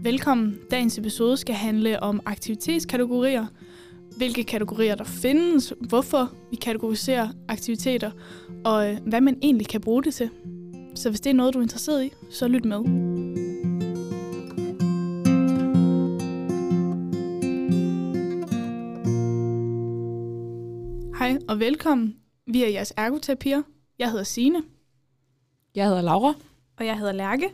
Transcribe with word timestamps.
Velkommen. 0.00 0.58
Dagens 0.70 0.98
episode 0.98 1.36
skal 1.36 1.54
handle 1.54 2.02
om 2.02 2.20
aktivitetskategorier. 2.26 3.46
Hvilke 4.16 4.44
kategorier 4.44 4.94
der 4.94 5.04
findes, 5.04 5.74
hvorfor 5.80 6.32
vi 6.50 6.56
kategoriserer 6.56 7.28
aktiviteter, 7.48 8.10
og 8.64 8.90
øh, 8.90 8.98
hvad 9.06 9.20
man 9.20 9.38
egentlig 9.42 9.66
kan 9.68 9.80
bruge 9.80 10.02
det 10.02 10.14
til. 10.14 10.30
Så 10.94 11.10
hvis 11.10 11.20
det 11.20 11.30
er 11.30 11.34
noget, 11.34 11.54
du 11.54 11.58
er 11.58 11.62
interesseret 11.62 12.04
i, 12.04 12.12
så 12.30 12.48
lyt 12.48 12.64
med. 12.64 12.78
Hej 21.18 21.38
og 21.48 21.60
velkommen. 21.60 22.16
Vi 22.46 22.64
er 22.64 22.68
jeres 22.68 22.92
ergoterapier. 22.96 23.62
Jeg 23.98 24.10
hedder 24.10 24.24
Sine. 24.24 24.62
Jeg 25.74 25.86
hedder 25.86 26.02
Laura. 26.02 26.34
Og 26.76 26.86
jeg 26.86 26.98
hedder 26.98 27.12
Lærke. 27.12 27.50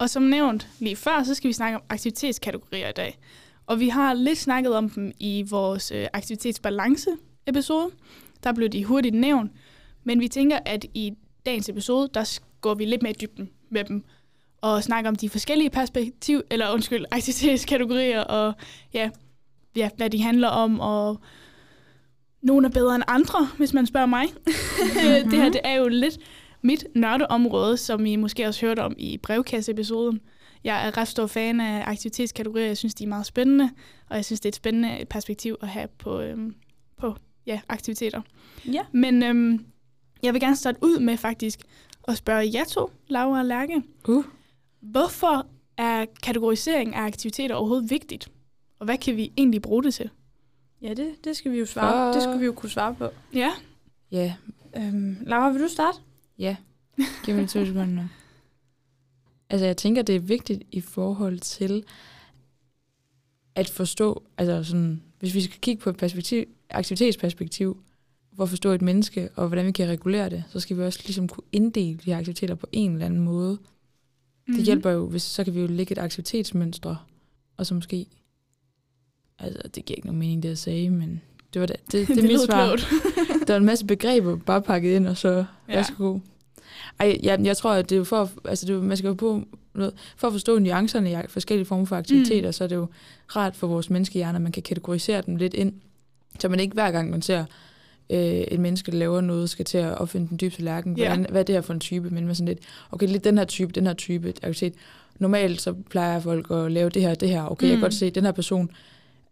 Og 0.00 0.10
som 0.10 0.22
nævnt 0.22 0.68
lige 0.78 0.96
før, 0.96 1.22
så 1.22 1.34
skal 1.34 1.48
vi 1.48 1.52
snakke 1.52 1.76
om 1.76 1.82
aktivitetskategorier 1.88 2.88
i 2.88 2.92
dag. 2.92 3.18
Og 3.66 3.80
vi 3.80 3.88
har 3.88 4.14
lidt 4.14 4.38
snakket 4.38 4.74
om 4.74 4.90
dem 4.90 5.12
i 5.18 5.44
vores 5.50 5.90
øh, 5.90 6.06
aktivitetsbalance-episode. 6.12 7.90
Der 8.42 8.52
blev 8.52 8.68
de 8.68 8.84
hurtigt 8.84 9.14
nævnt. 9.14 9.52
Men 10.04 10.20
vi 10.20 10.28
tænker, 10.28 10.58
at 10.66 10.84
i 10.94 11.12
dagens 11.46 11.68
episode, 11.68 12.08
der 12.14 12.40
går 12.60 12.74
vi 12.74 12.84
lidt 12.84 13.02
mere 13.02 13.12
i 13.12 13.16
dybden 13.20 13.50
med 13.70 13.84
dem. 13.84 14.04
Og 14.60 14.82
snakker 14.82 15.10
om 15.10 15.16
de 15.16 15.28
forskellige 15.28 15.70
perspektiv, 15.70 16.42
eller 16.50 16.72
undskyld, 16.72 17.04
aktivitetskategorier, 17.12 18.20
og 18.20 18.54
ja, 18.94 19.10
ja, 19.76 19.88
hvad 19.96 20.10
de 20.10 20.22
handler 20.22 20.48
om, 20.48 20.80
og 20.80 21.20
nogle 22.42 22.66
er 22.66 22.70
bedre 22.70 22.94
end 22.94 23.04
andre, 23.06 23.48
hvis 23.56 23.72
man 23.72 23.86
spørger 23.86 24.06
mig. 24.06 24.24
Mm-hmm. 24.26 25.30
det 25.30 25.38
her, 25.38 25.50
det 25.50 25.60
er 25.64 25.74
jo 25.74 25.88
lidt 25.88 26.18
mit 26.62 26.86
nørdeområde, 26.94 27.76
som 27.76 28.06
I 28.06 28.16
måske 28.16 28.46
også 28.46 28.66
hørte 28.66 28.80
om 28.80 28.94
i 28.98 29.18
brevkasseepisoden. 29.18 30.20
Jeg 30.64 30.86
er 30.86 30.96
ret 30.96 31.08
stor 31.08 31.26
fan 31.26 31.60
af 31.60 31.82
aktivitetskategorier. 31.86 32.66
Jeg 32.66 32.76
synes, 32.76 32.94
de 32.94 33.04
er 33.04 33.08
meget 33.08 33.26
spændende, 33.26 33.70
og 34.10 34.16
jeg 34.16 34.24
synes, 34.24 34.40
det 34.40 34.46
er 34.46 34.50
et 34.50 34.56
spændende 34.56 35.04
perspektiv 35.10 35.56
at 35.60 35.68
have 35.68 35.88
på, 35.98 36.20
øhm, 36.20 36.54
på 36.96 37.16
ja, 37.46 37.60
aktiviteter. 37.68 38.22
Ja. 38.72 38.80
Men 38.92 39.22
øhm, 39.22 39.64
jeg 40.22 40.32
vil 40.32 40.40
gerne 40.40 40.56
starte 40.56 40.78
ud 40.82 40.98
med 40.98 41.16
faktisk 41.16 41.60
at 42.08 42.16
spørge 42.16 42.50
jer 42.54 42.64
to, 42.64 42.90
Laura 43.08 43.38
og 43.38 43.44
Lærke. 43.44 43.82
Uh. 44.08 44.24
Hvorfor 44.80 45.46
er 45.76 46.04
kategorisering 46.22 46.94
af 46.94 47.02
aktiviteter 47.02 47.54
overhovedet 47.54 47.90
vigtigt? 47.90 48.28
Og 48.78 48.84
hvad 48.84 48.98
kan 48.98 49.16
vi 49.16 49.32
egentlig 49.36 49.62
bruge 49.62 49.82
det 49.82 49.94
til? 49.94 50.10
Ja, 50.82 50.94
det, 50.94 51.24
det 51.24 51.36
skal 51.36 51.52
vi 51.52 51.58
jo 51.58 51.66
svare 51.66 51.92
For- 51.92 52.12
Det 52.12 52.22
skal 52.22 52.40
vi 52.40 52.44
jo 52.44 52.52
kunne 52.52 52.70
svare 52.70 52.94
på. 52.94 53.08
Ja, 53.34 53.50
Ja, 54.12 54.34
Øhm, 54.76 55.16
Laura, 55.26 55.50
vil 55.50 55.62
du 55.62 55.68
starte? 55.68 55.98
Ja. 56.40 56.56
Giv 57.24 57.34
mig 57.34 57.48
to 57.48 57.64
sekunder. 57.66 58.08
Altså, 59.50 59.66
jeg 59.66 59.76
tænker, 59.76 60.02
det 60.02 60.16
er 60.16 60.20
vigtigt 60.20 60.62
i 60.70 60.80
forhold 60.80 61.38
til 61.38 61.84
at 63.54 63.70
forstå, 63.70 64.22
altså 64.38 64.64
sådan, 64.70 65.02
hvis 65.18 65.34
vi 65.34 65.40
skal 65.40 65.60
kigge 65.60 65.82
på 65.82 65.90
et 65.90 65.96
perspektiv, 65.96 66.44
aktivitetsperspektiv, 66.70 67.82
for 68.36 68.42
at 68.42 68.48
forstå 68.48 68.70
et 68.70 68.82
menneske, 68.82 69.28
og 69.36 69.48
hvordan 69.48 69.66
vi 69.66 69.72
kan 69.72 69.88
regulere 69.88 70.30
det, 70.30 70.44
så 70.48 70.60
skal 70.60 70.76
vi 70.76 70.82
også 70.82 71.00
ligesom 71.04 71.28
kunne 71.28 71.44
inddele 71.52 71.98
de 71.98 72.10
her 72.10 72.18
aktiviteter 72.18 72.54
på 72.54 72.66
en 72.72 72.92
eller 72.92 73.06
anden 73.06 73.20
måde. 73.20 73.58
Mm. 74.46 74.54
Det 74.54 74.64
hjælper 74.64 74.90
jo, 74.90 75.06
hvis 75.06 75.22
så 75.22 75.44
kan 75.44 75.54
vi 75.54 75.60
jo 75.60 75.66
lægge 75.66 75.92
et 75.92 75.98
aktivitetsmønstre, 75.98 76.98
og 77.56 77.66
så 77.66 77.74
måske, 77.74 78.06
altså 79.38 79.68
det 79.74 79.84
giver 79.84 79.96
ikke 79.96 80.06
nogen 80.06 80.18
mening, 80.18 80.42
det 80.42 80.48
jeg 80.48 80.58
sagde, 80.58 80.90
men 80.90 81.20
det 81.54 81.60
var 81.60 81.66
det, 81.66 81.76
det, 81.92 82.08
det, 82.08 82.16
det, 82.16 82.24
mit 82.24 82.40
svar. 82.40 82.76
Der 83.46 83.54
er 83.54 83.58
en 83.58 83.64
masse 83.64 83.86
begreber 83.86 84.36
bare 84.36 84.62
pakket 84.62 84.96
ind, 84.96 85.06
og 85.06 85.16
så 85.16 85.28
Ja. 85.28 85.44
ja. 85.68 85.74
værsgo. 85.76 86.18
Ej, 87.00 87.18
jeg, 87.22 87.40
jeg 87.44 87.56
tror, 87.56 87.72
at 87.72 87.90
det 87.90 87.96
er 87.96 87.98
jo 87.98 88.04
for, 88.04 88.22
at- 88.22 88.28
altså 88.44 88.66
det 88.66 88.74
er, 88.76 88.80
man 88.80 88.96
skal 88.96 89.08
jo 89.08 89.14
på 89.14 89.42
noget, 89.74 89.92
for 90.16 90.26
at 90.26 90.32
forstå 90.32 90.58
nuancerne 90.58 91.12
i 91.12 91.16
forskellige 91.28 91.66
former 91.66 91.84
for 91.84 91.96
aktiviteter, 91.96 92.40
Mm. 92.42 92.46
mm. 92.48 92.52
så 92.52 92.64
er 92.64 92.68
det 92.68 92.76
jo 92.76 92.86
rart 93.36 93.56
for 93.56 93.66
vores 93.66 93.90
menneskehjerner, 93.90 94.36
at 94.36 94.42
man 94.42 94.52
kan 94.52 94.62
kategorisere 94.62 95.22
dem 95.26 95.36
lidt 95.36 95.54
ind, 95.54 95.72
så 96.38 96.48
man 96.48 96.60
ikke 96.60 96.74
hver 96.74 96.90
gang 96.90 97.10
man 97.10 97.22
ser 97.22 97.44
øh, 98.10 98.18
et 98.20 98.60
menneske, 98.60 98.92
der 98.92 98.98
laver 98.98 99.20
noget, 99.20 99.50
skal 99.50 99.64
til 99.64 99.78
at 99.78 99.98
opfinde 99.98 100.28
den 100.28 100.38
dybeste 100.40 100.62
lærken. 100.62 100.96
Ja. 100.98 101.06
Hvordan, 101.08 101.26
hvad 101.30 101.40
er 101.40 101.44
det 101.44 101.54
her 101.54 101.62
for 101.62 101.72
en 101.74 101.80
type? 101.80 102.10
Men 102.10 102.26
med 102.26 102.34
sådan 102.34 102.48
lidt, 102.48 102.58
okay, 102.92 103.06
lidt 103.08 103.24
den 103.24 103.38
her 103.38 103.44
type, 103.44 103.72
den 103.72 103.86
her 103.86 103.94
type 103.94 104.28
aktivitet. 104.28 104.74
Normalt 105.18 105.60
så 105.62 105.72
plejer 105.90 106.20
folk 106.20 106.50
at 106.50 106.72
lave 106.72 106.90
det 106.90 107.02
her, 107.02 107.14
det 107.14 107.28
her. 107.28 107.42
Okay, 107.50 107.64
mm. 107.66 107.68
jeg 107.70 107.76
Mm. 107.76 107.80
kan 107.80 107.84
godt 107.84 107.94
se, 107.94 108.10
den 108.10 108.24
her 108.24 108.32
person 108.32 108.70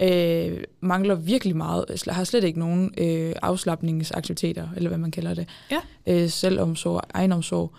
øh, 0.02 0.64
mangler 0.80 1.14
virkelig 1.14 1.56
meget, 1.56 1.84
sl- 1.90 2.12
har 2.12 2.24
slet 2.24 2.44
ikke 2.44 2.58
nogen 2.58 2.94
øh, 2.98 3.32
afslappningsaktiviteter, 3.42 4.68
eller 4.76 4.88
hvad 4.88 4.98
man 4.98 5.10
kalder 5.10 5.34
det. 5.34 5.48
Ja. 5.70 5.78
Øh, 6.06 6.28
selvomsorg, 6.30 7.02
egenomsorg. 7.14 7.72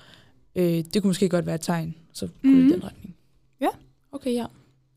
Øh, 0.55 0.63
det 0.93 1.01
kunne 1.01 1.09
måske 1.09 1.29
godt 1.29 1.45
være 1.45 1.55
et 1.55 1.61
tegn, 1.61 1.95
så 2.13 2.27
kunne 2.41 2.53
Mhm. 2.53 2.61
mm. 2.61 2.67
det 2.67 2.71
i 2.71 2.73
den 2.73 2.83
retning. 2.83 3.15
Ja. 3.61 3.67
Okay, 4.11 4.33
ja. 4.33 4.45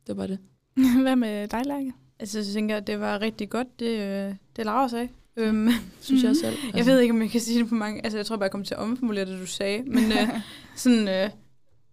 Det 0.07 0.17
var 0.17 0.27
det. 0.27 0.39
Hvad 1.03 1.17
med 1.17 1.49
dig, 1.49 1.63
Lærke? 1.67 1.93
Altså, 2.21 2.39
jeg 2.39 2.47
tænker, 2.47 2.77
at 2.77 2.87
det 2.87 3.01
var 3.01 3.21
rigtig 3.21 3.51
godt, 3.51 3.81
det, 3.81 3.99
øh, 3.99 4.35
det 4.57 4.65
Laura 4.67 4.89
sagde. 4.89 5.09
Øhm, 5.37 5.69
Synes 6.01 6.23
Mhm. 6.23 6.29
jeg 6.29 6.37
selv. 6.37 6.57
jeg 6.75 6.87
ved 6.87 7.01
ikke, 7.01 7.15
om 7.15 7.23
jeg 7.23 7.31
kan 7.31 7.41
sige 7.41 7.59
det 7.61 7.69
på 7.69 7.75
mange... 7.75 8.01
Altså, 8.05 8.19
jeg 8.19 8.27
tror 8.27 8.37
bare, 8.37 8.45
jeg 8.45 8.51
kommer 8.51 8.65
til 8.65 8.75
at 8.75 8.81
omformulere 8.81 9.25
det, 9.25 9.41
du 9.41 9.47
sagde. 9.47 9.83
Men 9.83 10.05
øh, 10.13 10.29
sådan... 10.77 11.09
Øh, 11.09 11.31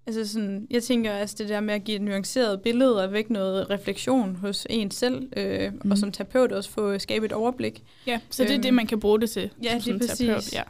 altså 0.07 0.27
sådan, 0.27 0.67
jeg 0.69 0.83
tænker, 0.83 1.11
altså 1.11 1.35
det 1.39 1.49
der 1.49 1.59
med 1.59 1.73
at 1.73 1.83
give 1.83 1.95
et 1.95 2.01
nuanceret 2.01 2.61
billede 2.61 3.03
og 3.03 3.11
væk 3.13 3.29
noget 3.29 3.69
refleksion 3.69 4.35
hos 4.35 4.67
en 4.69 4.91
selv, 4.91 5.29
øh, 5.37 5.71
mm. 5.73 5.79
Mhm. 5.83 5.91
og 5.91 5.97
som 5.97 6.11
terapeut 6.11 6.51
også 6.51 6.69
få 6.69 6.99
skabe 6.99 7.25
et 7.25 7.31
overblik. 7.33 7.83
Ja, 8.07 8.19
så 8.29 8.43
det 8.43 8.49
er 8.49 8.55
Øhm, 8.55 8.61
det, 8.61 8.73
man 8.73 8.87
kan 8.87 8.99
bruge 8.99 9.21
det 9.21 9.29
til. 9.29 9.49
ja, 9.63 9.79
som 9.79 9.93
lige 9.93 10.07
terapeut, 10.07 10.35
præcis. 10.35 10.53
Ja. 10.53 10.63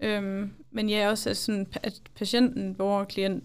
Øhm, 0.00 0.50
men 0.70 0.88
ja, 0.88 1.10
også 1.10 1.30
at, 1.30 1.36
sådan, 1.36 1.66
at 1.82 2.00
patienten, 2.14 2.74
borger, 2.74 3.04
klient, 3.04 3.44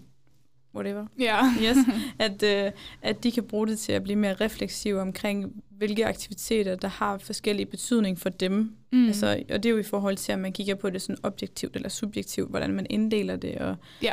whatever, 0.74 1.06
ja. 1.20 1.40
yes, 1.62 1.76
at, 2.18 2.42
øh, 2.42 2.72
at 3.02 3.22
de 3.24 3.32
kan 3.32 3.42
bruge 3.44 3.66
det 3.66 3.78
til 3.78 3.92
at 3.92 4.02
blive 4.02 4.16
mere 4.16 4.34
refleksive 4.34 5.00
omkring, 5.00 5.62
hvilke 5.70 6.06
aktiviteter, 6.06 6.74
der 6.76 6.88
har 6.88 7.18
forskellige 7.18 7.66
betydning 7.66 8.18
for 8.18 8.28
dem. 8.28 8.72
Mm. 8.92 9.06
Altså, 9.06 9.42
og 9.50 9.62
det 9.62 9.66
er 9.66 9.70
jo 9.70 9.78
i 9.78 9.82
forhold 9.82 10.16
til, 10.16 10.32
at 10.32 10.38
man 10.38 10.52
kigger 10.52 10.74
på 10.74 10.90
det 10.90 11.02
sådan 11.02 11.16
objektivt 11.22 11.76
eller 11.76 11.88
subjektivt, 11.88 12.50
hvordan 12.50 12.70
man 12.72 12.86
inddeler 12.90 13.36
det, 13.36 13.54
og 13.58 13.76
Ja. 14.02 14.12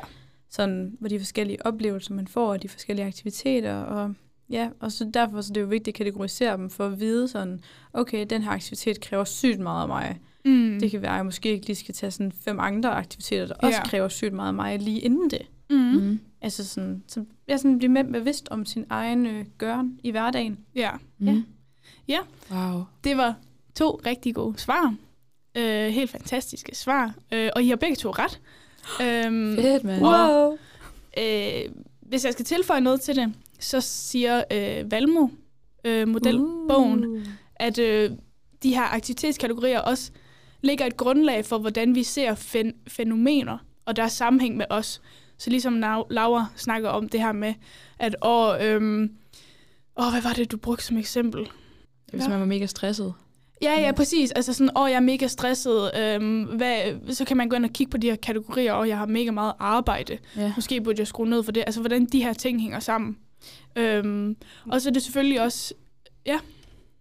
Sådan, 0.55 0.97
hvor 0.99 1.09
de 1.09 1.19
forskellige 1.19 1.65
oplevelser, 1.65 2.13
man 2.13 2.27
får, 2.27 2.49
og 2.51 2.63
de 2.63 2.69
forskellige 2.69 3.05
aktiviteter, 3.05 3.75
og 3.75 4.13
ja, 4.49 4.69
og 4.79 4.91
så 4.91 5.09
derfor 5.13 5.41
så 5.41 5.51
er 5.51 5.53
det 5.53 5.61
jo 5.61 5.65
vigtigt 5.65 5.87
at 5.87 5.97
kategorisere 5.97 6.57
dem, 6.57 6.69
for 6.69 6.85
at 6.87 6.99
vide 6.99 7.27
sådan, 7.27 7.59
okay, 7.93 8.25
den 8.29 8.41
her 8.41 8.51
aktivitet 8.51 9.01
kræver 9.01 9.23
sygt 9.23 9.59
meget 9.59 9.81
af 9.81 9.87
mig. 9.87 10.19
mm. 10.45 10.51
Mm. 10.51 10.79
Det 10.79 10.91
kan 10.91 11.01
være, 11.01 11.11
at 11.11 11.17
jeg 11.17 11.25
måske 11.25 11.49
ikke 11.51 11.67
lige 11.67 11.75
skal 11.75 11.95
tage 11.95 12.11
sådan 12.11 12.31
fem 12.31 12.59
andre 12.59 12.91
aktiviteter, 12.91 13.45
der 13.47 13.53
også 13.53 13.77
Ja. 13.77 13.83
kræver 13.89 14.07
sygt 14.07 14.33
meget 14.33 14.47
af 14.47 14.53
mig 14.53 14.79
lige 14.79 14.99
inden 14.99 15.29
det. 15.29 15.41
Mm. 15.69 15.75
Mm. 15.77 16.19
Altså 16.41 16.65
sådan, 16.67 17.03
så 17.07 17.25
jeg 17.47 17.59
sådan 17.59 17.77
bliver 17.77 17.91
mere 17.91 18.03
bevidst 18.03 18.47
om 18.51 18.65
sin 18.65 18.85
egen 18.89 19.25
øh, 19.25 19.45
gøren 19.57 19.99
i 20.03 20.11
hverdagen. 20.11 20.59
Ja, 20.75 20.91
Mm. 21.17 21.43
Ja. 22.07 22.19
Wow. 22.51 22.83
det 23.03 23.17
var 23.17 23.35
to 23.75 24.01
rigtig 24.05 24.35
gode 24.35 24.59
svar. 24.59 24.95
Øh, 25.57 25.87
helt 25.87 26.09
fantastiske 26.09 26.75
svar. 26.75 27.13
Øh, 27.31 27.49
og 27.55 27.63
I 27.63 27.69
har 27.69 27.75
begge 27.75 27.95
to 27.95 28.11
ret. 28.11 28.41
Øhm, 29.01 29.55
Fedt, 29.55 29.83
mand. 29.83 30.01
Wow. 30.03 30.57
øh, 31.17 31.71
hvis 32.01 32.25
jeg 32.25 32.33
skal 32.33 32.45
tilføje 32.45 32.81
noget 32.81 33.01
til 33.01 33.15
det, 33.15 33.33
så 33.59 33.81
siger 33.81 34.43
øh, 34.51 34.91
Valmo, 34.91 35.27
øh, 35.85 36.07
modelbogen, 36.07 37.05
uh. 37.05 37.21
at 37.55 37.79
øh, 37.79 38.11
de 38.63 38.75
her 38.75 38.93
aktivitetskategorier 38.95 39.79
også 39.79 40.11
lægger 40.61 40.85
et 40.85 40.97
grundlag 40.97 41.45
for, 41.45 41.57
hvordan 41.57 41.95
vi 41.95 42.03
ser 42.03 42.35
fæn- 42.35 42.83
fænomener 42.87 43.57
og 43.85 43.95
deres 43.95 44.11
sammenhæng 44.13 44.57
med 44.57 44.65
os. 44.69 45.01
Så 45.37 45.49
ligesom 45.49 45.73
Lau- 45.83 46.07
Laura 46.09 46.45
snakker 46.55 46.89
om 46.89 47.09
det 47.09 47.19
her 47.19 47.31
med, 47.31 47.53
at 47.99 48.15
åh, 48.21 48.55
øhm, 48.61 49.11
åh, 49.97 50.11
hvad 50.11 50.21
var 50.21 50.33
det, 50.33 50.51
du 50.51 50.57
brugte 50.57 50.83
som 50.85 50.97
eksempel? 50.97 51.47
Hvis 52.13 52.27
man 52.27 52.39
var 52.39 52.45
mega 52.45 52.65
stresset. 52.65 53.13
Ja, 53.61 53.79
ja, 53.81 53.91
præcis. 53.91 54.31
Altså 54.31 54.53
sådan, 54.53 54.77
åh, 54.77 54.89
jeg 54.89 54.95
er 54.95 54.99
mega 54.99 55.27
stresset. 55.27 55.91
Øhm, 55.97 56.43
hvad, 56.43 57.13
så 57.13 57.25
kan 57.25 57.37
man 57.37 57.49
gå 57.49 57.55
ind 57.55 57.65
og 57.65 57.71
kigge 57.71 57.91
på 57.91 57.97
de 57.97 58.09
her 58.09 58.15
kategorier, 58.15 58.73
og 58.73 58.87
jeg 58.87 58.97
har 58.97 59.05
mega 59.05 59.31
meget 59.31 59.53
arbejde. 59.59 60.17
Ja. 60.37 60.53
Måske 60.55 60.81
burde 60.81 60.99
jeg 60.99 61.07
skrue 61.07 61.29
ned 61.29 61.43
for 61.43 61.51
det. 61.51 61.63
Altså, 61.65 61.79
hvordan 61.81 62.05
de 62.05 62.23
her 62.23 62.33
ting 62.33 62.61
hænger 62.61 62.79
sammen. 62.79 63.17
Øhm, 63.75 64.35
og 64.71 64.81
så 64.81 64.89
er 64.89 64.93
det 64.93 65.01
selvfølgelig 65.03 65.41
også... 65.41 65.73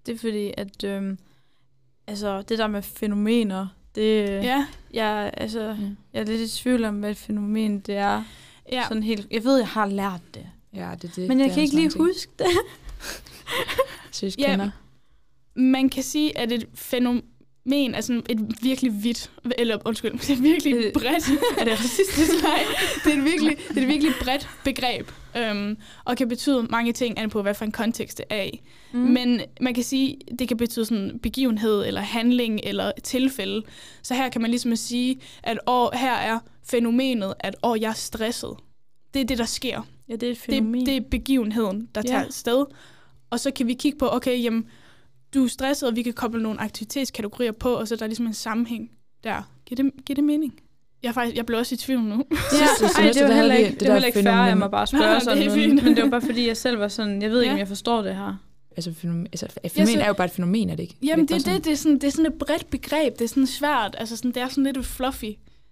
Det 0.07 0.15
er 0.15 0.19
fordi, 0.19 0.53
at 0.57 0.85
øhm, 0.85 1.19
altså, 2.07 2.43
det 2.43 2.59
der 2.59 2.67
med 2.67 2.83
fænomener, 2.83 3.67
det, 3.95 4.25
ja. 4.29 4.43
Ja, 4.43 4.67
jeg, 4.95 5.31
altså, 5.37 5.61
Ja. 5.61 5.77
jeg 6.13 6.21
er 6.21 6.25
lidt 6.25 6.41
i 6.41 6.49
tvivl 6.63 6.85
om, 6.85 6.95
hvad 7.01 7.11
et 7.11 7.17
fænomen 7.17 7.81
det 7.81 7.97
er. 7.97 8.11
ja. 8.13 8.23
Ja. 8.73 8.83
Sådan 8.89 9.03
helt, 9.03 9.27
jeg 9.31 9.45
ved, 9.45 9.57
jeg 9.59 9.69
har 9.69 9.87
lært 9.87 10.21
det, 10.35 10.47
Ja, 10.75 10.91
det 11.03 11.11
er 11.11 11.15
det. 11.15 11.29
men 11.29 11.39
jeg 11.39 11.47
det 11.47 11.55
kan 11.55 11.63
ikke 11.63 11.75
lige 11.75 11.91
ting. 11.91 12.05
huske 12.05 12.33
det. 12.39 12.47
Synes, 14.13 14.37
Ja. 14.39 14.51
kender. 14.51 14.71
Man 15.55 15.89
kan 15.89 16.03
sige, 16.03 16.39
at 16.39 16.53
et 16.53 16.67
fænomen 16.75 17.95
er 17.95 18.01
sådan 18.01 18.23
et 18.29 18.39
virkelig 18.63 19.05
vidt, 19.05 19.31
eller 19.59 19.79
undskyld, 19.85 20.13
det 20.27 20.31
er 20.31 20.43
virkelig 20.43 20.75
Øh, 20.75 20.93
bredt. 20.93 21.29
er 21.59 21.65
det 21.65 21.73
racistisk? 21.73 22.31
Nej, 22.43 22.61
det 23.05 23.13
er 23.13 23.17
et 23.19 23.25
virkelig, 23.25 23.57
det 23.69 23.77
er 23.79 23.83
et 23.83 23.89
virkelig 23.89 24.13
bredt 24.23 24.49
begreb, 24.65 25.11
øhm, 25.37 25.77
og 26.05 26.17
kan 26.17 26.29
betyde 26.29 26.63
mange 26.71 26.93
ting, 26.93 27.19
an 27.19 27.31
på 27.31 27.43
hvad 27.43 27.55
for 27.55 27.65
en 27.65 27.73
kontekst 27.73 28.19
det 28.19 28.25
er 28.31 28.43
i. 28.43 28.61
Mm. 28.93 28.99
Men 29.01 29.41
man 29.61 29.75
kan 29.75 29.85
sige, 29.85 30.19
det 30.39 30.49
kan 30.49 30.57
betyde 30.57 30.85
sådan 30.85 31.19
begivenhed, 31.23 31.87
eller 31.87 32.01
handling, 32.01 32.61
eller 32.65 32.93
tilfælde. 33.05 33.63
Så 34.03 34.15
her 34.15 34.29
kan 34.29 34.41
man 34.41 34.51
ligesom 34.51 34.77
sige, 34.77 35.21
at 35.43 35.59
åh, 35.67 35.89
her 35.95 36.13
er 36.15 36.39
fænomenet, 36.71 37.35
at 37.41 37.57
åh, 37.63 37.81
jeg 37.81 37.89
er 37.89 37.93
stresset. 37.95 38.51
Det 39.15 39.21
er 39.21 39.25
det, 39.25 39.39
der 39.39 39.45
sker. 39.45 39.83
Ja, 40.09 40.13
det 40.17 40.23
er 40.23 40.31
et 40.33 40.39
fænomen. 40.39 40.81
Det, 40.81 40.87
det 40.87 40.97
er 40.97 41.01
begivenheden, 41.11 41.89
der 41.95 42.03
Ja. 42.05 42.09
tager 42.11 42.25
sted. 42.31 42.65
Og 43.31 43.41
så 43.41 43.51
kan 43.51 43.67
vi 43.67 43.75
kigge 43.75 43.99
på, 43.99 44.09
okay, 44.13 44.43
jamen, 44.43 44.67
du 45.35 45.45
er 45.45 45.49
stresset, 45.49 45.89
og 45.89 45.97
vi 45.97 46.03
kan 46.03 46.13
koble 46.13 46.43
nogle 46.43 46.61
aktivitetskategorier 46.61 47.53
på, 47.53 47.75
og 47.75 47.89
så 47.89 47.95
er 47.95 47.97
der 47.99 48.07
ligesom 48.07 48.27
en 48.27 48.35
sammenhæng 48.35 48.91
der. 49.25 49.43
Giver 49.67 49.83
det, 49.83 50.05
giver 50.07 50.15
det 50.15 50.25
mening? 50.25 50.55
Jeg, 51.03 51.09
er 51.09 51.13
faktisk, 51.13 51.37
jeg 51.37 51.47
blev 51.47 51.59
også 51.59 51.75
i 51.75 51.79
tvivl 51.79 52.01
nu. 52.03 52.25
Ja, 52.31 52.37
Sidste 52.79 53.03
ej, 53.03 53.11
det 53.13 53.23
var 53.29 53.35
heller 53.35 53.55
ikke, 53.55 53.71
det 53.71 53.81
det 53.81 53.89
var 53.89 53.95
heller 53.95 54.07
ikke 54.07 54.19
fænomen. 54.19 54.47
jeg 54.49 54.59
må 54.59 54.69
bare 54.69 54.87
spørge 54.87 55.05
Nej, 55.05 55.19
sådan 55.19 55.39
det 55.39 55.47
er. 55.65 55.83
Men 55.85 55.97
det 55.97 56.03
var 56.05 56.11
bare 56.11 56.21
fordi, 56.21 56.47
jeg 56.49 56.57
selv 56.57 56.79
var 56.79 56.89
sådan, 56.89 57.23
jeg 57.23 57.31
ved 57.31 57.41
ikke, 57.41 57.49
Ja. 57.49 57.53
om 57.53 57.59
jeg 57.59 57.69
forstår 57.69 58.03
det 58.03 58.17
her. 58.17 58.37
Altså, 58.77 58.93
fænomen, 58.93 59.27
altså 59.27 59.47
fænomen 59.75 59.95
så- 59.95 60.01
er 60.01 60.07
jo 60.07 60.13
bare 60.13 60.25
et 60.25 60.31
fænomen, 60.33 60.71
er 60.71 60.75
det 60.77 60.83
ikke? 60.83 60.97
Jamen, 61.03 61.29
det, 61.29 61.35
er 61.35 61.39
sådan- 61.41 61.55
det, 61.57 61.65
det, 61.65 61.73
er 61.73 61.77
sådan, 61.77 61.95
det 61.95 62.05
er 62.05 62.11
sådan 62.11 62.27
et 62.27 62.35
bredt 62.35 62.71
begreb. 62.71 63.19
Det 63.19 63.25
er 63.25 63.29
sådan 63.29 63.47
svært. 63.47 63.97
Altså, 63.99 64.17
sådan, 64.17 64.31
det 64.31 64.43
er 64.43 64.49
sådan 64.49 64.65
lidt 64.65 64.87
fluffy. 64.87 65.25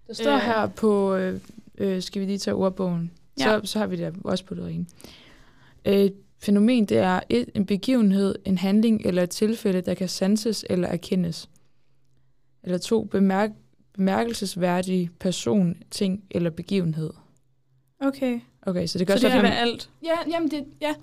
Der 0.07 0.13
står 0.13 0.35
Øh. 0.35 0.39
her 0.41 0.67
på, 0.67 1.15
øh, 1.15 1.39
øh, 1.77 2.01
skal 2.01 2.21
vi 2.21 2.25
lige 2.25 2.37
tage 2.37 2.55
ordbogen, 2.55 3.11
Ja. 3.39 3.43
så, 3.43 3.61
så 3.63 3.79
har 3.79 3.85
vi 3.87 3.95
det 3.95 4.13
også 4.23 4.45
på 4.45 4.55
det 4.55 4.63
rene. 4.65 4.85
Øh, 5.85 6.09
fænomen, 6.43 6.85
det 6.85 6.97
er 6.97 7.19
et, 7.29 7.49
en 7.55 7.65
begivenhed, 7.65 8.35
en 8.45 8.57
handling 8.57 9.01
eller 9.05 9.23
et 9.23 9.29
tilfælde, 9.29 9.81
der 9.81 9.93
kan 9.93 10.09
sanses 10.09 10.65
eller 10.69 10.87
erkendes. 10.87 11.49
Eller 12.63 12.77
to, 12.77 13.03
bemærk, 13.03 13.49
bemærkelsesværdig 13.93 15.09
person, 15.19 15.75
ting 15.91 16.23
eller 16.31 16.49
begivenhed. 16.49 17.09
Okay. 17.99 18.39
Okay, 18.61 18.87
så 18.87 18.97
det 18.97 18.99
Så 18.99 19.05
kan 19.05 19.13
også 19.13 19.27
det 19.27 19.33
kan 19.33 19.43
være, 19.43 19.57
alt. 19.57 19.89
Ja, 20.03 20.31
jamen 20.31 20.51
det, 20.51 20.65
ja. 20.81 20.93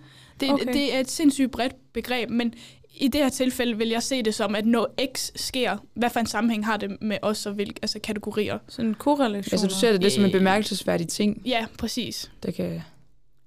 Det, 0.41 0.51
Okay. 0.53 0.73
det 0.73 0.95
er 0.95 1.01
et 1.01 1.11
sindssygt 1.11 1.51
bredt 1.51 1.93
begreb, 1.93 2.31
men 2.31 2.55
i 2.95 3.09
det 3.09 3.21
her 3.21 3.29
tilfælde 3.29 3.79
vil 3.79 3.89
jeg 3.89 4.03
se 4.03 4.23
det 4.23 4.35
som, 4.35 4.55
at 4.55 4.67
når 4.67 4.95
X 5.17 5.31
sker, 5.37 5.77
hvad 5.95 6.11
for 6.11 6.21
en 6.21 6.27
sammenhæng 6.27 6.67
har 6.67 6.77
det 6.77 6.97
med 7.03 7.19
os 7.23 7.47
og 7.47 7.53
hvilke 7.53 7.79
altså 7.83 7.99
kategorier? 7.99 8.59
Sådan 8.69 8.89
en 8.89 8.95
korrelation. 8.95 9.53
altså 9.53 9.67
du 9.67 9.75
ser 9.75 9.93
det 9.93 10.03
lidt 10.03 10.13
som 10.13 10.25
en 10.25 10.27
Øh. 10.31 10.33
bemærkelsesværdig 10.33 11.09
ting, 11.09 11.43
Ja, 11.47 11.67
præcis. 11.79 12.31
der 12.43 12.51
kan... 12.51 12.81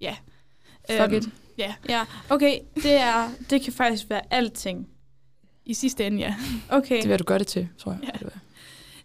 Ja. 0.01 0.15
Fuck 0.89 1.13
it. 1.13 1.23
Ja, 1.57 1.74
Ja, 1.89 2.01
okay, 2.30 2.59
det, 2.75 2.94
er, 2.94 3.30
det 3.50 3.62
kan 3.62 3.74
faktisk 3.74 4.09
være 4.09 4.21
alting. 4.33 4.88
i 5.65 5.74
sidste 5.74 6.06
ende, 6.06 6.18
ja. 6.18 6.36
Okay. 6.69 7.01
Det 7.01 7.09
vil 7.09 7.19
du 7.19 7.24
gøre 7.24 7.39
det 7.39 7.48
til, 7.48 7.68
tror 7.77 7.92
jeg. 7.92 8.00
Ja. 8.03 8.25
Det 8.25 8.33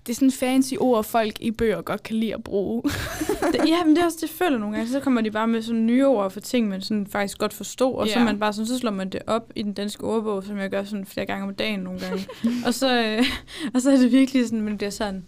Det 0.07 0.13
er 0.13 0.15
sådan 0.15 0.33
fancy 0.33 0.75
ord, 0.81 1.05
folk 1.05 1.41
i 1.41 1.51
bøger 1.51 1.83
godt 1.83 2.03
kan 2.03 2.17
lide 2.17 2.35
at 2.35 2.45
bruge. 2.45 2.83
Det, 3.53 3.69
ja, 3.69 3.85
men 3.85 3.97
det 3.97 4.03
er 4.03 4.07
også 4.07 4.19
det, 4.21 4.31
føler 4.31 4.59
nogle 4.59 4.77
gange. 4.77 4.91
Så 4.93 5.01
kommer 5.01 5.21
de 5.21 5.31
bare 5.31 5.49
med 5.49 5.63
sådan 5.63 5.87
nye 5.87 6.07
ord 6.07 6.31
for 6.31 6.41
ting, 6.41 6.69
man 6.69 6.81
sådan 6.81 7.07
faktisk 7.07 7.39
godt 7.39 7.53
forstår. 7.53 7.97
Og 7.99 8.07
så, 8.07 8.13
Ja. 8.15 8.21
er 8.21 8.25
man 8.25 8.39
bare 8.39 8.53
sådan, 8.53 8.67
så 8.67 8.79
slår 8.79 8.91
man 8.91 9.11
det 9.11 9.23
op 9.27 9.53
i 9.57 9.63
den 9.63 9.73
danske 9.73 10.05
ordbog, 10.05 10.45
som 10.45 10.59
jeg 10.59 10.71
gør 10.71 10.85
sådan 10.85 11.07
flere 11.07 11.27
gange 11.27 11.45
om 11.49 11.55
dagen 11.55 11.81
nogle 11.81 12.01
gange. 12.01 12.27
og, 12.67 12.75
så, 12.75 13.03
øh, 13.05 13.25
og 13.75 13.81
så 13.83 13.91
er 13.91 13.97
det 13.97 14.13
virkelig 14.13 14.45
sådan, 14.45 14.61
man 14.61 14.77
bliver 14.77 14.91
sådan, 14.91 15.25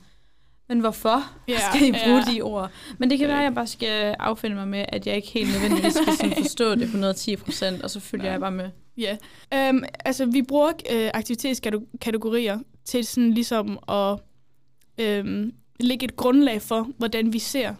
men 0.68 0.80
hvorfor 0.80 1.30
Ja, 1.48 1.58
skal 1.70 1.88
I 1.88 1.92
bruge 1.92 2.22
ja. 2.26 2.32
de 2.32 2.42
ord? 2.42 2.70
Men 2.98 3.10
det 3.10 3.18
kan 3.18 3.28
være, 3.28 3.38
at 3.38 3.44
jeg 3.44 3.54
bare 3.54 3.66
skal 3.66 4.16
affinde 4.18 4.56
mig 4.56 4.68
med, 4.68 4.84
at 4.88 5.06
jeg 5.06 5.16
ikke 5.16 5.28
helt 5.28 5.52
nødvendigvis 5.52 5.94
skal 5.94 6.16
sådan 6.16 6.36
forstå 6.42 6.74
det 6.74 6.82
110 6.82 7.36
procent, 7.36 7.82
og 7.82 7.90
så 7.90 8.00
følger 8.00 8.24
Nej. 8.24 8.32
jeg 8.32 8.40
bare 8.40 8.50
med. 8.50 8.70
Ja, 8.96 9.16
øhm, 9.54 9.82
altså 10.04 10.26
vi 10.26 10.42
bruger 10.42 10.72
øh, 10.92 11.10
aktivitetskategorier 11.14 12.58
til 12.84 13.04
sådan 13.04 13.32
ligesom 13.32 13.78
at 13.88 14.18
øhm, 14.98 15.52
lægge 15.80 16.04
et 16.04 16.16
grundlag 16.16 16.62
for, 16.62 16.88
hvordan 16.98 17.32
vi 17.32 17.38
ser 17.38 17.74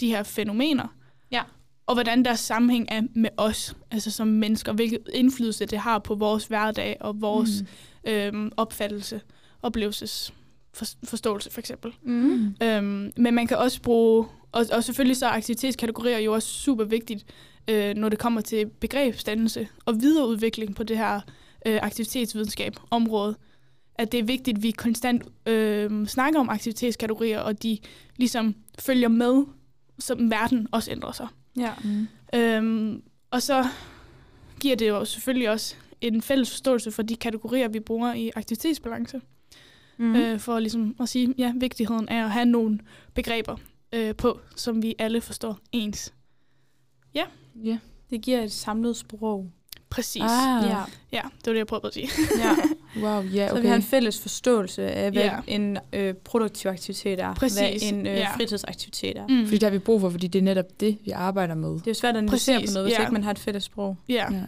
de 0.00 0.08
her 0.08 0.22
fænomener. 0.22 0.94
Ja. 1.30 1.42
Og 1.86 1.94
hvordan 1.94 2.24
deres 2.24 2.40
sammenhæng 2.40 2.86
er 2.90 3.02
med 3.14 3.30
os, 3.36 3.76
altså 3.90 4.10
som 4.10 4.26
mennesker, 4.26 4.72
hvilken 4.72 4.98
indflydelse 5.12 5.66
det 5.66 5.78
har 5.78 5.98
på 5.98 6.14
vores 6.14 6.46
hverdag 6.46 6.96
og 7.00 7.20
vores 7.20 7.50
mm. 8.04 8.10
øhm, 8.10 8.52
opfattelse, 8.56 9.20
oplevelses 9.62 10.32
for, 10.74 10.86
forståelse 11.04 11.50
for 11.50 11.60
eksempel. 11.60 11.94
Mm. 12.02 12.54
Øhm, 12.62 13.12
men 13.16 13.34
man 13.34 13.46
kan 13.46 13.56
også 13.56 13.82
bruge, 13.82 14.26
og, 14.52 14.66
og 14.72 14.84
selvfølgelig 14.84 15.16
så 15.16 15.26
er 15.26 15.30
aktivitetskategorier 15.30 16.18
jo 16.18 16.32
også 16.32 16.48
super 16.48 16.84
vigtigt, 16.84 17.26
øh, 17.68 17.94
når 17.94 18.08
det 18.08 18.18
kommer 18.18 18.40
til 18.40 18.66
begrebsdannelse 18.66 19.68
og 19.84 20.00
videreudvikling 20.00 20.74
på 20.74 20.82
det 20.82 20.98
her 20.98 21.20
øh, 21.66 21.78
aktivitetsvidenskab 21.82 22.76
område. 22.90 23.36
At 23.98 24.12
det 24.12 24.20
er 24.20 24.24
vigtigt, 24.24 24.56
at 24.56 24.62
vi 24.62 24.70
konstant 24.70 25.22
øh, 25.46 26.06
snakker 26.06 26.40
om 26.40 26.48
aktivitetskategorier, 26.48 27.40
og 27.40 27.62
de 27.62 27.78
ligesom 28.16 28.54
følger 28.78 29.08
med, 29.08 29.44
som 29.98 30.30
verden 30.30 30.68
også 30.72 30.90
ændrer 30.90 31.12
sig. 31.12 31.28
Ja. 31.56 31.72
Mm. 31.84 32.08
Øhm, 32.34 33.02
og 33.30 33.42
så 33.42 33.66
giver 34.60 34.76
det 34.76 34.88
jo 34.88 35.04
selvfølgelig 35.04 35.50
også 35.50 35.74
en 36.00 36.22
fælles 36.22 36.50
forståelse 36.50 36.90
for 36.90 37.02
de 37.02 37.16
kategorier, 37.16 37.68
vi 37.68 37.80
bruger 37.80 38.14
i 38.14 38.30
aktivitetsbalance. 38.36 39.20
Mm. 39.96 40.16
Øh, 40.16 40.38
for 40.38 40.58
ligesom 40.58 40.96
at 41.00 41.08
sige, 41.08 41.34
ja, 41.38 41.52
vigtigheden 41.56 42.08
af 42.08 42.24
at 42.24 42.30
have 42.30 42.44
nogle 42.46 42.78
begreber 43.14 43.56
øh, 43.92 44.14
på, 44.14 44.40
som 44.56 44.82
vi 44.82 44.94
alle 44.98 45.20
forstår 45.20 45.58
ens. 45.72 46.14
Ja. 47.14 47.24
Det 48.10 48.20
giver 48.22 48.40
et 48.42 48.52
samlet 48.52 48.96
sprog. 48.96 49.50
Præcis. 49.90 50.22
Ah. 50.22 50.64
Ja. 50.68 50.78
Ja, 51.12 51.20
det 51.38 51.46
var 51.46 51.52
det, 51.52 51.58
jeg 51.58 51.66
prøvede 51.66 51.86
at 51.86 51.94
sige. 51.94 52.08
ja. 52.44 52.54
Wow, 53.02 53.22
ja, 53.22 53.48
Så 53.48 53.54
vi 53.60 53.66
har 53.66 53.74
okay. 53.74 53.76
en 53.76 53.82
fælles 53.82 54.20
forståelse 54.20 54.82
af, 54.90 55.10
hvad 55.12 55.22
Ja. 55.22 55.38
en 55.46 55.78
øh, 55.92 56.14
produktiv 56.14 56.68
aktivitet 56.70 57.20
er, 57.20 57.34
Præcis, 57.34 57.58
hvad 57.58 57.92
en 57.98 58.06
øh, 58.06 58.14
ja. 58.14 58.36
fritidsaktivitet 58.36 59.18
er. 59.18 59.26
Mm. 59.28 59.46
Fordi 59.46 59.58
der 59.58 59.66
har 59.66 59.72
vi 59.72 59.78
brug 59.78 60.00
for, 60.00 60.10
fordi 60.10 60.26
det 60.26 60.38
er 60.38 60.42
netop 60.42 60.80
det, 60.80 60.98
vi 61.04 61.10
arbejder 61.10 61.54
med. 61.54 61.68
Det 61.70 61.80
er 61.80 61.90
jo 61.90 61.94
svært 61.94 62.14
at 62.14 62.18
analysere 62.18 62.58
Præcis, 62.58 62.70
på 62.70 62.74
noget, 62.74 62.86
hvis 62.88 62.96
ja. 62.98 63.02
ikke 63.02 63.12
man 63.12 63.22
har 63.22 63.30
et 63.30 63.38
fælles 63.38 63.64
sprog. 63.64 63.96
Ja. 64.08 64.26
Ja. 64.32 64.42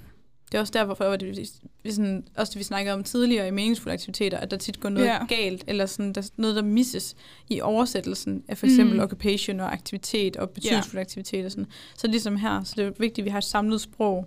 Det 0.52 0.54
er 0.54 0.60
også 0.60 0.72
derfor, 0.72 0.94
hvor 0.94 1.16
det, 1.16 1.48
vi 1.82 1.90
sådan, 1.92 2.24
også 2.36 2.50
det, 2.50 2.58
vi 2.58 2.64
snakkede 2.64 2.94
om 2.94 3.04
tidligere 3.04 3.48
i 3.48 3.50
meningsfulde 3.50 3.92
aktiviteter, 3.94 4.38
at 4.38 4.50
der 4.50 4.56
tit 4.56 4.80
går 4.80 4.88
noget 4.88 5.06
Ja. 5.06 5.24
galt, 5.26 5.64
eller 5.66 5.86
sådan, 5.86 6.12
der, 6.12 6.30
noget, 6.36 6.56
der 6.56 6.62
misses 6.62 7.16
i 7.48 7.60
oversættelsen 7.60 8.44
af 8.48 8.58
for 8.58 8.66
eksempel 8.66 8.96
Mm. 8.96 9.02
occupation 9.02 9.60
og 9.60 9.72
aktivitet 9.72 10.36
og 10.36 10.50
betydningsfuld 10.50 11.00
aktivitet 11.00 11.44
og 11.44 11.50
sådan. 11.50 11.66
Så 11.96 12.06
ligesom 12.06 12.36
her, 12.36 12.64
så 12.64 12.74
det 12.76 12.84
er 12.86 12.90
vigtigt, 12.98 13.18
at 13.18 13.24
vi 13.24 13.30
har 13.30 13.38
et 13.38 13.44
samlet 13.44 13.80
sprog. 13.80 14.26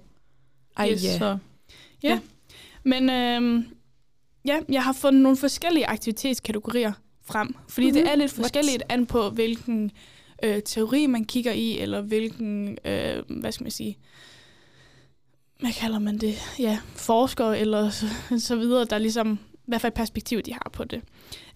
Ej, 0.77 0.91
Yes, 0.91 1.03
ja. 1.03 1.17
Så, 1.17 1.37
Men 2.83 3.09
øhm, 3.09 3.65
ja, 4.45 4.59
jeg 4.69 4.83
har 4.83 4.93
fundet 4.93 5.21
nogle 5.23 5.37
forskellige 5.37 5.87
aktivitetskategorier 5.87 6.91
frem. 7.25 7.55
Fordi 7.69 7.87
mm-hmm. 7.87 7.93
det 7.93 8.03
Mhm. 8.03 8.11
er 8.11 8.15
lidt 8.15 8.31
What? 8.31 8.45
forskelligt 8.45 8.83
an 8.89 9.05
på, 9.05 9.29
hvilken 9.29 9.91
øh, 10.43 10.61
teori 10.65 11.05
man 11.07 11.25
kigger 11.25 11.51
i, 11.51 11.79
eller 11.79 12.01
hvilken, 12.01 12.77
øh, 12.85 13.23
hvad 13.39 13.51
skal 13.51 13.63
man 13.63 13.71
sige, 13.71 13.97
hvad 15.59 15.73
kalder 15.73 15.99
man 15.99 16.17
det? 16.17 16.35
Ja, 16.59 16.79
forskere 16.95 17.59
eller 17.59 17.89
så, 17.89 18.05
så 18.37 18.55
videre, 18.55 18.85
der 18.85 18.97
ligesom, 18.97 19.39
hvad 19.65 19.79
for 19.79 19.87
et 19.87 19.93
perspektiv 19.93 20.41
de 20.41 20.53
har 20.53 20.69
på 20.73 20.83
det. 20.83 21.01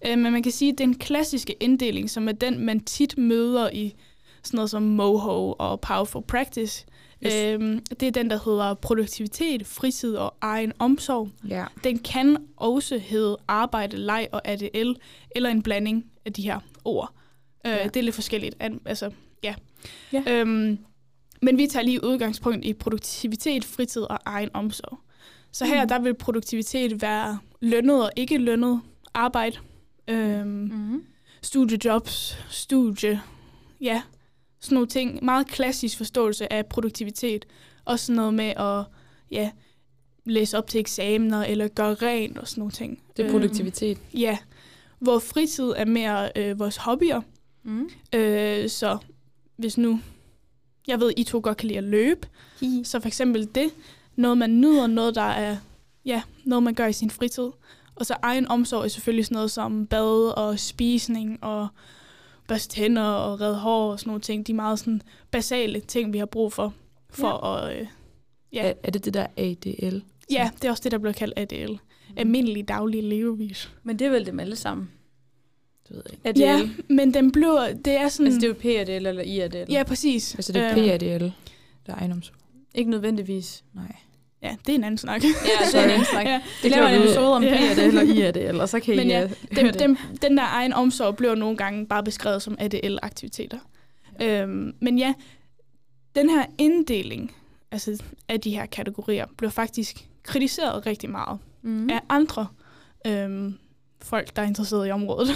Øh, 0.06 0.18
men 0.18 0.32
man 0.32 0.42
kan 0.42 0.52
sige, 0.52 0.72
at 0.72 0.78
den 0.78 0.94
klassiske 0.94 1.52
inddeling, 1.60 2.10
som 2.10 2.28
er 2.28 2.32
den, 2.32 2.58
man 2.58 2.80
tit 2.80 3.18
møder 3.18 3.70
i 3.70 3.94
sådan 4.42 4.56
noget 4.56 4.70
som 4.70 4.82
MOHO 4.82 5.52
og 5.58 5.80
Powerful 5.80 6.22
Practice, 6.22 6.86
Yes. 7.26 7.34
øhm, 7.34 7.78
det 8.00 8.02
er 8.02 8.10
den, 8.10 8.30
der 8.30 8.38
hedder 8.50 8.74
produktivitet, 8.74 9.66
fritid 9.66 10.16
og 10.16 10.34
egen 10.40 10.72
omsorg. 10.78 11.28
ja. 11.48 11.64
Den 11.84 11.98
kan 11.98 12.36
også 12.56 12.98
hedde 12.98 13.36
arbejde, 13.48 13.96
leg 13.96 14.28
og 14.32 14.48
ADL, 14.48 14.92
eller 15.36 15.50
en 15.50 15.62
blanding 15.62 16.04
af 16.24 16.32
de 16.32 16.42
her 16.42 16.58
ord. 16.84 17.12
Øh, 17.66 17.72
Ja. 17.72 17.84
Det 17.84 17.96
er 17.96 18.02
lidt 18.02 18.14
forskelligt. 18.14 18.56
Altså, 18.86 19.10
ja. 19.42 19.54
Ja. 20.12 20.22
Øhm, 20.28 20.78
men 21.44 21.58
vi 21.58 21.66
tager 21.66 21.84
lige 21.84 22.04
udgangspunkt 22.04 22.64
i 22.64 22.72
produktivitet, 22.72 23.64
fritid 23.64 24.02
og 24.02 24.18
egen 24.24 24.50
omsorg. 24.54 24.98
Så 25.52 25.64
her, 25.64 25.82
Mm. 25.82 25.88
der 25.88 25.98
vil 25.98 26.14
produktivitet 26.14 27.02
være 27.02 27.38
lønnet 27.60 28.04
og 28.04 28.10
ikke 28.16 28.38
lønnet 28.38 28.80
arbejde. 29.14 29.56
Øhm, 30.08 30.48
mm-hmm. 30.48 31.04
studiejobs, 31.42 32.38
studie, 32.50 33.20
ja, 33.80 34.02
sådan 34.60 34.74
nogle 34.74 34.88
ting. 34.88 35.24
Meget 35.24 35.46
klassisk 35.46 35.96
forståelse 35.96 36.52
af 36.52 36.66
produktivitet. 36.66 37.46
Også 37.84 38.06
sådan 38.06 38.16
noget 38.16 38.34
med 38.34 38.44
at 38.56 38.84
ja, 39.30 39.50
læse 40.24 40.58
op 40.58 40.66
til 40.66 40.80
eksamener, 40.80 41.44
eller 41.44 41.68
gøre 41.68 41.94
rent 41.94 42.38
og 42.38 42.48
sådan 42.48 42.60
nogle 42.60 42.72
ting. 42.72 43.02
Det 43.16 43.26
er 43.26 43.30
produktivitet. 43.30 43.98
Øhm, 43.98 44.20
ja, 44.20 44.38
hvor 44.98 45.18
fritid 45.18 45.72
er 45.76 45.84
mere 45.84 46.30
øh, 46.36 46.58
vores 46.58 46.76
hobbyer. 46.76 47.20
Mm. 47.62 47.88
Øh, 48.14 48.68
så 48.68 48.98
hvis 49.56 49.78
nu, 49.78 50.00
jeg 50.88 51.00
ved, 51.00 51.12
I 51.16 51.24
to 51.24 51.40
godt 51.42 51.56
kan 51.56 51.66
lide 51.68 51.78
at 51.78 51.84
løbe, 51.84 52.28
så 52.84 53.00
for 53.00 53.06
eksempel 53.06 53.48
det, 53.54 53.70
noget 54.16 54.38
man 54.38 54.60
nyder, 54.60 54.86
noget 54.86 55.14
der 55.14 55.22
er, 55.22 55.56
ja, 56.04 56.22
noget 56.44 56.62
man 56.62 56.74
gør 56.74 56.86
i 56.86 56.92
sin 56.92 57.10
fritid. 57.10 57.50
Og 57.94 58.06
så 58.06 58.16
egen 58.22 58.48
omsorg 58.48 58.84
er 58.84 58.88
selvfølgelig 58.88 59.24
sådan 59.26 59.34
noget 59.34 59.50
som 59.50 59.86
bad 59.86 60.32
og 60.36 60.58
spisning 60.58 61.38
og 61.44 61.68
børste 62.48 62.76
hænder 62.76 63.02
og 63.02 63.40
redde 63.40 63.56
hår 63.56 63.92
og 63.92 64.00
sådan 64.00 64.08
nogle 64.08 64.20
ting. 64.20 64.46
De 64.46 64.52
er 64.52 64.56
meget 64.56 64.78
sådan 64.78 65.02
basale 65.30 65.80
ting, 65.80 66.12
vi 66.12 66.18
har 66.18 66.26
brug 66.26 66.52
for, 66.52 66.74
for 67.10 67.58
ja. 67.58 67.68
at... 67.70 67.80
Øh, 67.80 67.86
Ja. 68.54 68.68
Er, 68.68 68.72
er 68.82 68.90
det 68.90 69.04
det 69.04 69.14
der 69.14 69.26
ADL? 69.36 70.02
ja, 70.30 70.50
det 70.54 70.64
er 70.64 70.70
også 70.70 70.82
det, 70.82 70.92
der 70.92 70.98
bliver 70.98 71.12
kaldt 71.12 71.34
ADL. 71.36 71.78
Almindelig 72.16 72.68
daglig 72.68 73.02
levevis. 73.02 73.72
Men 73.82 73.98
det 73.98 74.06
er 74.06 74.10
vel 74.10 74.26
dem 74.26 74.40
alle 74.40 74.56
sammen. 74.56 74.90
Det 75.88 75.96
ved 75.96 76.02
jeg 76.24 76.28
ikke. 76.36 76.46
ADL. 76.46 76.60
Ja, 76.60 76.68
men 76.88 77.14
den 77.14 77.32
bliver... 77.32 77.72
Det 77.84 77.92
er 77.96 78.08
sådan... 78.08 78.26
Altså 78.26 78.40
det 78.40 78.44
er 78.64 78.70
jo 78.70 78.84
PADL 78.84 79.06
eller 79.06 79.22
IADL. 79.22 79.72
ja, 79.72 79.82
præcis. 79.82 80.34
Altså 80.34 80.52
det 80.52 80.62
er 80.62 80.66
Øhm, 80.70 80.74
PADL, 80.74 81.24
der 81.86 81.92
er 81.92 81.94
ejendomsord. 81.94 82.36
Ikke 82.74 82.90
nødvendigvis. 82.90 83.64
Nej. 83.74 83.96
Ja, 84.42 84.56
det 84.66 84.72
er 84.72 84.74
en 84.74 84.84
anden 84.84 84.98
snak. 84.98 85.22
Ja, 85.24 85.28
det 85.66 85.74
er 85.74 85.84
en 85.84 85.90
anden 85.90 86.06
snak. 86.06 86.26
ja. 86.26 86.42
Det 86.62 86.70
laver 86.70 86.86
en 86.86 87.02
episode 87.02 87.34
om 87.36 87.42
Ja. 87.42 87.56
PADL 87.74 87.98
og 87.98 88.04
IADL, 88.04 88.60
og 88.60 88.68
så 88.68 88.80
kan 88.80 88.96
Men 88.96 89.06
I 89.06 89.10
ja, 89.10 89.18
høre 89.18 89.28
Den, 89.56 89.66
det. 89.66 89.78
den, 89.78 89.98
den 90.22 90.36
der 90.36 90.44
egen 90.46 90.72
omsorg 90.72 91.16
bliver 91.16 91.34
nogle 91.34 91.56
gange 91.56 91.86
bare 91.86 92.02
beskrevet 92.04 92.42
som 92.42 92.56
ADL-aktiviteter. 92.60 93.58
Øhm, 94.22 94.74
men 94.80 94.98
ja, 94.98 95.14
den 96.16 96.30
her 96.30 96.44
inddeling 96.58 97.34
altså 97.70 98.02
af 98.28 98.40
de 98.40 98.50
her 98.50 98.66
kategorier 98.66 99.26
blev 99.38 99.50
faktisk 99.50 100.08
kritiseret 100.22 100.86
rigtig 100.86 101.10
meget 101.10 101.38
Mm. 101.62 101.90
af 101.90 102.00
andre 102.08 102.46
øhm, 103.06 103.54
folk, 104.04 104.36
der 104.36 104.42
er 104.42 104.46
interesseret 104.46 104.88
i 104.88 104.90
området. 104.90 105.28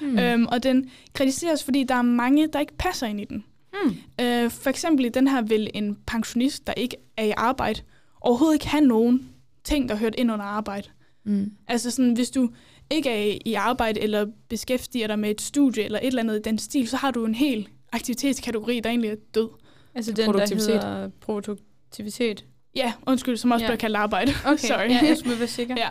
Mm. 0.00 0.18
øhm, 0.20 0.46
og 0.46 0.62
den 0.62 0.90
kritiseres, 1.12 1.64
fordi 1.64 1.84
der 1.84 1.94
er 1.94 2.02
mange, 2.02 2.48
der 2.52 2.60
ikke 2.60 2.76
passer 2.78 3.06
ind 3.06 3.20
i 3.20 3.24
den. 3.24 3.44
Mm. 3.72 4.24
Øh, 4.24 4.50
for 4.50 4.70
eksempel 4.70 5.04
i 5.04 5.08
den 5.08 5.28
her 5.28 5.42
vil 5.42 5.70
en 5.74 5.96
pensionist, 6.06 6.66
der 6.66 6.72
ikke 6.76 6.96
er 7.16 7.24
i 7.24 7.32
arbejde, 7.36 7.80
overhovedet 8.20 8.54
ikke 8.54 8.68
have 8.68 8.84
nogen 8.86 9.28
ting, 9.64 9.88
der 9.88 9.96
hørt 9.96 10.14
ind 10.18 10.32
under 10.32 10.44
arbejde. 10.44 10.88
Mm. 11.24 11.52
Altså 11.68 11.90
sådan, 11.90 12.12
hvis 12.12 12.30
du 12.30 12.50
ikke 12.90 13.10
er 13.10 13.38
i 13.44 13.54
arbejde 13.54 14.00
eller 14.00 14.26
beskæftiger 14.48 15.06
dig 15.06 15.18
med 15.18 15.30
et 15.30 15.40
studie 15.40 15.84
eller 15.84 15.98
et 15.98 16.06
eller 16.06 16.22
andet 16.22 16.38
i 16.38 16.42
den 16.42 16.58
stil, 16.58 16.88
så 16.88 16.96
har 16.96 17.10
du 17.10 17.24
en 17.24 17.34
hel 17.34 17.68
aktivitetskategori, 17.92 18.80
der 18.80 18.90
egentlig 18.90 19.10
er 19.10 19.16
død. 19.34 19.48
Altså 19.94 20.12
den, 20.12 20.24
Produktivitet. 20.24 20.82
der 20.82 20.92
hedder 20.92 21.10
produktivitet. 21.20 22.44
Ja, 22.76 22.92
undskyld, 23.06 23.36
som 23.36 23.50
også 23.50 23.64
ja. 23.64 23.68
bliver 23.68 23.78
kaldt 23.78 23.96
arbejde. 23.96 24.32
Okay, 24.44 24.68
Sorry. 24.68 24.88
ja, 24.88 25.00
jeg 25.02 25.16
skulle 25.16 25.38
være 25.38 25.48
sikker. 25.48 25.76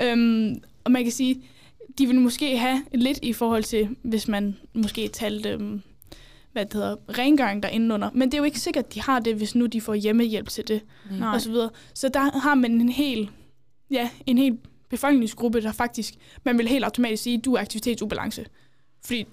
ja. 0.00 0.12
Øhm, 0.12 0.62
og 0.88 0.92
man 0.92 1.02
kan 1.02 1.12
sige, 1.12 1.42
de 1.98 2.06
vil 2.06 2.20
måske 2.20 2.58
have 2.58 2.82
lidt 2.94 3.18
i 3.22 3.32
forhold 3.32 3.62
til, 3.64 3.88
hvis 4.02 4.28
man 4.28 4.56
måske 4.74 5.08
talte, 5.08 5.48
øhm, 5.50 5.82
hvad 6.52 6.64
det 6.64 6.74
hedder, 6.74 6.96
rengøring 7.18 7.62
derinde 7.62 7.94
under. 7.94 8.10
Men 8.14 8.28
det 8.28 8.34
er 8.34 8.38
jo 8.38 8.44
ikke 8.44 8.60
sikkert, 8.60 8.84
at 8.84 8.94
de 8.94 9.00
har 9.00 9.20
det, 9.20 9.34
hvis 9.34 9.54
nu 9.54 9.66
de 9.66 9.80
får 9.80 9.94
hjemmehjælp 9.94 10.48
til 10.48 10.68
det. 10.68 10.80
Nej. 11.18 11.34
og 11.34 11.40
så 11.40 11.50
videre. 11.50 11.70
Så 11.94 12.08
der 12.08 12.38
har 12.40 12.54
man 12.54 12.72
en 12.80 12.88
hel, 12.88 13.30
ja, 13.90 14.08
en 14.26 14.38
hel 14.38 14.58
befolkningsgruppe, 14.88 15.60
der 15.62 15.72
faktisk, 15.72 16.14
man 16.44 16.58
vil 16.58 16.68
helt 16.68 16.84
automatisk 16.84 17.22
sige, 17.22 17.38
du 17.38 17.54
er 17.54 17.60
aktivitetsubalance. 17.60 18.46
Fordi 19.04 19.26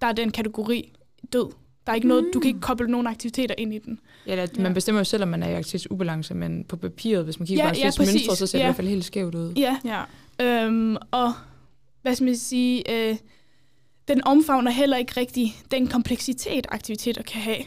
der 0.00 0.06
er 0.06 0.12
den 0.12 0.30
kategori 0.30 0.92
død. 1.32 1.46
Der 1.86 1.92
er 1.92 1.94
ikke 1.94 2.08
noget, 2.08 2.30
du 2.34 2.40
kan 2.40 2.48
ikke 2.48 2.60
koble 2.60 2.88
nogen 2.90 3.06
aktiviteter 3.06 3.54
ind 3.58 3.74
i 3.74 3.78
den. 3.78 3.98
Ja, 4.26 4.32
at 4.36 4.56
man 4.56 4.66
Ja. 4.66 4.72
bestemmer 4.72 5.00
jo 5.00 5.04
selv, 5.04 5.22
om 5.22 5.28
man 5.28 5.42
er 5.42 5.48
i 5.48 5.54
aktivitetsubalance, 5.54 6.34
men 6.34 6.64
på 6.64 6.76
papiret, 6.76 7.24
hvis 7.24 7.38
man 7.38 7.46
kigger 7.46 7.64
Ja, 7.64 7.70
på 7.70 7.76
ja, 7.78 7.90
præcis. 7.96 8.22
så 8.38 8.46
ser 8.46 8.46
det 8.46 8.54
Ja. 8.54 8.58
i 8.58 8.66
hvert 8.66 8.76
fald 8.76 8.88
helt 8.88 9.04
skævt 9.04 9.34
ud. 9.34 9.52
Ja, 9.56 9.76
Ja. 9.84 10.02
Øhm, 10.40 10.96
og 11.10 11.32
hvad 12.02 12.14
skal 12.14 12.24
man 12.24 12.36
sige, 12.36 12.92
øh, 12.92 13.16
den 14.08 14.24
omfavner 14.24 14.70
heller 14.70 14.96
ikke 14.96 15.12
rigtig 15.16 15.56
den 15.70 15.86
kompleksitet, 15.86 16.66
aktiviteter 16.68 17.22
kan 17.22 17.40
have. 17.40 17.64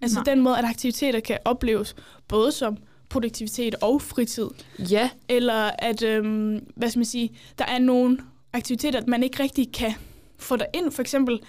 Altså 0.00 0.18
Nej. 0.18 0.24
den 0.24 0.40
måde, 0.40 0.58
at 0.58 0.64
aktiviteter 0.64 1.20
kan 1.20 1.38
opleves 1.44 1.96
både 2.28 2.52
som 2.52 2.76
produktivitet 3.08 3.74
og 3.74 4.02
fritid. 4.02 4.48
Ja, 4.78 5.10
eller 5.28 5.70
at, 5.78 6.02
øhm, 6.02 6.66
hvad 6.76 6.90
skal 6.90 6.98
man 6.98 7.04
sige, 7.04 7.30
der 7.58 7.64
er 7.64 7.78
nogle 7.78 8.18
aktiviteter, 8.52 9.02
man 9.06 9.22
ikke 9.22 9.42
rigtig 9.42 9.72
kan 9.72 9.92
få 10.38 10.56
dig 10.56 10.66
ind. 10.74 10.92
For 10.92 11.02
eksempel, 11.02 11.40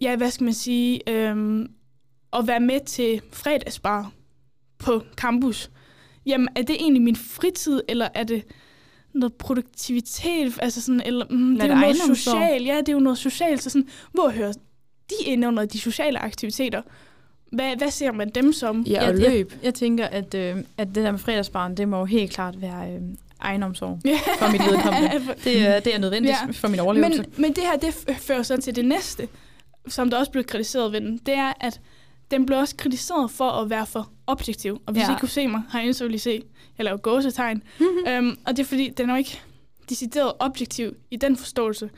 ja, 0.00 0.16
hvad 0.16 0.30
skal 0.30 0.44
man 0.44 0.54
sige, 0.54 1.10
øhm, 1.10 1.70
at 2.32 2.46
være 2.46 2.60
med 2.60 2.80
til 2.86 3.20
fredagsbar 3.32 4.12
på 4.78 5.02
campus. 5.16 5.70
Jamen, 6.26 6.48
er 6.56 6.62
det 6.62 6.76
egentlig 6.76 7.02
min 7.02 7.16
fritid, 7.16 7.82
eller 7.88 8.08
er 8.14 8.24
det 8.24 8.44
noget 9.14 9.34
produktivitet, 9.34 10.58
altså 10.62 10.80
sådan, 10.80 11.02
eller 11.04 11.26
mm, 11.30 11.54
det 11.54 11.62
er 11.62 11.68
jo 11.68 11.74
noget 11.74 11.84
ejendomssorg. 11.84 12.16
socialt, 12.16 12.66
ja, 12.66 12.76
det 12.78 12.88
er 12.88 12.92
jo 12.92 12.98
noget 12.98 13.18
socialt, 13.18 13.62
så 13.62 13.70
sådan, 13.70 13.88
hvor 14.12 14.30
hører 14.30 14.52
de 15.10 15.14
ind 15.26 15.46
under 15.46 15.64
de 15.64 15.78
sociale 15.80 16.18
aktiviteter? 16.18 16.82
Hvad, 17.52 17.76
hvad 17.76 17.90
ser 17.90 18.12
man 18.12 18.28
dem 18.30 18.52
som? 18.52 18.80
ja 18.82 19.00
og 19.00 19.20
jeg, 19.20 19.30
løb. 19.30 19.50
Jeg, 19.52 19.64
jeg 19.64 19.74
tænker, 19.74 20.06
at, 20.06 20.34
øh, 20.34 20.56
at 20.78 20.86
det 20.88 20.94
der 20.96 21.10
med 21.10 21.18
fredagsbarn, 21.18 21.74
det 21.76 21.88
må 21.88 21.98
jo 21.98 22.04
helt 22.04 22.32
klart 22.32 22.60
være 22.62 22.92
øh, 22.92 23.00
egenomsorg 23.40 24.00
for 24.38 24.50
mit 24.52 24.60
vedkommende. 24.60 25.10
Det, 25.44 25.66
er- 25.68 25.80
det 25.80 25.94
er 25.94 25.98
nødvendigt 25.98 26.34
Ja. 26.46 26.50
for 26.52 26.68
min 26.68 26.80
overlevelse. 26.80 27.22
Men, 27.22 27.32
men 27.42 27.52
det 27.52 27.62
her, 27.62 27.76
det 27.76 28.18
fører 28.18 28.42
så 28.42 28.56
til 28.56 28.76
det 28.76 28.84
næste, 28.84 29.28
som 29.88 30.10
der 30.10 30.18
også 30.18 30.32
blev 30.32 30.44
kritiseret 30.44 30.92
ved 30.92 31.00
den. 31.00 31.18
Det 31.26 31.34
er, 31.34 31.52
at 31.60 31.80
den 32.34 32.46
blev 32.46 32.58
også 32.58 32.76
kritiseret 32.76 33.30
for 33.30 33.50
at 33.50 33.70
være 33.70 33.86
for 33.86 34.10
objektiv. 34.26 34.82
Og 34.86 34.92
hvis 34.92 35.02
Ja. 35.02 35.12
I 35.16 35.18
kunne 35.20 35.28
se 35.28 35.46
mig 35.48 35.62
herinde, 35.72 35.94
så 35.94 36.04
ville 36.04 36.14
I 36.14 36.18
se, 36.18 36.42
jeg 36.78 36.84
laver 36.84 36.96
gåsetegn. 36.96 37.62
øhm, 38.08 38.36
og 38.46 38.56
det 38.56 38.62
er 38.62 38.66
fordi, 38.66 38.88
den 38.88 39.10
er 39.10 39.14
jo 39.14 39.18
ikke 39.18 39.40
decideret 39.88 40.32
objektiv 40.38 40.92
i 41.10 41.16
den 41.16 41.36
forståelse. 41.36 41.90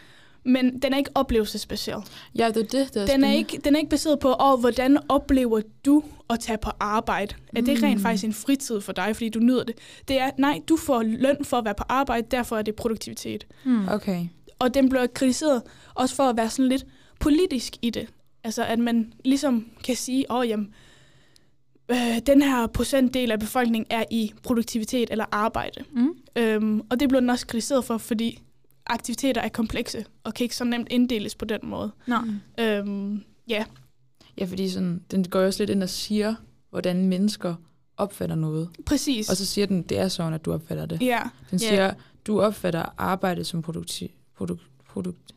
Men 0.45 0.79
den 0.83 0.93
er 0.93 0.97
ikke 0.99 1.11
oplevelsesbaseret. 1.15 2.05
Ja, 2.35 2.49
det 2.49 2.57
er 2.57 2.79
det, 2.79 2.95
der 2.95 3.03
er 3.03 3.07
Den 3.07 3.25
er, 3.25 3.33
ikke, 3.33 3.61
den 3.65 3.75
er 3.75 3.79
ikke 3.79 3.91
baseret 3.91 4.19
på, 4.19 4.35
oh, 4.39 4.61
hvordan 4.61 4.99
oplever 5.09 5.61
du 5.87 6.03
at 6.31 6.41
tage 6.41 6.59
på 6.59 6.71
arbejde? 6.81 7.35
Er 7.57 7.61
det 7.61 7.83
rent 7.83 7.97
Mm. 7.99 8.03
faktisk 8.03 8.25
en 8.25 8.33
fritid 8.33 8.81
for 8.81 8.93
dig, 8.93 9.17
fordi 9.17 9.29
du 9.29 9.39
nyder 9.39 9.65
det? 9.65 9.75
Det 10.09 10.21
er, 10.21 10.31
nej, 10.39 10.61
du 10.69 10.77
får 10.77 11.03
løn 11.03 11.45
for 11.45 11.57
at 11.59 11.65
være 11.65 11.75
på 11.75 11.85
arbejde, 11.89 12.27
derfor 12.31 12.57
er 12.59 12.63
det 12.63 12.75
produktivitet. 12.75 13.47
Hmm. 13.65 13.89
Okay. 13.89 14.27
Og 14.59 14.75
den 14.75 14.89
bliver 14.89 15.07
kritiseret 15.07 15.63
også 15.95 16.15
for 16.15 16.23
at 16.23 16.37
være 16.37 16.51
sådan 16.51 16.69
lidt 16.69 16.85
politisk 17.21 17.77
i 17.83 17.91
det. 17.91 18.09
Altså 18.47 18.65
at 18.65 18.79
man 18.79 19.13
ligesom 19.25 19.67
kan 19.85 19.97
sige, 19.97 20.31
åh 20.31 20.39
oh, 20.39 20.49
jamen, 20.49 20.75
øh, 21.89 22.19
den 22.27 22.43
her 22.43 22.67
procentdel 22.67 23.31
af 23.33 23.41
befolkningen 23.41 23.87
er 23.91 24.05
i 24.11 24.33
produktivitet 24.43 25.11
eller 25.11 25.25
arbejde. 25.33 25.85
Mm. 25.93 26.09
Øhm, 26.37 26.81
og 26.91 27.01
det 27.01 27.09
bliver 27.09 27.21
den 27.21 27.31
også 27.31 27.47
kritiseret 27.47 27.85
for, 27.85 27.99
fordi 27.99 28.43
aktiviteter 28.87 29.41
er 29.41 29.49
komplekse 29.49 30.05
og 30.25 30.35
kan 30.35 30.45
ikke 30.45 30.57
så 30.57 30.65
nemt 30.65 30.89
inddeles 30.91 31.35
på 31.35 31.45
den 31.45 31.61
måde. 31.63 31.91
Nå. 32.07 32.17
Øhm, 32.61 33.23
ja, 33.49 33.65
Ja, 34.39 34.45
fordi 34.45 34.69
sådan, 34.69 35.03
den 35.11 35.29
går 35.29 35.41
jo 35.41 35.47
også 35.47 35.63
lidt 35.63 35.71
ind 35.71 35.83
og 35.83 35.89
siger, 35.89 36.35
hvordan 36.71 37.07
mennesker 37.09 37.55
opfatter 37.97 38.37
noget. 38.37 38.69
præcis. 38.87 39.31
Og 39.31 39.37
så 39.37 39.47
siger 39.47 39.67
den, 39.67 39.83
det 39.83 39.99
er 39.99 40.09
sådan, 40.09 40.33
at 40.35 40.45
du 40.45 40.53
opfatter 40.53 40.87
det. 40.87 41.03
ja, 41.03 41.21
Den 41.51 41.59
siger, 41.59 41.93
du 42.27 42.41
opfatter 42.41 42.85
arbejde 42.99 43.45
som 43.45 43.63
produktiv, 43.63 44.09
produk, 44.37 44.59
produkt, 44.89 45.19
pro, 45.29 45.36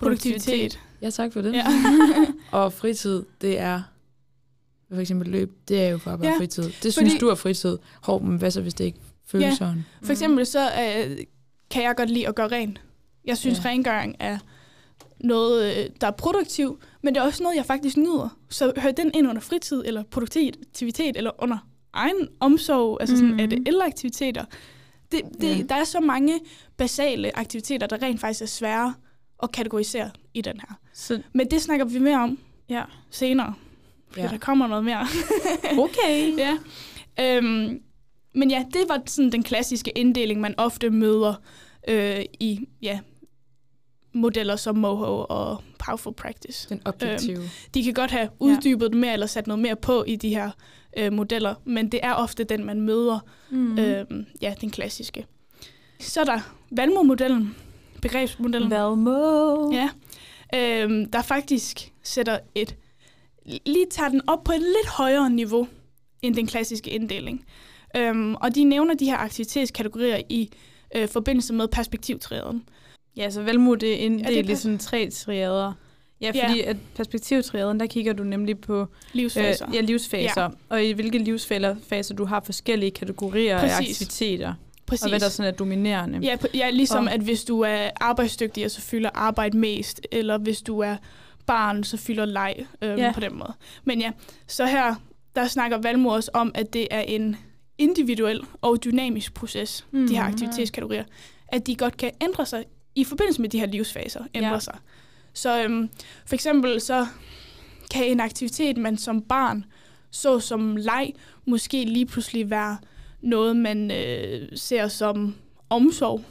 produktivitet. 0.00 0.80
Ja, 1.02 1.10
tak 1.10 1.32
for 1.32 1.40
det. 1.42 1.52
Ja. 1.54 1.66
Og 2.58 2.72
fritid, 2.72 3.22
det 3.40 3.58
er 3.58 3.82
for 4.92 5.00
eksempel 5.00 5.28
løb, 5.28 5.52
det 5.68 5.82
er 5.84 5.88
jo 5.88 5.98
for 5.98 6.10
at 6.10 6.20
være 6.20 6.32
Ja, 6.32 6.38
fritid. 6.38 6.62
Det 6.62 6.92
synes 6.92 6.96
fordi- 6.96 7.18
du 7.18 7.28
er 7.28 7.34
fritid. 7.34 7.78
Hov, 8.02 8.22
men 8.22 8.38
hvad 8.38 8.50
så, 8.50 8.60
hvis 8.60 8.74
det 8.74 8.84
ikke 8.84 8.98
føles 9.26 9.44
Ja. 9.46 9.54
sådan? 9.54 9.84
For 10.02 10.12
eksempel 10.12 10.46
så 10.46 10.60
øh, 10.64 11.16
kan 11.70 11.82
jeg 11.82 11.96
godt 11.96 12.10
lide 12.10 12.28
at 12.28 12.34
gøre 12.34 12.48
rent. 12.48 12.80
Jeg 13.24 13.38
synes, 13.38 13.64
Ja. 13.64 13.68
rengøring 13.70 14.16
er 14.18 14.38
noget, 15.20 15.76
øh, 15.76 15.90
der 16.00 16.06
er 16.06 16.10
produktiv, 16.10 16.80
men 17.02 17.14
det 17.14 17.20
er 17.20 17.24
også 17.24 17.42
noget, 17.42 17.56
jeg 17.56 17.66
faktisk 17.66 17.96
nyder. 17.96 18.36
Så 18.50 18.72
hører 18.76 18.92
den 18.92 19.10
ind 19.14 19.28
under 19.28 19.40
fritid, 19.40 19.82
eller 19.86 20.02
produktivitet, 20.10 21.16
eller 21.16 21.30
under 21.42 21.58
egen 21.92 22.28
omsorg, 22.40 22.98
altså 23.00 23.16
sådan, 23.16 23.30
Mhm. 23.30 23.40
er 23.40 23.46
det 23.46 23.68
elaktiviteter. 23.68 24.44
Det, 25.12 25.20
det, 25.40 25.48
Ja. 25.48 25.56
ja. 25.56 25.62
Der 25.68 25.74
er 25.74 25.84
så 25.84 26.00
mange 26.00 26.40
basale 26.76 27.38
aktiviteter, 27.38 27.86
der 27.86 28.02
rent 28.02 28.20
faktisk 28.20 28.42
er 28.42 28.46
svære 28.46 28.94
at 29.42 29.52
kategorisere 29.52 30.10
i 30.34 30.40
den 30.40 30.60
her. 30.60 30.74
Så, 30.92 31.22
Men 31.32 31.50
det 31.50 31.62
snakker 31.62 31.84
vi 31.84 31.98
mere 31.98 32.16
om 32.20 32.38
ja. 32.68 32.82
senere, 33.10 33.54
fordi 34.08 34.20
Ja. 34.20 34.26
ja. 34.26 34.32
der 34.32 34.38
kommer 34.38 34.66
noget 34.66 34.84
mere. 34.84 35.06
Okay. 35.84 36.38
Ja. 36.38 36.56
Øhm, 37.20 37.80
men 38.34 38.50
ja, 38.50 38.64
det 38.72 38.80
var 38.88 39.02
sådan 39.06 39.32
den 39.32 39.42
klassiske 39.42 39.90
inddeling, 39.90 40.40
man 40.40 40.54
ofte 40.58 40.90
møder 40.90 41.34
øh, 41.88 42.24
i 42.40 42.68
ja, 42.82 43.00
modeller 44.14 44.56
som 44.56 44.76
Moho 44.76 45.26
og 45.28 45.62
Powerful 45.78 46.14
Practice. 46.14 46.68
Den 46.68 46.82
objektive. 46.84 47.42
De 47.74 47.84
kan 47.84 47.94
godt 47.94 48.10
have 48.10 48.28
uddybet 48.38 48.90
det 48.90 48.98
mere 49.00 49.12
eller 49.12 49.26
sat 49.26 49.46
noget 49.46 49.62
mere 49.62 49.76
på 49.76 50.04
i 50.04 50.16
de 50.16 50.28
her 50.28 50.50
øh, 50.96 51.12
modeller, 51.12 51.54
men 51.64 51.92
det 51.92 52.00
er 52.02 52.12
ofte 52.12 52.44
den, 52.44 52.64
man 52.64 52.80
møder. 52.80 53.18
Mm. 53.50 53.78
Øhm, 53.78 54.26
ja, 54.42 54.54
den 54.60 54.70
klassiske. 54.70 55.26
Så 56.00 56.20
er 56.20 56.24
der 56.24 56.40
Valmo-modellen, 56.70 57.56
begrebsmodellen. 58.02 58.70
Valmo. 58.70 59.72
Ja, 59.72 59.88
øhm, 60.54 61.10
der 61.10 61.22
faktisk 61.22 61.92
sætter 62.02 62.38
et, 62.54 62.76
lige 63.66 63.86
tager 63.90 64.08
den 64.08 64.20
op 64.28 64.44
på 64.44 64.52
et 64.52 64.60
lidt 64.60 64.88
højere 64.88 65.30
niveau 65.30 65.68
end 66.22 66.34
den 66.34 66.46
klassiske 66.46 66.90
inddeling. 66.90 67.44
Øhm, 67.96 68.34
og 68.34 68.54
de 68.54 68.64
nævner 68.64 68.94
de 68.94 69.04
her 69.04 69.16
aktivitetskategorier 69.16 70.20
i 70.28 70.50
øh, 70.96 71.08
forbindelse 71.08 71.52
med 71.54 71.68
perspektivtræden. 71.68 72.62
Ja, 73.16 73.30
så 73.30 73.42
Valmo 73.42 73.74
det 73.74 73.88
er 73.92 73.96
Ja, 73.96 74.02
inddelt 74.02 74.48
det 74.48 74.52
i 74.52 74.56
sådan 74.56 74.78
tre 74.78 75.10
triader. 75.10 75.72
Ja, 76.20 76.30
Ja. 76.34 76.48
fordi 76.48 76.60
at 76.60 76.76
perspektivtriaden, 76.96 77.80
der 77.80 77.86
kigger 77.86 78.12
du 78.12 78.22
nemlig 78.24 78.58
på 78.60 78.86
Livsfaser. 79.12 79.68
Øh, 79.68 79.74
ja, 79.74 79.80
livsfaser. 79.80 80.42
Ja. 80.42 80.48
Og 80.68 80.84
i 80.84 80.92
hvilke 80.92 81.18
livsfaser 81.18 81.76
faser 81.88 82.14
du 82.14 82.24
har 82.24 82.40
forskellige 82.44 82.90
kategorier 82.90 83.58
af 83.58 83.70
Præcis. 83.70 83.90
aktiviteter. 84.00 84.54
Præcis. 84.90 85.04
Og 85.04 85.10
hvad 85.10 85.20
der 85.20 85.28
sådan 85.28 85.52
er 85.52 85.56
dominerende. 85.56 86.18
Ja, 86.18 86.36
ja, 86.54 86.70
ligesom 86.70 87.04
Og- 87.06 87.12
at 87.12 87.20
hvis 87.20 87.44
du 87.44 87.60
er 87.60 87.90
arbejdsdygtig, 88.00 88.70
så 88.70 88.80
fylder 88.80 89.10
arbejde 89.14 89.58
mest, 89.58 90.00
eller 90.12 90.38
hvis 90.38 90.62
du 90.62 90.78
er 90.78 90.96
barn, 91.46 91.84
så 91.84 91.96
fylder 91.96 92.24
leg 92.24 92.66
øhm, 92.82 92.98
Ja. 92.98 93.12
på 93.14 93.20
den 93.20 93.34
måde. 93.38 93.52
Men 93.84 94.00
ja, 94.00 94.10
så 94.46 94.66
her, 94.66 94.94
der 95.36 95.46
snakker 95.46 95.78
Valmor 95.78 96.12
også 96.14 96.30
om, 96.34 96.52
at 96.54 96.72
det 96.72 96.88
er 96.90 97.00
en 97.00 97.36
individuel 97.78 98.40
og 98.60 98.84
dynamisk 98.84 99.34
proces, 99.34 99.86
mm. 99.90 100.08
de 100.08 100.14
her 100.16 100.22
Mhm. 100.24 100.32
aktivitetskategorier, 100.32 101.04
at 101.48 101.66
de 101.66 101.76
godt 101.76 101.96
kan 101.96 102.10
ændre 102.22 102.46
sig 102.46 102.64
i 102.94 103.04
forbindelse 103.04 103.40
med 103.40 103.48
de 103.48 103.58
her 103.60 103.66
livsfaser, 103.66 104.24
ændre 104.34 104.50
ja. 104.52 104.58
sig. 104.58 104.78
Så 105.32 105.62
øhm, 105.64 105.90
for 106.26 106.34
eksempel 106.34 106.80
så 106.80 107.06
kan 107.90 108.04
en 108.04 108.20
aktivitet, 108.20 108.76
man 108.76 108.98
som 108.98 109.22
barn 109.22 109.64
så 110.10 110.40
som 110.40 110.76
leg, 110.76 111.12
måske 111.46 111.84
lige 111.84 112.06
pludselig 112.06 112.50
være 112.50 112.76
noget, 113.22 113.56
man 113.56 113.90
øh, 113.90 114.48
ser 114.54 114.88
som 114.88 115.34
omsorg. 115.70 116.24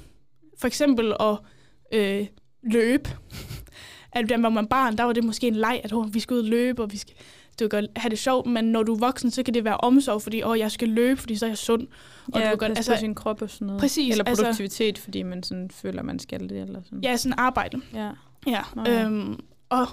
For 0.58 0.67
eksempel 0.67 1.13
at 1.19 1.38
øh, 1.93 2.27
løbe. 2.63 3.10
At 4.12 4.25
da 4.29 4.38
man 4.38 4.55
var 4.55 4.62
barn, 4.62 4.98
der 4.98 5.03
var 5.03 5.13
det 5.13 5.24
måske 5.24 5.48
en 5.48 5.55
leg, 5.55 5.81
at 5.84 5.93
oh, 5.93 6.13
vi 6.13 6.19
skal 6.19 6.34
ud 6.34 6.39
og 6.39 6.46
løbe, 6.46 6.84
og 6.84 6.91
vi 6.91 6.98
skal 6.98 7.15
du 7.60 7.67
kan 7.67 7.88
have 7.96 8.10
det 8.10 8.19
sjovt, 8.19 8.46
men 8.48 8.65
når 8.65 8.84
du 8.84 8.93
er 8.93 9.00
voksen, 9.00 9.31
så 9.31 9.43
kan 9.43 9.53
det 9.53 9.63
være 9.63 9.77
omsorg, 9.77 10.22
fordi 10.22 10.43
åh, 10.43 10.60
jeg 10.60 10.72
skal 10.72 10.89
løbe, 10.89 11.19
fordi 11.19 11.36
så 11.36 11.46
er 11.46 11.50
jeg 11.50 11.58
sund. 11.58 11.88
Og 12.34 12.39
ja, 12.41 12.51
du 12.51 12.58
kan, 12.58 12.69
altså, 12.69 12.91
på 12.91 12.98
sin 13.00 13.15
krop 13.15 13.41
og 13.41 13.50
sådan 13.50 13.65
noget. 13.67 13.79
Præcis, 13.79 14.12
Eller 14.12 14.24
altså- 14.27 14.43
produktivitet, 14.43 14.98
fordi 14.98 15.24
man 15.24 15.43
sådan 15.43 15.69
føler, 15.72 16.03
man 16.03 16.19
skal 16.19 16.50
det. 16.50 16.62
Eller 16.62 16.81
sådan. 16.84 17.00
Ja, 17.03 17.17
sådan 17.17 17.39
arbejde. 17.39 17.81
ja. 17.93 18.12
Ja, 18.48 18.62
Nå 18.75 18.84
ja. 18.86 19.03
øhm, 19.05 19.39
og 19.69 19.88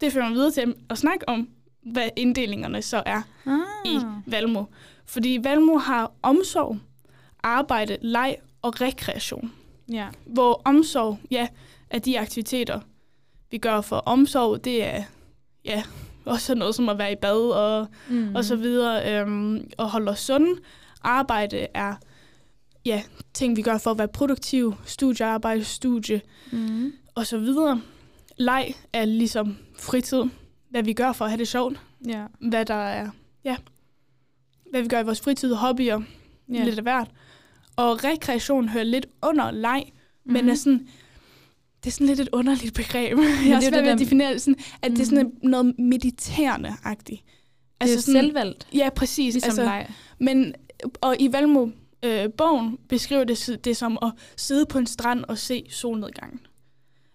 det 0.00 0.12
fører 0.12 0.24
mig 0.24 0.34
videre 0.34 0.50
til 0.50 0.74
at 0.90 0.98
snakke 0.98 1.28
om, 1.28 1.48
hvad 1.92 2.08
inddelingerne 2.16 2.82
så 2.82 3.02
er 3.06 3.22
Ah. 3.46 3.58
i 3.84 3.98
Valmo. 4.26 4.64
Fordi 5.08 5.38
Valmo 5.42 5.76
har 5.78 6.12
omsorg, 6.22 6.78
arbejde, 7.42 7.98
leg 8.00 8.36
og 8.62 8.80
rekreation. 8.80 9.52
Ja. 9.92 10.08
Hvor 10.26 10.62
omsorg, 10.64 11.18
ja, 11.30 11.48
er 11.90 11.98
de 11.98 12.18
aktiviteter, 12.20 12.80
vi 13.50 13.58
gør 13.58 13.80
for 13.80 13.96
omsorg, 13.96 14.64
det 14.64 14.84
er 14.84 15.02
ja, 15.64 15.82
også 16.24 16.54
noget 16.54 16.74
som 16.74 16.88
at 16.88 16.98
være 16.98 17.12
i 17.12 17.16
bad 17.16 17.50
og, 17.50 17.86
mm. 18.10 18.34
og 18.34 18.44
så 18.44 18.56
videre, 18.56 19.20
øhm, 19.20 19.70
og 19.78 19.90
holde 19.90 20.10
os 20.10 20.18
sunde. 20.20 20.60
Arbejde 21.02 21.66
er 21.74 21.94
ja, 22.84 23.02
ting, 23.34 23.56
vi 23.56 23.62
gør 23.62 23.78
for 23.78 23.90
at 23.90 23.98
være 23.98 24.08
produktiv, 24.08 24.74
studiearbejde, 24.84 25.64
studie 25.64 26.20
Mm. 26.52 26.92
og 27.14 27.26
så 27.26 27.38
videre. 27.38 27.80
Leg 28.36 28.74
er 28.92 29.04
ligesom 29.04 29.56
fritid, 29.78 30.22
hvad 30.70 30.82
vi 30.82 30.92
gør 30.92 31.12
for 31.12 31.24
at 31.24 31.30
have 31.30 31.38
det 31.38 31.48
sjovt, 31.48 31.80
Ja. 32.08 32.24
hvad 32.40 32.64
der 32.64 32.74
er, 32.74 33.10
ja, 33.44 33.56
hvad 34.70 34.82
vi 34.82 34.88
gør 34.88 35.00
i 35.00 35.04
vores 35.04 35.20
fritid, 35.20 35.54
hobbyer, 35.54 36.00
ja. 36.52 36.64
lidt 36.64 36.76
af 36.78 36.82
hvert. 36.82 37.10
Og 37.76 38.04
rekreation 38.04 38.68
hører 38.68 38.84
lidt 38.84 39.06
under 39.22 39.50
leg, 39.50 39.84
mm. 40.24 40.32
men 40.32 40.42
Mhm. 40.44 40.50
er 40.50 40.54
sådan, 40.54 40.88
det 41.84 41.86
er 41.86 41.92
sådan 41.92 42.06
lidt 42.06 42.20
et 42.20 42.28
underligt 42.32 42.74
begreb. 42.74 43.18
Jeg 43.18 43.26
det 43.26 43.52
har 43.52 43.60
svært 43.60 43.72
det 43.72 43.82
ved 43.84 43.90
at 43.90 43.98
definere 43.98 44.32
det 44.32 44.40
sådan, 44.42 44.58
at 44.82 44.90
det 44.90 45.00
er 45.00 45.04
sådan 45.04 45.26
Mhm. 45.26 45.50
noget 45.50 45.74
mediterende-agtigt. 45.78 47.22
Altså 47.80 47.92
det 47.96 47.98
er 47.98 48.02
sådan, 48.02 48.22
selvvalgt, 48.24 48.66
Ja, 48.74 48.88
præcis. 48.96 49.34
ligesom 49.34 49.48
altså, 49.48 49.64
leg. 49.64 49.90
men, 50.18 50.54
og 51.00 51.16
i 51.18 51.32
Valmo 51.32 51.68
øh, 52.02 52.32
bogen 52.32 52.78
beskriver 52.88 53.24
det, 53.24 53.58
det 53.64 53.76
som 53.76 53.98
at 54.02 54.12
sidde 54.36 54.66
på 54.66 54.78
en 54.78 54.86
strand 54.86 55.24
og 55.24 55.38
se 55.38 55.66
solnedgangen. 55.70 56.40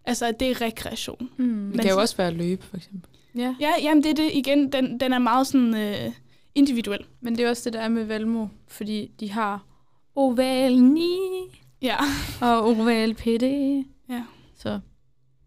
Altså, 0.05 0.25
at 0.25 0.39
det 0.39 0.51
er 0.51 0.62
rekreation. 0.62 1.29
Mm. 1.38 1.45
Det 1.45 1.55
Men 1.55 1.79
kan 1.79 1.88
jo 1.89 1.93
så- 1.95 2.00
også 2.01 2.17
være 2.17 2.27
at 2.27 2.33
løbe, 2.33 2.63
for 2.65 2.77
eksempel. 2.77 3.10
Ja. 3.36 3.55
Ja, 3.60 3.72
jamen 3.81 4.03
det 4.03 4.10
er 4.10 4.15
det 4.15 4.29
igen. 4.33 4.72
Den, 4.72 5.00
den 5.00 5.13
er 5.13 5.19
meget 5.19 5.48
sådan 5.48 5.75
øh, 5.75 6.12
individuel. 6.55 7.05
Men 7.22 7.38
det 7.38 7.45
er 7.45 7.50
også 7.50 7.69
det, 7.69 7.74
der 7.74 7.79
er 7.79 7.89
med 7.89 8.03
Valmo, 8.03 8.48
fordi 8.67 9.12
de 9.19 9.31
har 9.31 9.65
oval 10.15 10.83
9 10.83 11.01
Ja. 11.83 11.95
og 12.48 12.65
oval 12.65 13.13
PD. 13.13 13.43
Ja. 14.10 14.24
Så 14.55 14.79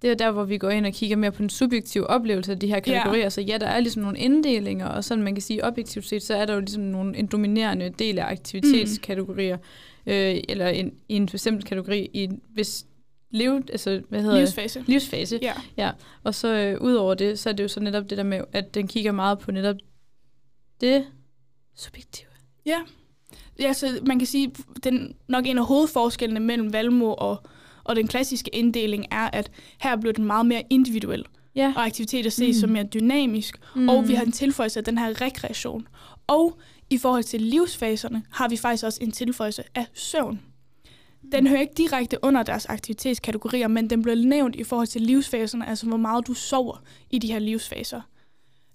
det 0.02 0.10
er 0.10 0.14
der, 0.14 0.30
hvor 0.30 0.44
vi 0.44 0.58
går 0.58 0.70
ind 0.70 0.86
og 0.86 0.92
kigger 0.92 1.16
mere 1.16 1.32
på 1.32 1.42
den 1.42 1.50
subjektive 1.50 2.06
oplevelse 2.06 2.52
af 2.52 2.58
de 2.58 2.66
her 2.66 2.80
kategorier. 2.80 3.22
Ja. 3.22 3.30
Så 3.30 3.40
ja, 3.40 3.58
der 3.58 3.66
er 3.66 3.80
ligesom 3.80 4.02
nogle 4.02 4.18
inddelinger, 4.18 4.86
og 4.86 5.04
sådan 5.04 5.24
man 5.24 5.34
kan 5.34 5.42
sige 5.42 5.64
objektivt 5.64 6.06
set, 6.06 6.22
så 6.22 6.34
er 6.34 6.46
der 6.46 6.54
jo 6.54 6.60
ligesom 6.60 6.82
nogle, 6.82 7.16
en 7.16 7.26
dominerende 7.26 7.94
del 7.98 8.18
af 8.18 8.24
aktivitetskategorier, 8.30 9.56
mm. 9.56 10.12
øh, 10.12 10.36
eller 10.48 10.68
en, 10.68 10.92
i 11.08 11.14
en 11.14 11.26
bestemt 11.26 11.64
kategori 11.64 12.10
i 12.12 12.24
en 12.24 12.40
vis 12.54 12.86
lev, 13.30 13.62
altså, 13.72 14.02
hvad 14.08 14.20
hedder 14.20 14.34
det? 14.34 14.42
Livsfase. 14.42 14.84
livsfase. 14.86 15.38
Ja. 15.76 15.90
Og 16.24 16.34
så 16.34 16.54
øh, 16.54 16.80
ud 16.80 16.94
over 16.94 17.14
det, 17.14 17.38
så 17.38 17.48
er 17.48 17.52
det 17.52 17.62
jo 17.62 17.68
så 17.68 17.80
netop 17.80 18.10
det 18.10 18.18
der 18.18 18.24
med, 18.24 18.40
at 18.52 18.74
den 18.74 18.88
kigger 18.88 19.12
meget 19.12 19.38
på 19.38 19.52
netop 19.52 19.76
det 20.80 21.06
subjektive. 21.76 22.28
Ja. 22.66 22.78
Ja, 23.58 23.72
så 23.72 23.98
man 24.06 24.18
kan 24.18 24.26
sige, 24.26 24.52
den 24.84 25.14
nok 25.28 25.46
en 25.46 25.58
af 25.58 25.66
hovedforskellene 25.66 26.40
mellem 26.40 26.72
Valmo 26.72 27.14
og, 27.14 27.42
og 27.84 27.96
den 27.96 28.06
klassiske 28.08 28.50
inddeling 28.54 29.04
er, 29.10 29.30
at 29.32 29.50
her 29.80 29.96
bliver 29.96 30.12
den 30.12 30.24
meget 30.24 30.46
mere 30.46 30.62
individuel, 30.70 31.24
Ja. 31.54 31.72
og 31.76 31.84
aktiviteter 31.86 32.30
ses 32.30 32.40
Mm. 32.40 32.46
mm. 32.48 32.60
som 32.60 32.70
mere 32.70 32.84
dynamisk, 32.84 33.56
Mm. 33.74 33.82
mm. 33.82 33.88
og 33.88 34.08
vi 34.08 34.14
har 34.14 34.24
en 34.24 34.32
tilføjelse 34.32 34.80
af 34.80 34.84
den 34.84 34.98
her 34.98 35.20
rekreation. 35.20 35.88
Og 36.26 36.58
i 36.90 36.98
forhold 36.98 37.22
til 37.24 37.42
livsfaserne 37.42 38.22
har 38.30 38.48
vi 38.48 38.56
faktisk 38.56 38.84
også 38.84 38.98
en 39.02 39.10
tilføjelse 39.12 39.62
af 39.74 39.86
søvn. 39.94 40.40
Den 41.32 41.46
hører 41.46 41.60
ikke 41.60 41.74
direkte 41.76 42.18
under 42.22 42.42
deres 42.42 42.66
aktivitetskategorier, 42.66 43.68
men 43.68 43.90
den 43.90 44.02
bliver 44.02 44.16
nævnt 44.16 44.56
i 44.56 44.64
forhold 44.64 44.86
til 44.86 45.02
livsfaserne, 45.02 45.68
altså 45.68 45.86
hvor 45.86 45.96
meget 45.96 46.26
du 46.26 46.34
sover 46.34 46.82
i 47.10 47.18
de 47.18 47.32
her 47.32 47.38
livsfaser. 47.38 48.00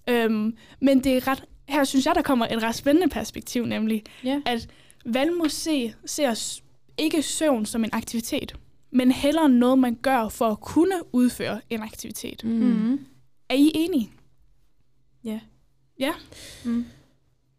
Øhm, 0.08 0.56
men 0.80 1.04
det 1.04 1.16
er 1.16 1.28
ret, 1.28 1.44
her 1.72 1.84
synes 1.84 2.06
jeg, 2.06 2.14
der 2.14 2.22
kommer 2.22 2.46
et 2.46 2.62
ret 2.62 2.74
spændende 2.74 3.08
perspektiv, 3.08 3.66
nemlig 3.66 4.02
Ja. 4.24 4.40
at 4.46 4.68
Valmo 5.04 5.48
se, 5.48 5.94
ser 6.06 6.60
ikke 6.98 7.22
søvn 7.22 7.66
som 7.66 7.84
en 7.84 7.90
aktivitet, 7.92 8.54
men 8.90 9.10
heller 9.12 9.48
noget, 9.48 9.78
man 9.78 9.94
gør 9.94 10.28
for 10.28 10.48
at 10.50 10.60
kunne 10.60 10.94
udføre 11.12 11.60
en 11.70 11.82
aktivitet. 11.82 12.44
Mm. 12.44 12.92
Er 13.48 13.54
I 13.54 13.70
enige? 13.74 14.10
Ja. 15.24 15.40
Ja. 15.98 16.12
Mm. 16.64 16.84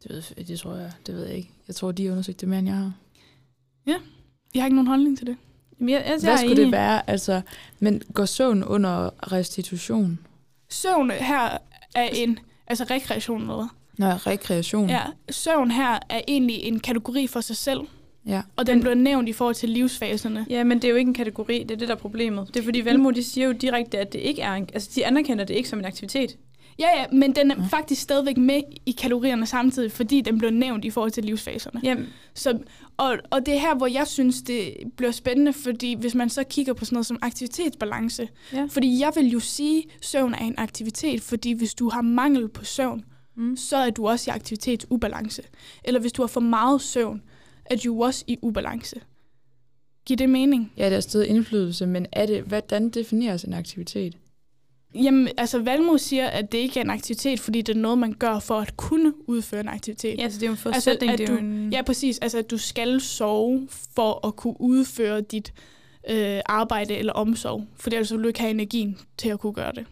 Det, 0.03 0.11
ved, 0.11 0.45
det 0.45 0.59
tror 0.59 0.75
jeg, 0.75 0.91
det 1.05 1.15
ved 1.15 1.25
jeg 1.27 1.37
ikke. 1.37 1.49
Jeg 1.67 1.75
tror, 1.75 1.91
de 1.91 2.05
har 2.05 2.11
undersøgt 2.11 2.41
det 2.41 2.49
mere, 2.49 2.59
end 2.59 2.67
jeg 2.67 2.77
har. 2.77 2.91
Jeg 4.55 4.61
har 4.61 4.65
ikke 4.65 4.75
nogen 4.75 4.87
holdning 4.87 5.17
til 5.17 5.27
det. 5.27 5.37
Jamen, 5.79 5.89
jeg, 5.89 6.03
jeg, 6.07 6.17
Hvad 6.21 6.29
jeg 6.31 6.39
skulle 6.39 6.55
det 6.55 6.61
enig. 6.61 6.71
være? 6.71 7.09
Altså, 7.09 7.41
men 7.79 8.01
går 8.13 8.25
søvn 8.25 8.63
under 8.63 9.09
restitution? 9.31 10.19
Søvn 10.69 11.11
her 11.11 11.57
er 11.95 12.03
en, 12.13 12.39
altså 12.67 12.83
rekreation 12.83 13.45
hvad? 13.45 13.67
Nå, 13.97 14.05
rekreation. 14.07 14.89
Ja, 14.89 15.01
søvn 15.31 15.71
her 15.71 15.99
er 16.09 16.21
egentlig 16.27 16.55
en 16.63 16.79
kategori 16.79 17.27
for 17.27 17.41
sig 17.41 17.55
selv, 17.57 17.79
ja. 18.27 18.41
og 18.55 18.67
den 18.67 18.79
bliver 18.81 18.95
nævnt 18.95 19.29
i 19.29 19.33
forhold 19.33 19.55
til 19.55 19.69
livsfaserne. 19.69 20.45
Ja, 20.49 20.63
men 20.63 20.77
det 20.77 20.85
er 20.85 20.89
jo 20.89 20.95
ikke 20.95 21.09
en 21.09 21.13
kategori, 21.13 21.59
det 21.63 21.71
er 21.71 21.75
det, 21.75 21.87
der 21.87 21.95
er 21.95 21.99
problemet. 21.99 22.47
Det 22.53 22.59
er 22.59 22.63
fordi 22.63 22.85
Valmo, 22.85 23.09
de 23.09 23.23
siger 23.23 23.47
jo 23.47 23.53
direkte, 23.53 23.99
at 23.99 24.13
det 24.13 24.19
ikke 24.19 24.41
er 24.41 24.53
en, 24.53 24.69
altså 24.73 24.89
de 24.95 25.05
anerkender 25.05 25.43
det 25.45 25.53
ikke 25.53 25.69
som 25.69 25.79
en 25.79 25.85
aktivitet. 25.85 26.37
Ja, 26.79 26.99
ja, 26.99 27.05
men 27.11 27.35
den 27.35 27.51
er 27.51 27.55
Ja. 27.59 27.63
faktisk 27.69 28.01
stadigvæk 28.01 28.37
med 28.37 28.61
i 28.85 28.91
kategorierne 28.91 29.45
samtidig, 29.45 29.91
fordi 29.91 30.21
den 30.21 30.37
bliver 30.37 30.51
nævnt 30.51 30.85
i 30.85 30.89
forhold 30.89 31.11
til 31.11 31.23
livsfaserne. 31.25 31.79
Jamen, 31.83 32.05
Så, 32.33 32.59
og, 32.97 33.17
og 33.29 33.45
det 33.45 33.53
er 33.53 33.59
her, 33.59 33.75
hvor 33.75 33.87
jeg 33.87 34.07
synes, 34.07 34.41
det 34.41 34.73
bliver 34.97 35.11
spændende, 35.11 35.53
fordi 35.53 35.93
hvis 35.95 36.15
man 36.15 36.29
så 36.29 36.43
kigger 36.43 36.73
på 36.73 36.85
sådan 36.85 36.95
noget 36.95 37.05
som 37.05 37.19
aktivitetsbalance, 37.21 38.27
Ja. 38.53 38.67
fordi 38.71 38.99
jeg 38.99 39.11
vil 39.15 39.27
jo 39.31 39.39
sige, 39.39 39.77
at 39.99 40.05
søvn 40.05 40.33
er 40.33 40.37
en 40.45 40.55
aktivitet, 40.57 41.21
fordi 41.21 41.51
hvis 41.51 41.73
du 41.73 41.89
har 41.89 42.01
mangel 42.01 42.47
på 42.49 42.65
søvn, 42.65 43.05
mm. 43.35 43.57
så 43.57 43.77
er 43.77 43.89
du 43.89 44.07
også 44.07 44.31
i 44.31 44.33
aktivitetsubalance. 44.33 45.43
Eller 45.83 45.99
hvis 45.99 46.11
du 46.11 46.21
har 46.21 46.27
for 46.27 46.39
meget 46.41 46.81
søvn, 46.81 47.21
er 47.65 47.75
du 47.75 48.03
også 48.03 48.23
i 48.27 48.37
ubalance. 48.41 48.95
Giver 50.05 50.17
det 50.17 50.29
mening? 50.29 50.73
Ja, 50.77 50.89
der 50.89 50.95
er 50.95 50.99
stadig 50.99 51.27
indflydelse, 51.27 51.85
men 51.85 52.05
er 52.11 52.25
det, 52.25 52.41
hvordan 52.43 52.89
defineres 52.89 53.43
en 53.43 53.53
aktivitet? 53.53 54.17
Jamen, 54.95 55.29
altså 55.37 55.59
Valmo 55.59 55.97
siger, 55.97 56.27
at 56.27 56.51
det 56.51 56.57
ikke 56.57 56.79
er 56.79 56.83
en 56.83 56.89
aktivitet, 56.89 57.39
fordi 57.39 57.61
det 57.61 57.75
er 57.75 57.79
noget, 57.79 57.97
man 57.97 58.13
gør 58.13 58.39
for 58.39 58.59
at 58.59 58.77
kunne 58.77 59.13
udføre 59.29 59.61
en 59.61 59.67
aktivitet. 59.67 60.19
Ja, 60.19 60.29
så 60.29 60.35
det 60.35 60.43
er 60.43 60.47
jo 60.47 60.51
en 60.53 60.57
forudsætning. 60.57 61.11
at 61.11 61.17
det 61.19 61.29
er 61.29 61.33
jo 61.33 61.39
du- 61.39 61.43
en... 61.45 61.73
Ja, 61.73 61.81
præcis. 61.81 62.19
Altså, 62.19 62.37
at 62.37 62.51
du 62.51 62.57
skal 62.57 63.01
sove 63.01 63.67
for 63.95 64.27
at 64.27 64.35
kunne 64.35 64.61
udføre 64.61 65.21
dit 65.21 65.53
øh, 66.09 66.39
arbejde 66.45 66.95
eller 66.95 67.13
omsorg. 67.13 67.67
For 67.75 67.89
ellers 67.89 68.13
vil 68.13 68.23
du 68.23 68.27
ikke 68.27 68.39
have 68.39 68.51
energien 68.51 68.97
til 69.17 69.29
at 69.29 69.39
kunne 69.39 69.53
gøre 69.53 69.71
det. 69.71 69.85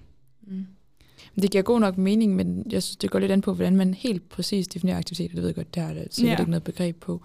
Mm. 0.47 0.65
Det 1.35 1.51
giver 1.51 1.61
god 1.61 1.79
nok 1.79 1.97
mening, 1.97 2.35
men 2.35 2.65
jeg 2.71 2.83
synes, 2.83 2.95
det 2.97 3.09
går 3.11 3.19
lidt 3.19 3.31
an 3.31 3.41
på, 3.41 3.53
hvordan 3.53 3.75
man 3.75 3.93
helt 3.93 4.29
præcis 4.29 4.67
definerer 4.67 4.97
aktivitet. 4.97 5.31
Det 5.31 5.37
ved 5.39 5.45
jeg 5.45 5.55
godt, 5.55 5.75
der 5.75 5.81
er 5.81 5.93
der 5.93 6.03
sikkert 6.11 6.37
Ja. 6.39 6.41
ikke 6.43 6.51
noget 6.51 6.63
begreb 6.63 6.99
på. 6.99 7.21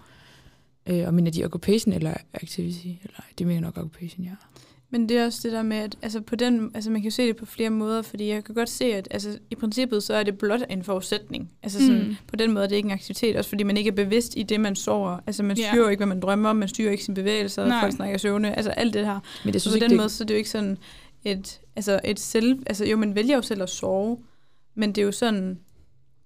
Øh, 0.87 1.07
og 1.07 1.13
mener 1.13 1.31
de 1.31 1.45
occupation 1.45 1.93
eller 1.93 2.13
activity? 2.33 2.85
Eller, 2.87 3.19
de 3.39 3.45
mener 3.45 3.61
nok 3.61 3.77
occupation, 3.77 4.23
ja. 4.25 4.31
Men 4.89 5.09
det 5.09 5.17
er 5.17 5.25
også 5.25 5.39
det 5.43 5.51
der 5.51 5.61
med, 5.61 5.77
at 5.77 5.95
altså 6.01 6.21
på 6.21 6.35
den, 6.35 6.71
altså 6.73 6.91
man 6.91 7.01
kan 7.01 7.09
jo 7.09 7.15
se 7.15 7.27
det 7.27 7.35
på 7.35 7.45
flere 7.45 7.69
måder, 7.69 8.01
fordi 8.01 8.27
jeg 8.27 8.43
kan 8.43 8.55
godt 8.55 8.69
se, 8.69 8.85
at 8.85 9.07
altså, 9.11 9.37
i 9.51 9.55
princippet 9.55 10.03
så 10.03 10.13
er 10.13 10.23
det 10.23 10.37
blot 10.37 10.59
en 10.69 10.83
forudsætning. 10.83 11.51
Altså 11.63 11.79
sådan, 11.79 12.03
Mm. 12.07 12.15
på 12.27 12.35
den 12.35 12.51
måde 12.53 12.63
er 12.65 12.69
det 12.69 12.75
ikke 12.75 12.87
en 12.87 12.91
aktivitet, 12.93 13.35
også 13.35 13.49
fordi 13.49 13.63
man 13.63 13.77
ikke 13.77 13.87
er 13.87 13.91
bevidst 13.91 14.33
i 14.37 14.43
det, 14.43 14.59
man 14.59 14.75
sover. 14.75 15.17
Altså 15.27 15.43
man 15.43 15.55
styrer 15.55 15.75
jo 15.75 15.87
ikke, 15.87 15.99
hvad 15.99 16.07
man 16.07 16.19
drømmer 16.19 16.49
om, 16.49 16.55
man 16.55 16.67
styrer 16.67 16.91
ikke 16.91 17.03
sine 17.03 17.15
bevægelser, 17.15 17.65
Nej. 17.67 17.81
folk 17.81 17.93
snakker 17.93 18.17
søvne, 18.17 18.55
altså 18.55 18.71
alt 18.71 18.93
det 18.93 19.05
her. 19.05 19.19
Men 19.45 19.53
det 19.53 19.61
Så 19.61 19.69
synes 19.69 19.73
på 19.73 19.75
ikke, 19.75 19.83
den 19.83 19.89
det, 19.89 19.97
måde, 19.97 20.09
så 20.09 20.23
er 20.23 20.25
det 20.25 20.33
jo 20.33 20.37
ikke 20.37 20.49
sådan 20.49 20.77
et, 21.31 21.59
altså 21.75 21.99
et 22.05 22.19
selv, 22.19 22.59
altså 22.65 22.85
jo, 22.85 22.97
man 22.97 23.15
vælger 23.15 23.35
jo 23.35 23.41
selv 23.41 23.61
at 23.61 23.69
sove, 23.69 24.17
men 24.75 24.89
det 24.89 25.01
er 25.01 25.05
jo 25.05 25.11
sådan, 25.11 25.59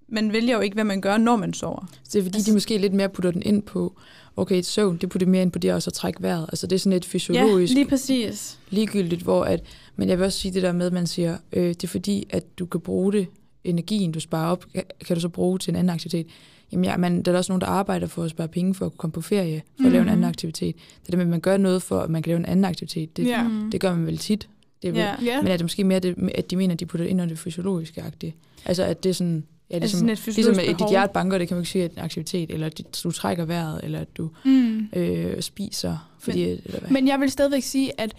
man 0.08 0.34
vælger 0.34 0.56
jo 0.56 0.62
ikke, 0.62 0.74
hvad 0.74 0.84
man 0.84 1.02
gør, 1.02 1.18
når 1.18 1.36
man 1.36 1.54
sover. 1.54 1.86
det 2.14 2.16
er 2.20 2.24
fordi, 2.24 2.38
altså- 2.38 2.52
de 2.52 2.56
måske 2.56 2.78
lidt 2.78 2.94
mere 2.94 3.10
putter 3.10 3.32
den 3.32 3.42
ind 3.46 3.64
på, 3.64 4.00
okay, 4.36 4.58
et 4.58 4.66
søvn, 4.66 4.98
det 4.98 5.10
putter 5.10 5.28
mere 5.28 5.42
ind 5.42 5.52
på 5.52 5.60
det 5.60 5.74
også 5.74 5.90
at 5.90 5.94
trække 5.94 6.22
vejret. 6.22 6.44
Altså 6.44 6.68
det 6.68 6.76
er 6.76 6.80
sådan 6.80 6.98
et 6.98 7.06
fysiologisk 7.06 7.72
Ja, 7.74 7.76
lige 7.76 7.90
præcis. 7.90 8.60
ligegyldigt, 8.70 9.22
hvor 9.22 9.44
at, 9.44 9.64
men 9.96 10.10
jeg 10.10 10.18
vil 10.18 10.26
også 10.26 10.40
sige 10.40 10.54
det 10.54 10.64
der 10.64 10.72
med, 10.72 10.86
at 10.88 10.94
man 10.94 11.08
siger, 11.08 11.38
øh, 11.54 11.64
det 11.70 11.84
er 11.84 11.88
fordi, 11.88 12.28
at 12.30 12.60
du 12.60 12.66
kan 12.66 12.82
bruge 12.82 13.12
det, 13.14 13.28
energien, 13.64 14.12
du 14.12 14.20
sparer 14.20 14.52
op, 14.52 14.66
kan, 15.06 15.16
du 15.16 15.20
så 15.20 15.30
bruge 15.30 15.60
til 15.60 15.72
en 15.72 15.76
anden 15.76 15.90
aktivitet. 15.90 16.28
Jamen 16.72 16.86
ja, 16.86 16.98
man, 16.98 17.22
der 17.22 17.32
er 17.34 17.38
også 17.38 17.52
nogen, 17.52 17.62
der 17.62 17.68
arbejder 17.68 18.08
for 18.08 18.24
at 18.24 18.30
spare 18.30 18.48
penge 18.48 18.74
for 18.76 18.86
at 18.86 18.92
kunne 18.92 18.98
komme 18.98 19.12
på 19.12 19.22
ferie, 19.22 19.62
for 19.80 19.86
at 19.86 19.92
lave 19.92 20.02
en 20.02 20.08
anden 20.10 20.20
Mhm. 20.22 20.30
aktivitet. 20.30 20.76
Det 21.06 21.12
der 21.12 21.18
med, 21.18 21.26
at 21.26 21.30
man 21.30 21.40
gør 21.40 21.58
noget 21.58 21.82
for, 21.84 22.00
at 22.00 22.10
man 22.10 22.24
kan 22.24 22.30
lave 22.30 22.38
en 22.40 22.46
anden 22.46 22.66
aktivitet, 22.66 23.18
det. 23.18 23.46
Mm. 23.52 23.72
det 23.72 23.82
gør 23.82 23.96
man 23.96 24.06
vel 24.06 24.18
tit. 24.18 24.50
Det 24.82 24.88
er 24.88 24.92
vel, 24.92 25.00
ja. 25.00 25.16
Ja. 25.36 25.42
Men 25.42 25.52
er 25.52 25.58
det 25.58 25.64
måske 25.64 25.84
mere, 25.84 26.00
det, 26.00 26.16
at 26.36 26.52
de 26.52 26.56
mener, 26.56 26.74
at 26.74 26.80
de 26.80 26.86
putter 26.86 27.04
det 27.06 27.12
ind 27.12 27.22
under 27.22 27.30
det 27.36 27.40
fysiologiske 27.40 28.02
agtige? 28.02 28.36
Altså 28.66 28.84
at 28.84 29.04
det 29.04 29.10
er 29.10 29.14
sådan, 29.14 29.44
ja, 29.70 29.76
Altså 29.76 29.86
ligesom, 29.86 29.98
sådan 30.00 30.10
et 30.10 30.18
ligesom 30.26 30.34
fysiologisk 30.56 30.72
at 30.74 30.80
dit 30.80 30.90
hjerte 30.90 31.14
banker, 31.14 31.38
det 31.38 31.48
kan 31.48 31.56
man 31.58 31.62
ikke 31.62 31.72
sige, 31.72 31.84
at 31.84 31.92
det 31.92 31.98
er 31.98 32.02
en 32.02 32.06
aktivitet, 32.06 32.52
eller 32.52 32.68
at 32.68 32.82
du 33.04 33.12
trækker 33.12 33.46
vejret, 33.46 33.80
eller 33.84 34.00
at 34.00 34.18
du 34.18 34.30
Mm. 34.46 34.88
øh, 34.96 35.42
spiser, 35.42 36.12
fordi, 36.20 36.44
eller 36.44 36.80
hvad? 36.80 36.90
Men 36.90 37.08
jeg 37.08 37.20
vil 37.20 37.32
stadigvæk 37.32 37.64
sige, 37.64 37.92
at 38.02 38.14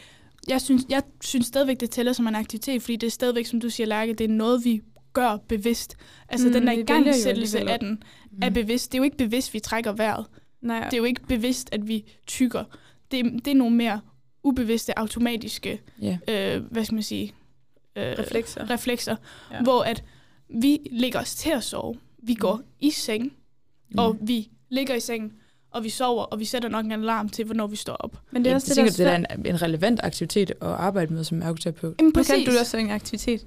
jeg 0.48 0.60
synes, 0.60 0.82
jeg 0.88 1.02
synes 1.20 1.46
stadigvæk, 1.46 1.80
det 1.80 1.90
tæller 1.90 2.12
som 2.12 2.26
en 2.28 2.34
aktivitet, 2.34 2.82
fordi 2.82 2.96
det 2.96 3.06
er 3.06 3.10
stadigvæk, 3.10 3.46
som 3.46 3.60
du 3.60 3.70
siger, 3.70 3.86
Lærke, 3.86 4.12
det 4.14 4.24
er 4.24 4.28
noget, 4.28 4.64
vi 4.64 4.80
gør 5.12 5.36
bevidst. 5.48 5.96
Altså 6.28 6.46
Mm, 6.46 6.52
den 6.52 6.66
der 6.66 6.72
igangsættelse 6.72 7.70
af 7.70 7.78
den 7.78 8.02
er 8.42 8.50
bevidst. 8.50 8.92
Det 8.92 8.98
er 8.98 9.00
jo 9.00 9.04
ikke 9.04 9.16
bevidst, 9.16 9.54
vi 9.54 9.60
trækker 9.60 9.92
vejret. 9.92 10.26
Nej, 10.62 10.84
Det 10.84 10.92
er 10.92 10.98
jo 10.98 11.04
ikke 11.04 11.20
bevidst, 11.28 11.68
at 11.72 11.88
vi 11.88 12.04
tykker. 12.26 12.64
Det, 13.10 13.24
det 13.44 13.50
er 13.50 13.54
nogle 13.54 13.76
mere 13.76 14.00
ubevidste, 14.44 14.98
automatiske, 14.98 15.80
Ja. 16.00 16.18
øh, 16.28 16.62
hvad 16.70 16.84
skal 16.84 16.94
man 16.94 17.02
sige, 17.02 17.34
øh, 17.96 18.02
reflekser. 18.18 18.70
reflekser 18.70 19.16
Ja. 19.52 19.62
hvor 19.62 19.82
at 19.82 20.04
vi 20.48 20.78
lægger 20.90 21.20
os 21.20 21.34
til 21.34 21.50
at 21.50 21.64
sove. 21.64 21.96
Vi 22.22 22.34
går 22.34 22.56
Mm. 22.56 22.62
i 22.80 22.90
seng, 22.90 23.22
Mm. 23.90 23.98
og 23.98 24.16
vi 24.20 24.48
ligger 24.70 24.94
i 24.94 25.00
sengen, 25.00 25.32
og 25.70 25.84
vi 25.84 25.88
sover, 25.88 26.22
og 26.24 26.38
vi 26.40 26.44
sætter 26.44 26.68
nok 26.68 26.84
en 26.84 26.92
alarm 26.92 27.28
til, 27.28 27.44
hvornår 27.44 27.66
vi 27.66 27.76
står 27.76 27.92
op. 27.92 28.18
Men 28.30 28.42
det 28.44 28.46
er 28.48 28.50
Ja, 28.50 28.54
også 28.54 28.66
jeg 28.80 28.86
det, 28.86 28.98
der 28.98 29.04
tænker, 29.04 29.12
er 29.12 29.18
det 29.18 29.30
er 29.30 29.36
en, 29.36 29.46
en 29.46 29.62
relevant 29.62 30.00
aktivitet 30.02 30.50
at 30.50 30.56
arbejde 30.62 31.14
med 31.14 31.24
som 31.24 31.42
ergoterapeut. 31.42 31.94
Jamen, 32.00 32.12
Men 32.16 32.24
kan 32.24 32.44
du 32.44 32.50
også 32.60 32.76
have 32.76 32.84
en 32.88 32.94
aktivitet? 32.94 33.46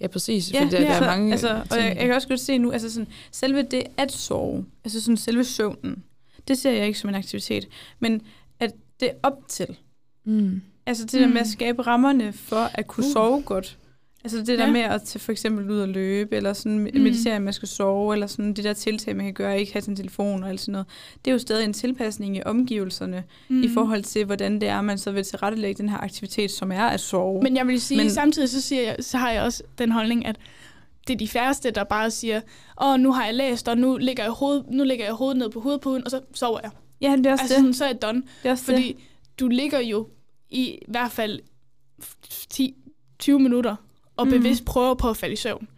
Ja, 0.00 0.06
præcis. 0.06 0.52
Ja, 0.52 0.60
fordi 0.62 0.70
der, 0.76 0.80
ja. 0.82 0.88
der 0.88 0.94
er 0.94 1.06
mange 1.06 1.32
altså, 1.32 1.48
og 1.54 1.70
ting. 1.70 1.82
jeg, 1.84 1.96
jeg 1.96 2.06
kan 2.06 2.14
også 2.14 2.28
godt 2.28 2.40
se 2.40 2.58
nu, 2.58 2.70
altså 2.72 2.90
sådan, 2.92 3.08
selve 3.32 3.62
det 3.62 3.82
at 3.96 4.12
sove, 4.12 4.66
altså 4.84 5.00
sådan 5.00 5.16
selve 5.16 5.44
søvnen, 5.44 6.04
det 6.48 6.58
ser 6.58 6.70
jeg 6.70 6.86
ikke 6.86 6.98
som 6.98 7.08
en 7.10 7.14
aktivitet, 7.16 7.68
men 7.98 8.22
at 8.60 8.72
det 9.00 9.10
op 9.22 9.38
til, 9.48 9.78
Mm. 10.24 10.60
altså 10.86 11.04
det 11.04 11.12
der 11.20 11.26
med 11.26 11.36
at 11.36 11.46
Mm. 11.46 11.52
skabe 11.52 11.82
rammerne 11.82 12.32
for 12.32 12.70
at 12.74 12.86
kunne 12.86 13.06
Uh. 13.06 13.12
sove 13.12 13.42
godt, 13.42 13.78
altså 14.24 14.38
det 14.38 14.46
der 14.58 14.66
Ja. 14.66 14.72
med 14.72 14.80
at 14.80 15.02
tage 15.02 15.20
for 15.20 15.32
eksempel 15.32 15.70
ud 15.70 15.78
og 15.80 15.88
løbe, 15.88 16.36
eller 16.36 16.52
sådan 16.52 16.78
Mm. 16.78 17.00
meditere, 17.00 17.34
at 17.34 17.42
man 17.42 17.52
skal 17.52 17.68
sove, 17.68 18.12
eller 18.14 18.26
sådan 18.26 18.54
det 18.54 18.64
der 18.64 18.72
tiltag, 18.72 19.16
man 19.16 19.24
kan 19.24 19.34
gøre, 19.34 19.60
ikke 19.60 19.72
have 19.72 19.82
sin 19.82 19.96
telefon 19.96 20.42
og 20.42 20.48
alt 20.48 20.60
sådan 20.60 20.72
noget, 20.72 20.86
det 21.24 21.30
er 21.30 21.32
jo 21.32 21.38
stadig 21.38 21.64
en 21.64 21.72
tilpasning 21.72 22.36
i 22.36 22.42
omgivelserne, 22.46 23.24
mm. 23.48 23.62
i 23.62 23.68
forhold 23.68 24.02
til, 24.02 24.24
hvordan 24.24 24.60
det 24.60 24.68
er, 24.68 24.80
man 24.80 24.98
så 24.98 25.10
vil 25.12 25.24
tilrettelægge 25.24 25.78
den 25.82 25.88
her 25.88 25.98
aktivitet, 25.98 26.50
som 26.50 26.72
er 26.72 26.84
at 26.86 27.00
sove. 27.00 27.42
Men 27.42 27.56
jeg 27.56 27.66
vil 27.66 27.80
sige, 27.80 27.98
Men- 27.98 28.10
samtidig 28.10 28.48
så, 28.48 28.60
siger 28.60 28.82
jeg, 28.82 28.96
så 29.00 29.18
har 29.18 29.30
jeg 29.30 29.42
også 29.42 29.62
den 29.78 29.92
holdning, 29.92 30.26
at 30.26 30.36
det 31.08 31.14
er 31.14 31.18
de 31.18 31.28
færreste, 31.28 31.70
der 31.70 31.84
bare 31.84 32.10
siger, 32.10 32.40
åh, 32.82 33.00
nu 33.00 33.12
har 33.12 33.24
jeg 33.24 33.34
læst, 33.34 33.68
og 33.68 33.78
nu 33.78 33.96
ligger 33.96 34.22
jeg, 34.22 34.32
hoved, 34.32 34.62
nu 34.70 34.84
ligger 34.84 35.04
jeg 35.04 35.14
hovedet 35.14 35.36
ned 35.38 35.50
på 35.50 35.60
hovedpuden, 35.60 36.04
og 36.04 36.10
så 36.10 36.20
sover 36.34 36.58
jeg. 36.62 36.70
ja, 37.00 37.16
det 37.16 37.26
er 37.26 37.32
også 37.32 37.42
Altså, 37.42 37.54
det. 37.56 37.60
sådan, 37.60 37.74
så 37.74 37.84
er 37.84 37.88
jeg 37.88 38.02
done. 38.02 38.22
det, 38.42 38.48
er 38.48 38.50
også 38.52 38.72
det. 38.72 38.96
Du 39.40 39.48
ligger 39.48 39.80
jo 39.80 40.08
i 40.50 40.78
hvert 40.88 41.12
fald 41.12 41.40
10-20 42.54 43.38
minutter, 43.38 43.76
og 44.16 44.26
Mm. 44.26 44.32
bevidst 44.32 44.64
prøver 44.64 44.94
på 44.94 45.10
at 45.10 45.16
falde 45.16 45.32
i 45.32 45.36
søvn. 45.36 45.68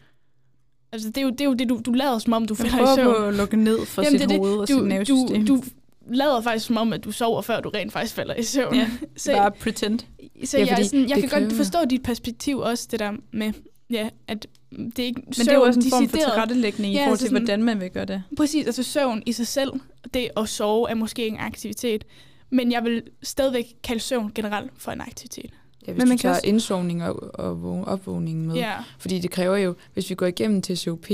Altså, 0.93 1.09
det 1.09 1.17
er 1.19 1.23
jo 1.23 1.31
det, 1.31 1.41
er 1.41 1.45
jo 1.45 1.55
det 1.55 1.69
du, 1.69 1.81
du 1.87 1.93
lader 1.93 2.19
som 2.19 2.33
om, 2.33 2.47
du 2.47 2.55
falder 2.55 2.73
i 2.75 2.77
prøver 2.77 2.95
søvn. 2.95 3.07
på 3.15 3.25
at 3.27 3.35
lukke 3.35 3.57
ned 3.57 3.87
for 3.87 4.03
Jamen, 4.03 4.19
sit 4.21 4.29
det 4.29 4.39
hoved 4.39 4.57
og 4.59 4.69
sit 4.69 4.77
du, 4.77 4.83
nervesystem. 4.85 5.47
du, 5.47 5.57
du 5.57 5.63
lader 6.11 6.41
faktisk 6.41 6.67
som 6.67 6.77
om, 6.77 6.93
at 6.93 7.05
du 7.05 7.13
sover, 7.13 7.43
før 7.43 7.61
du 7.61 7.69
rent 7.69 7.93
faktisk 7.93 8.15
falder 8.15 8.35
i 8.35 8.43
søvn. 8.43 8.75
Ja, 8.75 8.91
så 9.17 9.33
bare 9.33 9.51
pretend. 9.51 9.99
så 10.45 10.59
Ja, 10.59 10.65
jeg, 10.67 10.77
fordi 10.77 10.89
sådan, 10.89 11.09
jeg 11.09 11.17
det 11.23 11.31
kan 11.31 11.43
godt 11.43 11.53
forstå 11.53 11.79
dit 11.91 12.03
perspektiv 12.03 12.59
også, 12.59 12.89
det 12.91 13.01
der 13.01 13.13
med, 13.33 13.53
ja, 13.91 14.09
at 14.29 14.47
det 14.71 14.99
er 14.99 15.03
ikke 15.07 15.21
Men 15.27 15.33
det 15.33 15.49
er 15.49 15.55
jo 15.55 15.63
også 15.63 15.81
en 15.81 15.91
form 15.91 16.09
for 16.09 16.17
tilrettelægning 16.17 16.93
i 16.93 16.97
Ja, 16.97 17.01
forhold 17.01 17.13
altså 17.13 17.25
til, 17.25 17.29
sådan- 17.31 17.43
hvordan 17.43 17.63
man 17.63 17.81
vil 17.81 17.91
gøre 17.91 18.05
det. 18.05 18.23
Præcis, 18.37 18.67
altså 18.67 18.83
søvn 18.83 19.23
i 19.27 19.33
sig 19.33 19.47
selv, 19.47 19.73
det 20.15 20.29
at 20.37 20.49
sove 20.49 20.91
er 20.91 20.95
måske 20.95 21.27
en 21.27 21.37
aktivitet, 21.39 22.05
men 22.53 22.73
jeg 22.73 22.85
vil 22.85 23.03
stadigvæk 23.23 23.65
kalde 23.83 24.01
søvn 24.01 24.33
generelt 24.35 24.71
for 24.77 24.93
en 24.93 25.01
aktivitet. 25.01 25.51
Ja, 25.87 25.93
hvis 25.93 26.01
Men 26.03 26.09
man 26.09 26.17
du 26.17 26.23
tager 26.23 26.35
også- 26.35 26.47
indsovning 26.47 27.05
og, 27.05 27.35
og 27.35 27.63
vågen, 27.63 27.85
opvågningen 27.85 28.47
med. 28.47 28.55
Ja. 28.55 28.75
Fordi 28.99 29.19
det 29.19 29.31
kræver 29.31 29.57
jo, 29.57 29.75
hvis 29.95 30.11
vi 30.11 30.15
går 30.15 30.27
igennem 30.27 30.63
TCOP, 30.63 31.07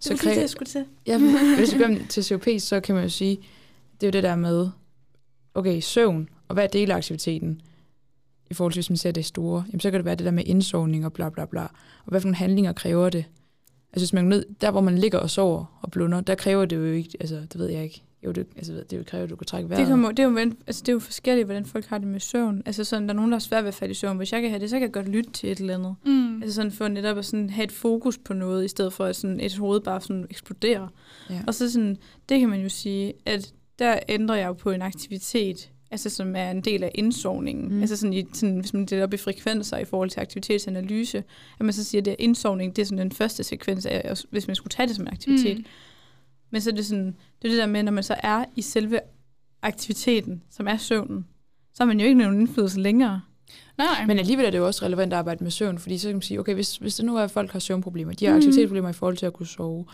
så 0.00 0.16
kræver, 0.16 0.46
skulle 0.46 0.66
til. 0.66 0.84
ja, 1.06 1.18
hvis 1.58 1.74
vi 1.74 1.78
går 1.78 1.84
igennem 1.86 2.06
TCOP, 2.06 2.46
så 2.58 2.80
kan 2.80 2.94
man 2.94 3.04
jo 3.04 3.10
sige, 3.10 3.36
det 4.00 4.02
er 4.02 4.06
jo 4.06 4.10
det 4.12 4.22
der 4.22 4.36
med, 4.36 4.68
okay, 5.54 5.80
søvn, 5.80 6.28
og 6.48 6.54
hvad 6.54 6.64
er 6.64 6.68
delaktiviteten? 6.68 7.60
I 8.50 8.54
forhold 8.54 8.72
til, 8.72 8.78
hvis 8.80 8.90
man 8.90 8.96
ser 8.96 9.10
det 9.10 9.24
store, 9.24 9.64
jamen, 9.68 9.80
så 9.80 9.90
kan 9.90 9.98
det 9.98 10.04
være 10.04 10.14
det 10.14 10.24
der 10.24 10.30
med 10.30 10.44
indsovning 10.46 11.04
og 11.06 11.12
bla 11.12 11.28
bla 11.28 11.44
bla. 11.44 11.62
Og 11.62 11.70
hvad 12.10 12.20
for 12.20 12.26
nogle 12.28 12.36
handlinger 12.36 12.72
kræver 12.72 13.10
det? 13.10 13.24
Altså 13.92 14.00
hvis 14.06 14.12
man 14.12 14.24
er 14.24 14.28
ned, 14.28 14.44
der 14.60 14.70
hvor 14.70 14.80
man 14.80 14.98
ligger 14.98 15.18
og 15.18 15.30
sover 15.30 15.78
og 15.82 15.90
blunder, 15.90 16.20
der 16.20 16.34
kræver 16.34 16.64
det 16.64 16.76
jo 16.76 16.84
ikke, 16.84 17.10
altså 17.20 17.36
det 17.36 17.58
ved 17.58 17.66
jeg 17.68 17.84
ikke. 17.84 18.02
Jo, 18.24 18.32
det, 18.32 18.46
altså, 18.56 18.84
det 18.90 19.06
kræver, 19.06 19.24
at 19.24 19.30
du 19.30 19.36
kan 19.36 19.46
trække 19.46 19.68
vejret. 19.68 19.80
Det, 19.80 19.88
kommer, 19.88 20.08
det, 20.08 20.18
er 20.18 20.28
jo, 20.28 20.38
altså, 20.38 20.82
det 20.82 20.88
er 20.88 20.92
jo 20.92 20.98
forskelligt, 20.98 21.46
hvordan 21.46 21.64
folk 21.64 21.86
har 21.86 21.98
det 21.98 22.08
med 22.08 22.20
søvn. 22.20 22.62
Altså 22.66 22.84
sådan, 22.84 23.02
der 23.02 23.14
er 23.14 23.16
nogen, 23.16 23.30
der 23.30 23.34
har 23.34 23.40
svært 23.40 23.64
ved 23.64 23.68
at 23.68 23.74
falde 23.74 23.92
i 23.92 23.94
søvn. 23.94 24.16
Hvis 24.16 24.32
jeg 24.32 24.40
kan 24.40 24.50
have 24.50 24.60
det, 24.60 24.70
så 24.70 24.76
kan 24.76 24.82
jeg 24.82 24.92
godt 24.92 25.08
lytte 25.08 25.30
til 25.30 25.52
et 25.52 25.58
eller 25.58 25.74
andet. 25.74 25.94
Mm. 26.06 26.42
Altså 26.42 26.54
sådan 26.54 26.72
for 26.72 26.88
netop 26.88 27.18
at 27.18 27.24
sådan 27.24 27.50
have 27.50 27.64
et 27.64 27.72
fokus 27.72 28.18
på 28.18 28.34
noget, 28.34 28.64
i 28.64 28.68
stedet 28.68 28.92
for 28.92 29.04
at 29.04 29.16
sådan 29.16 29.40
et 29.40 29.56
hoved 29.56 29.80
bare 29.80 30.00
sådan 30.00 30.26
eksploderer. 30.30 30.88
Ja. 31.30 31.40
Og 31.46 31.54
så 31.54 31.70
sådan, 31.70 31.96
det 32.28 32.40
kan 32.40 32.48
man 32.48 32.62
jo 32.62 32.68
sige, 32.68 33.12
at 33.26 33.52
der 33.78 33.98
ændrer 34.08 34.36
jeg 34.36 34.46
jo 34.46 34.52
på 34.52 34.70
en 34.70 34.82
aktivitet, 34.82 35.70
altså 35.90 36.10
som 36.10 36.36
er 36.36 36.50
en 36.50 36.60
del 36.60 36.84
af 36.84 36.90
indsovningen. 36.94 37.74
Mm. 37.74 37.80
Altså 37.80 37.96
sådan, 37.96 38.12
i, 38.12 38.26
sådan, 38.32 38.58
hvis 38.58 38.74
man 38.74 38.86
deler 38.86 39.02
op 39.02 39.14
i 39.14 39.16
frekvenser 39.16 39.78
i 39.78 39.84
forhold 39.84 40.10
til 40.10 40.20
aktivitetsanalyse, 40.20 41.18
at 41.58 41.64
man 41.64 41.72
så 41.72 41.84
siger, 41.84 42.00
at 42.00 42.04
det 42.04 42.10
er 42.10 42.16
indsovning, 42.18 42.76
det 42.76 42.82
er 42.82 42.86
sådan 42.86 42.98
den 42.98 43.12
første 43.12 43.44
sekvens 43.44 43.86
af, 43.86 44.14
hvis 44.30 44.46
man 44.46 44.56
skulle 44.56 44.70
tage 44.70 44.86
det 44.86 44.96
som 44.96 45.04
en 45.04 45.12
aktivitet. 45.12 45.58
Mm. 45.58 45.64
Men 46.50 46.60
så 46.60 46.70
er 46.70 46.74
det 46.74 46.86
sådan, 46.86 47.06
det 47.42 47.48
er 47.48 47.48
det 47.48 47.58
der 47.58 47.66
med, 47.66 47.82
når 47.82 47.92
man 47.92 48.02
så 48.02 48.14
er 48.22 48.44
i 48.56 48.62
selve 48.62 49.00
aktiviteten, 49.62 50.42
som 50.50 50.68
er 50.68 50.76
søvnen, 50.76 51.26
så 51.74 51.82
har 51.82 51.86
man 51.86 52.00
jo 52.00 52.06
ikke 52.06 52.18
nogen 52.18 52.40
indflydelse 52.40 52.80
længere. 52.80 53.20
Nej, 53.78 54.06
Men 54.06 54.18
alligevel 54.18 54.44
er 54.46 54.50
det 54.50 54.58
jo 54.58 54.66
også 54.66 54.84
relevant 54.84 55.12
at 55.12 55.18
arbejde 55.18 55.44
med 55.44 55.50
søvn, 55.50 55.78
fordi 55.78 55.98
så 55.98 56.08
kan 56.08 56.14
man 56.14 56.22
sige, 56.22 56.40
okay, 56.40 56.54
hvis, 56.54 56.76
hvis 56.76 56.94
det 56.96 57.04
nu 57.04 57.16
er, 57.16 57.22
at 57.22 57.30
folk 57.30 57.52
har 57.52 57.58
søvnproblemer, 57.58 58.12
de 58.12 58.24
har 58.26 58.32
mm. 58.32 58.36
aktivitetsproblemer 58.36 58.88
i 58.88 58.92
forhold 58.92 59.16
til 59.16 59.26
at 59.26 59.32
kunne 59.32 59.46
sove, 59.46 59.84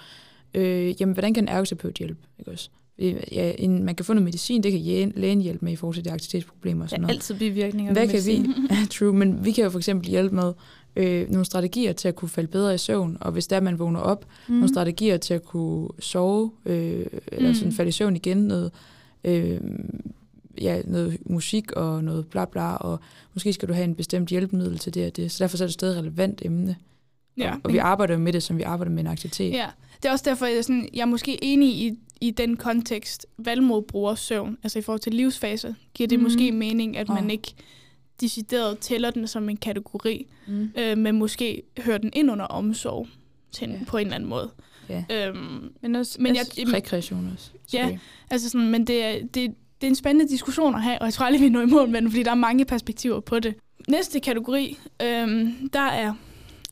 øh, 0.54 1.00
jamen 1.00 1.12
hvordan 1.12 1.34
kan 1.34 1.44
en 1.44 1.48
ergoterapeut 1.48 1.94
hjælpe? 1.98 2.20
Ikke 2.38 2.50
også? 2.50 2.68
Øh, 2.98 3.16
Ja, 3.32 3.52
en, 3.58 3.84
man 3.84 3.94
kan 3.94 4.04
få 4.04 4.12
noget 4.12 4.24
medicin, 4.24 4.62
det 4.62 4.72
kan 4.72 5.12
lægen- 5.16 5.40
hjælpe 5.40 5.64
med 5.64 5.72
i 5.72 5.76
forhold 5.76 5.94
til 5.94 6.04
de 6.04 6.10
aktivitetsproblemer 6.12 6.82
og 6.84 6.90
sådan 6.90 7.00
Der 7.02 7.04
er 7.04 7.08
noget. 7.08 7.16
altid 7.16 7.34
bivirkninger 7.38 7.92
Hvad 7.92 8.06
ved 8.06 8.10
kan 8.14 8.26
vi? 8.26 8.38
medicin. 8.38 8.66
Ja, 8.70 8.76
true, 8.90 9.12
men 9.12 9.44
vi 9.44 9.52
kan 9.52 9.64
jo 9.64 9.70
for 9.70 9.78
eksempel 9.78 10.08
hjælpe 10.10 10.34
med 10.34 10.52
øh, 10.96 11.30
nogle 11.30 11.44
strategier 11.44 11.92
til 11.92 12.08
at 12.08 12.14
kunne 12.14 12.28
falde 12.28 12.48
bedre 12.48 12.74
i 12.74 12.78
søvn, 12.78 13.16
og 13.20 13.32
hvis 13.32 13.46
der 13.46 13.60
man 13.60 13.78
vågner 13.78 14.00
op, 14.00 14.26
mm. 14.48 14.54
nogle 14.54 14.68
strategier 14.68 15.16
til 15.16 15.34
at 15.34 15.44
kunne 15.44 15.88
sove, 15.98 16.50
øh, 16.66 17.06
eller 17.32 17.48
Mm. 17.48 17.54
sådan 17.54 17.72
falde 17.72 17.88
i 17.88 17.92
søvn 17.92 18.16
igen, 18.16 18.36
noget, 18.38 18.72
øh, 19.24 19.60
ja, 20.60 20.82
noget 20.84 21.18
musik 21.26 21.72
og 21.72 22.04
noget 22.04 22.26
bla 22.26 22.44
bla, 22.44 22.74
og 22.76 23.00
måske 23.34 23.52
skal 23.52 23.68
du 23.68 23.72
have 23.72 23.84
en 23.84 23.94
bestemt 23.94 24.28
hjælpemiddel 24.28 24.78
til 24.78 24.94
det 24.94 25.06
og 25.06 25.16
det, 25.16 25.32
så 25.32 25.44
derfor 25.44 25.56
så 25.56 25.64
er 25.64 25.66
det 25.66 25.74
stadig 25.74 25.92
et 25.94 25.98
relevant 25.98 26.42
emne. 26.44 26.76
ja. 27.38 27.52
Og, 27.54 27.60
og 27.64 27.72
vi 27.72 27.78
arbejder 27.78 28.14
jo 28.14 28.20
med 28.20 28.32
det, 28.32 28.42
som 28.42 28.58
vi 28.58 28.62
arbejder 28.62 28.92
med 28.92 29.00
en 29.00 29.06
aktivitet. 29.06 29.52
Ja, 29.52 29.66
det 30.02 30.08
er 30.08 30.12
også 30.12 30.24
derfor, 30.28 30.46
jeg 30.46 30.56
er, 30.56 30.62
sådan, 30.62 30.88
jeg 30.94 31.00
er 31.00 31.06
måske 31.06 31.44
enig 31.44 31.68
i, 31.68 31.98
i 32.20 32.30
den 32.30 32.56
kontekst, 32.56 33.26
Valmod 33.38 33.82
bruger 33.82 34.14
søvn, 34.14 34.56
altså 34.62 34.78
i 34.78 34.82
forhold 34.82 35.00
til 35.00 35.14
livsfase, 35.14 35.74
giver 35.94 36.08
det 36.08 36.18
mm. 36.18 36.22
måske 36.22 36.52
mening, 36.52 36.96
at 36.96 37.08
man 37.08 37.24
Åh. 37.24 37.30
ikke 37.30 37.54
decideret 38.20 38.78
tæller 38.78 39.10
den 39.10 39.26
som 39.26 39.48
en 39.48 39.56
kategori, 39.56 40.26
Mm. 40.46 40.70
øh, 40.78 40.98
men 40.98 41.18
måske 41.18 41.62
hører 41.78 41.98
den 41.98 42.10
ind 42.12 42.30
under 42.30 42.44
omsorg 42.44 43.08
til, 43.52 43.68
Ja. 43.68 43.74
ja. 43.74 43.80
på 43.86 43.96
en 43.96 44.06
eller 44.06 44.14
anden 44.14 44.28
måde. 44.28 44.50
Ja. 44.88 45.04
Øhm, 45.10 45.72
Men, 45.82 45.94
også, 45.94 46.16
men 46.20 46.34
jeg, 46.34 46.40
altså, 46.40 46.76
Rekreation 46.76 47.30
også. 47.34 47.50
Ja. 47.54 47.58
selvfølgelig. 47.78 48.00
altså 48.30 48.50
sådan, 48.50 48.70
men 48.70 48.86
det 48.86 49.04
er, 49.04 49.12
det, 49.20 49.34
det 49.34 49.54
er 49.82 49.86
en 49.86 49.94
spændende 49.94 50.32
diskussion 50.32 50.74
at 50.74 50.82
have, 50.82 50.98
og 50.98 51.04
jeg 51.04 51.12
tror 51.14 51.26
aldrig, 51.26 51.42
vi 51.42 51.48
når 51.48 51.60
i 51.60 51.66
mål 51.66 51.88
med 51.88 52.00
den, 52.02 52.10
fordi 52.10 52.22
der 52.22 52.30
er 52.30 52.34
mange 52.34 52.64
perspektiver 52.64 53.20
på 53.20 53.38
det. 53.40 53.54
Næste 53.88 54.20
kategori, 54.20 54.78
øhm, 55.02 55.68
der 55.72 55.80
er, 55.80 56.14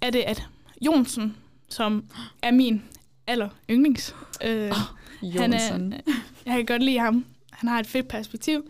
er 0.02 0.10
det, 0.10 0.18
at 0.26 0.42
Jonsen, 0.80 1.36
som 1.68 2.04
er 2.42 2.50
min 2.50 2.82
aller 3.26 3.48
yndlings, 3.70 4.14
øh, 4.44 4.70
Han 5.40 5.52
Jonsson. 5.52 5.92
er, 5.92 6.00
jeg 6.46 6.54
kan 6.56 6.66
godt 6.66 6.82
lide 6.82 6.98
ham. 6.98 7.24
Han 7.50 7.68
har 7.68 7.80
et 7.80 7.86
fedt 7.86 8.08
perspektiv. 8.08 8.64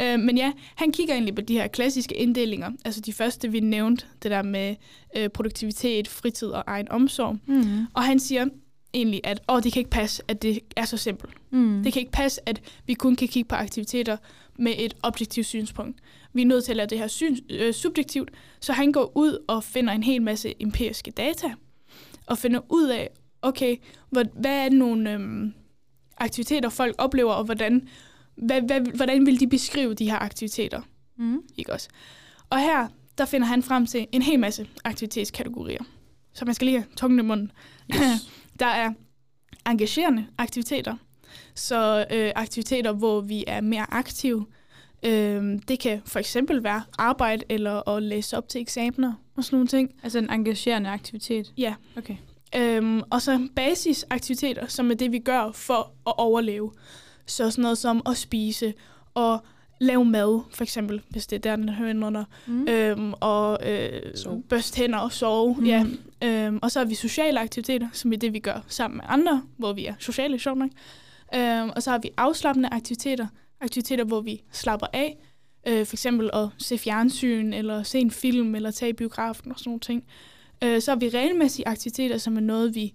Øh, 0.00 0.20
men 0.20 0.38
ja, 0.38 0.52
han 0.74 0.92
kigger 0.92 1.14
egentlig 1.14 1.34
på 1.34 1.40
de 1.40 1.54
her 1.54 1.66
klassiske 1.66 2.14
inddelinger. 2.14 2.70
Altså 2.84 3.00
de 3.00 3.12
første, 3.12 3.50
vi 3.50 3.60
nævnte, 3.60 4.06
det 4.22 4.30
der 4.30 4.42
med 4.42 4.74
øh, 5.16 5.28
produktivitet, 5.28 6.08
fritid 6.08 6.48
og 6.48 6.64
egen 6.66 6.88
omsorg. 6.90 7.38
mm. 7.46 7.86
Og 7.94 8.02
han 8.04 8.18
siger 8.18 8.46
egentlig, 8.94 9.20
at 9.24 9.42
åh, 9.48 9.62
det 9.62 9.72
kan 9.72 9.80
ikke 9.80 9.90
passe, 9.90 10.22
at 10.28 10.42
det 10.42 10.60
er 10.76 10.84
så 10.84 10.96
simpelt. 10.96 11.32
Mm. 11.50 11.82
Det 11.84 11.92
kan 11.92 12.00
ikke 12.00 12.12
passe, 12.12 12.48
at 12.48 12.60
vi 12.86 12.94
kun 12.94 13.16
kan 13.16 13.28
kigge 13.28 13.48
på 13.48 13.54
aktiviteter 13.54 14.16
med 14.58 14.72
et 14.78 14.94
objektivt 15.02 15.46
synspunkt. 15.46 16.00
Vi 16.32 16.42
er 16.42 16.46
nødt 16.46 16.64
til 16.64 16.72
at 16.72 16.76
lade 16.76 16.90
det 16.90 16.98
her 16.98 17.06
syn, 17.06 17.36
øh, 17.50 17.74
subjektivt, 17.74 18.30
så 18.60 18.72
han 18.72 18.92
går 18.92 19.12
ud 19.14 19.44
og 19.48 19.64
finder 19.64 19.92
en 19.92 20.02
hel 20.02 20.22
masse 20.22 20.54
empiriske 20.60 21.10
data, 21.10 21.54
og 22.26 22.38
finder 22.38 22.60
ud 22.68 22.88
af, 22.88 23.10
okay, 23.42 23.76
hvad, 24.10 24.24
hvad 24.34 24.66
er 24.66 24.70
nogle 24.70 25.12
øhm, 25.12 25.54
aktiviteter, 26.16 26.68
folk 26.68 26.94
oplever, 26.98 27.32
og 27.32 27.44
hvordan, 27.44 27.88
hvad, 28.36 28.62
hvad, 28.62 28.80
hvordan 28.80 29.26
vil 29.26 29.40
de 29.40 29.46
beskrive 29.46 29.94
de 29.94 30.10
her 30.10 30.18
aktiviteter? 30.18 30.82
Mm. 31.16 31.42
Ikke 31.56 31.72
også? 31.72 31.88
Og 32.50 32.58
her, 32.60 32.88
der 33.18 33.24
finder 33.24 33.46
han 33.46 33.62
frem 33.62 33.86
til 33.86 34.06
en 34.12 34.22
hel 34.22 34.38
masse 34.38 34.66
aktivitetskategorier. 34.84 35.84
Så 36.32 36.44
man 36.44 36.54
skal 36.54 36.66
lige 36.66 36.78
have 36.78 36.88
tungen 36.96 37.18
i 37.18 37.22
munden. 37.22 37.52
Yes. 37.94 38.00
Der 38.60 38.66
er 38.66 38.92
engagerende 39.66 40.26
aktiviteter. 40.38 40.96
Så 41.54 42.06
øh, 42.10 42.32
aktiviteter, 42.34 42.92
hvor 42.92 43.20
vi 43.20 43.44
er 43.46 43.60
mere 43.60 43.94
aktive. 43.94 44.46
Øh, 45.02 45.60
det 45.68 45.78
kan 45.78 46.02
for 46.06 46.18
eksempel 46.18 46.64
være 46.64 46.82
arbejde 46.98 47.44
eller 47.48 47.88
at 47.88 48.02
læse 48.02 48.36
op 48.36 48.48
til 48.48 48.60
eksamener 48.60 49.12
og 49.36 49.44
sådan 49.44 49.56
nogle 49.56 49.68
ting. 49.68 49.90
Altså 50.02 50.18
en 50.18 50.30
engagerende 50.30 50.90
aktivitet. 50.90 51.52
Ja. 51.56 51.74
Okay. 51.96 52.16
Øhm, 52.56 53.02
og 53.10 53.22
så 53.22 53.48
basisaktiviteter, 53.56 54.66
som 54.66 54.90
er 54.90 54.94
det, 54.94 55.12
vi 55.12 55.18
gør 55.18 55.50
for 55.52 55.92
at 56.06 56.14
overleve. 56.18 56.72
Så 57.26 57.50
sådan 57.50 57.62
noget 57.62 57.78
som 57.78 58.02
at 58.06 58.16
spise 58.16 58.74
og 59.14 59.44
lave 59.80 60.04
mad, 60.04 60.42
for 60.50 60.62
eksempel, 60.62 61.02
hvis 61.08 61.26
det 61.26 61.36
er 61.36 61.40
der, 61.40 61.56
den 61.56 61.68
hører 61.68 62.06
under. 62.06 62.24
Mm. 62.46 62.68
Øhm, 62.68 63.12
og 63.20 63.70
øh, 63.70 64.00
Sove. 64.14 64.42
børste 64.48 64.76
hænder 64.76 64.98
og 64.98 65.12
sove. 65.12 65.54
Mhm. 65.54 65.66
Ja. 65.66 65.84
Øhm, 66.24 66.58
og 66.62 66.70
så 66.70 66.78
har 66.78 66.86
vi 66.86 66.94
sociale 66.94 67.40
aktiviteter, 67.40 67.88
som 67.92 68.12
er 68.12 68.16
det, 68.16 68.32
vi 68.32 68.38
gør 68.38 68.64
sammen 68.68 68.96
med 68.96 69.04
andre, 69.08 69.42
hvor 69.56 69.72
vi 69.72 69.86
er 69.86 69.94
sociale, 69.98 70.38
sjovt 70.38 70.58
nok. 70.58 70.70
Øhm, 71.34 71.70
og 71.76 71.82
så 71.82 71.90
har 71.90 71.98
vi 71.98 72.10
afslappende 72.16 72.68
aktiviteter, 72.72 73.26
aktiviteter, 73.60 74.04
hvor 74.04 74.20
vi 74.20 74.42
slapper 74.52 74.86
af. 74.92 75.18
Øh, 75.68 75.86
for 75.86 75.94
eksempel 75.94 76.30
at 76.32 76.48
se 76.58 76.78
fjernsyn, 76.78 77.52
eller 77.52 77.82
se 77.82 77.98
en 77.98 78.10
film, 78.10 78.54
eller 78.54 78.70
tage 78.70 78.90
i 78.90 78.92
biografen 78.92 79.52
og 79.52 79.58
sådan 79.58 79.68
nogle 79.70 79.80
ting. 79.80 80.04
Øh, 80.64 80.80
så 80.80 80.90
har 80.90 80.96
vi 80.96 81.08
regelmæssige 81.08 81.68
aktiviteter, 81.68 82.18
som 82.18 82.36
er 82.36 82.40
noget, 82.40 82.74
vi 82.74 82.94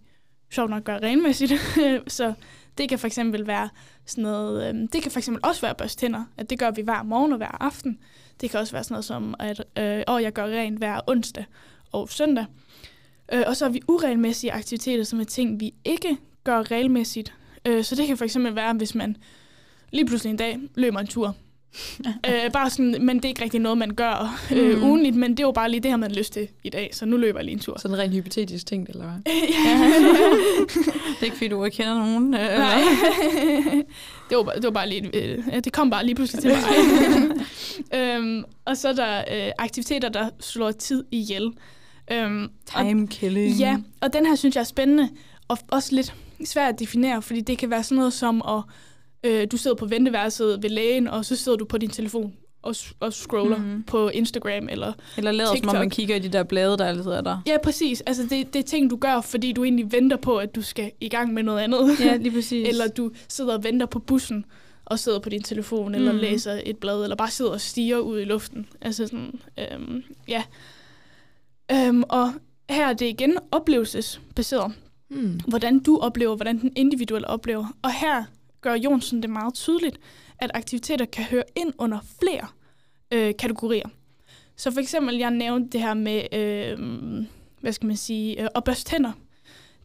sjovt 0.52 0.70
nok 0.70 0.84
gør 0.84 1.00
regelmæssigt. 1.00 1.54
så 2.08 2.34
det 2.80 2.90
kan 2.90 3.00
for 3.00 3.08
eksempel 3.08 3.48
være 3.48 3.70
sådan 4.06 4.22
noget, 4.22 4.70
øhm, 4.70 4.88
det 4.88 5.02
kan 5.02 5.12
for 5.12 5.20
eksempel 5.20 5.46
også 5.46 5.62
være 5.62 5.76
børste 5.76 6.02
tænder, 6.02 6.24
at 6.38 6.50
det 6.50 6.60
gør 6.60 6.72
vi 6.72 6.82
hver 6.82 7.04
morgen 7.04 7.32
og 7.32 7.38
hver 7.38 7.64
aften. 7.64 8.00
Det 8.42 8.50
kan 8.50 8.60
også 8.60 8.74
være 8.74 8.84
sådan 8.84 8.94
noget 8.94 9.06
som, 9.06 9.36
at 9.40 9.64
øh, 9.78 10.04
åh, 10.08 10.22
jeg 10.22 10.34
gør 10.34 10.46
rent 10.46 10.78
hver 10.78 11.00
onsdag 11.08 11.46
og 11.92 12.10
søndag. 12.10 12.46
Øh, 13.34 13.44
og 13.48 13.56
så 13.56 13.66
har 13.66 13.72
vi 13.72 13.82
uregelmæssige 13.88 14.54
aktiviteter, 14.54 15.04
som 15.04 15.20
er 15.20 15.24
ting, 15.24 15.60
vi 15.60 15.74
ikke 15.86 16.18
gør 16.44 16.72
regelmæssigt. 16.72 17.34
Øh, 17.66 17.84
så 17.84 17.96
det 17.96 18.08
kan 18.08 18.18
for 18.18 18.26
eksempel 18.26 18.56
være, 18.56 18.74
hvis 18.74 18.96
man 18.96 19.18
lige 19.92 20.06
pludselig 20.06 20.32
en 20.32 20.38
dag 20.38 20.60
løber 20.76 21.00
en 21.00 21.08
tur. 21.08 21.36
øh, 22.30 22.52
bare 22.54 22.70
sådan, 22.70 22.96
men 23.02 23.16
det 23.18 23.26
er 23.26 23.30
ikke 23.30 23.42
rigtig 23.44 23.60
noget, 23.60 23.78
man 23.78 23.94
gør 23.94 24.40
øh, 24.52 24.74
Mhm. 24.76 24.84
ugenligt, 24.84 25.16
men 25.16 25.32
det 25.32 25.40
er 25.40 25.44
jo 25.48 25.52
bare 25.52 25.70
lige 25.72 25.80
det, 25.82 25.92
har 25.92 25.98
man 25.98 26.12
lyst 26.12 26.34
til 26.34 26.48
i 26.64 26.70
dag, 26.70 26.90
så 26.94 27.06
nu 27.06 27.18
løber 27.18 27.40
jeg 27.40 27.46
lige 27.46 27.54
en 27.54 27.60
tur. 27.60 27.80
Sådan 27.80 27.98
rent 27.98 28.14
hypotetisk 28.14 28.66
ting, 28.66 28.88
eller 28.90 29.04
hvad? 29.06 29.14
Det 31.10 31.22
er 31.22 31.24
ikke 31.26 31.36
fordi, 31.38 31.48
du 31.48 31.70
kender 31.72 31.94
nogen. 31.94 32.34
Øh, 32.34 32.40
Nej. 32.58 32.82
det, 34.30 34.38
var, 34.38 34.44
bare- 34.44 34.56
det 34.56 34.64
var 34.64 34.72
bare 34.72 34.90
lige, 34.90 35.10
øh, 35.14 35.44
ja, 35.52 35.60
det 35.60 35.74
kom 35.74 35.90
bare 35.90 36.06
lige 36.06 36.16
pludselig 36.16 36.42
til 36.42 36.52
mig. 36.52 36.60
øhm, 37.94 38.44
og 38.66 38.78
så 38.78 38.88
er 38.90 38.94
der 38.94 39.18
øh, 39.32 39.52
aktiviteter, 39.58 40.10
der 40.10 40.30
slår 40.40 40.72
tid 40.72 41.04
ihjel. 41.12 41.52
Øhm, 42.12 42.44
og, 42.74 42.86
Time 42.86 43.08
killing. 43.08 43.56
ja, 43.58 43.78
og 44.02 44.14
den 44.14 44.26
her 44.26 44.36
synes 44.36 44.56
jeg 44.56 44.62
er 44.62 44.66
spændende, 44.66 45.10
og 45.48 45.58
også 45.68 45.96
lidt 45.96 46.14
svært 46.46 46.74
at 46.74 46.80
definere, 46.80 47.22
fordi 47.22 47.42
det 47.42 47.58
kan 47.58 47.70
være 47.70 47.84
sådan 47.84 47.96
noget 47.96 48.14
som, 48.14 48.42
at 48.48 48.62
øh, 49.24 49.48
du 49.52 49.58
sidder 49.58 49.76
på 49.76 49.86
venteværelset 49.86 50.64
ved 50.64 50.70
lægen, 50.70 51.08
og 51.08 51.26
så 51.26 51.36
sidder 51.36 51.58
du 51.58 51.66
på 51.66 51.78
din 51.78 51.90
telefon 51.90 52.34
og, 52.62 52.76
og 53.00 53.14
scroller 53.14 53.58
Mhm. 53.58 53.68
mm. 53.68 53.84
på 53.84 54.10
Instagram, 54.10 54.70
eller 54.70 54.94
Eller 55.18 55.32
lader 55.32 55.48
som 55.48 55.56
om 55.56 55.56
TikTok. 55.62 55.74
man 55.76 55.90
kigger 55.90 56.16
i 56.16 56.20
de 56.20 56.30
der 56.30 56.44
blade, 56.44 56.78
der 56.78 56.86
altid 56.86 57.12
er 57.12 57.22
der. 57.22 57.42
Ja, 57.48 57.58
præcis. 57.64 58.02
Altså, 58.02 58.24
det, 58.24 58.54
det 58.54 58.60
er 58.60 58.64
ting, 58.64 58.90
du 58.90 58.96
gør, 58.96 59.22
fordi 59.22 59.52
du 59.52 59.64
egentlig 59.64 59.92
venter 59.92 60.18
på, 60.18 60.38
at 60.38 60.56
du 60.56 60.62
skal 60.62 60.92
i 61.02 61.10
gang 61.10 61.34
med 61.34 61.44
noget 61.44 61.60
andet. 61.60 62.00
Ja, 62.00 62.16
lige 62.16 62.32
præcis. 62.32 62.68
eller 62.70 62.88
du 62.88 63.12
sidder 63.30 63.54
og 63.58 63.64
venter 63.64 63.86
på 63.86 64.00
bussen, 64.00 64.46
og 64.86 65.00
sidder 65.00 65.20
på 65.20 65.30
din 65.30 65.44
telefon, 65.44 65.96
eller 65.96 66.12
Mhm. 66.12 66.22
læser 66.22 66.62
et 66.66 66.78
blad, 66.78 67.04
eller 67.04 67.16
bare 67.16 67.30
sidder 67.32 67.52
og 67.52 67.62
stiger 67.62 67.98
ud 67.98 68.20
i 68.20 68.24
luften. 68.24 68.68
Altså 68.82 69.06
sådan, 69.08 69.40
øhm, 69.58 70.04
ja. 70.28 70.44
Øhm, 71.72 72.04
og 72.10 72.32
her 72.70 72.88
er 72.88 72.94
det 72.94 73.06
igen 73.06 73.38
oplevelsesbaseret. 73.52 74.74
Hmm. 75.10 75.40
Hvordan 75.48 75.80
du 75.80 75.98
oplever, 76.02 76.36
hvordan 76.36 76.62
den 76.62 76.72
individuelle 76.76 77.28
oplever. 77.28 77.66
Og 77.82 77.92
her 77.94 78.24
gør 78.62 78.74
Jonsen 78.74 79.22
det 79.22 79.30
meget 79.30 79.54
tydeligt, 79.54 80.00
at 80.40 80.52
aktiviteter 80.54 81.06
kan 81.06 81.24
høre 81.24 81.44
ind 81.56 81.74
under 81.78 82.00
flere 82.20 82.48
øh, 83.12 83.34
kategorier. 83.40 83.90
Så 84.56 84.72
for 84.72 84.80
eksempel, 84.80 85.18
jeg 85.18 85.32
nævnte 85.32 85.70
det 85.70 85.82
her 85.82 85.94
med, 85.94 86.24
øh, 86.34 86.80
hvad 87.62 87.74
skal 87.74 87.88
man 87.88 87.98
sige, 87.98 88.42
øh, 88.44 88.48
at 88.56 88.64
børste 88.64 88.92
tænder. 88.92 89.12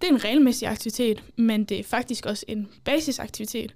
Det 0.00 0.08
er 0.08 0.12
en 0.14 0.24
regelmæssig 0.24 0.68
aktivitet, 0.68 1.22
men 1.36 1.64
det 1.64 1.80
er 1.80 1.84
faktisk 1.84 2.26
også 2.26 2.44
en 2.48 2.68
basisaktivitet. 2.84 3.74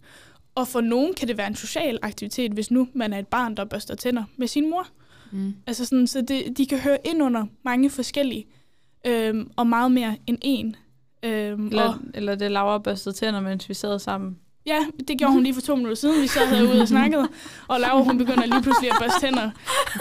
Og 0.55 0.69
for 0.69 0.81
nogen 0.81 1.15
kan 1.15 1.29
det 1.29 1.37
være 1.37 1.47
en 1.47 1.57
social 1.57 1.99
aktivitet, 2.03 2.53
hvis 2.53 2.71
nu 2.71 2.89
man 2.95 3.13
er 3.13 3.19
et 3.19 3.29
barn, 3.29 3.55
der 3.55 3.65
børster 3.65 3.95
tænder 3.95 4.25
med 4.37 4.47
sin 4.47 4.71
mor. 4.71 4.87
Mm. 5.33 5.55
Altså 5.67 5.85
sådan, 5.85 6.07
så 6.07 6.21
det, 6.21 6.59
de 6.59 6.67
kan 6.67 6.79
høre 6.79 6.99
ind 7.05 7.23
under 7.23 7.47
mange 7.63 7.91
forskellige, 7.91 8.47
øhm, 9.07 9.51
og 9.57 9.67
meget 9.67 9.93
mere 9.93 10.17
end 10.27 10.39
en. 10.43 10.77
Øhm, 11.23 11.67
og, 11.67 11.71
Eller, 11.71 11.99
eller 12.15 12.35
det 12.35 12.51
Laura 12.51 12.79
børstede 12.79 13.15
tænder, 13.15 13.41
mens 13.41 13.69
vi 13.69 13.75
sad 13.75 13.99
sammen. 13.99 14.39
Ja, 14.69 14.79
det 15.09 15.19
gjorde 15.19 15.33
hun 15.33 15.43
lige 15.43 15.55
for 15.55 15.61
to 15.61 15.75
minutter 15.77 15.97
siden. 15.97 16.23
Vi 16.23 16.27
sad 16.27 16.47
herude 16.57 16.81
og 16.83 16.89
snakkede, 16.97 17.29
og 17.69 17.81
Laura, 17.81 18.03
hun 18.03 18.19
begynder 18.19 18.47
lige 18.47 18.63
pludselig 18.63 18.91
at 18.91 18.97
børste 19.01 19.21
tænder. 19.21 19.51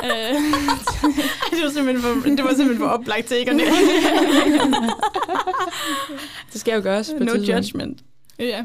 Øh, 0.03 0.09
det, 1.51 1.63
var 1.63 1.69
simpelthen 1.69 2.01
for, 2.01 2.29
det 2.29 2.43
var 2.43 2.49
simpelthen 2.49 2.77
for 2.77 2.85
oplagt 2.87 3.25
til 3.27 3.37
ikke 3.37 3.51
at 3.51 3.57
nævne. 3.57 3.71
Det 6.53 6.59
skal 6.61 6.73
jo 6.75 6.81
gøres 6.83 7.13
på 7.17 7.23
No 7.23 7.33
tidspunkt. 7.33 7.49
judgment. 7.49 7.99
ja. 8.39 8.63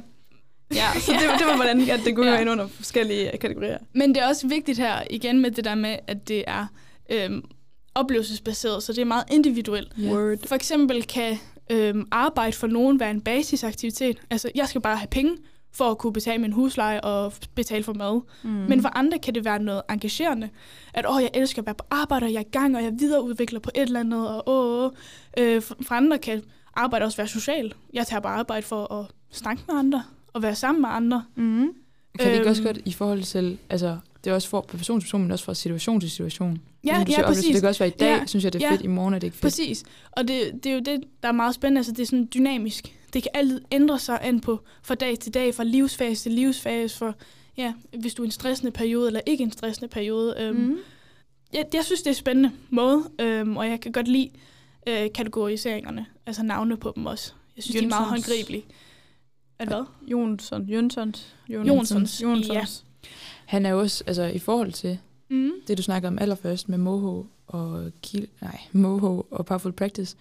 Ja, 0.74 0.86
så 1.00 1.12
det, 1.12 1.20
det 1.38 1.46
var 1.46 1.56
hvordan 1.56 1.90
at 1.90 2.00
det 2.04 2.14
kunne 2.16 2.30
Ja. 2.32 2.40
ind 2.40 2.50
under 2.50 2.66
forskellige 2.66 3.30
kategorier. 3.40 3.78
Men 3.94 4.14
det 4.14 4.22
er 4.22 4.26
også 4.28 4.46
vigtigt 4.46 4.78
her, 4.78 5.02
igen 5.10 5.40
med 5.40 5.50
det 5.50 5.64
der 5.64 5.74
med, 5.74 5.96
at 6.06 6.28
det 6.28 6.44
er 6.46 6.66
øhm, 7.10 7.42
oplevelsesbaseret, 7.94 8.82
så 8.82 8.92
det 8.92 9.00
er 9.00 9.04
meget 9.04 9.24
individuelt. 9.30 9.92
Word. 10.06 10.38
For 10.46 10.54
eksempel 10.54 11.04
kan 11.04 11.38
øhm, 11.70 12.06
arbejde 12.10 12.52
for 12.56 12.66
nogen 12.66 13.00
være 13.00 13.10
en 13.10 13.20
basisaktivitet. 13.20 14.18
Altså, 14.30 14.50
jeg 14.54 14.68
skal 14.68 14.80
bare 14.80 14.96
have 14.96 15.08
penge 15.10 15.36
for 15.72 15.90
at 15.90 15.98
kunne 15.98 16.12
betale 16.12 16.38
min 16.38 16.52
husleje 16.52 17.00
og 17.00 17.32
betale 17.54 17.84
for 17.84 17.92
mad. 17.92 18.20
Mm. 18.42 18.50
Men 18.50 18.82
for 18.82 18.88
andre 18.98 19.18
kan 19.18 19.34
det 19.34 19.44
være 19.44 19.58
noget 19.62 19.82
engagerende. 19.90 20.48
At, 20.94 21.06
åh, 21.10 21.22
jeg 21.22 21.30
elsker 21.34 21.62
at 21.62 21.66
være 21.66 21.74
på 21.74 21.84
arbejde, 21.90 22.24
og 22.24 22.32
jeg 22.32 22.38
er 22.38 22.44
i 22.44 22.50
gang, 22.52 22.76
og 22.76 22.82
jeg 22.82 22.92
videreudvikler 22.98 23.60
på 23.60 23.70
et 23.74 23.82
eller 23.82 24.00
andet. 24.00 24.28
Og, 24.28 24.42
åh, 24.48 24.84
åh. 24.84 24.90
Øh, 25.38 25.62
for, 25.62 25.92
andre 25.92 26.18
kan 26.18 26.42
arbejde 26.74 27.04
også 27.04 27.16
være 27.16 27.28
social. 27.28 27.72
Jeg 27.92 28.06
tager 28.06 28.20
bare 28.20 28.34
arbejde 28.38 28.66
for 28.66 28.92
at 28.94 29.06
snakke 29.30 29.62
med 29.68 29.76
andre, 29.78 30.02
og 30.32 30.42
være 30.42 30.54
sammen 30.54 30.80
med 30.82 30.88
andre. 30.92 31.24
Mm. 31.34 31.72
Kan 32.18 32.30
det 32.30 32.36
ikke 32.36 32.48
også 32.50 32.62
Øhm. 32.62 32.66
godt 32.74 32.78
i 32.84 32.92
forhold 32.92 33.22
til, 33.22 33.58
altså, 33.70 33.98
det 34.24 34.30
er 34.30 34.34
også 34.34 34.48
for 34.48 34.60
person 34.60 35.00
til 35.00 35.04
person, 35.06 35.22
men 35.22 35.30
også 35.30 35.44
fra 35.44 35.54
situation 35.54 36.00
til 36.00 36.10
situation. 36.10 36.58
Ja, 36.84 37.04
du 37.06 37.12
ja, 37.12 37.26
præcis. 37.26 37.44
Det 37.52 37.60
kan 37.60 37.68
også 37.68 37.78
være 37.78 37.88
i 37.88 37.96
dag, 37.98 38.18
Ja, 38.18 38.26
synes 38.26 38.44
jeg, 38.44 38.52
det 38.52 38.62
er 38.62 38.66
ja. 38.66 38.72
fedt. 38.72 38.82
I 38.82 38.86
morgen 38.86 39.14
er 39.14 39.18
det 39.18 39.26
ikke 39.26 39.34
fedt. 39.36 39.42
Præcis. 39.42 39.84
Og 40.12 40.28
det, 40.28 40.50
det 40.64 40.66
er 40.70 40.74
jo 40.74 40.80
det, 40.80 41.00
der 41.22 41.28
er 41.28 41.32
meget 41.32 41.54
spændende. 41.54 41.78
Altså, 41.78 41.92
det 41.92 42.02
er 42.02 42.06
sådan 42.06 42.28
dynamisk. 42.34 42.96
Det 43.12 43.22
kan 43.22 43.30
altid 43.34 43.60
ændre 43.72 43.98
sig 43.98 44.18
an 44.22 44.40
på 44.40 44.60
fra 44.82 44.94
dag 44.94 45.18
til 45.18 45.34
dag, 45.34 45.54
fra 45.54 45.64
livsfase 45.64 46.22
til 46.22 46.32
livsfase, 46.32 46.96
for 46.98 47.14
ja, 47.56 47.74
hvis 47.98 48.14
du 48.14 48.22
er 48.22 48.26
en 48.26 48.32
stressende 48.32 48.72
periode, 48.72 49.06
eller 49.06 49.20
ikke 49.26 49.44
en 49.44 49.52
stressende 49.52 49.88
periode. 49.88 50.34
Øhm, 50.38 50.56
Mm. 50.56 50.78
jeg, 51.52 51.64
jeg 51.74 51.84
synes, 51.84 52.00
det 52.00 52.06
er 52.06 52.10
en 52.10 52.14
spændende 52.14 52.50
måde, 52.70 53.04
øhm, 53.20 53.56
og 53.56 53.68
jeg 53.68 53.80
kan 53.80 53.92
godt 53.92 54.08
lide 54.08 54.30
øh, 54.88 55.12
kategoriseringerne, 55.14 56.06
altså 56.26 56.42
navne 56.42 56.76
på 56.76 56.92
dem 56.96 57.06
også. 57.06 57.32
Jeg 57.56 57.64
synes, 57.64 57.78
de 57.78 57.84
er 57.84 57.88
meget 57.88 58.00
Jønsons. 58.10 58.26
håndgribelige. 58.26 58.64
At 59.58 59.68
hvad? 59.68 59.84
Jonsson. 60.08 60.62
Jonsons. 60.66 61.34
Jonsons, 61.48 62.22
Jonsons. 62.22 62.84
Han 63.46 63.66
er 63.66 63.70
jo 63.70 63.80
også, 63.80 64.04
altså 64.06 64.22
i 64.24 64.38
forhold 64.38 64.72
til 64.72 64.98
Mm. 65.28 65.50
det, 65.68 65.78
du 65.78 65.82
snakkede 65.82 66.08
om 66.08 66.18
allerførst 66.18 66.68
med 66.68 66.78
Moho 66.78 67.24
og 67.46 67.90
Kiel, 68.02 68.28
nej, 68.40 68.60
Moho 68.72 69.22
og 69.30 69.46
Powerful 69.46 69.72
Practice, 69.72 70.16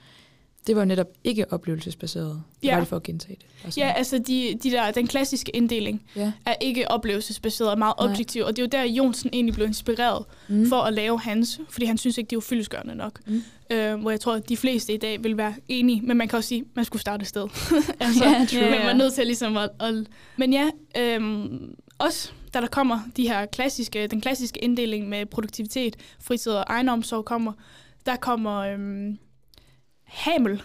det 0.67 0.76
var 0.76 0.82
jo 0.82 0.86
netop 0.86 1.08
ikke 1.24 1.54
oplevelsesbaseret. 1.54 2.43
Det 2.62 2.67
Ja. 2.67 2.74
var 2.74 2.80
det 2.80 2.88
for 2.88 2.95
at 2.95 3.04
gentage 3.04 3.38
det. 3.41 3.74
Sådan. 3.74 3.88
Ja, 3.88 3.93
altså 3.97 4.17
de, 4.17 4.58
de 4.63 4.71
der, 4.71 4.91
den 4.91 5.08
klassiske 5.08 5.56
inddeling 5.56 6.04
ja. 6.15 6.32
er 6.45 6.54
ikke 6.62 6.91
oplevelsesbaseret 6.91 7.71
og 7.71 7.80
meget 7.80 7.93
Nej. 8.00 8.10
objektiv, 8.12 8.43
og 8.43 8.56
det 8.56 8.60
er 8.62 8.63
jo 8.63 8.69
der, 8.88 8.93
Jonsen 8.93 9.30
egentlig 9.34 9.56
blev 9.56 9.67
inspireret 9.67 10.26
Mm. 10.47 10.69
for 10.69 10.76
at 10.82 10.93
lave 10.93 11.19
hans, 11.19 11.60
fordi 11.69 11.86
han 11.86 11.97
synes 11.97 12.17
ikke, 12.17 12.30
det 12.30 12.36
var 12.36 12.41
fyldesgørende 12.41 12.95
nok. 12.95 13.19
Mm. 13.28 13.43
Øh, 13.71 13.95
hvor 14.02 14.10
jeg 14.12 14.19
tror, 14.19 14.34
at 14.34 14.50
de 14.50 14.58
fleste 14.58 14.93
i 14.93 14.97
dag 14.97 15.24
vil 15.24 15.38
være 15.38 15.54
enige, 15.67 16.02
men 16.02 16.17
man 16.17 16.28
kan 16.28 16.38
også 16.38 16.47
sige, 16.47 16.62
at 16.62 16.67
man 16.76 16.86
skulle 16.86 17.02
starte 17.02 17.21
et 17.21 17.28
sted. 17.28 17.41
altså, 18.00 18.26
Ja, 18.26 18.45
true. 18.52 18.69
Man 18.69 18.82
er 18.82 18.93
nødt 18.93 19.13
til 19.13 19.26
ligesom 19.26 19.58
at... 19.58 19.69
at 19.80 19.93
men 20.38 20.54
ja, 20.54 20.69
øhm, 20.97 21.76
også 21.97 22.32
da 22.54 22.62
der 22.62 22.67
kommer 22.67 23.00
de 23.17 23.28
her 23.28 23.45
klassiske, 23.45 24.08
den 24.08 24.21
klassiske 24.21 24.63
inddeling 24.63 25.10
med 25.10 25.26
produktivitet, 25.26 25.95
fritid 26.19 26.52
og 26.52 26.63
egenomsorg 26.67 27.26
kommer, 27.26 27.54
der 28.06 28.15
kommer 28.15 28.58
øhm, 28.60 29.17
Hamel. 30.12 30.62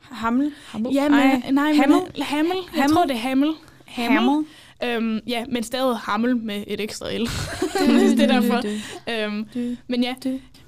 Hamel. 0.00 0.52
Ja, 0.92 1.08
Ej, 1.08 1.08
men, 1.44 1.54
nej, 1.54 1.72
Hamel? 1.72 1.98
Men, 2.14 2.22
Hamel. 2.22 2.56
Jeg 2.74 2.82
Hamel? 2.82 2.90
tror, 2.96 3.04
det 3.04 3.14
er 3.16 3.20
Hamel. 3.20 3.52
Hamel. 3.86 4.44
Øhm, 4.84 5.20
ja, 5.26 5.44
men 5.48 5.62
stadig 5.62 5.96
Hamel 5.96 6.36
med 6.36 6.64
et 6.66 6.80
ekstra 6.80 7.06
L. 7.18 7.20
det 8.16 8.20
er 8.20 8.40
derfor. 8.40 8.62
Øhm, 9.10 9.76
men 9.86 10.02
ja, 10.02 10.14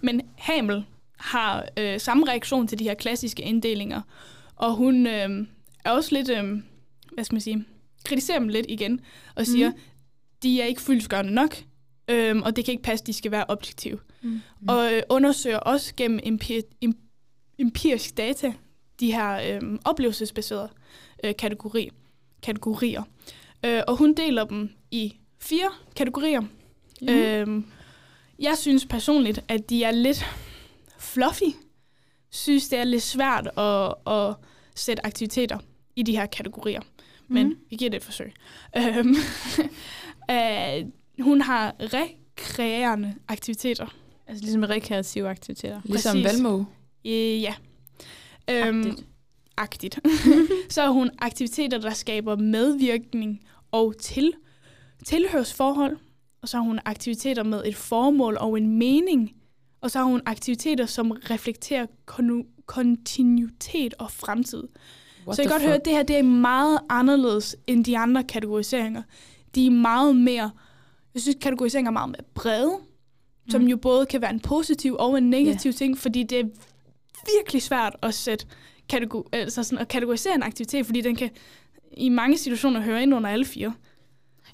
men 0.01 0.21
Hamel 0.39 0.85
har 1.19 1.65
øh, 1.77 2.01
samme 2.01 2.29
reaktion 2.29 2.67
til 2.69 2.79
de 2.79 2.85
her 2.85 2.95
klassiske 2.95 3.43
inddelinger, 3.43 4.01
og 4.57 4.75
hun 4.75 5.07
øh, 5.07 5.47
er 5.85 5.91
også 5.91 6.15
lidt, 6.15 6.31
øh, 6.31 6.45
hvad 7.15 7.25
skal 7.25 7.35
man 7.35 7.41
sige, 7.41 7.65
kritiserer 8.05 8.39
dem 8.39 8.49
lidt 8.49 8.67
igen, 8.69 9.01
og 9.37 9.47
siger, 9.47 9.69
Mhm. 9.71 9.79
de 10.43 10.61
er 10.63 10.65
ikke 10.67 10.81
fyldesgørende 10.83 11.33
nok, 11.35 11.57
øh, 12.09 12.37
og 12.37 12.57
det 12.57 12.65
kan 12.65 12.73
ikke 12.73 12.83
passe, 12.83 13.05
de 13.07 13.13
skal 13.13 13.31
være 13.31 13.45
objektive. 13.49 13.99
Mm. 14.23 14.29
Mm. 14.31 14.41
Og 14.69 14.95
øh, 14.95 15.03
undersøger 15.11 15.59
også 15.59 15.95
gennem 15.97 16.21
empir- 16.25 16.85
em- 16.85 17.08
empirisk 17.59 18.17
data 18.17 18.53
de 19.01 19.13
her 19.13 19.59
øh, 19.63 19.79
oplevelsesbaserede 19.85 20.69
øh, 21.25 21.37
kategori, 21.39 21.91
kategorier. 22.43 23.03
Øh, 23.65 23.83
og 23.89 23.97
hun 23.97 24.15
deler 24.15 24.45
dem 24.45 24.71
i 24.91 25.17
fire 25.41 25.71
kategorier. 25.97 26.41
Mm. 27.03 27.09
Øhm, 27.09 27.67
jeg 28.39 28.59
synes 28.59 28.87
personligt, 28.87 29.45
at 29.49 29.71
de 29.71 29.85
er 29.85 29.91
lidt 29.91 30.27
fluffy. 30.99 31.55
Synes, 32.31 32.69
det 32.69 32.79
er 32.79 32.85
lidt 32.85 33.03
svært 33.03 33.47
at, 33.59 33.95
at 34.13 34.35
sætte 34.75 35.07
aktiviteter 35.07 35.59
i 35.97 36.03
de 36.03 36.17
her 36.17 36.27
kategorier. 36.27 36.81
Men 37.29 37.47
Mhm. 37.47 37.57
vi 37.71 37.77
giver 37.77 37.91
det 37.91 37.97
et 37.97 38.05
forsøg. 38.05 38.33
Øhm, 38.77 39.15
øh, 40.35 40.85
hun 41.21 41.41
har 41.41 41.75
rekreerende 41.93 43.15
aktiviteter. 43.29 43.87
Altså 44.27 44.45
ligesom 44.45 44.63
rekreative 44.63 45.29
aktiviteter. 45.29 45.81
Ligesom 45.85 46.17
Præcis. 46.23 46.25
Valmo. 46.43 46.65
Øh, 47.09 47.43
ja. 47.43 47.55
Øhm, 48.51 48.79
Agtigt. 48.79 49.05
agtigt. 49.57 49.99
så 50.75 50.83
har 50.83 50.91
hun 50.91 51.11
aktiviteter, 51.19 51.79
der 51.79 51.91
skaber 51.91 52.37
medvirkning 52.37 53.41
og 53.73 53.97
til, 53.97 54.33
tilhørsforhold. 55.05 55.97
Og 56.43 56.49
så 56.49 56.57
har 56.57 56.65
hun 56.65 56.81
aktiviteter 56.85 57.43
med 57.43 57.63
et 57.67 57.77
formål 57.77 58.37
og 58.41 58.59
en 58.59 58.79
mening. 58.79 59.33
Og 59.81 59.91
så 59.91 59.99
har 59.99 60.07
hun 60.07 60.23
aktiviteter, 60.27 60.87
som 60.87 61.11
reflekterer 61.11 61.87
konu- 62.11 62.65
kontinuitet 62.67 63.95
og 63.99 64.11
fremtid. 64.11 64.63
What 65.27 65.37
så 65.37 65.43
jeg 65.43 65.51
kan 65.51 65.55
godt 65.55 65.63
høre, 65.63 65.75
at 65.75 65.85
det 65.85 65.93
her 65.93 66.03
det 66.03 66.19
er 66.19 66.23
meget 66.23 66.79
anderledes 66.89 67.57
end 67.67 67.85
de 67.85 67.99
andre 67.99 68.25
kategoriseringer. 68.25 69.03
De 69.55 69.67
er 69.67 69.71
meget 69.71 70.17
mere, 70.17 70.51
jeg 71.15 71.23
synes, 71.23 71.37
kategoriseringer 71.41 71.91
er 71.91 71.93
meget 71.93 72.09
mere 72.09 72.25
brede, 72.35 72.73
mm. 72.79 73.51
som 73.51 73.63
jo 73.63 73.77
både 73.77 74.07
kan 74.07 74.21
være 74.21 74.31
en 74.31 74.41
positiv 74.41 74.97
og 74.99 75.19
en 75.19 75.31
negativ 75.31 75.69
yeah. 75.69 75.77
ting, 75.77 75.99
fordi 75.99 76.23
det 76.23 76.41
er 76.41 76.45
virkelig 77.39 77.63
svært 77.63 77.97
at 78.03 78.15
sætte 78.15 78.47
kategor- 78.93 79.29
altså 79.33 79.63
sådan 79.63 79.79
at 79.79 79.89
kategorisere 79.89 80.35
en 80.35 80.43
aktivitet, 80.43 80.87
fordi 80.87 81.01
den 81.01 81.17
kan 81.17 81.31
i 81.97 82.09
mange 82.09 82.39
situationer 82.39 82.81
høre 82.81 83.03
ind 83.03 83.15
under 83.15 83.31
alle 83.31 83.45
fire. 83.45 83.75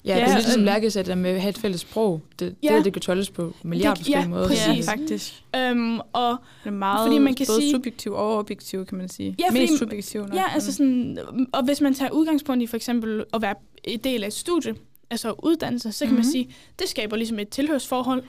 Ja, 0.05 0.13
det 0.13 0.19
Ja, 0.19 0.23
er 0.25 0.27
lidt 0.27 0.37
ligesom 0.45 0.59
øhm, 0.61 0.65
lærkesæt 0.65 1.05
der 1.05 1.15
med 1.15 1.29
at 1.31 1.41
have 1.41 1.49
et 1.49 1.57
fælles 1.57 1.81
sprog. 1.81 2.21
Det, 2.39 2.55
Ja. 2.63 2.75
det, 2.75 2.85
det 2.85 2.93
kan 2.93 3.01
tolles 3.01 3.29
på 3.29 3.53
milliarder 3.63 3.93
Det- 3.93 3.99
forskellige 3.99 4.21
ja, 4.23 4.27
måder. 4.29 4.47
præcis. 4.47 4.85
Ja, 4.87 4.91
faktisk. 4.91 5.43
Øhm, 5.55 5.99
og 6.13 6.37
Det 6.63 6.69
er 6.69 6.71
meget 6.71 7.07
Fordi 7.07 7.19
man 7.19 7.33
kan 7.35 7.45
både 7.49 7.61
sige- 7.61 7.71
subjektiv 7.71 8.11
og 8.13 8.37
objektiv, 8.37 8.85
kan 8.85 8.97
man 8.97 9.09
sige. 9.09 9.35
Ja, 9.39 9.47
fordi- 9.49 9.59
Mest 9.59 9.77
subjektiv 9.79 10.21
nok. 10.21 10.33
ja, 10.35 10.53
altså 10.53 10.73
sådan, 10.73 11.17
og 11.53 11.63
hvis 11.65 11.81
man 11.81 11.93
tager 11.93 12.11
udgangspunkt 12.11 12.63
i 12.63 12.67
for 12.67 12.75
eksempel 12.75 13.23
at 13.33 13.41
være 13.41 13.55
en 13.83 13.99
del 13.99 14.23
af 14.23 14.27
et 14.27 14.33
studie, 14.33 14.75
altså 15.09 15.33
uddannelse, 15.43 15.91
så 15.91 16.05
kan 16.05 16.07
mm-hmm. 16.07 16.15
man 16.15 16.25
Mhm. 16.25 16.31
sige, 16.31 16.55
det 16.79 16.89
skaber 16.89 17.15
ligesom 17.15 17.39
et 17.39 17.49
tilhørsforhold. 17.49 18.23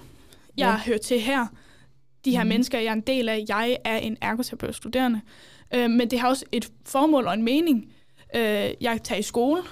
Jeg 0.56 0.66
ja. 0.66 0.76
hører 0.86 0.98
til 0.98 1.20
her. 1.20 1.46
De 2.26 2.30
her 2.30 2.38
Mhm. 2.38 2.46
mm. 2.46 2.48
mennesker, 2.48 2.78
jeg 2.78 2.88
er 2.88 2.92
en 2.92 3.00
del 3.00 3.28
af, 3.28 3.44
jeg 3.48 3.76
er 3.84 3.96
en 3.96 4.16
ergoterapeut 4.20 4.74
studerende. 4.74 5.20
Øh, 5.74 5.90
men 5.90 6.10
det 6.10 6.20
har 6.20 6.28
også 6.28 6.44
et 6.52 6.70
formål 6.86 7.26
og 7.26 7.34
en 7.34 7.42
mening. 7.42 7.92
Øh, 8.36 8.70
jeg 8.80 9.00
tager 9.04 9.18
i 9.18 9.22
skole. 9.22 9.62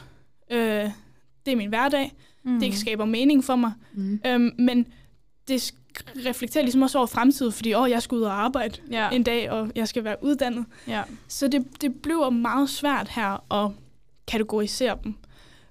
Øh, 0.50 0.90
det 1.46 1.52
er 1.52 1.56
min 1.56 1.68
hverdag. 1.68 2.12
mm. 2.44 2.60
Det 2.60 2.74
skaber 2.74 3.04
mening 3.04 3.44
for 3.44 3.56
mig. 3.56 3.72
Mm. 3.94 4.20
Øhm, 4.26 4.50
men 4.58 4.86
det 5.48 5.74
reflekterer 6.26 6.64
ligesom 6.64 6.82
også 6.82 6.98
over 6.98 7.06
fremtiden, 7.06 7.52
fordi 7.52 7.74
åh, 7.74 7.90
jeg 7.90 8.02
skal 8.02 8.16
ud 8.16 8.22
og 8.22 8.32
arbejde 8.44 8.78
Ja, 8.90 9.10
en 9.10 9.22
dag, 9.22 9.50
og 9.50 9.70
jeg 9.74 9.88
skal 9.88 10.04
være 10.04 10.16
uddannet. 10.22 10.64
ja. 10.88 11.02
Så 11.28 11.48
det, 11.48 11.66
det 11.80 12.02
bliver 12.02 12.30
meget 12.30 12.70
svært 12.70 13.08
her 13.08 13.52
at 13.64 13.70
kategorisere 14.28 14.98
dem. 15.04 15.14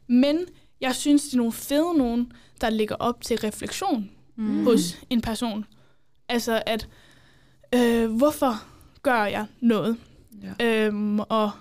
Men 0.08 0.40
jeg 0.82 0.96
synes, 0.96 1.24
det 1.24 1.34
er 1.34 1.38
nogle 1.38 1.52
fede 1.52 1.98
nogen, 1.98 2.32
der 2.62 2.70
ligger 2.70 2.96
op 2.96 3.22
til 3.22 3.38
refleksion 3.38 4.10
mm. 4.36 4.64
hos 4.64 5.00
en 5.10 5.22
person. 5.22 5.66
Altså 6.30 6.64
at, 6.66 6.88
øh, 7.76 8.12
hvorfor 8.12 8.64
gør 9.02 9.26
jeg 9.26 9.46
noget? 9.62 9.98
Ja. 10.60 10.86
Øhm, 10.88 11.20
og 11.20 11.52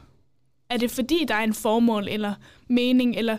er 0.69 0.77
det 0.77 0.91
fordi, 0.91 1.25
der 1.29 1.35
er 1.35 1.45
en 1.45 1.55
formål 1.55 2.09
eller 2.09 2.35
mening, 2.69 3.17
eller 3.17 3.39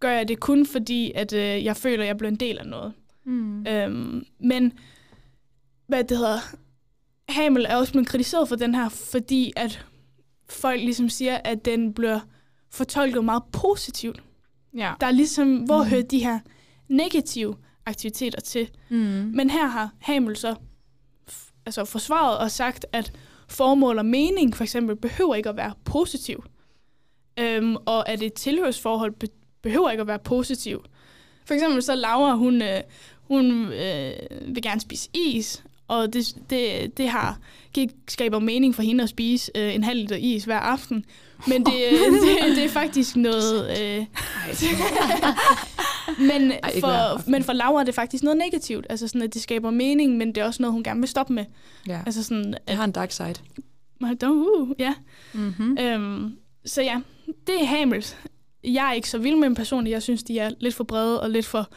gør 0.00 0.10
jeg 0.10 0.28
det 0.28 0.40
kun 0.40 0.66
fordi, 0.66 1.12
at 1.14 1.32
øh, 1.32 1.64
jeg 1.64 1.76
føler, 1.76 2.02
at 2.02 2.06
jeg 2.06 2.16
bliver 2.16 2.30
en 2.30 2.36
del 2.36 2.58
af 2.58 2.66
noget? 2.66 2.92
Mm. 3.24 3.66
Øhm, 3.66 4.24
men, 4.40 4.72
hvad 5.86 6.04
det 6.04 6.16
hedder, 6.16 6.56
Hamel 7.28 7.66
er 7.68 7.76
også 7.76 7.92
blevet 7.92 8.08
kritiseret 8.08 8.48
for 8.48 8.56
den 8.56 8.74
her, 8.74 8.88
fordi 8.88 9.52
at 9.56 9.86
folk 10.48 10.80
ligesom 10.80 11.08
siger, 11.08 11.38
at 11.44 11.64
den 11.64 11.94
bliver 11.94 12.20
fortolket 12.70 13.24
meget 13.24 13.42
positivt. 13.52 14.22
Ja. 14.76 14.92
Der 15.00 15.06
er 15.06 15.10
ligesom, 15.10 15.56
hvor 15.56 15.82
mm. 15.82 15.88
hører 15.88 16.02
de 16.02 16.24
her 16.24 16.38
negative 16.88 17.56
aktiviteter 17.86 18.40
til? 18.40 18.68
Mm. 18.88 18.96
Men 19.34 19.50
her 19.50 19.66
har 19.66 19.90
Hamel 19.98 20.36
så 20.36 20.54
altså 21.66 21.84
forsvaret 21.84 22.38
og 22.38 22.50
sagt, 22.50 22.86
at 22.92 23.12
formål 23.48 23.98
og 23.98 24.06
mening 24.06 24.56
for 24.56 24.64
eksempel 24.64 24.96
behøver 24.96 25.34
ikke 25.34 25.48
at 25.48 25.56
være 25.56 25.72
positiv. 25.84 26.44
Øhm, 27.38 27.76
og 27.76 28.08
at 28.08 28.22
et 28.22 28.32
tilhørsforhold 28.32 29.12
be- 29.12 29.26
behøver 29.62 29.90
ikke 29.90 30.00
at 30.00 30.06
være 30.06 30.18
positiv. 30.18 30.84
For 31.44 31.54
eksempel 31.54 31.82
så 31.82 31.94
Laura, 31.94 32.34
hun, 32.34 32.62
øh, 32.62 32.80
hun 33.22 33.72
øh, 33.72 34.12
vil 34.54 34.62
gerne 34.62 34.80
spise 34.80 35.08
is, 35.14 35.64
og 35.88 36.12
det, 36.12 36.34
det, 36.50 36.96
det 36.96 37.08
har 37.08 37.38
det 37.74 37.90
skaber 38.08 38.38
mening 38.38 38.74
for 38.74 38.82
hende 38.82 39.04
at 39.04 39.10
spise 39.10 39.50
øh, 39.54 39.74
en 39.74 39.84
halv 39.84 40.00
liter 40.00 40.16
is 40.16 40.44
hver 40.44 40.58
aften. 40.58 41.04
Men 41.46 41.66
det, 41.66 41.74
det, 42.22 42.56
det 42.56 42.64
er 42.64 42.68
faktisk 42.68 43.16
noget... 43.16 43.80
Øh, 43.80 44.06
men, 46.18 46.52
Ej, 46.62 46.80
for, 46.80 47.30
men 47.30 47.44
for 47.44 47.52
Laura 47.52 47.80
er 47.80 47.84
det 47.84 47.94
faktisk 47.94 48.24
noget 48.24 48.36
negativt. 48.38 48.86
Altså 48.90 49.08
sådan, 49.08 49.22
at 49.22 49.34
det 49.34 49.42
skaber 49.42 49.70
mening, 49.70 50.16
men 50.16 50.28
det 50.28 50.38
er 50.38 50.44
også 50.44 50.62
noget, 50.62 50.72
hun 50.72 50.82
gerne 50.82 51.00
vil 51.00 51.08
stoppe 51.08 51.32
med. 51.32 51.44
ja. 51.88 52.00
Altså 52.06 52.22
sådan, 52.24 52.54
Jeg 52.68 52.76
har 52.76 52.84
en 52.84 52.92
dark 52.92 53.10
side. 53.12 53.34
at, 54.06 54.22
uh, 54.22 54.70
ja. 54.78 54.94
Mm-hmm. 55.32 55.78
Øhm, 55.80 56.32
så 56.64 56.82
ja, 56.82 57.00
det 57.46 57.60
er 57.60 57.64
Hamels. 57.64 58.16
Jeg 58.64 58.88
er 58.88 58.92
ikke 58.92 59.10
så 59.10 59.18
vild 59.18 59.36
med 59.36 59.44
dem 59.44 59.54
personligt. 59.54 59.92
Jeg 59.92 60.02
synes, 60.02 60.22
de 60.22 60.38
er 60.38 60.50
lidt 60.60 60.74
for 60.74 60.84
brede 60.84 61.22
og 61.22 61.30
lidt 61.30 61.46
for... 61.46 61.68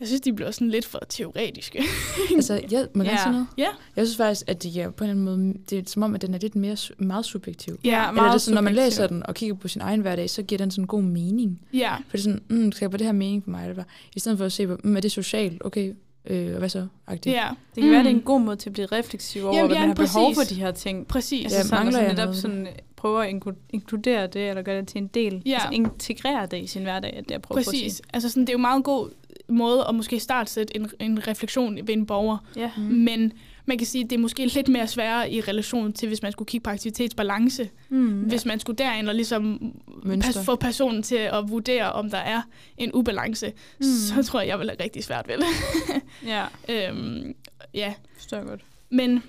Jeg 0.00 0.08
synes, 0.08 0.20
de 0.20 0.32
bliver 0.32 0.50
sådan 0.50 0.68
lidt 0.70 0.84
for 0.86 1.00
teoretiske. 1.08 1.82
Altså, 2.36 2.60
jeg 2.70 2.86
må 2.94 3.02
jeg 3.02 3.10
Ja. 3.12 3.16
ja. 3.16 3.22
sige 3.22 3.32
noget? 3.32 3.46
Ja. 3.58 3.68
Jeg 3.96 4.06
synes 4.06 4.16
faktisk, 4.16 4.44
at 4.48 4.62
de 4.62 4.80
er 4.80 4.90
på 4.90 5.04
en 5.04 5.10
eller 5.10 5.30
anden 5.32 5.44
måde, 5.46 5.58
det 5.70 5.78
er 5.78 5.82
som 5.86 6.02
om, 6.02 6.14
at 6.14 6.22
den 6.22 6.34
er 6.34 6.38
lidt 6.38 6.56
mere, 6.56 6.76
meget 6.98 7.24
subjektiv. 7.26 7.78
Ja, 7.84 7.88
Eller 7.90 8.12
meget 8.12 8.28
det 8.30 8.34
er 8.34 8.38
sådan, 8.38 8.54
når 8.54 8.62
man 8.62 8.74
læser 8.74 9.06
den 9.06 9.26
og 9.26 9.34
kigger 9.34 9.54
på 9.56 9.68
sin 9.68 9.80
egen 9.82 10.00
hverdag, 10.00 10.30
så 10.30 10.42
giver 10.42 10.58
den 10.58 10.70
sådan 10.70 10.86
god 10.86 11.02
mening. 11.02 11.60
ja, 11.74 11.94
For 11.94 12.02
det 12.12 12.18
er 12.18 12.22
sådan, 12.22 12.42
mm, 12.48 12.72
skaber 12.72 12.96
det 12.98 13.06
her 13.06 13.12
mening 13.12 13.44
for 13.44 13.50
mig? 13.50 13.62
Eller 13.62 13.74
hvad? 13.74 13.84
I 14.16 14.20
stedet 14.20 14.38
for 14.38 14.44
at 14.44 14.52
se 14.52 14.66
på, 14.66 14.76
mm, 14.84 14.96
er 14.96 15.00
det 15.00 15.12
socialt? 15.12 15.62
Okay, 15.64 15.92
øh, 16.26 16.52
og 16.52 16.58
hvad 16.58 16.68
så? 16.68 16.86
Agtigt. 17.06 17.36
ja, 17.36 17.48
Det 17.74 17.82
kan 17.82 17.90
være, 17.92 18.00
Mm. 18.02 18.04
det 18.06 18.12
er 18.12 18.16
en 18.16 18.22
god 18.22 18.40
måde 18.40 18.56
til 18.56 18.68
at 18.68 18.72
blive 18.72 18.86
refleksiv 18.86 19.44
over, 19.44 19.56
Jamen, 19.56 19.70
at 19.70 19.74
man 19.76 19.82
ja, 19.82 19.86
har 19.86 19.94
behov 19.94 20.34
præcis. 20.34 20.48
for 20.50 20.54
de 20.54 20.60
her 20.60 20.70
ting. 20.70 21.06
præcis. 21.06 21.44
Altså 21.44 21.58
Ja, 21.58 21.62
sådan, 21.62 21.76
mangler 21.84 21.98
at 22.00 22.06
jeg 22.08 22.14
man 22.16 22.26
netop 22.26 22.34
sådan 22.34 22.68
prøver 22.96 23.20
at 23.20 23.30
inklu- 23.34 23.66
inkludere 23.70 24.26
det, 24.26 24.48
eller 24.48 24.62
gøre 24.62 24.80
det 24.80 24.88
til 24.88 24.98
en 25.02 25.06
del. 25.06 25.42
Ja. 25.46 25.54
Altså 25.54 25.68
integrere 25.72 26.46
det 26.46 26.62
i 26.62 26.66
sin 26.66 26.82
hverdag, 26.82 27.12
at 27.16 27.24
det 27.24 27.30
jeg 27.30 27.42
prøver 27.42 27.56
på 27.56 27.60
at 27.60 27.66
Præcis. 27.66 27.92
sige. 27.92 28.04
Altså 28.12 28.28
sådan, 28.28 28.42
det 28.42 28.48
er 28.48 28.52
jo 28.52 28.56
en 28.58 28.62
meget 28.62 28.84
god 28.84 29.08
måde 29.48 29.84
at 29.88 29.94
måske 29.94 30.20
startsætte 30.20 30.76
en, 30.76 30.90
en 31.00 31.28
refleksion 31.28 31.76
ved 31.76 31.88
en 31.94 32.06
borger. 32.06 32.38
Ja. 32.56 32.70
Mm. 32.76 32.82
Men 32.82 33.32
man 33.66 33.78
kan 33.78 33.86
sige, 33.86 34.04
at 34.04 34.10
det 34.10 34.16
er 34.16 34.20
måske 34.20 34.46
lidt 34.46 34.68
mere 34.68 34.86
sværere 34.86 35.30
i 35.32 35.40
relation 35.40 35.92
til, 35.92 36.08
hvis 36.08 36.22
man 36.22 36.32
skulle 36.32 36.46
kigge 36.46 36.64
på 36.64 36.70
aktivitetsbalance. 36.70 37.70
Mm. 37.88 38.22
Hvis 38.22 38.44
man 38.44 38.60
skulle 38.60 38.76
derind 38.76 39.08
og 39.08 39.14
ligesom 39.14 39.72
Mønstre. 40.02 40.32
pas, 40.32 40.44
få 40.46 40.56
personen 40.56 41.02
til 41.02 41.16
at 41.16 41.44
vurdere, 41.48 41.92
om 41.92 42.10
der 42.10 42.18
er 42.18 42.42
en 42.76 42.90
ubalance, 42.94 43.52
Mm. 43.78 43.82
så 43.84 44.22
tror 44.22 44.40
jeg, 44.40 44.48
jeg 44.48 44.58
vil 44.58 44.68
have 44.70 44.82
rigtig 44.84 45.04
svært 45.04 45.28
ved 45.28 45.36
det. 45.38 45.44
Ja, 46.26 46.44
øhm, 46.68 47.34
ja, 47.74 47.94
forstår 48.16 48.44
godt. 48.48 48.60
men 48.90 49.22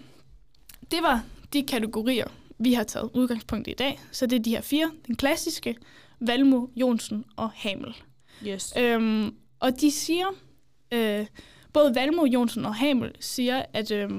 det 0.92 1.00
var 1.02 1.24
de 1.54 1.64
kategorier, 1.64 2.28
vi 2.60 2.74
har 2.74 2.84
taget 2.84 3.10
udgangspunkt 3.14 3.68
i 3.68 3.72
i 3.72 3.74
dag. 3.74 4.00
Så 4.12 4.26
det 4.26 4.36
er 4.40 4.44
de 4.44 4.50
her 4.50 4.62
fire. 4.62 4.92
Den 5.08 5.16
klassiske, 5.16 5.76
Valmo, 6.20 6.68
Jonsen 6.76 7.26
og 7.36 7.50
Hamel. 7.56 7.96
Yes. 8.48 8.74
Øhm, 8.78 9.34
og 9.60 9.82
de 9.82 9.91
siger, 9.91 10.26
øh, 10.91 11.26
både 11.74 11.95
Valmo, 11.95 12.26
Jonsen 12.26 12.65
og 12.65 12.76
Hamel 12.76 13.12
siger, 13.19 13.63
at 13.74 13.91
øh, 13.91 14.10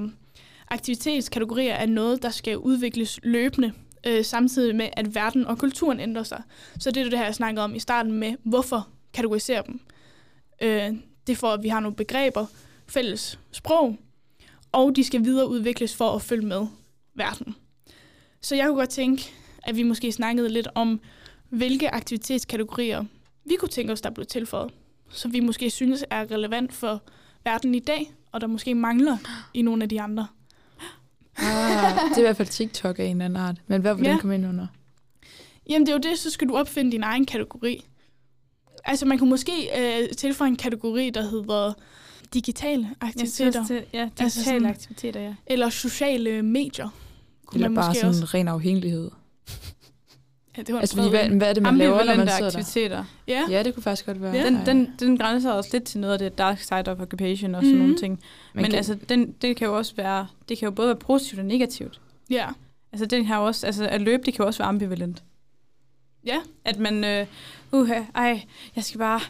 aktivitetskategorier 0.69 1.75
er 1.75 1.87
noget, 1.87 2.23
der 2.23 2.31
skal 2.31 2.59
udvikles 2.59 3.21
løbende, 3.23 3.73
øh, 4.07 4.25
samtidig 4.25 4.77
med, 4.77 4.89
at 4.93 5.15
verden 5.15 5.47
og 5.47 5.59
kulturen 5.59 6.01
ændrer 6.01 6.23
sig. 6.23 6.43
Så 6.79 6.91
det 6.91 7.01
er 7.01 7.11
det 7.11 7.19
her, 7.19 7.25
jeg 7.25 7.35
snakkede 7.35 7.65
om 7.65 7.75
i 7.75 7.79
starten 7.79 8.13
med, 8.13 8.35
hvorfor 8.45 8.89
kategorisere 9.13 9.63
dem. 9.67 9.81
Øh, 10.63 10.93
det 11.27 11.33
er 11.33 11.37
for, 11.37 11.49
at 11.49 11.63
vi 11.63 11.69
har 11.69 11.81
nogle 11.81 11.97
begreber, 11.97 12.47
fælles 12.87 13.39
sprog, 13.53 13.97
og 14.73 14.97
de 14.97 15.05
skal 15.05 15.25
videreudvikles 15.25 15.97
for 15.97 16.15
at 16.15 16.23
følge 16.23 16.47
med 16.47 16.67
verden. 17.15 17.55
Så 18.41 18.57
jeg 18.57 18.67
kunne 18.67 18.79
godt 18.79 18.91
tænke, 18.91 19.33
at 19.63 19.77
vi 19.77 19.83
måske 19.83 20.13
snakkede 20.13 20.49
lidt 20.49 20.69
om, 20.75 21.01
hvilke 21.49 21.95
aktivitetskategorier 21.95 23.05
vi 23.45 23.57
kunne 23.57 23.69
tænke 23.69 23.93
os, 23.93 24.01
der 24.01 24.11
blev 24.11 24.27
tilføjet, 24.27 24.73
så 25.11 25.29
vi 25.29 25.41
måske 25.41 25.71
synes 25.71 26.05
er 26.11 26.31
relevant 26.31 26.73
for 26.73 27.03
verden 27.45 27.75
i 27.75 27.79
dag, 27.79 28.13
og 28.33 28.41
der 28.41 28.47
måske 28.47 28.75
mangler 28.75 29.17
i 29.55 29.63
nogle 29.63 29.83
af 29.83 29.89
de 29.89 30.01
andre. 30.01 30.27
Ah, 31.37 31.95
det 32.09 32.15
er 32.15 32.19
i 32.19 32.23
hvert 32.23 32.37
fald 32.37 32.49
TikTok 32.49 32.99
af 32.99 33.05
en 33.05 33.11
eller 33.11 33.25
anden 33.25 33.37
art. 33.43 33.57
Men 33.67 33.81
hvad 33.81 33.95
vil 33.95 34.05
Ja. 34.05 34.11
den 34.11 34.19
komme 34.19 34.35
ind 34.35 34.47
under? 34.47 34.67
Jamen 35.69 35.87
det 35.87 35.93
er 35.93 35.97
jo 35.97 36.11
det, 36.11 36.19
så 36.19 36.31
skal 36.31 36.49
du 36.49 36.57
opfinde 36.57 36.93
din 36.93 37.03
egen 37.03 37.27
kategori. 37.27 37.85
Altså 38.85 39.07
man 39.07 39.19
kunne 39.19 39.31
måske 39.31 39.53
øh, 39.79 40.09
tilføje 40.17 40.49
en 40.51 40.57
kategori, 40.57 41.11
der 41.11 41.23
hedder 41.23 41.73
digitale 42.35 42.91
aktiviteter, 43.01 43.65
ja, 43.71 43.77
digitale 43.79 44.11
Altså 44.21 44.45
sådan- 44.45 44.67
aktiviteter, 44.67 45.21
ja. 45.21 45.35
eller 45.47 45.71
sociale 45.71 46.43
medier. 46.43 46.89
Kunne 47.47 47.59
Eller 47.59 47.69
man 47.69 47.75
bare 47.75 47.89
måske 47.89 48.01
sådan 48.01 48.09
også. 48.09 48.23
en 48.23 48.35
ren 48.35 48.49
afhængighed? 48.49 49.11
Ja, 50.61 50.65
det 50.65 50.75
var 50.75 50.81
Altså, 50.81 50.97
fordi, 50.97 51.11
hvad, 51.11 51.29
hvad 51.29 51.49
er 51.49 51.53
det, 51.53 51.63
man 51.63 51.77
laver, 51.77 52.05
når 52.05 52.17
man 52.17 52.29
sidder 52.29 52.39
der? 52.41 52.47
aktiviteter. 52.47 53.05
Ja. 53.29 53.43
Ja, 53.51 53.63
det 53.63 53.75
kunne 53.75 53.83
faktisk 53.83 54.07
godt 54.07 54.23
være. 54.23 54.35
Ja. 54.35 54.47
Den, 54.47 54.59
den, 54.67 54.93
den 55.01 55.19
grænser 55.19 55.53
også 55.53 55.71
lidt 55.73 55.85
til 55.85 56.01
noget 56.01 56.13
af 56.13 56.19
det 56.19 56.39
dark 56.39 56.61
side 56.61 56.89
of 56.89 57.01
occupation 57.01 57.55
og 57.55 57.63
sådan 57.63 57.75
Mhm. 57.77 57.81
nogle 57.83 57.97
ting. 57.97 58.21
Man 58.55 58.63
Men 58.63 58.71
kan- 58.71 58.77
altså, 58.77 58.97
den, 59.09 59.33
det 59.43 59.57
kan 59.57 59.67
jo 59.67 59.77
også 59.77 59.95
være, 59.97 60.27
det 60.49 60.59
kan 60.59 60.67
jo 60.67 60.71
både 60.71 60.89
være 60.89 60.97
positivt 60.97 61.39
og 61.41 61.45
negativt. 61.47 62.01
ja. 62.31 62.47
Altså, 62.93 63.07
den 63.07 63.25
har 63.27 63.41
jo 63.41 63.47
også, 63.47 63.67
altså, 63.67 63.87
at 63.87 64.01
løbe, 64.01 64.23
det 64.27 64.35
kan 64.35 64.43
jo 64.43 64.47
også 64.47 64.59
være 64.59 64.69
ambivalent. 64.69 65.23
Ja. 66.27 66.37
At 66.65 66.79
man, 66.79 67.05
øh, 67.05 67.27
uha, 67.73 68.01
ej, 68.15 68.43
jeg 68.77 68.85
skal 68.85 68.99
bare, 68.99 69.21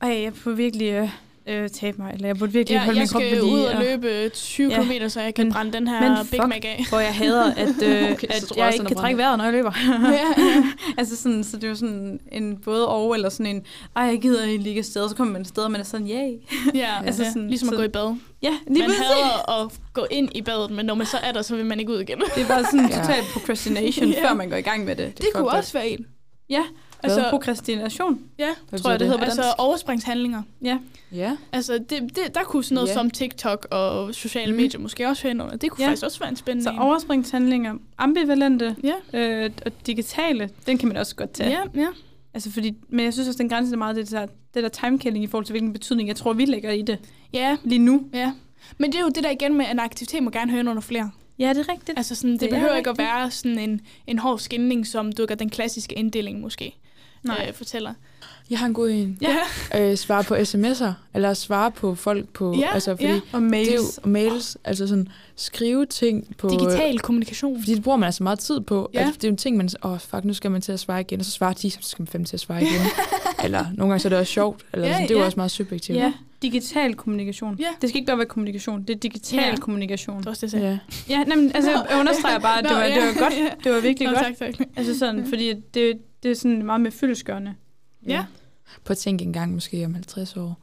ej, 0.00 0.08
jeg 0.22 0.32
får 0.34 0.50
virkelig, 0.50 0.92
øh, 0.92 1.10
øh, 1.48 1.68
tabe 1.68 2.02
mig, 2.02 2.10
eller 2.14 2.26
jeg 2.28 2.36
burde 2.38 2.52
virkelig 2.52 2.76
Ja, 2.76 2.84
holde 2.84 2.98
jeg 3.00 3.02
min 3.02 3.08
krop 3.08 3.22
skal 3.22 3.30
ved 3.36 3.42
lige. 3.42 3.52
ud 3.54 3.60
og 3.60 3.82
løbe 3.82 4.28
20 4.28 4.70
Ja. 4.72 4.82
km, 4.82 5.08
så 5.08 5.20
jeg 5.20 5.34
kan 5.34 5.46
Men- 5.46 5.52
brænde 5.52 5.72
den 5.72 5.88
her 5.88 6.00
men 6.00 6.26
Big 6.30 6.40
fuck, 6.40 6.48
Mac 6.48 6.60
af. 6.64 6.84
Hvor 6.88 6.98
jeg 6.98 7.14
hader, 7.14 7.52
at, 7.54 7.68
øh, 7.82 8.12
Okay, 8.12 8.26
at 8.30 8.50
jeg 8.56 8.56
jeg 8.56 8.72
ikke 8.74 8.84
kan 8.86 8.96
trække 8.96 9.18
vejret, 9.18 9.38
når 9.38 9.44
jeg 9.44 9.52
løber. 9.52 9.72
ja, 10.02 10.12
ja. 10.12 10.64
altså 10.98 11.16
sådan, 11.16 11.44
så 11.44 11.56
det 11.56 11.64
er 11.64 11.68
jo 11.68 11.74
sådan 11.74 12.20
en 12.32 12.56
både 12.64 12.88
og, 12.88 13.14
eller 13.14 13.28
sådan 13.28 13.56
en, 13.56 13.62
ej, 13.96 14.02
jeg 14.04 14.18
gider 14.20 14.44
ikke 14.44 14.64
ligge 14.64 14.78
afsted, 14.78 15.02
og 15.02 15.10
så 15.10 15.16
kommer 15.16 15.32
man 15.32 15.40
afsted, 15.42 15.62
og 15.62 15.70
man 15.70 15.80
er 15.80 15.84
sådan, 15.84 16.06
yay. 16.08 16.32
ja, 16.74 16.88
Altså 17.06 17.22
ja. 17.22 17.28
sådan- 17.32 17.48
ligesom 17.48 17.68
at 17.68 17.72
så- 17.72 17.76
gå 17.76 17.82
i 17.82 17.88
bad. 17.88 18.16
Ja, 18.42 18.52
lige 18.66 18.78
Man 18.78 18.88
præcis. 18.88 19.02
hader 19.06 19.62
at 19.64 19.72
gå 19.92 20.06
ind 20.10 20.28
i 20.34 20.42
badet, 20.42 20.70
men 20.70 20.86
når 20.86 20.94
man 20.94 21.06
så 21.06 21.16
er 21.22 21.32
der, 21.32 21.42
så 21.42 21.56
vil 21.56 21.66
man 21.66 21.80
ikke 21.80 21.92
ud 21.92 22.00
igen. 22.00 22.18
Det 22.34 22.42
er 22.42 22.48
bare 22.48 22.64
sådan 22.64 22.88
Ja. 22.90 22.96
total 23.00 23.22
procrastination, 23.32 24.08
Ja. 24.08 24.28
før 24.28 24.34
man 24.34 24.50
går 24.50 24.56
i 24.56 24.60
gang 24.60 24.84
med 24.84 24.96
det. 24.96 25.06
Det, 25.06 25.18
det 25.18 25.26
kunne 25.34 25.48
også 25.48 25.72
være 25.72 25.88
en. 25.88 26.06
Ja, 26.50 26.62
Altså, 27.02 27.26
prokrastination. 27.30 28.20
ja, 28.38 28.48
Hvad 28.68 28.78
tror 28.80 28.90
jeg, 28.90 29.00
det 29.00 29.06
betyder 29.06 29.18
hedder 29.18 29.34
på 29.34 29.40
altså 29.40 29.54
overspringshandlinger. 29.58 30.42
Ja, 30.62 30.78
Ja. 31.12 31.36
Altså, 31.52 31.78
det, 31.78 31.90
det, 31.90 32.34
der 32.34 32.42
kunne 32.44 32.64
sådan 32.64 32.74
noget 32.74 32.88
Ja. 32.88 32.92
som 32.94 33.10
TikTok 33.10 33.66
og 33.70 34.14
sociale 34.14 34.52
Mm. 34.52 34.56
medier 34.60 34.80
måske 34.80 35.08
også 35.08 35.22
høre 35.22 35.30
ind 35.30 35.42
under. 35.42 35.56
Det 35.56 35.70
kunne 35.70 35.84
Ja. 35.84 35.88
faktisk 35.88 36.04
også 36.04 36.18
være 36.20 36.28
en 36.28 36.36
spændende 36.36 36.64
så 36.64 36.70
en. 36.70 36.78
overspringshandlinger, 36.78 37.74
ambivalente 37.98 38.76
Ja, 38.84 38.94
øh, 39.44 39.50
og 39.66 39.72
digitale, 39.86 40.50
den 40.66 40.78
kan 40.78 40.88
man 40.88 40.96
også 40.96 41.16
godt 41.16 41.30
tage. 41.32 41.50
ja, 41.50 41.60
ja. 41.80 41.88
Altså 42.34 42.50
fordi, 42.50 42.74
men 42.88 43.04
jeg 43.04 43.12
synes 43.12 43.28
også, 43.28 43.38
den 43.38 43.48
grænse 43.48 43.72
er 43.72 43.76
meget 43.78 43.96
det 43.96 44.10
der, 44.10 44.26
det 44.54 44.62
der 44.62 44.68
timekilling 44.68 45.24
i 45.24 45.26
forhold 45.26 45.44
til, 45.44 45.52
hvilken 45.52 45.72
betydning 45.72 46.08
jeg 46.08 46.16
tror, 46.16 46.32
vi 46.32 46.44
lægger 46.44 46.70
i 46.70 46.82
det 46.82 46.98
Ja, 47.32 47.56
lige 47.64 47.78
nu. 47.78 48.02
ja. 48.14 48.32
Men 48.78 48.92
det 48.92 48.98
er 48.98 49.02
jo 49.02 49.08
det 49.08 49.24
der 49.24 49.30
igen 49.30 49.54
med, 49.54 49.64
at 49.66 49.72
en 49.72 49.78
aktivitet 49.78 50.22
må 50.22 50.30
gerne 50.30 50.50
høre 50.50 50.60
ind 50.60 50.68
under 50.68 50.82
flere. 50.82 51.10
Ja, 51.38 51.48
det 51.48 51.58
er 51.68 51.72
rigtigt. 51.72 51.98
Altså 51.98 52.14
sådan, 52.14 52.30
det, 52.32 52.40
Det 52.40 52.50
det 52.50 52.56
er 52.56 52.60
behøver 52.60 52.76
ikke 52.76 52.90
at 52.90 52.98
rigtigt. 52.98 53.08
være 53.14 53.30
sådan 53.30 53.58
en, 53.58 53.80
en 54.06 54.18
hård 54.18 54.38
skænding, 54.38 54.86
som 54.86 55.12
du 55.12 55.26
gør 55.26 55.34
den 55.34 55.50
klassiske 55.50 55.94
inddeling 55.94 56.40
måske 56.40 56.76
Nej. 57.22 57.44
øh, 57.48 57.54
fortæller. 57.54 57.94
Jeg 58.50 58.58
har 58.58 58.66
en 58.66 58.74
god 58.74 58.90
en. 58.90 59.18
Ja, 59.20 59.36
Øh, 59.90 59.96
svare 59.96 60.24
på 60.24 60.34
sms'er, 60.36 60.90
eller 61.14 61.34
svare 61.34 61.70
på 61.70 61.94
folk 61.94 62.28
på... 62.28 62.56
Ja, 62.58 62.74
altså, 62.74 62.90
fordi 62.96 63.08
ja. 63.08 63.20
Og 63.32 63.42
mails. 63.42 63.68
Det 63.68 63.74
er 63.78 64.02
jo 64.04 64.10
mails, 64.10 64.56
altså 64.64 64.86
sådan 64.86 65.08
skrive 65.36 65.86
ting 65.86 66.36
på... 66.38 66.48
digital 66.48 66.98
kommunikation. 66.98 67.60
Fordi 67.62 67.74
det 67.74 67.82
bruger 67.82 67.96
man 67.96 68.06
altså 68.06 68.22
meget 68.22 68.38
tid 68.38 68.60
på. 68.60 68.90
Ja. 68.94 69.00
At 69.00 69.14
det 69.14 69.24
er 69.24 69.28
jo 69.28 69.32
en 69.32 69.36
ting, 69.36 69.56
man... 69.56 69.68
Åh, 69.84 69.92
oh, 69.92 69.98
fuck, 70.00 70.24
nu 70.24 70.34
skal 70.34 70.50
man 70.50 70.60
til 70.60 70.72
at 70.72 70.80
svare 70.80 71.00
igen. 71.00 71.18
Og 71.20 71.24
så 71.24 71.30
svarer 71.30 71.52
de, 71.52 71.70
så 71.70 71.78
skal 71.82 72.02
man 72.02 72.06
fem 72.06 72.24
til 72.24 72.36
at 72.36 72.40
svare 72.40 72.62
igen. 72.62 72.80
eller 73.44 73.66
nogle 73.74 73.90
gange 73.92 73.98
så 73.98 74.08
er 74.08 74.10
det 74.10 74.18
også 74.18 74.32
sjovt. 74.32 74.62
Eller 74.72 74.86
Ja, 74.86 74.92
sådan, 74.92 75.02
det 75.08 75.10
er 75.10 75.14
jo 75.14 75.20
ja. 75.20 75.26
også 75.26 75.36
meget 75.36 75.50
subjektivt. 75.50 75.98
Ja, 75.98 76.12
digital 76.42 76.94
kommunikation. 76.94 77.56
Ja. 77.58 77.66
Det 77.80 77.88
skal 77.88 77.98
ikke 77.98 78.06
bare 78.06 78.18
være 78.18 78.26
kommunikation, 78.26 78.82
det 78.82 78.90
er 78.90 78.98
digital 78.98 79.38
Ja. 79.38 79.56
kommunikation. 79.56 80.18
Det 80.18 80.26
er 80.26 80.30
også 80.30 80.46
det, 80.46 80.52
jeg 80.52 80.60
sagde. 80.60 80.78
ja. 81.08 81.18
Ja, 81.18 81.24
nej, 81.24 81.50
altså 81.54 81.70
jeg 81.90 82.00
understreger 82.00 82.38
bare, 82.38 82.58
at 82.58 82.64
det 82.64 82.76
var, 82.76 82.82
det 82.82 82.96
var 83.16 83.22
godt. 83.22 83.34
Det 83.64 83.72
var 83.72 83.80
virkelig 83.80 84.08
Nå, 84.08 84.14
godt. 84.14 84.38
tak, 84.38 84.56
tak. 84.56 84.66
Altså 84.76 84.98
sådan, 84.98 85.26
fordi 85.28 85.54
det, 85.74 85.92
det 86.22 86.30
er 86.30 86.34
sådan 86.34 86.62
meget 86.66 86.80
mere 86.80 86.90
fyldesgørende. 86.92 87.54
Ja. 88.06 88.24
På 88.84 88.92
at 88.92 88.96
tænke 88.98 89.24
en 89.24 89.32
gang 89.32 89.52
måske 89.54 89.84
om 89.86 89.94
50 89.94 90.36
år. 90.36 90.60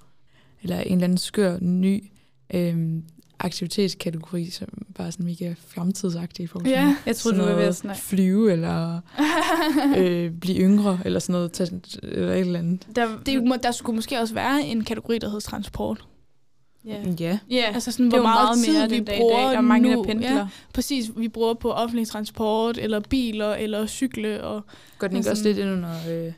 Eller 0.63 0.79
en 0.79 0.91
eller 0.93 1.03
anden 1.03 1.17
skør, 1.17 1.57
ny 1.61 2.03
øhm, 2.53 3.03
aktivitetskategori, 3.39 4.49
som 4.49 4.67
bare 4.95 5.11
sådan 5.11 5.25
mega 5.25 5.53
fremtidsagtig 5.67 6.43
i 6.43 6.47
forhold 6.47 6.65
til 6.65 6.71
Ja. 6.71 6.95
Jeg 7.05 7.15
troede, 7.15 7.37
sådan 7.37 7.39
du 7.39 7.45
var 7.45 7.55
ved 7.55 7.67
at 7.67 7.75
snakke. 7.75 8.01
flyve, 8.01 8.51
eller 8.51 9.01
øh, 9.97 10.31
blive 10.31 10.57
yngre, 10.59 10.99
eller 11.05 11.19
sådan 11.19 11.33
noget, 11.33 11.51
tage, 11.51 11.81
eller 12.03 12.33
et 12.33 12.39
eller 12.39 12.59
andet. 12.59 12.87
Der, 12.95 13.17
Det, 13.25 13.63
der 13.63 13.71
skulle 13.71 13.95
måske 13.95 14.19
også 14.19 14.33
være 14.33 14.65
en 14.65 14.83
kategori, 14.83 15.17
der 15.19 15.27
hedder 15.27 15.39
transport. 15.39 16.05
Ja. 16.85 16.97
Ja. 17.19 17.39
ja, 17.49 17.71
Altså 17.73 17.91
sådan, 17.91 18.05
det 18.05 18.13
er 18.13 18.17
hvor 18.17 18.23
meget, 18.29 18.45
meget 18.47 18.65
tid 18.65 18.73
mere 18.73 18.89
vi 18.89 18.95
den 18.95 19.03
dag 19.05 19.15
i 19.15 19.19
bruger 19.19 19.37
dag. 19.41 19.49
Der 19.51 19.57
er 19.57 19.61
mange, 19.61 19.91
nu. 19.95 19.97
der 19.97 20.03
pendler. 20.03 20.35
Ja, 20.35 20.47
præcis, 20.73 21.11
vi 21.17 21.27
bruger 21.27 21.53
på 21.53 21.71
offentlig 21.71 22.07
transport, 22.07 22.77
eller 22.77 22.99
biler, 22.99 23.53
eller 23.53 23.87
cykle. 23.87 24.43
Og, 24.43 24.61
Går 24.99 25.07
den 25.07 25.17
ikke 25.17 25.29
Altså- 25.29 25.31
også 25.31 25.43
lidt 25.43 25.57
ind 25.57 25.69
under 25.69 25.89
øh, 26.09 26.31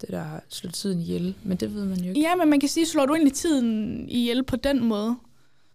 det, 0.00 0.08
der 0.10 0.24
slår 0.48 0.70
tiden 0.70 1.00
ihjel? 1.00 1.34
Men 1.44 1.56
det 1.56 1.74
ved 1.74 1.84
man 1.84 1.98
jo 1.98 2.08
ikke. 2.08 2.20
ja, 2.20 2.34
men 2.36 2.50
man 2.50 2.60
kan 2.60 2.68
sige, 2.68 2.86
slår 2.86 3.06
du 3.06 3.14
egentlig 3.14 3.32
tiden 3.32 4.04
ihjel 4.08 4.42
på 4.42 4.56
den 4.56 4.84
måde? 4.84 5.16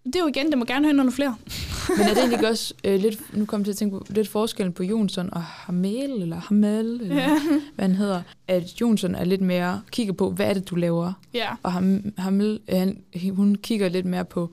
Det 0.06 0.16
er 0.16 0.20
jo 0.20 0.28
igen, 0.28 0.50
det 0.50 0.58
må 0.58 0.66
gerne 0.66 0.86
høre 0.86 0.94
nogle 0.94 1.12
flere. 1.12 1.36
Men 1.98 2.00
er 2.06 2.10
det 2.14 2.18
egentlig 2.18 2.50
også 2.50 2.74
øh, 2.84 3.00
lidt, 3.00 3.38
nu 3.38 3.46
kommer 3.46 3.62
jeg 3.62 3.66
til 3.66 3.72
at 3.72 3.78
tænke 3.92 3.98
på, 3.98 4.06
lidt 4.10 4.28
forskellen 4.28 4.74
på 4.74 4.84
Jonsson 4.84 5.30
og 5.34 5.42
Hamel, 5.44 6.12
eller 6.22 6.36
Hamel, 6.36 6.86
eller 7.02 7.16
Ja. 7.16 7.30
hvad 7.76 7.86
han 7.88 7.96
hedder, 7.96 8.22
at 8.48 8.82
Jonsson 8.82 9.16
er 9.16 9.24
lidt 9.24 9.42
mere, 9.42 9.82
kigger 9.92 10.14
på, 10.14 10.30
hvad 10.32 10.46
er 10.50 10.54
det, 10.54 10.70
du 10.70 10.76
laver? 10.76 11.14
ja. 11.34 11.48
Og 11.64 11.72
Ham, 11.72 12.14
Hamel, 12.18 12.60
øh, 12.70 12.78
han, 12.78 13.04
hun 13.32 13.56
kigger 13.56 13.90
lidt 13.90 14.06
mere 14.06 14.26
på, 14.26 14.50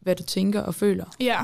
hvad 0.00 0.16
du 0.16 0.22
tænker 0.22 0.60
og 0.60 0.74
føler. 0.74 1.04
Ja, 1.20 1.38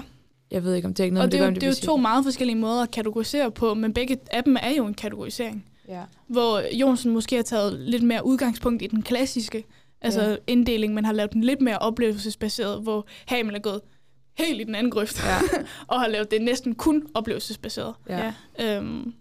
Jeg 0.51 0.65
ved 0.65 0.75
ikke, 0.75 0.89
om 0.89 0.95
det 0.95 1.01
er 1.01 1.05
ikke 1.05 1.15
noget, 1.15 1.27
og 1.27 1.33
det 1.33 1.39
gør, 1.41 1.45
jo, 1.45 1.49
om 1.49 1.55
det 1.55 1.63
er 1.63 1.67
jo 1.69 1.75
to 1.87 1.97
meget 1.97 2.25
forskellige 2.25 2.57
måder 2.57 2.83
at 2.83 2.91
kategorisere 2.91 3.51
på, 3.51 3.75
men 3.75 3.93
begge 3.95 4.19
af 4.31 4.45
dem 4.45 4.57
er 4.63 4.71
jo 4.77 4.87
en 4.87 4.95
kategorisering. 4.95 5.65
Ja. 5.89 6.03
Hvor 6.27 6.63
Jonsen 6.77 7.13
måske 7.13 7.37
har 7.37 7.43
taget 7.43 7.81
lidt 7.81 8.03
mere 8.03 8.27
udgangspunkt 8.27 8.83
i 8.83 8.87
den 8.87 9.03
klassiske 9.03 9.65
altså 10.01 10.23
Ja. 10.23 10.37
inddeling, 10.47 10.95
men 10.95 11.05
har 11.05 11.13
lavet 11.13 11.33
den 11.33 11.45
lidt 11.45 11.61
mere 11.61 11.79
oplevelsesbaseret, 11.79 12.83
hvor 12.83 13.07
Hamel 13.27 13.55
er 13.55 13.59
gået 13.59 13.81
helt 14.39 14.61
i 14.61 14.65
den 14.65 14.75
anden 14.75 14.91
grøft, 14.93 15.25
Ja. 15.25 15.39
og 15.89 16.01
har 16.01 16.09
lavet 16.09 16.31
det 16.31 16.43
næsten 16.43 16.75
kun 16.75 17.07
oplevelsesbaseret. 17.15 17.95
Ja. 18.09 18.33
Ja. 18.59 18.77
Øhm, 18.79 19.15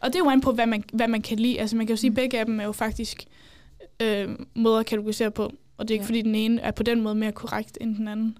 og 0.00 0.08
det 0.08 0.14
er 0.14 0.18
jo 0.24 0.30
an 0.30 0.40
på, 0.40 0.52
hvad 0.52 0.66
man, 0.66 0.84
hvad 0.92 1.08
man 1.08 1.22
kan 1.22 1.38
lide. 1.38 1.60
Altså 1.60 1.76
man 1.76 1.86
kan 1.86 1.92
jo 1.96 2.00
sige, 2.00 2.08
at 2.08 2.12
Mm. 2.12 2.14
begge 2.14 2.38
af 2.38 2.46
dem 2.46 2.60
er 2.60 2.64
jo 2.64 2.72
faktisk 2.72 3.24
øh, 4.02 4.28
måder 4.54 4.78
at 4.78 4.86
kategorisere 4.86 5.30
på. 5.30 5.52
Og 5.76 5.88
det 5.88 5.90
er 5.90 5.94
ikke, 5.94 6.02
ja. 6.04 6.08
fordi 6.08 6.22
den 6.22 6.34
ene 6.34 6.60
er 6.60 6.70
på 6.70 6.82
den 6.82 7.00
måde 7.00 7.14
mere 7.14 7.32
korrekt 7.32 7.78
end 7.80 7.96
den 7.96 8.08
anden. 8.08 8.38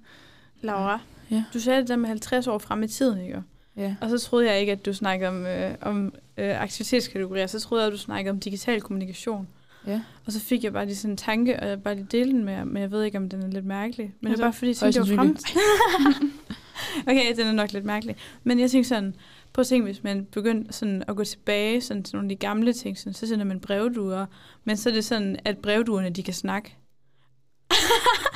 Laura, 0.60 1.00
Ja. 1.30 1.44
du 1.54 1.60
sagde 1.60 1.80
det 1.80 1.88
der 1.88 1.96
med 1.96 2.08
50 2.08 2.46
år 2.46 2.58
frem 2.58 2.82
i 2.82 2.88
tiden, 2.88 3.20
ikke? 3.20 3.42
ja. 3.76 3.94
Og 4.00 4.10
så 4.10 4.18
troede 4.18 4.50
jeg 4.50 4.60
ikke, 4.60 4.72
at 4.72 4.86
du 4.86 4.92
snakkede 4.92 5.28
om, 5.28 5.46
øh, 5.46 5.74
om 5.82 6.14
øh, 6.36 6.62
aktivitetskategorier. 6.62 7.46
Så 7.46 7.60
troede 7.60 7.82
jeg, 7.82 7.86
at 7.86 7.92
du 7.92 7.98
snakkede 7.98 8.30
om 8.30 8.40
digital 8.40 8.80
kommunikation. 8.80 9.48
Ja. 9.86 10.00
Og 10.26 10.32
så 10.32 10.40
fik 10.40 10.64
jeg 10.64 10.72
bare 10.72 10.86
lige 10.86 10.96
sådan 10.96 11.10
en 11.10 11.16
tanke, 11.16 11.60
og 11.60 11.68
jeg 11.68 11.82
bare 11.82 11.94
lige 11.94 12.06
dele 12.10 12.30
den 12.32 12.44
med 12.44 12.52
jer, 12.52 12.64
men 12.64 12.82
jeg 12.82 12.90
ved 12.90 13.02
ikke, 13.02 13.18
om 13.18 13.28
den 13.28 13.42
er 13.42 13.48
lidt 13.48 13.64
mærkelig. 13.66 14.14
Men 14.20 14.30
Altså, 14.30 14.36
det 14.36 14.42
er 14.42 14.46
bare 14.46 14.52
fordi, 14.52 14.68
jeg 14.68 14.76
tænkte, 14.76 15.00
det 15.00 15.16
var 15.16 15.16
frem... 15.16 15.36
okay, 17.08 17.36
den 17.36 17.46
er 17.46 17.52
nok 17.52 17.72
lidt 17.72 17.84
mærkelig. 17.84 18.16
Men 18.44 18.60
jeg 18.60 18.70
tænkte 18.70 18.88
sådan, 18.88 19.14
prøv 19.52 19.60
at 19.60 19.66
tænke, 19.66 19.84
hvis 19.84 20.02
man 20.02 20.24
begyndte 20.24 20.72
sådan 20.72 21.04
at 21.08 21.16
gå 21.16 21.24
tilbage 21.24 21.80
sådan 21.80 22.02
til 22.02 22.16
nogle 22.16 22.26
af 22.26 22.28
de 22.28 22.36
gamle 22.36 22.72
ting, 22.72 22.98
sådan, 22.98 23.14
så 23.14 23.26
sender 23.26 23.44
man 23.44 23.60
brevduer, 23.60 24.26
men 24.64 24.76
så 24.76 24.88
er 24.88 24.94
det 24.94 25.04
sådan, 25.04 25.36
at 25.44 25.58
brevduerne, 25.58 26.10
de 26.10 26.22
kan 26.22 26.34
snakke. 26.34 26.76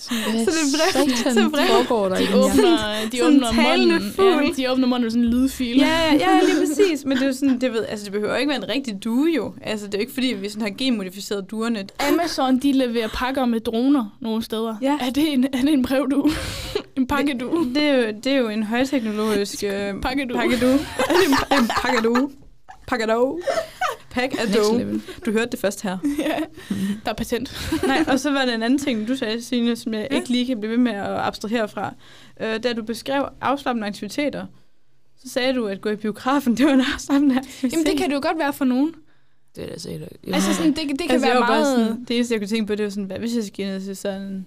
Så 0.00 0.14
det 0.14 0.28
er 0.36 0.76
brev- 0.76 1.32
så 1.34 1.48
brev- 1.50 1.66
foregår 1.68 2.08
der 2.08 2.16
De 2.16 2.34
åbner, 2.34 2.78
de 3.12 3.18
Sådan 3.18 3.36
åbner 3.36 3.52
munden. 3.78 4.46
Ja, 4.56 4.62
de 4.62 4.72
åbner 4.72 4.86
munden 4.86 5.10
sådan 5.10 5.24
en 5.24 5.30
lydfil. 5.30 5.76
Ja, 5.76 6.12
ja, 6.14 6.40
lige 6.46 6.66
præcis. 6.66 7.04
Men 7.04 7.16
det 7.16 7.22
er 7.22 7.26
jo 7.26 7.32
sådan, 7.32 7.60
det, 7.60 7.72
ved, 7.72 7.84
altså, 7.88 8.04
det 8.04 8.12
behøver 8.12 8.36
ikke 8.36 8.48
være 8.48 8.58
en 8.58 8.68
rigtig 8.68 9.04
due 9.04 9.28
jo. 9.36 9.52
Altså, 9.62 9.86
det 9.86 9.94
er 9.94 9.98
jo 9.98 10.00
ikke 10.00 10.12
fordi, 10.14 10.26
vi 10.26 10.48
sådan 10.48 10.62
har 10.62 10.70
genmodificeret 10.78 11.50
duerne. 11.50 11.86
Amazon, 12.12 12.58
de 12.58 12.72
leverer 12.72 13.08
pakker 13.08 13.44
med 13.44 13.60
droner 13.60 14.16
nogle 14.20 14.42
steder. 14.44 14.76
Ja. 14.82 14.98
Er 15.00 15.10
det 15.10 15.32
en, 15.32 15.44
er 15.44 15.60
det 15.60 15.72
en 15.72 15.82
brevdue? 15.82 16.30
en 16.96 17.06
pakkedue? 17.06 17.74
Det 17.74 17.82
er 17.82 17.94
jo, 17.96 18.04
det 18.24 18.32
er 18.32 18.36
jo 18.38 18.48
en 18.48 18.62
højteknologisk 18.62 19.64
øh, 19.64 19.70
Pakkedue. 20.02 20.36
pakkedue. 20.38 20.72
Er 20.72 21.12
det 21.18 21.26
en, 21.52 21.58
en 21.58 21.68
pakkedue? 21.82 22.30
Pakkedue. 22.88 23.40
Pack 24.10 24.34
a 24.34 24.44
dough. 24.58 25.00
Du 25.26 25.32
hørte 25.32 25.50
det 25.50 25.58
først 25.58 25.82
her. 25.82 25.98
ja, 26.28 26.38
der 27.04 27.10
er 27.10 27.14
patent. 27.14 27.70
Nej, 27.86 28.04
og 28.08 28.20
så 28.20 28.30
var 28.30 28.44
der 28.44 28.54
en 28.54 28.62
anden 28.62 28.78
ting, 28.78 29.08
du 29.08 29.16
sagde, 29.16 29.42
Signe, 29.42 29.76
som 29.76 29.94
jeg 29.94 30.08
Ja. 30.10 30.16
ikke 30.16 30.28
lige 30.28 30.46
kan 30.46 30.60
blive 30.60 30.70
ved 30.70 30.78
med 30.78 30.92
at 30.92 31.06
abstrahere 31.18 31.68
fra. 31.68 31.94
Øh, 32.40 32.62
da 32.62 32.72
du 32.72 32.82
beskrev 32.82 33.28
afslappende 33.40 33.86
aktiviteter, 33.86 34.46
så 35.22 35.28
sagde 35.28 35.52
du, 35.54 35.66
at 35.66 35.80
gå 35.80 35.90
i 35.90 35.96
biografen, 35.96 36.54
det 36.56 36.66
var 36.66 36.72
en 36.72 36.82
afslappende 36.94 37.36
aktivitet. 37.36 37.72
Jamen, 37.72 37.86
det 37.86 37.98
kan 37.98 38.10
det 38.10 38.16
jo 38.16 38.20
godt 38.22 38.38
være 38.38 38.52
for 38.52 38.64
nogen. 38.64 38.94
Det 39.56 39.64
er 39.64 39.68
da 39.68 39.78
sikkert. 39.78 40.08
Altså, 40.32 40.54
sådan, 40.54 40.70
det, 40.72 40.76
det 40.88 40.98
kan 41.00 41.10
altså, 41.10 41.28
være 41.28 41.40
meget... 41.40 41.66
Sådan, 41.66 42.04
det 42.04 42.16
eneste, 42.16 42.34
jeg 42.34 42.40
kunne 42.40 42.48
tænke 42.48 42.66
på, 42.66 42.74
det 42.74 42.84
var 42.84 42.90
sådan, 42.90 43.04
hvad 43.04 43.18
hvis 43.18 43.36
jeg 43.36 43.44
skal 43.44 43.66
ned 43.66 43.80
til 43.80 43.96
sådan... 43.96 44.46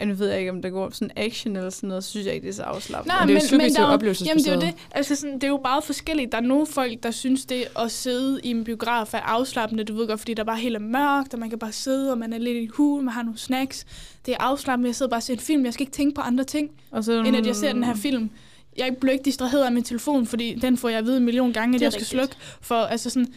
Ja, 0.00 0.04
nu 0.04 0.14
ved 0.14 0.28
jeg 0.28 0.38
ikke, 0.38 0.50
om 0.50 0.62
der 0.62 0.70
går 0.70 0.90
sådan 0.92 1.10
action 1.16 1.56
eller 1.56 1.70
sådan 1.70 1.88
noget, 1.88 2.04
så 2.04 2.10
synes 2.10 2.26
jeg 2.26 2.34
ikke, 2.34 2.44
det 2.44 2.50
er 2.50 2.56
så 2.56 2.62
afslappende. 2.62 3.14
Nej, 3.14 3.26
det 3.26 3.36
er 3.36 3.48
jo 3.52 3.58
men, 3.58 3.66
men 3.66 3.74
der, 3.74 3.80
er 3.80 3.92
jo-. 3.92 4.24
Jamen, 4.26 4.44
det 4.44 4.48
er 4.48 4.54
jo 4.54 4.60
det. 4.60 4.74
Altså, 4.90 5.14
sådan, 5.14 5.34
det 5.34 5.44
er 5.44 5.48
jo 5.48 5.60
meget 5.62 5.84
forskelligt. 5.84 6.32
Der 6.32 6.38
er 6.38 6.42
nogle 6.42 6.66
folk, 6.66 7.02
der 7.02 7.10
synes, 7.10 7.46
det 7.46 7.64
at 7.78 7.90
sidde 7.90 8.40
i 8.44 8.50
en 8.50 8.64
biograf 8.64 9.14
er 9.14 9.18
afslappende. 9.18 9.84
Du 9.84 9.94
ved 9.94 10.06
godt, 10.08 10.20
fordi 10.20 10.34
der 10.34 10.44
bare 10.44 10.56
helt 10.56 10.76
er 10.76 10.80
mørkt, 10.80 11.34
og 11.34 11.40
man 11.40 11.50
kan 11.50 11.58
bare 11.58 11.72
sidde, 11.72 12.12
og 12.12 12.18
man 12.18 12.32
er 12.32 12.38
lidt 12.38 12.56
i 12.56 12.66
hul, 12.66 13.02
man 13.02 13.14
har 13.14 13.22
nogle 13.22 13.38
snacks. 13.38 13.86
Det 14.26 14.34
er 14.34 14.38
afslappende. 14.40 14.88
Jeg 14.88 14.94
sidder 14.94 15.10
bare 15.10 15.18
og 15.18 15.22
ser 15.22 15.32
en 15.32 15.40
film. 15.40 15.64
Jeg 15.64 15.74
skal 15.74 15.82
ikke 15.82 15.92
tænke 15.92 16.14
på 16.14 16.20
andre 16.20 16.44
ting, 16.44 16.70
og 16.90 17.04
så, 17.04 17.22
end 17.22 17.36
at 17.36 17.46
jeg 17.46 17.56
ser 17.56 17.72
den 17.72 17.84
her 17.84 17.94
film. 17.94 18.30
Jeg 18.76 18.96
bliver 19.00 19.12
ikke 19.12 19.24
distraheret 19.24 19.64
af 19.64 19.72
min 19.72 19.84
telefon, 19.84 20.26
fordi 20.26 20.54
den 20.54 20.76
får 20.76 20.88
jeg 20.88 20.98
at 20.98 21.04
vide 21.04 21.16
en 21.16 21.24
million 21.24 21.52
gange, 21.52 21.74
at 21.74 21.82
jeg 21.82 21.92
skal 21.92 22.00
rigtigt. 22.00 22.10
slukke. 22.10 22.34
For, 22.60 22.74
altså 22.74 23.10
sådan, 23.10 23.28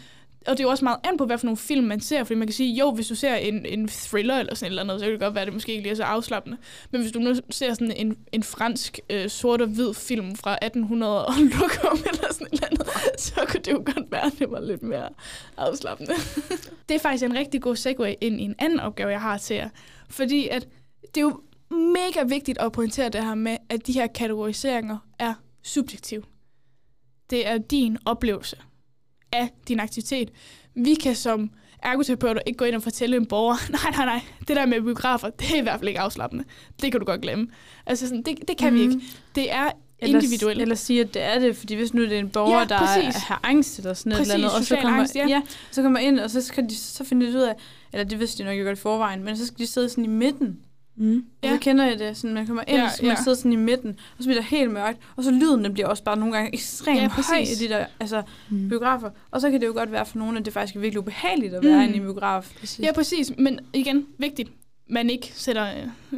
og 0.47 0.57
det 0.57 0.59
er 0.59 0.63
jo 0.63 0.69
også 0.69 0.85
meget 0.85 0.99
an 1.03 1.17
på, 1.17 1.25
hvad 1.25 1.37
for 1.37 1.45
nogle 1.45 1.57
film 1.57 1.87
man 1.87 1.99
ser, 1.99 2.23
fordi 2.23 2.37
man 2.37 2.47
kan 2.47 2.53
sige, 2.53 2.73
jo, 2.73 2.91
hvis 2.91 3.07
du 3.07 3.15
ser 3.15 3.35
en, 3.35 3.65
en 3.65 3.87
thriller 3.87 4.39
eller 4.39 4.55
sådan 4.55 4.67
et 4.67 4.69
eller 4.69 4.83
andet, 4.83 4.99
så 4.99 5.05
kan 5.05 5.11
det 5.11 5.19
godt 5.19 5.33
være, 5.33 5.41
at 5.41 5.45
det 5.45 5.53
måske 5.53 5.71
ikke 5.71 5.83
lige 5.83 5.91
er 5.91 5.95
så 5.95 6.03
afslappende. 6.03 6.57
Men 6.91 7.01
hvis 7.01 7.11
du 7.11 7.19
nu 7.19 7.35
ser 7.49 7.73
sådan 7.73 7.91
en, 7.91 8.17
en 8.31 8.43
fransk 8.43 8.99
øh, 9.09 9.29
sort 9.29 9.61
og 9.61 9.67
hvid 9.67 9.93
film 9.93 10.35
fra 10.35 10.57
1800 10.61 11.25
og 11.25 11.33
lokum 11.59 11.99
eller 12.11 12.27
sådan 12.33 12.47
et 12.47 12.53
eller 12.53 12.67
andet, 12.71 12.87
så 13.21 13.45
kunne 13.47 13.59
det 13.59 13.71
jo 13.71 13.83
godt 13.85 14.11
være, 14.11 14.25
at 14.25 14.33
det 14.39 14.51
var 14.51 14.59
lidt 14.59 14.83
mere 14.83 15.09
afslappende. 15.57 16.13
det 16.89 16.95
er 16.95 16.99
faktisk 16.99 17.23
en 17.23 17.35
rigtig 17.35 17.61
god 17.61 17.75
segue 17.75 18.13
ind 18.13 18.41
i 18.41 18.43
en 18.43 18.55
anden 18.59 18.79
opgave, 18.79 19.09
jeg 19.09 19.21
har 19.21 19.37
til 19.37 19.55
jer. 19.55 19.69
Fordi 20.09 20.47
at 20.47 20.67
det 21.01 21.17
er 21.17 21.21
jo 21.21 21.41
mega 21.75 22.23
vigtigt 22.23 22.57
at 22.57 22.71
pointere 22.71 23.09
det 23.09 23.25
her 23.25 23.35
med, 23.35 23.57
at 23.69 23.87
de 23.87 23.93
her 23.93 24.07
kategoriseringer 24.07 24.97
er 25.19 25.33
subjektive. 25.63 26.23
Det 27.29 27.47
er 27.47 27.57
din 27.57 27.97
oplevelse 28.05 28.57
af 29.31 29.49
din 29.67 29.79
aktivitet. 29.79 30.29
Vi 30.75 30.93
kan 30.95 31.15
som 31.15 31.49
ergoterapeuter 31.83 32.41
ikke 32.45 32.57
gå 32.57 32.65
ind 32.65 32.75
og 32.75 32.83
fortælle 32.83 33.17
en 33.17 33.25
borger, 33.25 33.55
nej, 33.71 33.91
nej, 33.95 34.05
nej, 34.05 34.21
det 34.47 34.55
der 34.55 34.65
med 34.65 34.81
biografer, 34.81 35.29
det 35.29 35.51
er 35.51 35.57
i 35.57 35.61
hvert 35.61 35.79
fald 35.79 35.87
ikke 35.87 35.99
afslappende. 35.99 36.43
Det 36.81 36.91
kan 36.91 36.99
du 36.99 37.05
godt 37.05 37.21
glemme. 37.21 37.47
Altså 37.85 38.07
sådan, 38.07 38.23
det, 38.23 38.37
det 38.47 38.57
kan 38.57 38.73
mm. 38.73 38.79
vi 38.79 38.87
Mhm. 38.87 38.91
ikke. 38.95 39.05
Det 39.35 39.51
er 39.53 39.69
individuelt. 40.01 40.61
eller 40.61 40.75
sige, 40.75 41.01
at 41.01 41.13
det 41.13 41.21
er 41.21 41.39
det, 41.39 41.55
fordi 41.57 41.75
hvis 41.75 41.93
nu 41.93 42.01
det 42.01 42.13
er 42.13 42.19
en 42.19 42.29
borger, 42.29 42.59
Ja, 42.59 42.65
der 42.65 42.75
har 43.27 43.39
angst 43.43 43.77
eller 43.79 43.93
sådan 43.93 44.11
Præcis, 44.11 44.33
andet, 44.33 44.51
og 44.53 44.63
så 44.63 44.75
kommer, 44.81 44.99
angst, 44.99 45.15
ja. 45.15 45.27
ja, 45.27 45.41
så 45.71 45.81
kommer 45.81 45.99
ind, 45.99 46.19
og 46.19 46.29
så, 46.29 46.41
skal 46.41 46.63
de, 46.69 46.75
så 46.77 47.03
finder 47.03 47.27
de 47.31 47.33
ud 47.37 47.41
af, 47.41 47.55
eller 47.93 48.03
det 48.03 48.19
vidste 48.19 48.37
de 48.37 48.43
nok 48.43 48.51
ikke 48.53 48.65
godt 48.65 48.77
i 48.77 48.81
forvejen, 48.81 49.23
men 49.23 49.37
så 49.37 49.45
skal 49.47 49.57
de 49.57 49.67
sidde 49.67 49.89
sådan 49.89 50.03
i 50.05 50.07
midten. 50.07 50.59
Mm. 50.95 51.15
Og 51.41 51.47
Ja. 51.49 51.53
så 51.53 51.59
kender 51.59 51.85
jeg 51.85 51.99
det, 51.99 52.17
sådan 52.17 52.33
man 52.33 52.47
kommer 52.47 52.63
ind, 52.67 52.77
Ja, 52.77 52.89
så 52.89 52.99
man 53.05 53.11
ja. 53.17 53.23
sidde 53.23 53.35
sådan 53.35 53.53
i 53.53 53.55
midten, 53.55 53.89
og 53.89 54.23
så 54.23 54.23
bliver 54.23 54.35
det 54.35 54.43
helt 54.43 54.71
mørkt, 54.71 54.97
og 55.15 55.23
så 55.23 55.31
lyden 55.31 55.63
den 55.63 55.73
bliver 55.73 55.87
også 55.87 56.03
bare 56.03 56.17
nogle 56.17 56.33
gange 56.33 56.53
ekstremt 56.53 57.01
Ja, 57.01 57.07
præcis. 57.07 57.29
høj 57.29 57.37
i 57.39 57.67
de 57.67 57.73
der 57.73 57.85
altså, 57.99 58.21
Mm. 58.49 58.69
biografer. 58.69 59.09
Og 59.31 59.41
så 59.41 59.51
kan 59.51 59.61
det 59.61 59.67
jo 59.67 59.73
godt 59.73 59.91
være 59.91 60.05
for 60.05 60.17
nogen, 60.17 60.37
at 60.37 60.45
det 60.45 60.53
faktisk 60.53 60.75
er 60.75 60.79
virkelig 60.79 60.99
ubehageligt 60.99 61.53
at 61.53 61.63
være 61.63 61.75
Mm. 61.77 61.81
inde 61.83 61.93
i 61.93 61.97
en 61.97 62.01
biograf. 62.03 62.51
Ja, 62.81 62.91
præcis. 62.93 63.31
Men 63.37 63.59
igen, 63.73 64.05
vigtigt. 64.17 64.49
Man 64.89 65.09
ikke 65.09 65.31
sætter, 65.35 65.67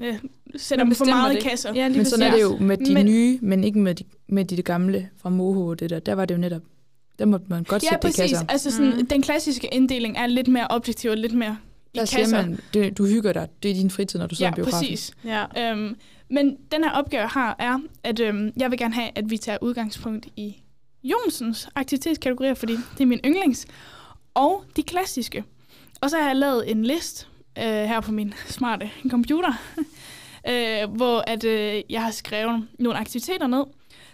øh, 0.02 0.14
sætter 0.56 0.86
Man 0.86 0.96
for 0.96 1.06
meget 1.06 1.32
i 1.32 1.36
det. 1.36 1.44
kasser. 1.44 1.74
Ja, 1.76 1.90
Men 1.90 2.06
sådan 2.06 2.26
er 2.26 2.30
præcis. 2.32 2.44
det 2.46 2.52
jo 2.52 2.58
med 2.66 2.78
de 2.78 2.94
Men- 2.94 3.06
nye, 3.06 3.40
men 3.42 3.64
ikke 3.64 3.80
med 3.80 3.96
de, 3.96 4.04
med 4.30 4.46
de 4.46 4.62
gamle 4.62 5.10
fra 5.18 5.30
Moho 5.30 5.68
og 5.68 5.80
det 5.80 5.90
der. 5.90 6.00
Der 6.00 6.14
var 6.16 6.26
det 6.26 6.36
jo 6.36 6.40
netop, 6.40 6.62
der 7.20 7.26
måtte 7.26 7.46
man 7.50 7.64
godt 7.64 7.84
Ja, 7.84 7.90
sætte 7.90 8.08
det 8.08 8.14
i 8.14 8.22
præcis. 8.22 8.32
kasser. 8.32 8.46
Altså 8.50 8.72
sådan, 8.72 8.94
Mm. 8.98 9.06
den 9.06 9.22
klassiske 9.22 9.68
inddeling 9.74 10.18
er 10.18 10.28
lidt 10.28 10.48
mere 10.48 10.68
objektiv 10.70 11.12
og 11.12 11.18
lidt 11.18 11.34
mere 11.34 11.58
i 11.73 11.73
Der 11.96 12.06
siger 12.06 12.22
kasser. 12.22 12.42
man, 12.42 12.60
det, 12.74 12.98
du 12.98 13.06
hygger 13.06 13.34
dig, 13.34 13.48
det 13.64 13.72
er 13.72 13.76
din 13.76 13.90
fritid, 13.90 14.20
når 14.20 14.28
du 14.28 14.36
sidder 14.36 14.50
ja, 14.50 14.54
i 14.54 14.56
biografen. 14.56 14.80
præcis. 14.80 15.12
Ja. 15.26 15.72
Øhm, 15.72 15.96
men 16.30 16.58
den 16.72 16.84
her 16.84 16.92
opgave, 16.92 17.22
jeg 17.22 17.30
har, 17.30 17.56
er, 17.60 17.80
at 18.04 18.20
øhm, 18.20 18.54
jeg 18.58 18.72
vil 18.72 18.80
gerne 18.80 18.94
have, 18.94 19.10
at 19.16 19.30
vi 19.30 19.38
tager 19.38 19.58
udgangspunkt 19.62 20.28
i 20.36 20.64
Jonsens 21.04 21.70
aktivitetskategorier, 21.76 22.54
fordi 22.54 22.74
det 22.74 23.02
er 23.02 23.06
min 23.06 23.20
yndlings, 23.26 23.66
og 24.34 24.64
de 24.76 24.84
klassiske. 24.84 25.44
Og 26.02 26.10
så 26.10 26.18
har 26.18 26.28
jeg 26.28 26.36
lavet 26.36 26.72
en 26.72 26.86
list 26.86 27.28
øh, 27.58 27.64
her 27.64 28.02
på 28.02 28.12
min 28.12 28.34
smarte 28.46 28.92
computer, 29.10 29.54
øh, 30.50 30.90
hvor 30.96 31.24
at, 31.28 31.44
øh, 31.44 31.82
jeg 31.90 32.04
har 32.04 32.12
skrevet 32.12 32.68
nogle 32.80 33.00
aktiviteter 33.00 33.48
ned, 33.48 33.64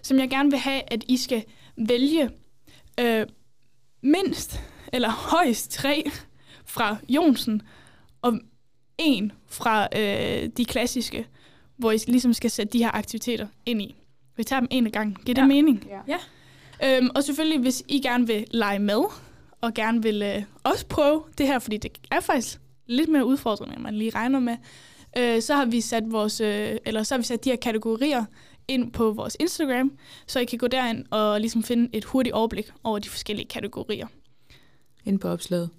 som 0.01 0.19
jeg 0.19 0.29
gerne 0.29 0.49
vil 0.49 0.59
have, 0.59 0.81
at 0.87 1.03
I 1.07 1.17
skal 1.17 1.43
vælge 1.77 2.29
øh, 2.99 3.25
mindst 4.01 4.59
eller 4.93 5.09
højst 5.09 5.71
tre 5.71 6.11
fra 6.69 6.97
Jonsen, 7.09 7.61
og 8.21 8.39
en 8.97 9.31
fra 9.47 9.87
øh, 9.99 10.49
de 10.57 10.65
klassiske, 10.65 11.27
hvor 11.77 11.91
I 11.91 11.97
ligesom 12.07 12.33
skal 12.33 12.51
sætte 12.51 12.73
de 12.73 12.77
her 12.83 12.91
aktiviteter 12.95 13.47
ind 13.65 13.81
i. 13.81 13.95
Vi 14.37 14.43
tager 14.43 14.59
dem 14.59 14.67
en 14.71 14.85
af 14.85 14.91
gangen. 14.91 15.15
Giver 15.25 15.35
det 15.35 15.41
Ja. 15.41 15.47
mening? 15.47 15.87
Ja. 16.07 16.97
Øhm, 16.97 17.09
og 17.15 17.23
selvfølgelig, 17.23 17.59
hvis 17.59 17.83
I 17.87 17.99
gerne 17.99 18.27
vil 18.27 18.45
lege 18.51 18.79
med, 18.79 19.01
og 19.61 19.73
gerne 19.73 20.03
vil 20.03 20.21
øh, 20.21 20.43
også 20.63 20.85
prøve 20.85 21.23
det 21.37 21.47
her, 21.47 21.59
fordi 21.59 21.77
det 21.77 21.91
er 22.11 22.19
faktisk 22.19 22.59
lidt 22.87 23.09
mere 23.09 23.25
udfordrende, 23.25 23.73
end 23.75 23.83
man 23.83 23.95
lige 23.95 24.09
regner 24.15 24.39
med, 24.39 24.57
øh, 25.17 25.41
så 25.41 25.55
har 25.55 25.65
vi 25.65 25.81
sat 25.81 26.03
vores, 26.11 26.41
øh, 26.41 26.77
eller 26.85 27.03
så 27.03 27.13
har 27.15 27.17
vi 27.17 27.23
sat 27.25 27.43
de 27.45 27.49
her 27.49 27.57
kategorier 27.57 28.25
ind 28.67 28.91
på 28.91 29.11
vores 29.11 29.37
Instagram, 29.39 29.91
så 30.27 30.39
I 30.39 30.45
kan 30.45 30.57
gå 30.59 30.67
derind 30.67 31.05
og 31.11 31.39
ligesom 31.41 31.63
finde 31.63 31.89
et 31.93 32.03
hurtigt 32.05 32.33
overblik 32.33 32.71
over 32.83 32.99
de 32.99 33.09
forskellige 33.09 33.47
kategorier. 33.47 34.07
Ind 35.05 35.19
på 35.19 35.27
opslaget. 35.29 35.69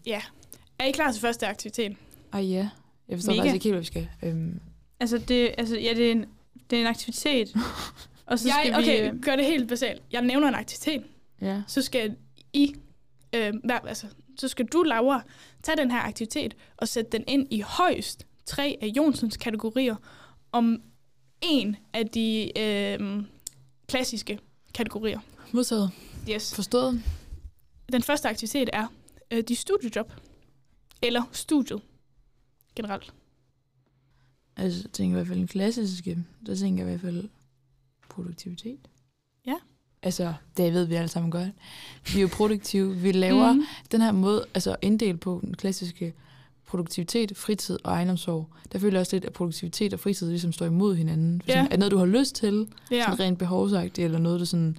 Er 0.80 0.84
I 0.84 0.90
klar 0.90 1.12
til 1.12 1.20
første 1.20 1.46
aktivitet? 1.46 1.96
Ej 2.32 2.40
ja, 2.40 2.68
jeg 3.08 3.18
forstår 3.18 3.32
Mega. 3.32 3.42
faktisk 3.42 3.54
ikke 3.54 3.64
helt, 3.64 3.74
hvad 3.74 3.80
vi 3.80 3.86
skal. 3.86 4.08
Øhm, 4.22 4.60
Altså, 5.00 5.18
det, 5.18 5.54
altså, 5.58 5.78
ja, 5.78 5.94
det 5.94 6.06
er 6.06 6.12
en, 6.12 6.24
det 6.70 6.76
er 6.76 6.80
en 6.80 6.86
aktivitet. 6.86 7.54
Og 8.26 8.38
så 8.38 8.48
skal 8.48 8.68
Jeg, 8.70 8.78
okay, 8.78 9.02
vi... 9.02 9.08
øh, 9.08 9.22
gør 9.22 9.36
det 9.36 9.44
helt 9.44 9.68
basalt. 9.68 10.02
Jeg 10.12 10.22
nævner 10.22 10.48
en 10.48 10.54
aktivitet, 10.54 11.04
ja. 11.40 11.62
så 11.66 11.82
skal 11.82 12.16
I, 12.52 12.74
øh, 13.34 13.52
hver, 13.64 13.78
altså, 13.78 14.06
så 14.38 14.48
skal 14.48 14.66
du, 14.66 14.82
Laura, 14.82 15.22
tage 15.62 15.76
den 15.76 15.90
her 15.90 15.98
aktivitet 16.00 16.56
og 16.76 16.88
sætte 16.88 17.10
den 17.12 17.24
ind 17.28 17.46
i 17.50 17.60
højst 17.60 18.26
tre 18.46 18.78
af 18.82 18.86
Jonsens 18.86 19.36
kategorier 19.36 19.96
om 20.52 20.82
en 21.42 21.76
af 21.92 22.06
de 22.06 22.58
øh, 22.58 23.22
klassiske 23.88 24.38
kategorier. 24.74 25.20
Modtaget. 25.52 25.90
Yes. 26.30 26.54
Forstået. 26.54 27.02
Den 27.92 28.02
første 28.02 28.28
aktivitet 28.28 28.70
er 28.72 28.86
øh, 29.30 29.42
de 29.48 29.56
studiejob, 29.56 30.12
eller 31.02 31.22
studiet 31.32 31.80
generelt. 32.76 33.12
Altså, 34.56 34.80
jeg 34.84 34.92
tænker 34.92 35.16
i 35.16 35.18
hvert 35.18 35.26
fald 35.28 35.38
en 35.40 35.46
klassiske, 35.46 36.18
der 36.46 36.54
tænker 36.54 36.84
jeg 36.84 36.94
i 36.94 36.98
hvert 36.98 37.12
fald 37.14 37.28
produktivitet. 38.08 38.88
Ja. 39.46 39.54
Altså, 40.02 40.34
det 40.56 40.72
ved 40.72 40.84
vi 40.84 40.94
alle 40.94 41.08
sammen 41.08 41.30
godt. 41.30 41.48
Vi 42.12 42.18
er 42.18 42.22
jo 42.22 42.28
produktive. 42.32 42.96
Vi 42.96 43.12
laver 43.12 43.52
mm. 43.52 43.62
Den 43.92 44.00
her 44.00 44.12
måde, 44.12 44.44
altså 44.54 44.76
inddel 44.82 45.16
på 45.16 45.40
den 45.44 45.54
klassiske 45.54 46.14
produktivitet, 46.66 47.36
fritid 47.36 47.78
og 47.84 47.92
ejendomssorg. 47.92 48.48
Der 48.72 48.78
føler 48.78 48.92
jeg 48.96 49.00
også 49.00 49.16
lidt, 49.16 49.24
at 49.24 49.32
produktivitet 49.32 49.92
og 49.94 50.00
fritid 50.00 50.28
ligesom 50.28 50.52
står 50.52 50.66
imod 50.66 50.94
hinanden. 50.94 51.42
For 51.42 51.52
Ja. 51.52 51.64
Er 51.64 51.68
det 51.68 51.78
noget, 51.78 51.92
du 51.92 51.98
har 51.98 52.06
lyst 52.06 52.34
til, 52.34 52.68
Ja, 52.90 53.02
sådan 53.04 53.20
rent 53.20 53.38
behovsagtigt, 53.38 54.04
eller 54.04 54.18
noget, 54.18 54.40
du 54.40 54.44
sådan, 54.46 54.78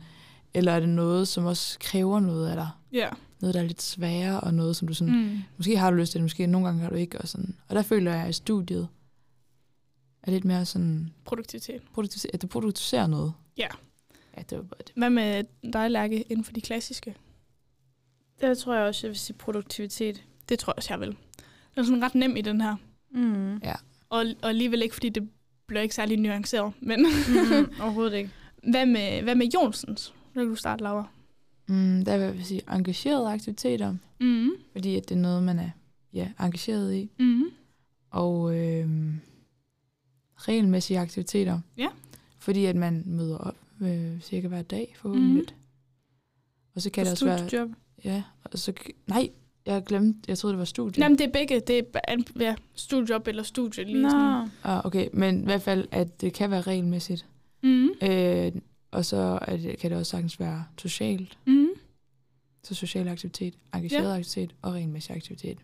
eller 0.54 0.72
er 0.72 0.80
det 0.80 0.90
noget, 0.90 1.28
som 1.28 1.46
også 1.46 1.80
kræver 1.80 2.20
noget 2.20 2.50
af 2.50 2.56
dig? 2.56 2.70
ja. 2.92 3.10
Noget, 3.42 3.54
der 3.54 3.60
er 3.62 3.66
lidt 3.68 3.82
sværere, 3.82 4.40
og 4.42 4.54
noget, 4.54 4.76
som 4.76 4.88
du 4.88 4.94
sådan, 4.94 5.14
mm. 5.16 5.40
Måske 5.58 5.78
har 5.78 5.92
du 5.92 5.98
lyst 5.98 6.12
til 6.12 6.20
det, 6.20 6.24
måske 6.24 6.48
nogle 6.48 6.68
gange 6.68 6.82
har 6.82 6.90
du 6.90 6.96
ikke, 6.96 7.18
og 7.18 7.28
sådan. 7.28 7.56
Og 7.68 7.76
der 7.76 7.82
føler 7.82 8.14
jeg, 8.14 8.26
at 8.26 8.36
studiet 8.36 8.88
er 10.24 10.32
lidt 10.32 10.46
mere 10.46 10.66
sådan, 10.66 11.12
Produktivitet. 11.26 11.82
produktiv- 11.94 12.30
at 12.34 12.42
du 12.42 12.48
producerer 12.48 13.08
noget. 13.08 13.34
Ja. 13.58 13.68
Ja, 14.38 14.42
det 14.50 14.58
var 14.58 14.64
bare 14.64 14.78
det. 14.88 14.92
Hvad 14.96 15.10
med 15.10 15.44
dig, 15.74 15.92
Lærke, 15.92 16.22
inden 16.22 16.44
for 16.44 16.54
de 16.54 16.62
klassiske? 16.62 17.16
Der 18.42 18.54
tror 18.54 18.76
jeg 18.76 18.84
også, 18.88 19.08
jeg 19.08 19.10
vil 19.10 19.20
sige 19.20 19.36
produktivitet. 19.38 20.24
Det 20.50 20.60
tror 20.60 20.72
jeg 20.72 20.78
også, 20.78 20.94
jeg 20.94 21.00
vil. 21.00 21.10
Den 21.10 21.18
er 21.76 21.84
sådan 21.84 22.04
ret 22.04 22.16
nem 22.16 22.36
i 22.36 22.42
den 22.42 22.62
her. 22.62 22.76
Mm. 23.12 23.62
Og, 24.10 24.26
og 24.42 24.50
alligevel 24.50 24.82
ikke, 24.82 24.96
fordi 24.96 25.10
det 25.10 25.30
bliver 25.68 25.82
ikke 25.82 25.96
særlig 25.96 26.18
nuanceret. 26.18 26.74
Men 26.82 27.00
mm, 27.02 27.72
overhovedet 27.84 28.18
ikke. 28.18 28.30
hvad 28.70 28.86
med, 28.86 29.22
hvad 29.24 29.36
med 29.36 29.48
Jonsens? 29.54 30.14
Nu 30.34 30.42
kan 30.42 30.50
du 30.50 30.56
starte, 30.56 30.84
Laura. 30.84 31.08
Mm, 31.72 32.06
der 32.06 32.18
vil 32.18 32.36
jeg 32.38 32.46
sige 32.46 32.62
engagerede 32.74 33.30
aktiviteter, 33.30 33.96
Mm. 34.20 34.50
fordi 34.72 34.96
at 34.96 35.10
det 35.10 35.16
er 35.16 35.20
noget, 35.20 35.44
man 35.44 35.60
er 35.60 35.70
ja, 36.14 36.28
engageret 36.40 36.94
i. 36.96 37.10
Mm. 37.20 37.44
Og 38.12 38.58
øh, 38.58 38.90
regelmæssige 40.36 41.00
aktiviteter. 41.00 41.60
Ja. 41.78 41.88
Fordi 42.40 42.66
at 42.66 42.76
man 42.76 43.04
møder 43.06 43.38
op 43.38 43.56
øh, 43.82 44.22
cirka 44.22 44.48
hver 44.48 44.62
dag 44.62 44.94
forhåbentlig. 44.98 45.44
Mm. 45.52 45.58
Og 46.76 46.82
så 46.82 46.90
kan 46.90 47.06
det 47.06 47.12
også 47.12 47.26
være... 47.26 47.38
Studiejob. 47.38 47.70
Ja, 48.04 48.24
og 48.44 48.60
så... 48.60 48.74
Nej, 49.08 49.30
jeg 49.66 49.84
glemte... 49.84 50.20
Jeg 50.28 50.38
troede, 50.38 50.52
det 50.54 50.60
var 50.60 50.66
studie. 50.66 51.04
Jamen, 51.04 51.18
det 51.18 51.28
er 51.28 51.32
begge. 51.32 51.60
Det 51.60 51.86
er 52.04 52.18
ja, 52.40 52.56
studiejob 52.76 53.28
eller 53.28 53.44
studie. 53.44 53.84
Lige 53.84 54.10
sådan. 54.12 54.48
Nå. 54.64 54.70
Ah, 54.70 54.86
okay, 54.86 55.08
men 55.14 55.42
i 55.42 55.44
hvert 55.44 55.62
fald, 55.62 55.88
at 55.92 56.22
det 56.22 56.34
kan 56.34 56.52
være 56.52 56.62
regelmæssigt. 56.62 57.26
Mm. 57.64 57.90
Øh, 58.04 58.52
og 58.92 59.06
så 59.06 59.40
er 59.42 59.58
det, 59.58 59.78
kan 59.80 59.92
det 59.92 60.00
også 60.00 60.10
sagtens 60.10 60.40
være 60.40 60.66
socialt. 60.78 61.38
Mm. 61.48 61.68
Så 62.64 62.76
social 62.76 63.08
aktivitet, 63.08 63.54
engageret 63.76 64.04
ja. 64.04 64.10
aktivitet 64.18 64.56
og 64.62 64.74
regelmæssig 64.74 65.16
aktivitet. 65.16 65.58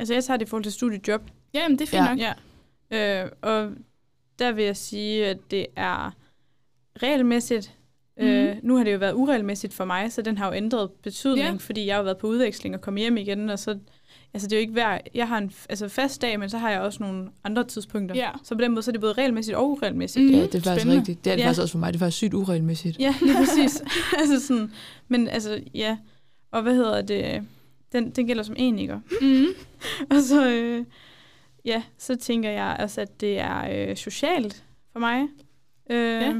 Altså, 0.00 0.14
jeg 0.14 0.24
tager 0.24 0.36
det 0.38 0.46
i 0.46 0.48
forhold 0.48 0.62
til 0.64 0.72
studiejob. 0.72 1.30
Jamen, 1.54 1.78
det 1.78 1.84
er 1.84 1.86
fint 1.86 2.02
Ja. 2.02 2.14
nok. 2.14 2.34
Ja. 2.90 3.24
Øh, 3.24 3.30
og 3.42 3.72
der 4.38 4.52
vil 4.52 4.64
jeg 4.64 4.76
sige, 4.76 5.26
at 5.26 5.38
det 5.50 5.66
er 5.76 6.10
regelmæssigt. 7.02 7.74
Mm. 8.16 8.24
Øh, 8.26 8.48
Mhm. 8.56 8.60
nu 8.66 8.76
har 8.76 8.84
det 8.84 8.92
jo 8.92 8.98
været 8.98 9.12
uregelmæssigt 9.14 9.74
for 9.74 9.84
mig, 9.84 10.12
så 10.12 10.22
den 10.22 10.38
har 10.38 10.46
jo 10.46 10.52
ændret 10.52 10.90
betydning, 11.02 11.38
Ja. 11.46 11.50
ja. 11.50 11.56
fordi 11.56 11.86
jeg 11.86 11.94
har 11.94 11.98
jo 11.98 12.04
været 12.04 12.18
på 12.18 12.26
udveksling 12.26 12.74
og 12.74 12.80
kommet 12.80 13.00
hjem 13.02 13.16
igen, 13.16 13.50
og 13.50 13.58
så 13.58 13.78
altså 14.34 14.48
det 14.48 14.52
er 14.52 14.56
jo 14.56 14.60
ikke 14.60 14.72
hver, 14.72 14.98
jeg 15.14 15.28
har 15.28 15.38
en 15.38 15.52
altså 15.68 15.88
fast 15.88 16.22
dag, 16.22 16.40
men 16.40 16.50
så 16.50 16.58
har 16.58 16.70
jeg 16.70 16.80
også 16.80 17.02
nogle 17.02 17.30
andre 17.44 17.64
tidspunkter. 17.64 18.14
Ja. 18.16 18.30
Så 18.44 18.54
på 18.54 18.60
den 18.60 18.70
måde 18.72 18.82
så 18.82 18.90
er 18.90 18.92
det 18.92 19.00
både 19.00 19.12
regelmæssigt 19.12 19.56
og 19.56 19.70
uregelmæssigt. 19.70 20.24
Mhm. 20.24 20.34
Ja, 20.34 20.40
det 20.42 20.54
er 20.54 20.60
faktisk 20.60 20.80
Spændende. 20.80 20.96
rigtigt. 21.00 21.24
Det 21.24 21.30
er 21.30 21.36
det 21.36 21.42
Ja. 21.42 21.46
faktisk 21.48 21.62
også 21.62 21.72
for 21.72 21.78
mig. 21.78 21.92
Det 21.92 21.98
er 21.98 22.04
faktisk 22.04 22.16
sygt 22.16 22.34
uregelmæssigt. 22.34 22.98
Ja, 22.98 23.14
lige 23.22 23.34
præcis. 23.36 23.82
altså 24.20 24.40
sådan, 24.46 24.72
men 25.08 25.28
altså, 25.28 25.60
ja. 25.74 25.96
Og 26.50 26.62
hvad 26.62 26.74
hedder 26.74 27.02
det? 27.02 27.46
Den, 27.92 28.10
den 28.10 28.26
gælder 28.26 28.42
som 28.42 28.54
en, 28.58 28.78
ikke? 28.78 29.00
Mm. 29.20 29.46
Og 30.10 30.22
så, 30.22 30.48
øh, 30.50 30.84
ja, 31.64 31.82
så 31.98 32.16
tænker 32.16 32.50
jeg 32.50 32.76
også, 32.80 33.00
at 33.00 33.20
det 33.20 33.38
er 33.38 33.88
øh, 33.90 33.96
socialt 33.96 34.64
for 34.92 34.98
mig. 35.00 35.22
Øh, 35.90 36.22
Ja. 36.22 36.34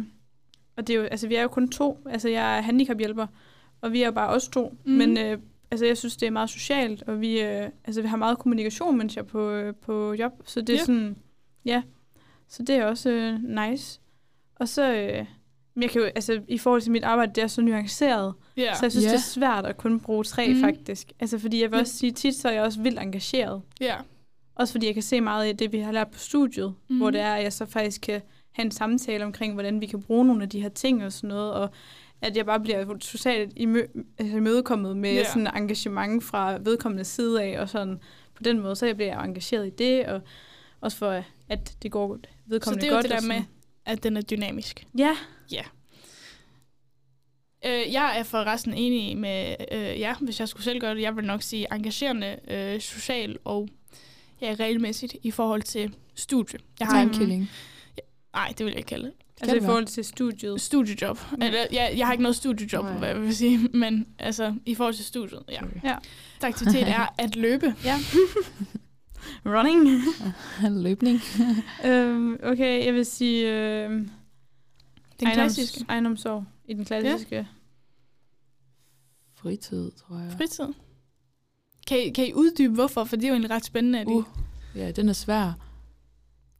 Og 0.77 0.87
det 0.87 0.95
er 0.95 0.99
jo, 1.01 1.05
altså, 1.05 1.29
vi 1.29 1.35
er 1.35 1.43
jo 1.43 1.49
kun 1.49 1.69
to. 1.71 1.99
Altså, 2.11 2.29
jeg 2.29 2.59
er 2.59 2.63
handicaphjælper, 2.63 3.27
og 3.81 3.93
vi 3.93 4.03
er 4.03 4.07
jo 4.07 4.13
bare 4.13 4.29
os 4.29 4.49
to. 4.49 4.77
Mm. 4.85 4.93
Men 4.93 5.19
øh, 5.19 5.39
altså, 5.71 5.87
jeg 5.87 5.97
synes, 5.97 6.17
det 6.17 6.27
er 6.27 6.31
meget 6.31 6.51
socialt, 6.51 7.03
og 7.03 7.21
vi, 7.21 7.41
øh, 7.41 7.69
altså, 7.85 8.03
vi 8.03 8.09
har 8.09 8.17
meget 8.17 8.39
kommunikation, 8.39 8.99
mens 8.99 9.17
jeg 9.17 9.23
er 9.23 9.27
på, 9.27 9.51
øh, 9.51 9.75
på 9.75 10.13
job. 10.15 10.33
Så 10.45 10.61
det 10.61 10.71
er 10.71 10.75
ja. 10.75 10.85
sådan, 10.85 11.17
ja. 11.65 11.83
Så 12.49 12.63
det 12.63 12.75
er 12.77 12.85
også 12.85 13.11
øh, 13.11 13.41
nice. 13.43 14.01
Og 14.57 14.69
så, 14.69 14.93
øh, 14.93 15.27
jeg 15.83 15.91
kan 15.91 16.01
jo, 16.01 16.05
altså, 16.07 16.41
i 16.49 16.59
forhold 16.59 16.83
til 16.83 16.93
mit 16.93 17.05
arbejde, 17.05 17.33
det 17.35 17.43
er 17.43 17.47
så 17.47 17.61
nuanceret. 17.63 18.35
Ja. 18.57 18.75
Så 18.75 18.85
jeg 18.85 18.91
synes, 18.93 19.05
Ja. 19.07 19.11
det 19.11 19.17
er 19.17 19.21
svært 19.21 19.67
at 19.67 19.77
kun 19.77 20.01
bruge 20.01 20.25
tre, 20.25 20.49
Mhm. 20.49 20.57
mm. 20.57 20.63
faktisk. 20.65 21.13
Altså, 21.21 21.39
fordi 21.39 21.63
jeg 21.63 21.71
vil 21.71 21.81
også 21.81 21.97
sige, 21.97 22.13
tit 22.13 22.35
så 22.35 22.49
er 22.49 22.53
jeg 22.53 22.63
også 22.63 22.81
vildt 22.81 22.99
engageret. 22.99 23.63
ja. 23.81 23.95
Også 24.55 24.73
fordi 24.75 24.87
jeg 24.87 24.95
kan 24.95 25.03
se 25.03 25.21
meget 25.21 25.49
af 25.49 25.57
det, 25.57 25.73
vi 25.73 25.79
har 25.79 25.93
lært 25.93 26.09
på 26.11 26.19
studiet, 26.19 26.67
Mhm. 26.69 26.75
mm. 26.95 26.97
hvor 26.99 27.11
det 27.11 27.21
er, 27.21 27.35
at 27.35 27.43
jeg 27.43 27.53
så 27.53 27.67
faktisk 27.67 28.01
kan 28.01 28.21
have 28.53 28.65
en 28.65 28.71
samtale 28.71 29.25
omkring, 29.25 29.53
hvordan 29.53 29.81
vi 29.81 29.87
kan 29.87 30.03
bruge 30.03 30.25
nogle 30.27 30.43
af 30.43 30.49
de 30.49 30.61
her 30.63 30.69
ting 30.69 31.05
og 31.05 31.13
sådan 31.13 31.29
noget. 31.29 31.53
Og 31.53 31.71
at 32.23 32.37
jeg 32.37 32.47
bare 32.47 32.61
bliver 32.61 32.85
totalt 32.99 33.53
altså 33.57 33.87
imødekommet 34.21 34.97
med 34.97 35.11
Ja. 35.11 35.17
yeah. 35.17 35.27
sådan 35.27 35.57
engagement 35.57 36.25
fra 36.25 36.59
vedkommende 36.61 37.05
side 37.05 37.43
af, 37.43 37.61
og 37.61 37.69
sådan 37.69 37.99
på 38.35 38.43
den 38.43 38.61
måde, 38.61 38.77
så 38.77 38.87
jeg 38.87 38.97
bliver 38.97 39.19
engageret 39.19 39.67
i 39.67 39.71
det, 39.71 40.07
og 40.07 40.21
også 40.81 40.97
for, 40.99 41.25
at 41.49 41.77
det 41.83 41.91
går 41.93 42.17
Så 42.23 42.29
vedkommende 42.47 42.81
det 42.83 42.89
er 42.89 42.93
jo 42.93 42.97
godt. 42.97 43.03
det 43.05 43.11
der 43.13 43.21
sådan. 43.21 43.37
med, 43.37 43.45
at 43.85 44.03
den 44.03 44.17
er 44.17 44.21
dynamisk. 44.23 44.87
Ja, 44.99 45.17
Øh, 47.67 47.93
jeg 47.93 48.19
er 48.19 48.23
forresten 48.23 48.75
enig 48.75 49.19
med 49.19 49.55
øh, 49.73 50.01
ja, 50.01 50.15
hvis 50.21 50.41
jeg 50.41 50.49
skulle 50.49 50.65
selv 50.65 50.81
gøre 50.81 50.95
det. 50.95 51.03
Jeg 51.03 51.17
vil 51.17 51.25
nok 51.25 51.43
sige 51.43 51.67
engagerende, 51.75 52.39
øh, 52.49 52.81
social 52.81 53.39
og 53.45 53.69
ja, 54.41 54.55
regelmæssigt 54.61 55.17
i 55.23 55.31
forhold 55.31 55.63
til 55.63 55.95
studie. 56.15 56.59
Jeg 56.81 56.89
har 56.89 57.03
en, 57.03 57.11
killing. 57.11 57.51
nej, 58.33 58.49
det 58.59 58.67
vil 58.67 58.71
jeg 58.71 58.79
ikke 58.79 58.89
kalde 58.89 59.05
det. 59.07 59.13
Altså 59.41 59.57
i 59.57 59.61
forhold 59.61 59.87
til 59.87 60.05
studiet. 60.05 60.61
Studiejob. 60.61 61.19
Mm. 61.33 61.43
Eller, 61.43 61.67
jeg, 61.73 61.95
jeg 61.97 62.07
har 62.07 62.13
ikke 62.13 62.23
noget 62.23 62.37
studiejob, 62.37 62.85
Nej. 62.85 62.99
hvad 62.99 63.09
jeg 63.09 63.21
vil 63.23 63.37
sige, 63.37 63.59
men 63.59 64.07
altså 64.19 64.55
i 64.67 64.75
forhold 64.75 64.95
til 64.95 65.05
studiet, 65.05 65.43
ja. 65.49 65.61
Sorry. 65.61 65.71
Ja. 65.85 65.97
Aktivitet 66.43 66.89
er 66.89 67.07
at 67.25 67.37
løbe. 67.37 67.75
Ja. 67.85 67.97
Running. 69.47 70.03
Løbning. 70.85 71.21
øhm, 71.85 72.39
okay, 72.43 72.85
jeg 72.85 72.95
vil 72.95 73.07
sige 73.07 73.53
øh, 73.53 73.91
Den 73.91 74.07
ejendoms, 75.21 75.35
klassiske. 75.55 75.85
ejendomssorg 75.89 76.45
i 76.69 76.75
den 76.75 76.85
klassiske. 76.85 77.37
Ja. 77.37 77.45
Fritid, 79.35 79.91
tror 79.91 80.19
jeg. 80.19 80.33
Fritid. 80.37 80.65
Kan 81.87 81.99
I, 81.99 82.11
kan 82.11 82.27
I 82.29 82.33
uddybe 82.33 82.75
hvorfor? 82.75 83.05
For 83.05 83.17
det 83.17 83.25
er 83.25 83.29
jo 83.29 83.35
egentlig 83.35 83.51
ret 83.51 83.65
spændende. 83.65 84.01
At 84.01 84.07
I, 84.09 84.11
Uh. 84.11 84.25
Ja, 84.75 84.91
den 84.91 85.09
er 85.09 85.13
svær. 85.13 85.53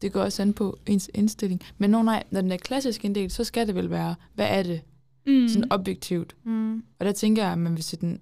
Det 0.03 0.13
går 0.13 0.21
også 0.21 0.43
an 0.43 0.53
på 0.53 0.79
ens 0.87 1.11
indstilling. 1.15 1.61
Men 1.79 1.91
når, 1.91 2.03
nej, 2.03 2.23
når 2.31 2.41
den 2.41 2.53
er 2.53 2.57
klassisk 2.57 3.05
inddelt, 3.05 3.33
så 3.33 3.45
skal 3.45 3.67
det 3.67 3.75
vel 3.75 3.91
være, 3.91 4.15
hvad 4.35 4.47
er 4.51 4.63
det? 4.63 4.81
mm. 5.27 5.49
Sådan 5.49 5.73
objektivt. 5.73 6.37
Mm. 6.45 6.77
Og 6.99 7.07
der 7.07 7.13
tænker 7.13 7.43
jeg, 7.43 7.53
at 7.53 7.59
man 7.59 7.75
vil 7.77 7.83
sætte 7.85 8.07
den... 8.07 8.21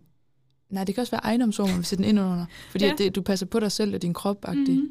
Nej, 0.70 0.84
det 0.84 0.94
kan 0.94 1.02
også 1.02 1.10
være 1.10 1.24
ejendomsord, 1.24 1.68
man 1.68 1.76
vil 1.76 1.84
sætte 1.84 2.02
den 2.04 2.08
ind 2.08 2.20
under. 2.20 2.46
Fordi 2.70 2.84
Ja. 2.84 2.92
det, 2.98 3.14
du 3.14 3.22
passer 3.22 3.46
på 3.46 3.60
dig 3.60 3.72
selv 3.72 3.94
og 3.94 4.02
din 4.02 4.14
krop 4.14 4.44
mm. 4.48 4.88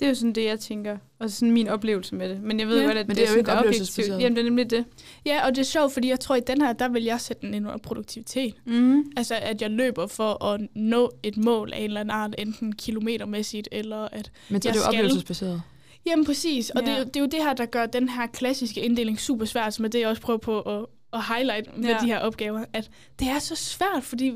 Det 0.00 0.06
er 0.06 0.10
jo 0.10 0.14
sådan 0.14 0.32
det, 0.32 0.44
jeg 0.44 0.60
tænker. 0.60 0.96
Og 1.18 1.30
sådan 1.30 1.50
min 1.52 1.68
oplevelse 1.68 2.14
med 2.14 2.28
det. 2.28 2.42
Men 2.42 2.60
jeg 2.60 2.68
ved 2.68 2.80
Ja. 2.80 2.86
godt, 2.86 2.98
at 2.98 3.08
Men 3.08 3.16
det, 3.16 3.16
det 3.16 3.22
er 3.22 3.26
jo 3.26 3.28
sådan, 3.28 3.38
ikke 3.40 3.50
det 3.50 3.58
objektivt. 3.58 3.72
oplevelsesbaseret. 3.78 4.20
Jamen, 4.20 4.36
det 4.36 4.40
er 4.40 4.44
nemlig 4.44 4.70
det. 4.70 4.84
Ja, 5.26 5.46
og 5.46 5.50
det 5.54 5.58
er 5.58 5.64
sjovt, 5.64 5.92
fordi 5.92 6.08
jeg 6.08 6.20
tror, 6.20 6.34
i 6.36 6.40
den 6.46 6.60
her, 6.62 6.72
der 6.72 6.88
vil 6.88 7.02
jeg 7.04 7.20
sætte 7.20 7.46
den 7.46 7.54
ind 7.54 7.66
under 7.66 7.78
produktivitet. 7.78 8.54
Mm. 8.66 9.04
Altså, 9.16 9.34
at 9.42 9.62
jeg 9.62 9.70
løber 9.70 10.06
for 10.06 10.44
at 10.44 10.60
nå 10.74 11.10
et 11.22 11.36
mål 11.36 11.72
af 11.72 11.78
en 11.78 11.84
eller 11.84 12.00
anden 12.00 12.10
art, 12.10 12.34
enten 12.38 12.72
kilometermæssigt, 12.74 13.68
eller 13.72 14.08
at... 14.12 14.30
Men 14.48 14.62
så 14.62 14.68
er 14.68 14.70
Jeg 14.70 14.74
det 14.74 14.80
jo 14.80 14.82
skal. 14.84 14.88
oplevelsesbaseret. 14.98 15.62
Jamen, 16.06 16.24
præcis. 16.24 16.70
Og 16.70 16.80
Ja. 16.82 16.86
det, 16.86 16.94
er 16.94 16.98
jo- 16.98 17.04
det 17.04 17.16
er 17.16 17.20
jo 17.20 17.26
det 17.26 17.42
her, 17.42 17.52
der 17.52 17.66
gør 17.66 17.86
den 17.86 18.08
her 18.08 18.26
klassiske 18.26 18.80
inddeling 18.80 19.20
super 19.20 19.44
svært, 19.44 19.74
som 19.74 19.84
er 19.84 19.88
det, 19.88 20.00
jeg 20.00 20.08
også 20.08 20.22
prøver 20.22 20.38
på 20.38 20.60
at, 20.60 20.86
at 21.12 21.20
highlight 21.24 21.78
med 21.78 21.88
Ja. 21.88 21.98
de 22.00 22.06
her 22.06 22.18
opgaver. 22.18 22.64
At 22.72 22.90
det 23.18 23.28
er 23.28 23.38
så 23.38 23.54
svært, 23.56 24.02
fordi 24.02 24.32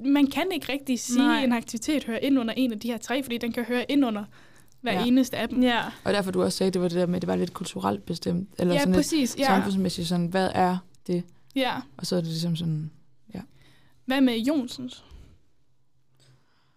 man 0.00 0.26
kan 0.26 0.46
ikke 0.54 0.72
rigtig 0.72 1.00
sige, 1.00 1.18
Nej. 1.18 1.38
at 1.38 1.44
en 1.44 1.52
aktivitet 1.52 2.04
hører 2.04 2.18
ind 2.18 2.38
under 2.38 2.54
en 2.56 2.72
af 2.72 2.80
de 2.80 2.88
her 2.90 2.98
tre, 2.98 3.22
fordi 3.22 3.38
den 3.38 3.52
kan 3.52 3.64
høre 3.64 3.84
ind 3.88 4.04
under 4.06 4.24
hver 4.84 4.92
ja. 4.92 5.00
Ja. 5.00 5.06
eneste 5.06 5.36
af 5.36 5.48
dem. 5.48 5.62
Ja. 5.62 5.82
Og 6.04 6.12
derfor 6.12 6.30
du 6.30 6.42
også 6.42 6.58
sagde, 6.58 6.70
det 6.70 6.80
var 6.80 6.88
det 6.88 6.98
der 6.98 7.06
med, 7.06 7.16
at 7.16 7.22
det 7.22 7.28
var 7.28 7.36
lidt 7.36 7.54
kulturelt 7.54 8.06
bestemt. 8.06 8.48
Eller 8.58 8.74
ja 8.74 8.80
sådan 8.80 8.92
lidt 8.92 8.98
præcis. 8.98 9.36
Ja. 9.38 9.44
samfundsmæssigt 9.46 10.08
sådan, 10.08 10.26
hvad 10.26 10.50
er 10.54 10.78
det? 11.06 11.24
ja. 11.54 11.72
Og 11.96 12.06
så 12.06 12.16
er 12.16 12.20
det 12.20 12.28
ligesom 12.28 12.56
sådan, 12.56 12.90
Hvad 14.04 14.20
med 14.20 14.38
Jonsens? 14.38 15.04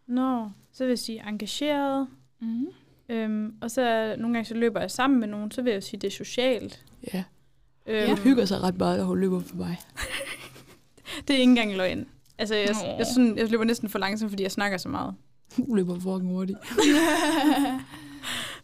Nå, 0.08 0.50
så 0.72 0.84
vil 0.84 0.92
jeg 0.92 1.00
sige 1.00 1.24
engageret. 1.28 2.08
Mm. 2.42 2.68
Øhm, 3.10 3.54
og 3.62 3.72
så 3.72 4.16
nogle 4.18 4.34
gange 4.36 4.46
så 4.46 4.54
løber 4.54 4.80
jeg 4.80 4.92
sammen 4.92 5.20
med 5.20 5.28
nogen, 5.28 5.52
så 5.52 5.62
vil 5.62 5.70
jeg 5.72 5.76
jo 5.76 5.82
sige, 5.82 6.00
det 6.00 6.08
er 6.08 6.12
socialt. 6.12 6.86
ja. 7.14 7.24
Øhm, 7.86 8.08
Man 8.10 8.18
hygger 8.18 8.46
sig 8.46 8.62
ret 8.62 8.78
meget, 8.78 9.00
at 9.00 9.06
hun 9.06 9.20
løber 9.20 9.40
for 9.40 9.56
mig. 9.56 9.78
Det 11.28 11.34
er 11.36 11.40
ikke 11.40 11.44
engang 11.50 11.76
løgn. 11.76 12.06
Altså, 12.38 12.56
jeg, 12.56 12.76
Nå. 12.84 12.90
jeg, 12.98 13.06
sådan, 13.06 13.38
jeg 13.38 13.50
løber 13.50 13.64
næsten 13.64 13.90
for 13.90 14.00
langsomt, 14.00 14.32
fordi 14.32 14.44
jeg 14.44 14.52
snakker 14.52 14.78
så 14.78 14.90
meget. 14.90 15.16
Hun 15.58 15.76
løber 15.78 15.94
fucking 15.96 16.32
hurtigt. 16.32 16.58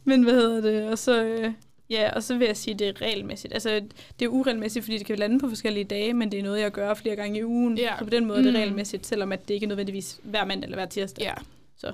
Men 0.05 0.23
hvad 0.23 0.33
hedder 0.33 0.61
det? 0.61 0.89
Og 0.89 0.97
så, 0.97 1.23
øh, 1.23 1.53
ja, 1.89 2.09
og 2.15 2.23
så 2.23 2.37
vil 2.37 2.47
jeg 2.47 2.57
sige, 2.57 2.73
det 2.73 2.87
er 2.87 3.01
regelmæssigt. 3.01 3.53
Altså, 3.53 3.81
det 4.19 4.25
er 4.25 4.29
uregelmæssigt, 4.29 4.85
fordi 4.85 4.97
det 4.97 5.05
kan 5.05 5.17
lande 5.19 5.39
på 5.39 5.49
forskellige 5.49 5.83
dage, 5.83 6.13
men 6.13 6.31
det 6.31 6.39
er 6.39 6.43
noget, 6.43 6.59
jeg 6.61 6.71
gør 6.71 6.93
flere 6.93 7.15
gange 7.15 7.39
i 7.39 7.43
ugen. 7.45 7.77
Ja. 7.77 7.97
Så 7.99 8.03
på 8.03 8.09
den 8.09 8.25
måde 8.25 8.39
er 8.39 8.43
det 8.43 8.53
Mm. 8.53 8.57
regelmæssigt, 8.59 9.05
selvom 9.05 9.31
at 9.31 9.47
det 9.47 9.53
ikke 9.53 9.63
er 9.63 9.67
nødvendigvis 9.67 10.19
hver 10.23 10.45
mandag 10.45 10.63
eller 10.67 10.77
hver 10.77 10.85
tirsdag. 10.85 11.23
ja. 11.23 11.33
Så, 11.77 11.91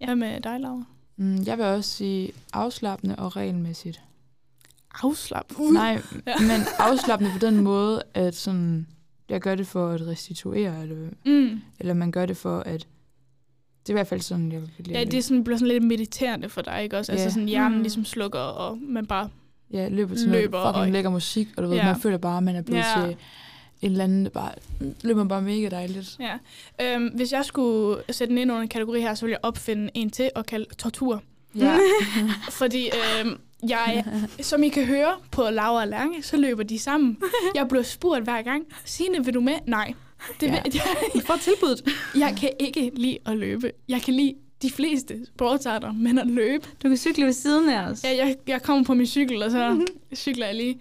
ja. 0.00 0.06
Hvad 0.06 0.16
med 0.16 0.40
dig, 0.40 0.60
Laura? 0.60 0.84
Mm, 1.16 1.42
jeg 1.46 1.58
vil 1.58 1.66
også 1.66 1.90
sige 1.90 2.32
afslappende 2.52 3.16
og 3.16 3.36
regelmæssigt. 3.36 4.00
Afslap. 5.02 5.58
Nej, 5.58 6.00
Ja. 6.26 6.38
men 6.50 6.60
afslappende 6.78 7.32
på 7.32 7.38
den 7.38 7.60
måde, 7.60 8.02
at 8.14 8.34
sådan, 8.36 8.86
jeg 9.28 9.40
gør 9.40 9.54
det 9.54 9.66
for 9.66 9.88
at 9.90 10.06
restituere, 10.06 10.82
eller, 10.82 11.08
Mm. 11.24 11.60
eller 11.80 11.94
man 11.94 12.10
gør 12.12 12.26
det 12.26 12.36
for 12.36 12.58
at... 12.60 12.86
Det 13.86 13.92
er 13.92 13.94
i 13.94 13.98
hvert 13.98 14.06
fald 14.06 14.20
sådan, 14.20 14.52
jeg 14.52 14.60
vil 14.60 14.70
Ja, 14.90 15.04
det 15.04 15.14
er 15.14 15.22
sådan, 15.22 15.44
bliver 15.44 15.58
sådan 15.58 15.68
lidt 15.72 15.84
mediterende 15.84 16.48
for 16.48 16.62
dig, 16.62 16.82
ikke 16.82 16.98
også? 16.98 17.12
Altså 17.12 17.24
Ja. 17.26 17.30
sådan 17.30 17.48
hjernen 17.48 17.76
Mm. 17.78 17.82
ligesom 17.82 18.04
slukker, 18.04 18.38
og 18.38 18.78
man 18.82 19.06
bare... 19.06 19.28
Ja, 19.72 19.88
løber 19.88 20.14
til 20.14 20.26
Løber 20.28 20.40
løber 20.40 20.58
noget 20.58 20.74
fucking 20.74 20.86
og- 20.86 20.92
lækker 20.92 21.10
musik, 21.10 21.48
og 21.56 21.62
du 21.62 21.68
ved, 21.68 21.76
Ja. 21.76 21.84
man 21.84 22.00
føler 22.00 22.18
bare, 22.18 22.36
at 22.36 22.42
man 22.42 22.56
er 22.56 22.62
blevet 22.62 22.84
Ja. 22.96 23.06
til 23.06 23.16
en 23.82 23.90
eller 23.90 24.04
anden, 24.04 24.28
bare 24.34 24.52
løber 25.02 25.24
bare 25.24 25.42
mega 25.42 25.68
dejligt. 25.68 26.16
Ja. 26.20 26.32
Øhm, 26.94 27.06
hvis 27.06 27.32
jeg 27.32 27.44
skulle 27.44 28.02
sætte 28.10 28.30
den 28.30 28.38
ind 28.38 28.50
under 28.50 28.62
en 28.62 28.68
kategori 28.68 29.00
her, 29.00 29.14
så 29.14 29.26
ville 29.26 29.32
jeg 29.32 29.40
opfinde 29.48 29.90
en 29.94 30.10
til 30.10 30.30
og 30.34 30.46
kalde 30.46 30.66
tortur. 30.78 31.22
Ja. 31.54 31.76
Fordi 32.50 32.86
øhm, 33.20 33.36
jeg, 33.68 34.04
som 34.40 34.62
I 34.62 34.68
kan 34.68 34.84
høre 34.86 35.12
på 35.30 35.42
Laura 35.50 35.80
og 35.80 35.88
Lange, 35.88 36.22
så 36.22 36.36
løber 36.36 36.62
de 36.62 36.78
sammen. 36.78 37.18
Jeg 37.54 37.66
blev 37.68 37.84
spurgt 37.84 38.24
hver 38.24 38.42
gang, 38.42 38.64
Signe, 38.84 39.24
vil 39.24 39.34
du 39.34 39.40
med? 39.40 39.54
Nej. 39.66 39.92
Det 40.40 40.46
Ja. 40.46 40.52
jeg, 40.74 40.82
Du 41.14 41.20
får 41.20 41.36
tilbuddet. 41.36 41.88
jeg 42.18 42.36
kan 42.40 42.50
ikke 42.60 42.90
lide 42.94 43.18
at 43.26 43.36
løbe. 43.36 43.72
Jeg 43.88 44.02
kan 44.02 44.14
lide 44.14 44.34
de 44.62 44.70
fleste 44.70 45.26
sportsarter, 45.26 45.92
men 45.92 46.18
at 46.18 46.26
løbe, 46.26 46.66
Du 46.82 46.88
kan 46.88 46.96
cykle 46.96 47.24
ved 47.24 47.32
siden 47.32 47.68
af 47.68 47.80
os. 47.90 48.04
Ja, 48.04 48.16
jeg, 48.16 48.36
jeg 48.46 48.62
kommer 48.62 48.84
på 48.84 48.94
min 48.94 49.06
cykel, 49.06 49.42
og 49.42 49.50
så 49.50 49.86
cykler 50.14 50.46
jeg 50.46 50.54
lige. 50.54 50.80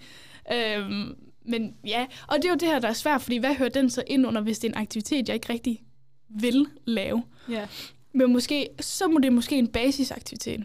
Øhm, 0.53 1.15
men 1.45 1.75
ja, 1.87 2.05
og 2.27 2.37
det 2.37 2.45
er 2.45 2.49
jo 2.49 2.55
det 2.55 2.67
her, 2.67 2.79
der 2.79 2.87
er 2.87 2.93
svært, 2.93 3.21
fordi 3.21 3.37
hvad 3.37 3.53
hører 3.55 3.69
den 3.69 3.89
så 3.89 4.03
ind 4.07 4.27
under, 4.27 4.41
hvis 4.41 4.59
det 4.59 4.67
er 4.67 4.71
en 4.73 4.81
aktivitet, 4.81 5.27
jeg 5.27 5.33
ikke 5.35 5.53
rigtig 5.53 5.81
vil 6.29 6.65
lave? 6.85 7.23
ja. 7.49 7.67
Men 8.13 8.33
måske, 8.33 8.67
så 8.79 9.07
må 9.07 9.19
det 9.19 9.33
måske 9.33 9.55
en 9.57 9.67
basisaktivitet 9.67 10.63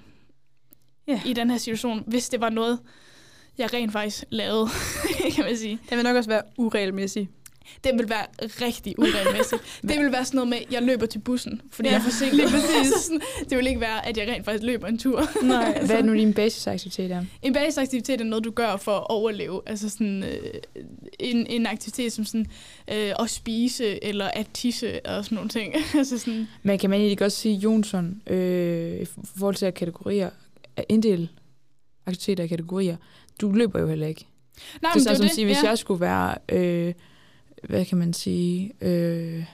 Ja. 1.08 1.20
i 1.26 1.32
den 1.32 1.50
her 1.50 1.58
situation, 1.58 2.04
hvis 2.06 2.28
det 2.28 2.40
var 2.40 2.50
noget, 2.50 2.78
jeg 3.58 3.72
rent 3.74 3.92
faktisk 3.92 4.24
lavede, 4.30 4.68
kan 5.34 5.44
man 5.44 5.56
sige. 5.56 5.78
Den 5.90 5.96
vil 5.96 6.04
nok 6.04 6.16
også 6.16 6.30
være 6.30 6.42
uregelmæssig. 6.58 7.28
Det 7.84 7.92
vil 7.98 8.08
være 8.08 8.26
rigtig 8.40 8.98
uregelmæssigt. 8.98 9.62
det 9.88 9.98
vil 9.98 10.12
være 10.12 10.24
sådan 10.24 10.36
noget 10.36 10.48
med, 10.48 10.58
at 10.58 10.72
jeg 10.72 10.82
løber 10.82 11.06
til 11.06 11.18
bussen, 11.18 11.60
fordi 11.72 11.88
Ja, 11.88 11.94
jeg 11.94 12.00
er 12.00 12.04
forsinket. 12.04 12.36
lige 12.36 12.48
præcis. 12.56 12.94
Sådan, 13.04 13.20
det 13.50 13.58
vil 13.58 13.66
ikke 13.66 13.80
være, 13.80 14.06
at 14.08 14.16
jeg 14.16 14.28
rent 14.28 14.44
faktisk 14.44 14.64
løber 14.64 14.86
en 14.86 14.98
tur. 14.98 15.22
Nej. 15.46 15.84
Hvad 15.86 15.96
er 15.98 16.02
nu 16.02 16.14
din 16.14 16.34
basisaktivitet 16.34 17.10
er? 17.10 17.24
En 17.42 17.52
basisaktivitet 17.52 18.20
er 18.20 18.24
noget, 18.24 18.44
du 18.44 18.50
gør 18.50 18.76
for 18.76 18.96
at 18.96 19.06
overleve. 19.10 19.60
Altså 19.66 19.88
sådan 19.88 20.22
øh, 20.24 20.54
en, 21.18 21.46
en 21.46 21.66
aktivitet 21.66 22.12
som 22.12 22.24
sådan 22.24 22.46
øh, 22.92 23.12
at 23.18 23.30
spise 23.30 24.04
eller 24.04 24.28
at 24.28 24.46
tisse 24.54 25.06
og 25.06 25.24
sådan 25.24 25.36
nogle 25.36 25.48
ting. 25.50 25.74
altså 25.94 26.18
sådan, 26.18 26.48
Men 26.62 26.78
kan 26.78 26.90
man 26.90 26.98
egentlig 27.00 27.18
godt 27.18 27.32
sige, 27.32 27.54
Jonsson, 27.56 28.22
øh, 28.26 29.00
i 29.02 29.04
forhold 29.38 29.54
til 29.54 29.66
at 29.66 29.74
kategorier, 29.74 30.30
at 30.76 30.84
inddele 30.88 31.28
aktiviteter 32.06 32.44
i 32.44 32.46
kategorier, 32.46 32.96
du 33.40 33.52
løber 33.52 33.80
jo 33.80 33.86
heller 33.88 34.06
ikke. 34.06 34.26
Nej, 34.82 34.90
det 34.94 35.00
er 35.00 35.04
sådan 35.04 35.16
som 35.16 35.26
at 35.26 35.32
sige, 35.32 35.44
hvis 35.44 35.62
jeg 35.62 35.78
skulle 35.78 36.00
være, 36.00 36.34
øh, 36.48 36.94
hvad 37.62 37.84
kan 37.84 37.98
man 37.98 38.12
sige, 38.12 38.72
øh, 38.80 39.44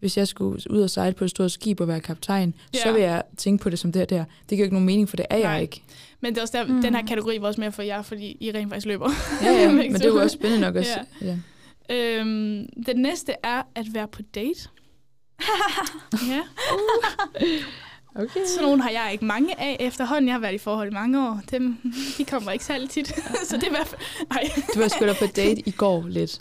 hvis 0.00 0.16
jeg 0.16 0.28
skulle 0.28 0.70
ud 0.70 0.80
og 0.82 0.90
sejle 0.90 1.14
på 1.14 1.24
et 1.24 1.30
stort 1.30 1.52
skib 1.52 1.80
og 1.80 1.88
være 1.88 2.00
kaptajn, 2.00 2.54
Ja. 2.74 2.78
så 2.82 2.92
vil 2.92 3.02
jeg 3.02 3.22
tænke 3.36 3.62
på 3.62 3.70
det 3.70 3.78
som 3.78 3.92
det 3.92 4.00
her 4.00 4.06
der. 4.06 4.24
Det 4.24 4.48
giver 4.48 4.58
jo 4.58 4.64
ikke 4.64 4.74
nogen 4.74 4.86
mening, 4.86 5.08
for 5.08 5.16
det 5.16 5.26
er 5.30 5.38
Nej. 5.38 5.50
jeg 5.50 5.62
ikke. 5.62 5.82
Men 6.20 6.32
det 6.34 6.38
er 6.38 6.42
også 6.42 6.58
der, 6.58 6.66
Mm. 6.66 6.74
mm. 6.74 6.82
den 6.82 6.94
her 6.94 7.06
kategori 7.06 7.40
var 7.40 7.48
også 7.48 7.60
mere 7.60 7.72
for 7.72 7.82
jer, 7.82 8.02
fordi 8.02 8.36
I 8.40 8.50
rent 8.52 8.68
faktisk 8.70 8.86
løber. 8.86 9.10
Ja, 9.42 9.52
ja, 9.52 9.72
men 9.72 9.94
det 9.94 10.02
er 10.04 10.08
jo 10.08 10.16
også 10.20 10.34
spændende 10.36 10.60
nok 10.66 10.76
også. 10.76 11.00
Ja. 11.22 11.26
Ja. 11.90 11.96
Øhm, 11.96 12.66
den 12.86 12.96
næste 12.96 13.32
er 13.42 13.62
at 13.74 13.86
være 13.92 14.08
på 14.08 14.22
date. 14.34 14.68
ja. 16.32 16.40
Okay. 18.14 18.40
Sådan 18.46 18.64
nogle 18.64 18.82
har 18.82 18.90
jeg 18.90 19.08
ikke 19.12 19.24
mange 19.24 19.60
af 19.60 19.76
efterhånden. 19.80 20.26
Jeg 20.28 20.34
har 20.34 20.40
været 20.40 20.54
i 20.54 20.58
forhold 20.58 20.88
i 20.88 20.94
mange 20.94 21.28
år. 21.28 21.40
Dem, 21.50 21.76
de 22.18 22.24
kommer 22.24 22.50
ikke 22.52 22.64
særlig 22.64 22.90
tit. 22.90 23.06
så 23.48 23.56
det 23.56 23.62
er 23.62 23.66
i 23.66 23.70
hvert 23.70 23.86
fald... 23.86 24.00
Ej. 24.30 24.42
Du 24.74 24.80
var 24.80 24.88
sgu 24.88 25.06
da 25.06 25.12
på 25.12 25.26
date 25.36 25.62
i 25.68 25.70
går 25.70 26.04
lidt. 26.08 26.40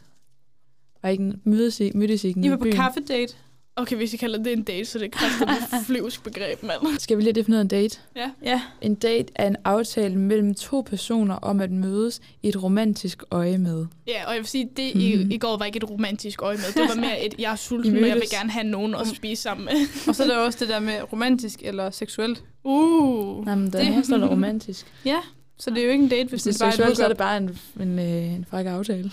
Var 1.03 1.09
ikke 1.09 1.23
en 1.23 1.41
mødes 1.43 1.79
i, 1.79 1.91
mødtes 1.95 2.23
I 2.23 2.27
ikke 2.27 2.39
I 2.45 2.49
var 2.49 2.57
på 2.57 2.63
byen? 2.63 2.73
kaffedate. 2.73 3.33
Okay, 3.79 3.95
hvis 3.95 4.13
I 4.13 4.17
kalder 4.17 4.43
det 4.43 4.53
en 4.53 4.63
date, 4.63 4.85
så 4.85 4.99
det 4.99 5.11
kræfter 5.11 5.45
med 5.45 5.55
flyvsk 5.85 6.23
begreb, 6.23 6.63
mand. 6.63 6.99
Skal 6.99 7.17
vi 7.17 7.21
lige 7.23 7.33
definere 7.33 7.61
en 7.61 7.67
date? 7.67 7.99
Ja. 8.15 8.29
Ja. 8.43 8.61
En 8.81 8.95
date 8.95 9.31
er 9.35 9.47
en 9.47 9.55
aftale 9.63 10.15
mellem 10.15 10.55
to 10.55 10.81
personer 10.81 11.35
om 11.35 11.59
at 11.59 11.71
mødes 11.71 12.19
i 12.43 12.49
et 12.49 12.63
romantisk 12.63 13.23
øje 13.31 13.57
med. 13.57 13.85
Ja, 14.07 14.25
og 14.27 14.33
jeg 14.33 14.39
vil 14.39 14.47
sige, 14.47 14.69
det 14.77 14.91
i, 14.95 15.15
Mhm. 15.15 15.31
i 15.31 15.37
går 15.37 15.57
var 15.57 15.65
ikke 15.65 15.77
et 15.77 15.89
romantisk 15.89 16.41
øje 16.41 16.55
med. 16.57 16.81
Det 16.83 16.89
var 16.95 17.01
mere 17.01 17.25
et, 17.25 17.33
jeg 17.39 17.51
er 17.51 17.55
sulten, 17.67 17.95
og 18.03 18.07
jeg 18.07 18.15
vil 18.15 18.23
gerne 18.31 18.51
have 18.51 18.63
nogen 18.67 18.95
at 18.95 19.07
spise 19.07 19.41
sammen 19.41 19.65
med. 19.65 19.73
Og 20.07 20.15
så 20.15 20.23
er 20.23 20.27
der 20.27 20.37
også 20.37 20.57
det 20.61 20.69
der 20.69 20.79
med 20.79 20.93
romantisk 21.13 21.59
eller 21.63 21.91
seksuelt. 21.91 22.43
Uh. 22.63 23.45
Nej, 23.45 23.55
men 23.55 23.71
der 23.73 23.79
Det- 23.79 23.87
her 23.87 24.01
står 24.01 24.17
der 24.17 24.27
romantisk. 24.27 24.85
Ja. 25.05 25.17
Så 25.59 25.69
det 25.69 25.77
er 25.79 25.85
jo 25.85 25.91
ikke 25.91 26.03
en 26.03 26.09
date, 26.09 26.29
hvis, 26.29 26.43
Hvis 26.43 26.55
det 26.55 26.61
er 26.61 26.65
bare 26.65 26.71
seksuelt, 26.71 26.97
så 26.97 27.03
er 27.03 27.05
et 27.05 27.09
det 27.09 27.17
bare 27.17 27.37
en, 27.37 27.59
en, 27.79 27.99
øh, 27.99 28.33
en 28.35 28.45
fræk 28.45 28.65
aftale. 28.65 29.11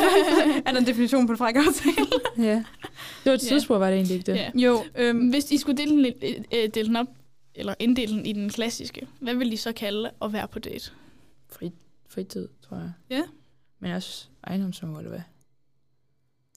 er 0.66 0.72
der 0.72 0.78
en 0.78 0.86
definition 0.86 1.26
på 1.26 1.32
en 1.32 1.38
fræk 1.38 1.56
aftale? 1.56 2.06
ja. 2.38 2.64
Det 3.24 3.30
var 3.30 3.32
et 3.32 3.40
tidsspur, 3.40 3.78
var 3.78 3.86
det 3.90 3.96
egentlig 3.96 4.14
ikke 4.16 4.32
det? 4.32 4.38
Ja. 4.38 4.50
Jo, 4.54 4.84
øhm, 4.96 5.28
Hvis 5.28 5.50
I 5.50 5.58
skulle 5.58 5.76
dele 5.76 6.14
den, 6.20 6.44
øh, 6.54 6.68
dele 6.74 6.88
den 6.88 6.96
op, 6.96 7.06
eller 7.54 7.74
inddele 7.78 8.12
den 8.12 8.26
i 8.26 8.32
den 8.32 8.50
klassiske, 8.50 9.06
hvad 9.20 9.34
vil 9.34 9.52
I 9.52 9.56
så 9.56 9.72
kalde 9.72 10.10
at 10.22 10.32
være 10.32 10.48
på 10.48 10.58
date? 10.58 10.90
Fri, 11.52 11.72
fritid, 12.08 12.48
tror 12.68 12.76
jeg. 12.76 12.92
Ja. 13.10 13.22
Men 13.80 13.92
også 13.92 14.26
ejendomsnummer, 14.46 14.98
eller 14.98 15.10
hvad? 15.10 15.22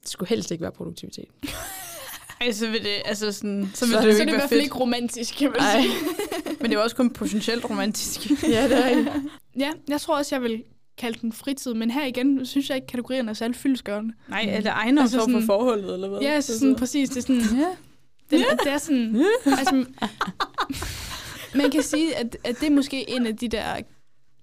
Det 0.02 0.08
skulle 0.08 0.28
helst 0.28 0.50
ikke 0.50 0.62
være 0.62 0.72
produktivitet. 0.72 1.28
ej, 2.40 2.52
så 2.52 2.70
vil 2.70 2.80
det, 2.84 2.90
altså 3.04 3.32
sådan, 3.32 3.70
så 3.74 3.86
vil 3.86 3.94
Så- 3.94 4.00
det 4.00 4.06
jo 4.06 4.12
så 4.12 4.18
ikke 4.20 4.30
det 4.30 4.36
i 4.36 4.38
hvert 4.40 4.48
fald 4.48 4.60
ikke 4.60 4.74
romantisk, 4.74 5.34
kan 5.34 5.50
man 5.50 5.60
Ej. 5.60 5.80
sige. 5.82 5.92
Men 6.60 6.70
det 6.70 6.76
er 6.76 6.82
også 6.82 6.96
kun 6.96 7.10
potentielt 7.10 7.64
romantisk. 7.70 8.30
ja, 8.42 8.68
det 8.68 8.86
er. 8.92 9.20
Ja, 9.58 9.70
jeg 9.88 10.00
tror 10.00 10.16
også, 10.18 10.34
jeg 10.34 10.42
vil 10.42 10.62
kalde 10.98 11.18
den 11.20 11.32
fritid, 11.32 11.74
men 11.74 11.90
her 11.90 12.06
igen 12.06 12.46
synes 12.46 12.68
jeg 12.68 12.76
ikke, 12.76 12.86
kategorierne 12.86 13.30
er 13.30 13.34
særlig 13.34 13.56
fyldesgørende. 13.56 14.14
Nej, 14.28 14.46
er 14.48 14.60
det 14.60 14.66
ejendomsform 14.66 15.02
Altså 15.02 15.16
altså 15.16 15.30
sådan- 15.32 15.46
for 15.46 15.46
forholdet, 15.46 15.94
eller 15.94 16.08
hvad? 16.08 16.18
Ja, 16.20 16.40
så 16.40 16.58
sådan, 16.58 16.76
præcis, 16.76 17.08
det 17.08 17.16
er 17.16 17.20
sådan, 17.20 17.40
Ja. 17.60 17.66
det, 18.30 18.46
det 18.64 18.72
er 18.72 18.78
sådan, 18.78 19.24
altså, 19.46 19.84
man 21.54 21.70
kan 21.70 21.82
sige, 21.82 22.16
at, 22.16 22.36
at 22.44 22.60
det 22.60 22.66
er 22.66 22.70
måske 22.70 23.10
en 23.10 23.26
af 23.26 23.36
de 23.36 23.48
der 23.48 23.76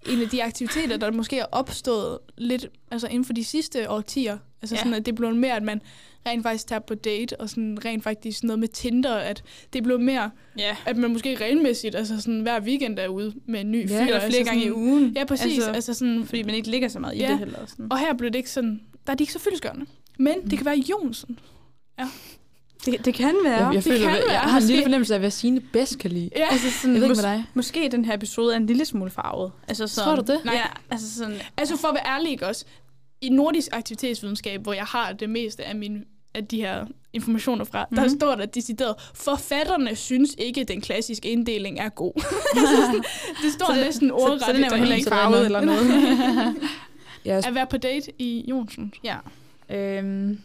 en 0.08 0.22
af 0.22 0.28
de 0.28 0.42
aktiviteter, 0.44 0.96
der 0.96 1.10
måske 1.12 1.38
er 1.38 1.46
opstået 1.52 2.18
lidt 2.38 2.66
altså 2.90 3.06
inden 3.06 3.24
for 3.24 3.32
de 3.32 3.44
sidste 3.44 3.90
årtier. 3.90 4.38
Altså 4.62 4.74
Ja. 4.74 4.78
sådan, 4.78 4.94
at 4.94 5.06
det 5.06 5.14
blev 5.14 5.34
mere, 5.34 5.56
at 5.56 5.62
man 5.62 5.80
rent 6.26 6.42
faktisk 6.42 6.66
tager 6.66 6.80
på 6.80 6.94
date, 6.94 7.40
og 7.40 7.50
sådan 7.50 7.78
rent 7.84 8.04
faktisk 8.04 8.44
noget 8.44 8.58
med 8.58 8.68
Tinder, 8.68 9.14
at 9.14 9.42
det 9.72 9.82
blev 9.82 10.00
mere, 10.00 10.30
Ja, 10.58 10.76
at 10.86 10.96
man 10.96 11.12
måske 11.12 11.34
regelmæssigt, 11.40 11.94
altså 11.94 12.20
sådan 12.20 12.40
hver 12.40 12.60
weekend 12.60 12.98
er 12.98 13.08
ude 13.08 13.34
med 13.46 13.60
en 13.60 13.70
ny 13.70 13.90
Ja, 13.90 13.96
fyr. 14.00 14.00
eller 14.06 14.14
altså 14.20 14.30
flere 14.30 14.44
gange 14.44 14.60
i 14.60 14.68
sådan, 14.68 14.82
ugen. 14.82 15.12
Ja, 15.16 15.24
præcis. 15.24 15.44
Altså, 15.44 15.60
Altså, 15.70 15.74
altså 15.74 15.94
sådan, 15.94 16.24
fordi 16.26 16.42
man 16.42 16.54
ikke 16.54 16.70
ligger 16.70 16.88
så 16.88 16.98
meget 16.98 17.14
i 17.14 17.18
Ja. 17.18 17.28
det 17.30 17.38
heller. 17.38 17.58
Sådan. 17.66 17.86
og 17.90 17.98
her 17.98 18.14
blev 18.14 18.30
det 18.30 18.38
ikke 18.38 18.50
sådan, 18.50 18.80
der 19.06 19.12
er 19.12 19.16
de 19.16 19.22
ikke 19.22 19.32
så 19.32 19.38
fyldesgørende. 19.38 19.86
Men 20.18 20.34
Mm. 20.42 20.48
det 20.50 20.58
kan 20.58 20.66
være 20.66 20.82
Jonsen. 20.90 21.38
Det, 22.86 23.04
det 23.04 23.14
kan 23.14 23.34
være. 23.44 23.52
Jeg, 23.66 23.74
jeg, 23.74 23.74
det 23.74 23.82
føler, 23.92 23.98
kan 23.98 24.08
jeg, 24.08 24.22
være. 24.28 24.32
jeg 24.32 24.40
har 24.40 24.58
en 24.58 24.62
lille 24.62 24.76
Måske- 24.76 24.84
fornemmelse 24.84 25.14
af, 25.14 25.20
hvad 25.20 25.30
Signe 25.30 25.60
bedst 25.60 25.98
kan 25.98 26.10
lide. 26.10 26.30
Ja, 26.36 26.46
Altså 26.50 26.70
sådan, 26.70 26.94
Jeg 26.94 27.02
ved 27.02 27.08
ikke 27.10 27.22
med 27.22 27.30
dig. 27.32 27.44
måske 27.54 27.88
den 27.92 28.04
her 28.04 28.14
episode 28.14 28.52
er 28.52 28.56
en 28.56 28.66
lille 28.66 28.84
smule 28.84 29.10
farvet. 29.10 29.52
Altså 29.68 29.86
sådan, 29.86 30.06
Tror 30.16 30.22
du 30.22 30.32
det? 30.32 30.44
Nej. 30.44 30.54
Ja, 30.54 30.62
altså 30.90 31.14
sådan, 31.14 31.36
Altså 31.56 31.76
for 31.76 31.88
at 31.88 31.94
være 31.94 32.06
ærlig, 32.14 32.30
ikke 32.30 32.46
også? 32.46 32.64
I 33.26 33.28
nordisk 33.28 33.68
aktivitetsvidenskab, 33.72 34.62
hvor 34.62 34.72
jeg 34.72 34.84
har 34.84 35.12
det 35.12 35.30
meste 35.30 35.64
af, 35.64 35.76
mine, 35.76 36.04
af 36.34 36.46
de 36.46 36.56
her 36.60 36.86
informationer 37.12 37.64
fra, 37.64 37.82
mm-hmm. 37.84 37.96
der 37.96 38.02
Mhm. 38.10 38.18
står 38.20 38.34
der 38.34 38.46
decideret, 38.46 38.94
forfatterne 39.14 39.96
synes 39.96 40.30
ikke, 40.38 40.60
at 40.60 40.68
den 40.68 40.80
klassiske 40.80 41.28
inddeling 41.28 41.78
er 41.78 41.88
god. 41.88 42.12
det 43.42 43.52
står 43.52 43.74
Så 43.74 43.80
næsten 43.80 44.08
så, 44.08 44.14
ordret. 44.14 44.40
så 44.40 44.52
den 44.52 44.64
er 44.64 44.68
jo 44.70 44.76
heller 44.76 44.94
ikke 44.94 45.04
Så 45.04 45.10
farvet 45.10 45.30
noget- 45.30 45.46
eller 45.46 45.60
noget. 45.60 46.56
Jeg, 47.24 47.46
At 47.46 47.54
være 47.54 47.66
på 47.66 47.76
date 47.76 48.12
i 48.22 48.44
Jonsen. 48.48 48.92
ja. 49.04 49.16
øhm, 49.70 50.38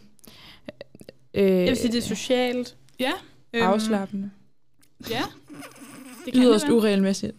øh, 1.34 1.44
Jeg 1.44 1.68
vil 1.68 1.76
sige, 1.76 1.92
det 1.92 1.98
er 1.98 2.02
socialt. 2.08 2.76
Ja, 3.00 3.12
Øhm, 3.54 3.66
afslappende. 3.66 4.30
ja. 5.10 5.22
Det 6.24 6.32
kan 6.34 6.42
Yderst 6.42 6.62
det 6.62 6.68
være. 6.70 6.78
uregelmæssigt. 6.78 7.32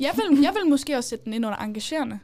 Jeg 0.00 0.10
vil, 0.16 0.40
jeg 0.42 0.52
vil 0.62 0.70
måske 0.70 0.96
også 0.96 1.08
sætte 1.08 1.24
den 1.24 1.32
ind 1.32 1.46
under 1.46 1.58
engagerende. 1.58 2.18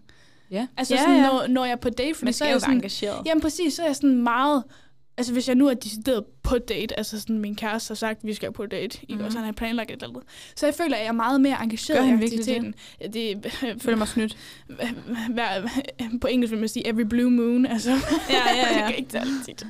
Ja. 0.51 0.67
Altså 0.77 0.95
Ja, 0.95 1.01
sådan, 1.01 1.17
ja. 1.17 1.23
Når, 1.27 1.47
når 1.47 1.65
jeg 1.65 1.73
er 1.73 1.77
på 1.77 1.91
date, 1.91 2.15
fordi 2.15 2.25
Man 2.25 2.33
så 2.33 2.37
skal 2.39 2.47
er 2.47 2.51
jo 2.51 2.53
jeg 2.53 2.55
være 2.55 2.61
sådan, 2.61 2.75
engageret. 2.77 3.27
Jamen 3.27 3.41
præcis, 3.41 3.75
så 3.75 3.83
er 3.83 3.87
jeg 3.87 3.97
sådan 3.97 4.23
meget... 4.23 4.65
Altså 5.19 5.33
hvis 5.33 5.49
jeg 5.49 5.57
nu 5.57 5.67
er 5.69 5.75
decideret 5.75 6.25
på 6.43 6.59
date, 6.59 6.99
altså 6.99 7.21
sådan 7.21 7.39
min 7.39 7.57
kæreste 7.57 7.91
har 7.91 7.95
sagt, 7.95 8.19
at 8.19 8.27
vi 8.27 8.35
skal 8.35 8.53
på 8.53 8.67
date, 8.67 8.99
mm. 9.09 9.15
Mhm. 9.15 9.25
og 9.25 9.33
så 9.33 9.39
han 9.39 9.45
har 9.45 9.53
planlagt 9.53 9.91
et 9.91 9.95
eller 10.03 10.09
andet. 10.09 10.23
Så 10.57 10.67
jeg 10.67 10.75
føler, 10.75 10.97
at 10.97 11.01
jeg 11.03 11.09
er 11.09 11.13
meget 11.13 11.41
mere 11.41 11.63
engageret 11.63 12.09
i 12.09 12.11
aktiviteten. 12.13 12.75
Det, 13.03 13.15
det 13.15 13.45
Jeg 13.63 13.75
føler 13.79 13.97
mig 13.99 14.09
snydt. 14.09 14.37
hver, 15.35 15.69
på 16.21 16.27
engelsk 16.27 16.51
vil 16.53 16.61
man 16.61 16.69
sige 16.69 16.87
every 16.87 17.03
blue 17.03 17.31
moon, 17.31 17.67
altså. 17.67 17.91
Ja, 17.91 17.97
ja, 18.31 18.57
ja. 18.57 18.77
det 18.79 18.87
kan 18.87 18.97
ikke 18.97 19.11
tage 19.11 19.25
tit. 19.47 19.67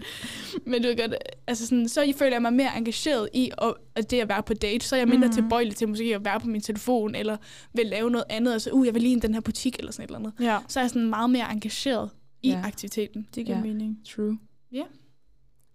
Men 0.67 0.83
du 0.83 0.89
ved 0.89 0.97
godt, 0.97 1.15
altså 1.47 1.67
sådan, 1.67 1.89
så 1.89 2.13
føler 2.19 2.33
jeg 2.33 2.43
mig 2.43 2.53
mere 2.53 2.77
engageret 2.77 3.29
i 3.35 3.51
at, 3.63 3.75
at 3.95 4.11
det 4.11 4.21
at 4.21 4.29
være 4.29 4.43
på 4.43 4.55
date. 4.55 4.87
Så 4.87 4.97
er 4.97 5.01
jeg 5.01 5.09
mindre 5.09 5.27
mm. 5.27 5.33
tilbøjelig 5.35 5.77
til 5.77 5.89
måske 5.89 6.15
at 6.15 6.25
være 6.25 6.41
på 6.41 6.47
min 6.49 6.61
telefon, 6.61 7.15
eller 7.15 7.37
vil 7.75 7.87
lave 7.87 8.11
noget 8.11 8.25
andet. 8.31 8.53
Altså, 8.53 8.71
uh, 8.71 8.87
jeg 8.87 8.95
vil 8.95 9.03
lige 9.03 9.13
ind 9.13 9.25
i 9.25 9.27
den 9.27 9.35
her 9.35 9.41
butik, 9.41 9.77
eller 9.79 9.93
sådan 9.93 10.05
et 10.05 10.09
eller 10.09 10.19
andet. 10.19 10.33
Ja, 10.41 10.59
Så 10.69 10.81
er 10.81 10.85
jeg 10.85 10.91
sådan 10.91 11.09
meget 11.11 11.31
mere 11.31 11.53
engageret 11.53 12.11
i 12.43 12.51
Ja. 12.51 12.61
aktiviteten. 12.65 13.27
det 13.35 13.47
giver 13.47 13.59
Ja. 13.59 13.65
mening. 13.65 13.99
True. 14.09 14.39
Ja. 14.73 14.83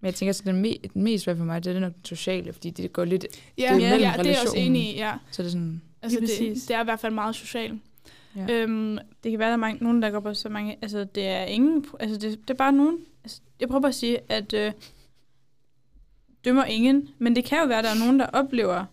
Men 0.04 0.08
jeg 0.08 0.16
tænker, 0.16 0.34
at 0.34 0.45
den, 0.45 0.66
me- 0.66 0.88
den 0.93 1.04
mest 1.04 1.24
svære 1.24 1.38
for 1.38 1.43
mig, 1.45 1.64
det 1.64 1.76
er 1.76 1.80
nok 1.80 1.93
den 1.95 2.06
sociale, 2.06 2.54
fordi 2.54 2.70
det 2.70 2.93
går 2.93 3.06
lidt, 3.06 3.26
Ja, 3.58 3.74
Det 3.76 3.86
er 3.86 3.89
ja, 3.89 3.95
ja 3.95 4.14
det 4.18 4.26
er 4.26 4.30
jeg 4.30 4.39
også 4.41 4.58
enig 4.58 4.82
i, 4.82 4.95
ja. 4.95 5.14
så 5.32 5.41
er 5.41 5.43
det 5.43 5.51
sådan, 5.51 5.82
Altså, 6.01 6.20
det, 6.20 6.68
det 6.68 6.76
er 6.76 6.82
i 6.82 6.84
hvert 6.84 6.99
fald 6.99 7.14
meget 7.14 7.36
socialt. 7.36 7.82
Ja. 8.36 8.45
Øhm, 8.49 8.97
Det 9.24 9.32
kan 9.32 9.39
være, 9.39 9.47
der 9.47 9.54
er 9.54 9.58
mange, 9.58 9.84
nogen, 9.84 10.01
der 10.01 10.10
går 10.10 10.20
på 10.20 10.34
så 10.34 10.49
mange... 10.49 10.78
Altså, 10.82 11.04
det 11.04 11.28
er 11.28 11.43
ingen... 11.43 11.86
Altså, 11.99 12.18
det, 12.18 12.39
det 12.41 12.49
er 12.49 12.54
bare 12.54 12.72
nogen... 12.72 12.97
Altså, 13.24 13.41
jeg 13.60 13.68
prøver 13.68 13.82
bare 13.82 13.89
at 13.89 13.95
sige, 13.95 14.18
at 14.30 14.54
øh, 14.54 14.72
dømmer 16.45 16.66
ingen, 16.66 17.10
men 17.20 17.36
det 17.36 17.45
kan 17.45 17.60
jo 17.60 17.66
være, 17.66 17.78
at 17.78 17.84
der 17.84 17.89
er 17.89 17.99
nogen, 17.99 18.20
der 18.20 18.26
oplever, 18.26 18.86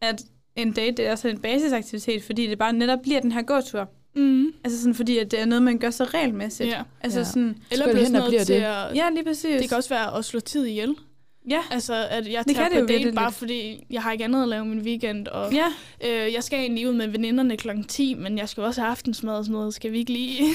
at 0.00 0.22
en 0.56 0.72
date 0.72 0.96
det 0.96 1.06
er 1.06 1.14
sådan 1.14 1.36
en 1.36 1.42
basisaktivitet, 1.42 2.22
fordi 2.22 2.46
det 2.46 2.58
bare 2.58 2.72
netop 2.72 2.98
bliver 3.02 3.20
den 3.20 3.32
her 3.32 3.42
gåtur. 3.42 3.90
Mm, 4.14 4.46
Altså 4.64 4.78
sådan, 4.80 4.94
fordi 4.94 5.18
at 5.18 5.30
det 5.30 5.40
er 5.40 5.44
noget, 5.44 5.62
man 5.62 5.78
gør 5.78 5.90
så 5.90 6.04
regelmæssigt. 6.04 6.68
ja. 6.70 6.82
Altså 7.00 7.18
Ja. 7.18 7.24
sådan... 7.24 7.56
Eller 7.70 7.84
bliver 7.86 7.96
hen 7.96 8.06
sådan 8.06 8.22
og 8.22 8.28
noget 8.30 8.46
til 8.46 8.52
bliver 8.52 8.72
at... 8.74 8.96
Ja, 8.96 9.10
lige 9.10 9.24
præcis. 9.24 9.60
Det 9.60 9.68
kan 9.68 9.76
også 9.76 9.88
være 9.88 10.18
at 10.18 10.24
slå 10.24 10.40
tid 10.40 10.64
ihjel. 10.64 10.94
Ja, 11.50 11.60
Altså, 11.70 11.94
at 12.10 12.32
jeg 12.32 12.44
Det 12.46 12.56
tager 12.56 12.68
kan 12.68 12.76
det 12.76 12.82
på 12.82 12.86
date 12.86 12.92
vitterligt. 12.94 13.14
bare 13.16 13.32
fordi, 13.32 13.84
jeg 13.90 14.02
har 14.02 14.12
ikke 14.12 14.24
andet 14.24 14.42
at 14.42 14.48
lave 14.48 14.64
min 14.64 14.78
weekend. 14.80 15.28
Og, 15.28 15.52
ja. 15.52 15.66
øh, 16.04 16.32
jeg 16.32 16.44
skal 16.44 16.58
egentlig 16.58 16.88
ud 16.88 16.92
med 16.94 17.08
veninderne 17.08 17.56
klokken 17.56 17.84
10, 17.84 18.14
men 18.14 18.38
jeg 18.38 18.48
skal 18.48 18.62
også 18.62 18.80
have 18.80 18.90
aftensmad 18.90 19.34
og 19.34 19.44
sådan 19.44 19.52
noget. 19.52 19.74
Skal 19.74 19.92
vi 19.92 19.98
ikke 19.98 20.12
lige... 20.12 20.44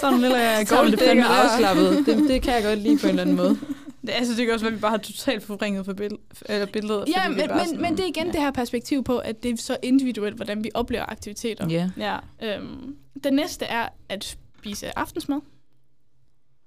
Sådan 0.00 0.14
en 0.14 0.20
lille 0.20 0.66
så 0.66 0.76
er 0.80 0.86
det 0.90 0.98
fandme 1.00 1.24
afslappet. 1.26 2.06
Det, 2.06 2.28
det 2.28 2.42
kan 2.42 2.54
jeg 2.54 2.62
godt 2.62 2.78
lide 2.78 2.98
på 2.98 3.06
en 3.06 3.10
eller 3.10 3.22
anden 3.22 3.36
måde. 3.36 3.58
Det, 4.02 4.10
altså, 4.10 4.34
det 4.36 4.44
kan 4.46 4.54
også 4.54 4.64
være, 4.64 4.72
at 4.72 4.76
vi 4.76 4.80
bare 4.80 4.90
har 4.90 4.98
totalt 4.98 5.42
forvrænget 5.42 5.84
for 5.84 5.92
bill- 5.92 6.42
eller 6.48 6.66
billedet. 6.66 7.04
ja, 7.08 7.28
men, 7.28 7.36
men, 7.36 7.48
sådan- 7.66 7.80
men 7.80 7.92
det 7.96 8.00
er 8.00 8.06
igen 8.08 8.26
ja. 8.26 8.32
det 8.32 8.40
her 8.40 8.50
perspektiv 8.50 9.04
på, 9.04 9.18
at 9.18 9.42
det 9.42 9.50
er 9.50 9.56
så 9.56 9.76
individuelt, 9.82 10.36
hvordan 10.36 10.64
vi 10.64 10.70
oplever 10.74 11.04
aktiviteter. 11.08 11.68
Ja. 11.68 11.90
Ja. 11.96 12.18
Øhm, 12.42 12.96
det 13.24 13.32
næste 13.32 13.64
er 13.64 13.88
at 14.08 14.24
spise 14.58 14.98
aftensmad. 14.98 15.40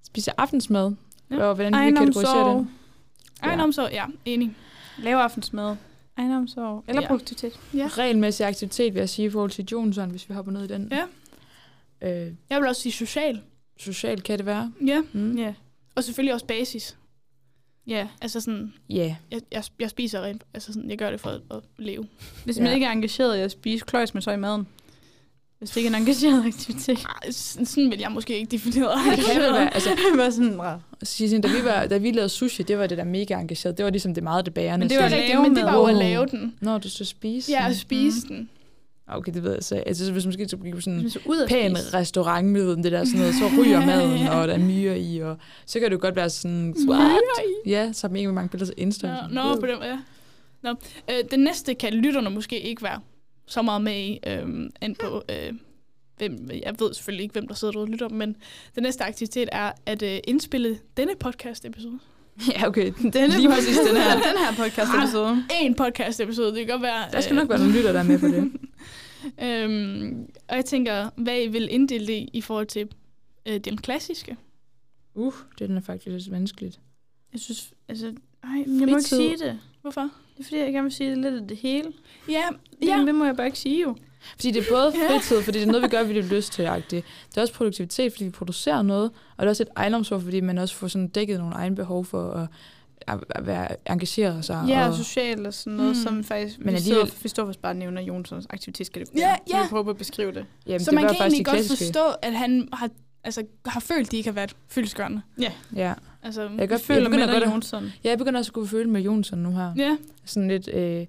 Spise 0.05 0.39
aftensmad, 0.39 0.91
Ja. 1.31 1.35
ja. 1.35 1.43
og 1.43 1.55
hvordan 1.55 1.73
vi 1.73 1.77
kategoriserer 1.91 2.33
Ejendomssorg. 2.33 2.59
det. 2.59 2.67
Ja. 3.41 3.47
Ejendomssorg, 3.47 3.89
ja, 3.91 4.05
enig. 4.25 4.55
Lave 4.97 5.21
aftensmad. 5.21 5.75
Ejendomssorg. 6.17 6.83
Eller 6.87 7.01
Ja. 7.01 7.07
produktivitet. 7.07 7.59
Ja. 7.73 7.89
Regelmæssig 7.97 8.45
aktivitet, 8.45 8.93
vil 8.93 8.99
jeg 8.99 9.09
sige, 9.09 9.25
i 9.25 9.29
forhold 9.29 9.51
til 9.51 9.65
Johnson, 9.71 10.09
hvis 10.09 10.29
vi 10.29 10.33
hopper 10.33 10.51
ned 10.51 10.63
i 10.63 10.67
den. 10.67 10.91
Ja. 10.91 11.03
Øh, 12.25 12.33
Jeg 12.49 12.59
vil 12.61 12.67
også 12.69 12.81
sige 12.81 12.91
social. 12.93 13.41
social 13.77 14.21
kan 14.21 14.37
det 14.37 14.45
være. 14.45 14.71
Ja, 14.85 15.01
Mm. 15.13 15.37
Ja. 15.37 15.53
og 15.95 16.03
selvfølgelig 16.03 16.33
også 16.33 16.45
basis. 16.45 16.97
Ja. 17.87 18.07
Altså 18.21 18.39
sådan, 18.39 18.73
Ja. 18.89 19.15
jeg, 19.31 19.41
jeg, 19.51 19.63
jeg 19.79 19.89
spiser 19.89 20.21
rent, 20.21 20.43
altså 20.53 20.73
sådan, 20.73 20.89
jeg 20.89 20.97
gør 20.97 21.11
det 21.11 21.19
for 21.19 21.29
at, 21.29 21.41
at 21.51 21.59
leve. 21.77 22.05
Hvis 22.45 22.57
man 22.59 22.67
Ja. 22.67 22.73
ikke 22.73 22.85
er 22.85 22.91
engageret 22.91 23.37
i 23.37 23.41
at 23.41 23.51
spise, 23.51 23.85
kløjs 23.85 24.13
man 24.13 24.21
så 24.21 24.31
i 24.31 24.37
maden. 24.37 24.67
Hvis 25.59 25.69
det 25.69 25.77
ikke 25.77 25.87
er 25.87 25.95
en 25.95 26.01
engageret 26.01 26.45
aktivitet. 26.53 26.99
Ej, 27.23 27.31
sådan, 27.31 27.65
sådan 27.65 27.91
vil 27.91 27.99
jeg 27.99 28.11
måske 28.11 28.37
ikke 28.37 28.51
definere 28.51 28.91
Det 29.15 29.25
kan 29.25 29.41
vel 29.41 29.53
være, 29.53 29.73
altså, 29.73 29.89
Bare 30.17 30.31
sådan, 30.31 30.79
sådan, 31.29 31.41
da 31.41 31.47
vi, 31.47 31.65
var, 31.65 31.85
da 31.85 31.97
vi 31.97 32.11
lavede 32.11 32.29
sushi, 32.29 32.63
det 32.63 32.77
var 32.77 32.87
det 32.87 32.97
der 32.97 33.03
mega 33.03 33.33
engageret. 33.39 33.77
Det 33.77 33.85
var 33.85 33.91
ligesom 33.91 34.13
det 34.13 34.23
meget 34.23 34.45
det 34.45 34.53
bærende. 34.53 34.83
Men 34.83 34.89
det 34.89 34.97
var 34.97 35.09
lave 35.09 35.21
rigtigt, 35.21 35.41
men 35.41 35.55
det 35.55 35.63
var 35.65 35.73
jo 35.75 35.83
at 35.83 35.95
lave 35.95 36.25
den. 36.25 36.55
Når 36.61 36.77
du 36.77 36.89
så 36.89 37.05
spiser. 37.05 37.53
Ja, 37.59 37.69
at 37.69 37.77
spise 37.77 38.27
den. 38.27 38.49
Okay, 39.07 39.33
det 39.33 39.43
ved 39.43 39.53
jeg 39.53 39.63
så. 39.63 39.75
Altså, 39.75 40.11
hvis 40.11 40.25
man 40.25 40.33
skal 40.33 40.47
til 40.47 40.57
på 40.57 40.81
sådan 40.81 40.99
en 40.99 41.09
så 41.09 41.45
pæn 41.47 41.77
restaurant 41.93 42.47
med 42.47 42.75
det 42.75 42.91
der 42.91 43.05
sådan 43.05 43.19
noget, 43.19 43.35
så 43.35 43.49
ryger 43.59 43.85
maden, 43.85 44.27
og 44.27 44.47
der 44.47 44.53
er 44.53 44.57
myrer 44.57 44.95
i, 44.95 45.19
og 45.19 45.37
så 45.65 45.79
kan 45.79 45.89
det 45.89 45.95
jo 45.95 46.01
godt 46.01 46.15
være 46.15 46.29
sådan, 46.29 46.75
what? 46.89 47.21
Ja, 47.65 47.93
så 47.93 48.07
har 48.07 48.11
man 48.11 48.19
ikke 48.19 48.31
mange 48.31 48.49
billeder 48.49 48.73
til 48.73 48.81
Insta. 48.81 49.07
Sådan, 49.07 49.31
nå, 49.31 49.41
wow. 49.41 49.59
på 49.59 49.65
den, 49.65 49.77
ja. 49.83 49.97
Nå. 50.61 50.69
Øh, 51.09 51.15
den 51.31 51.39
næste 51.39 51.73
kan 51.73 51.93
lytterne 51.93 52.29
måske 52.29 52.59
ikke 52.59 52.83
være 52.83 52.99
så 53.45 53.61
meget 53.61 53.81
med 53.81 53.99
i, 53.99 54.19
øh, 54.27 54.69
end 54.81 54.95
på, 54.95 55.23
øh, 55.29 55.53
hvem, 56.17 56.49
jeg 56.65 56.75
ved 56.79 56.93
selvfølgelig 56.93 57.23
ikke, 57.23 57.33
hvem 57.33 57.47
der 57.47 57.55
sidder 57.55 57.79
og 57.79 57.87
lytter, 57.87 58.09
men 58.09 58.35
den 58.75 58.83
næste 58.83 59.03
aktivitet 59.03 59.49
er 59.51 59.71
at 59.85 60.01
øh, 60.01 60.19
indspille 60.27 60.79
denne 60.97 61.13
podcast-episode. 61.19 61.99
Ja, 62.51 62.67
okay. 62.67 62.91
Denne 63.13 63.27
Lige 63.27 63.49
præcis 63.49 63.77
den 63.77 63.97
her. 63.97 64.13
den 64.29 64.37
her 64.37 64.63
podcast 64.63 64.89
episode. 64.97 65.43
En 65.61 65.75
podcast-episode, 65.75 66.47
det 66.47 66.57
kan 66.57 66.67
godt 66.67 66.81
være... 66.81 67.03
Der 67.11 67.21
skal 67.21 67.35
nok 67.35 67.49
være 67.49 67.59
nogle 67.59 67.73
lytter, 67.73 67.91
der 67.91 67.99
er 67.99 68.03
med 68.03 68.19
på 68.19 68.27
det. 68.27 68.51
øhm, 69.45 70.27
og 70.47 70.55
jeg 70.55 70.65
tænker, 70.65 71.09
hvad 71.15 71.41
I 71.41 71.47
vil 71.47 71.67
inddele 71.71 72.07
det 72.07 72.29
i 72.33 72.41
forhold 72.41 72.67
til 72.67 72.87
øh, 73.45 73.59
den 73.59 73.77
klassiske? 73.77 74.37
Uh, 75.15 75.33
det 75.59 75.71
er 75.71 75.79
faktisk 75.79 76.07
lidt 76.07 76.31
vanskeligt. 76.31 76.79
Jeg 77.33 77.39
synes, 77.39 77.73
altså, 77.87 78.07
ej, 78.43 78.63
men 78.67 78.79
jeg 78.79 78.89
må 78.89 78.97
ikke 78.97 79.09
sige 79.09 79.37
det. 79.37 79.59
Hvorfor? 79.81 80.01
Det 80.01 80.39
er 80.39 80.43
fordi, 80.43 80.57
jeg 80.57 80.73
gerne 80.73 80.83
vil 80.83 80.91
sige 80.91 81.15
lidt 81.15 81.35
af 81.35 81.47
det 81.47 81.57
hele. 81.57 81.91
Ja, 82.29 82.43
Ja. 82.81 82.97
ja. 82.97 83.05
Det 83.05 83.15
må 83.15 83.25
jeg 83.25 83.35
bare 83.35 83.45
ikke 83.47 83.59
sige 83.59 83.81
jo. 83.81 83.95
Fordi 84.35 84.51
det 84.51 84.67
er 84.67 84.71
både 84.71 84.93
fritid, 85.07 85.41
fordi 85.41 85.59
det 85.59 85.67
er 85.67 85.71
noget, 85.71 85.83
vi 85.83 85.87
gør, 85.87 86.03
vi 86.03 86.13
har 86.13 86.35
lyst 86.35 86.53
til. 86.53 86.67
-agtigt. 86.67 86.95
Det 87.29 87.37
er 87.37 87.41
også 87.41 87.53
produktivitet, 87.53 88.11
fordi 88.11 88.23
vi 88.23 88.29
producerer 88.29 88.81
noget. 88.81 89.11
Og 89.37 89.39
det 89.39 89.45
er 89.45 89.49
også 89.49 89.63
et 89.63 89.69
ejendomsord, 89.75 90.21
fordi 90.21 90.41
man 90.41 90.57
også 90.57 90.75
får 90.75 90.87
sådan 90.87 91.07
dækket 91.07 91.39
nogle 91.39 91.55
egne 91.55 91.75
behov 91.75 92.05
for 92.05 92.31
at 92.31 92.47
at, 93.07 93.19
at 93.29 93.47
være 93.47 93.67
engageret 93.91 94.45
sig. 94.45 94.65
Ja, 94.67 94.83
og, 94.83 94.89
og 94.89 94.95
socialt 94.95 95.47
og 95.47 95.53
sådan 95.53 95.77
noget, 95.77 95.89
Mm. 95.97 96.03
som 96.03 96.23
faktisk... 96.23 96.57
Men 96.59 96.65
Men 96.65 96.75
alligevel- 96.75 96.99
alligevel... 96.99 97.23
Vi 97.23 97.29
står 97.29 97.45
faktisk 97.45 97.59
bare 97.61 97.71
og 97.71 97.75
nævner 97.75 98.01
Jonsons 98.01 98.45
aktivitetskategori. 98.49 99.17
Ja, 99.19 99.35
Så 99.47 99.57
ja. 99.57 99.63
vi 99.63 99.67
prøver 99.69 99.89
at 99.89 99.97
beskrive 99.97 100.31
det. 100.31 100.45
jamen, 100.67 100.79
Så 100.79 100.91
det 100.91 100.95
man 100.95 101.03
kan 101.07 101.15
egentlig 101.21 101.45
godt 101.45 101.55
klassiske. 101.55 101.85
forstå, 101.85 102.05
at 102.21 102.33
han 102.33 102.69
har, 102.73 102.89
altså, 103.23 103.43
har 103.65 103.79
følt, 103.79 104.07
at 104.07 104.11
de 104.11 104.17
ikke 104.17 104.29
har 104.29 104.33
været 104.35 104.55
fyldskørende. 104.69 105.21
Ja. 105.75 105.93
Altså, 106.23 106.41
Jeg, 106.41 106.49
kan 106.49 106.59
Jeg 106.59 106.69
godt, 106.69 106.81
føler 106.81 107.01
jeg, 107.01 107.09
med 107.09 107.17
begynder 107.17 107.33
dig, 107.33 107.41
godt, 107.43 107.53
Jonsson. 107.53 107.83
ja, 108.03 108.09
jeg 108.09 108.17
begynder 108.17 108.39
også 108.39 108.49
at 108.49 108.53
kunne 108.53 108.67
føle 108.67 108.89
med 108.89 109.01
Jonsson 109.01 109.39
nu 109.39 109.51
her. 109.51 109.73
ja. 109.77 109.97
Sådan 110.25 110.47
lidt, 110.47 110.67
øh, 110.73 111.05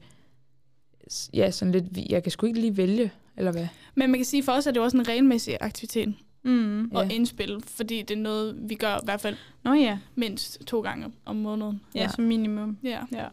ja, 1.35 1.51
sådan 1.51 1.73
lidt, 1.73 1.85
jeg 2.11 2.23
kan 2.23 2.33
sgu 2.33 2.47
ikke 2.47 2.61
lige 2.61 2.77
vælge, 2.77 3.13
eller 3.37 3.53
hvad? 3.53 3.67
Men 3.95 4.11
man 4.11 4.19
kan 4.19 4.25
sige, 4.25 4.43
for 4.43 4.53
os 4.53 4.67
er 4.67 4.71
det 4.71 4.77
jo 4.81 4.85
også 4.85 4.97
en 4.97 5.09
regelmæssig 5.09 5.57
aktivitet 5.61 6.15
Mm. 6.45 6.91
og 6.95 7.05
Ja. 7.07 7.15
indspil, 7.15 7.61
fordi 7.67 8.03
det 8.03 8.17
er 8.17 8.21
noget, 8.21 8.57
vi 8.69 8.75
gør 8.75 8.97
i 8.97 9.01
hvert 9.05 9.21
fald 9.21 9.37
Nå 9.63 9.73
ja. 9.73 9.99
mindst 10.15 10.61
to 10.67 10.81
gange 10.81 11.13
om 11.25 11.37
måneden. 11.37 11.81
ja, 11.95 12.01
Ja. 12.01 12.09
som 12.09 12.25
minimum. 12.25 12.79
Ja. 12.83 13.01
Ja. 13.13 13.27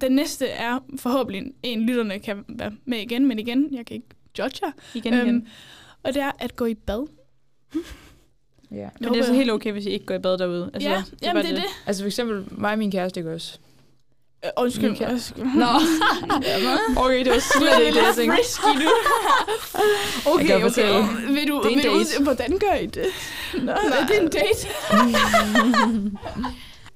Den 0.00 0.12
næste 0.12 0.46
er 0.48 0.78
forhåbentlig 0.98 1.52
en, 1.62 1.86
lytterne 1.86 2.18
kan 2.18 2.44
være 2.48 2.72
med 2.84 2.98
igen, 2.98 3.26
men 3.26 3.38
igen, 3.38 3.74
jeg 3.74 3.86
kan 3.86 3.94
ikke 3.94 4.06
judge 4.38 4.58
jer. 4.66 4.72
Igen, 4.94 5.14
igen. 5.14 5.28
Øhm, 5.28 5.46
og 6.02 6.14
det 6.14 6.22
er 6.22 6.30
at 6.38 6.56
gå 6.56 6.64
i 6.66 6.74
bad. 6.74 7.06
Ja. 8.70 8.88
Men 9.00 9.12
det 9.12 9.18
er 9.20 9.24
så 9.24 9.32
helt 9.32 9.50
okay, 9.50 9.72
hvis 9.72 9.86
I 9.86 9.90
ikke 9.90 10.06
går 10.06 10.14
i 10.14 10.18
bad 10.18 10.38
derude. 10.38 10.70
Altså, 10.74 10.88
ja, 10.88 10.94
er 10.96 11.02
jamen 11.22 11.42
det 11.44 11.50
er 11.50 11.54
det. 11.56 11.64
Altså 11.86 12.02
for 12.02 12.06
eksempel 12.06 12.44
mig 12.50 12.72
og 12.72 12.78
min 12.78 12.90
kæreste, 12.90 13.20
ikke 13.20 13.32
også? 13.32 13.58
Øh, 14.44 14.50
undskyld. 14.56 14.96
Kære- 14.96 15.10
undskyld. 15.12 15.44
Nå. 15.44 15.66
okay, 17.04 17.18
det 17.24 17.32
var 17.32 17.38
slet 17.58 17.86
ikke 17.86 17.98
det, 18.00 18.06
jeg 18.06 18.14
tænkte. 18.16 18.38
Du. 18.62 18.70
okay, 20.32 20.46
kan 20.46 20.54
okay. 20.56 20.64
fortælle. 20.64 21.06
Vil 21.34 21.48
du, 21.48 21.62
Det 21.62 21.66
er 21.66 21.70
en 21.70 21.76
vil 21.76 21.84
du 21.84 21.88
date. 21.88 21.90
ud, 22.20 22.22
hvordan 22.24 22.58
gør 22.58 22.74
I 22.74 22.86
det? 22.86 23.06
Nå, 23.66 23.72
er 23.72 24.06
det 24.08 24.22
en 24.22 24.28
date? 24.28 24.68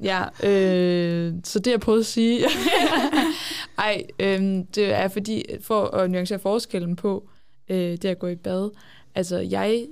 ja, 0.03 0.22
øh, 0.49 1.32
så 1.44 1.59
det 1.59 1.70
jeg 1.70 1.80
prøvede 1.80 2.01
at 2.01 2.07
sige, 2.07 2.47
ej, 3.78 4.03
øh, 4.18 4.40
det 4.74 4.92
er 4.92 5.09
fordi, 5.09 5.44
for 5.62 5.84
at 5.86 6.11
nuancere 6.11 6.38
forskellen 6.38 6.97
på 6.97 7.28
øh, 7.68 7.76
det 7.78 8.05
at 8.05 8.18
gå 8.18 8.26
i 8.26 8.34
bad, 8.36 8.70
altså 9.14 9.38
jeg, 9.38 9.86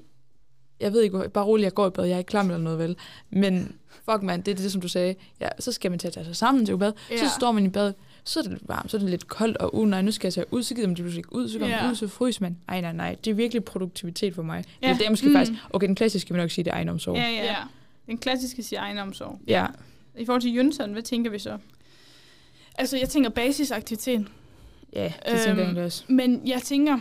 jeg 0.81 0.93
ved 0.93 1.03
ikke, 1.03 1.29
bare 1.29 1.45
roligt, 1.45 1.65
jeg 1.65 1.75
går 1.75 1.87
i 1.87 1.91
bad, 1.91 2.05
jeg 2.05 2.15
er 2.15 2.19
ikke 2.19 2.29
klam 2.29 2.47
eller 2.47 2.59
noget 2.63 2.79
vel, 2.79 2.97
men 3.31 3.77
fuck 4.11 4.23
man, 4.23 4.41
det 4.41 4.53
er 4.53 4.57
det, 4.57 4.73
som 4.73 4.81
du 4.81 4.89
sagde, 4.89 5.15
ja, 5.41 5.49
så 5.59 5.73
skal 5.73 5.91
man 5.91 5.99
tage 5.99 6.25
sig 6.25 6.37
sammen 6.37 6.67
til 6.67 6.73
at 6.73 6.79
bad, 6.79 6.93
ja. 7.11 7.17
så 7.17 7.25
står 7.37 7.53
man 7.53 7.67
i 7.67 7.69
bad, 7.69 7.93
så 8.25 8.39
er 8.41 8.43
det 8.43 8.53
lidt 8.53 8.69
varmt, 8.69 8.91
så 8.91 8.97
er 8.97 9.01
det 9.01 9.11
lidt 9.11 9.29
koldt, 9.29 9.57
og 9.57 9.75
uh, 9.75 9.89
nej, 9.89 10.03
nu 10.03 10.11
skal 10.13 10.27
jeg 10.29 10.35
tage 10.35 10.47
ud, 10.51 10.63
så 10.63 10.75
gider 10.75 10.87
man 10.89 10.95
pludselig 10.95 11.19
ikke 11.19 11.33
ud, 11.35 11.49
så 11.49 11.59
kommer 11.59 11.77
Ja. 11.77 11.91
ud, 11.91 11.95
så 11.95 12.09
fryser 12.09 12.43
man. 12.43 12.57
Ej, 12.69 12.81
nej, 12.81 12.93
nej, 12.93 13.17
det 13.25 13.31
er 13.31 13.35
virkelig 13.35 13.65
produktivitet 13.65 14.35
for 14.35 14.43
mig. 14.43 14.65
Ja. 14.83 14.97
Det 14.99 15.07
er 15.07 15.11
måske 15.11 15.27
Mm. 15.29 15.35
faktisk, 15.35 15.59
okay, 15.71 15.87
den 15.87 15.95
klassiske 15.95 16.35
vil 16.35 16.41
nok 16.43 16.51
sige, 16.51 16.65
det 16.65 16.71
er 16.71 16.75
egenomsorg. 16.75 17.17
Ja, 17.17 17.29
Ja. 17.29 17.45
ja. 17.45 17.57
Den 18.07 18.19
klassiske 18.19 18.63
siger 18.63 18.81
egenomsorg. 18.81 19.39
ja. 19.47 19.67
I 20.19 20.25
forhold 20.25 20.43
til 20.43 20.55
Jønsson, 20.55 20.93
hvad 20.93 21.03
tænker 21.03 21.31
vi 21.31 21.39
så? 21.39 21.59
Altså, 22.79 22.97
jeg 22.99 23.09
tænker 23.09 23.31
basisaktivitet. 23.31 24.27
Ja, 24.93 25.05
det 25.05 25.33
øhm, 25.33 25.39
tænker 25.39 25.51
Øhm, 25.51 25.59
jeg 25.59 25.65
egentlig 25.65 25.85
også. 25.85 26.05
Men 26.09 26.43
jeg 26.47 26.63
tænker, 26.63 26.99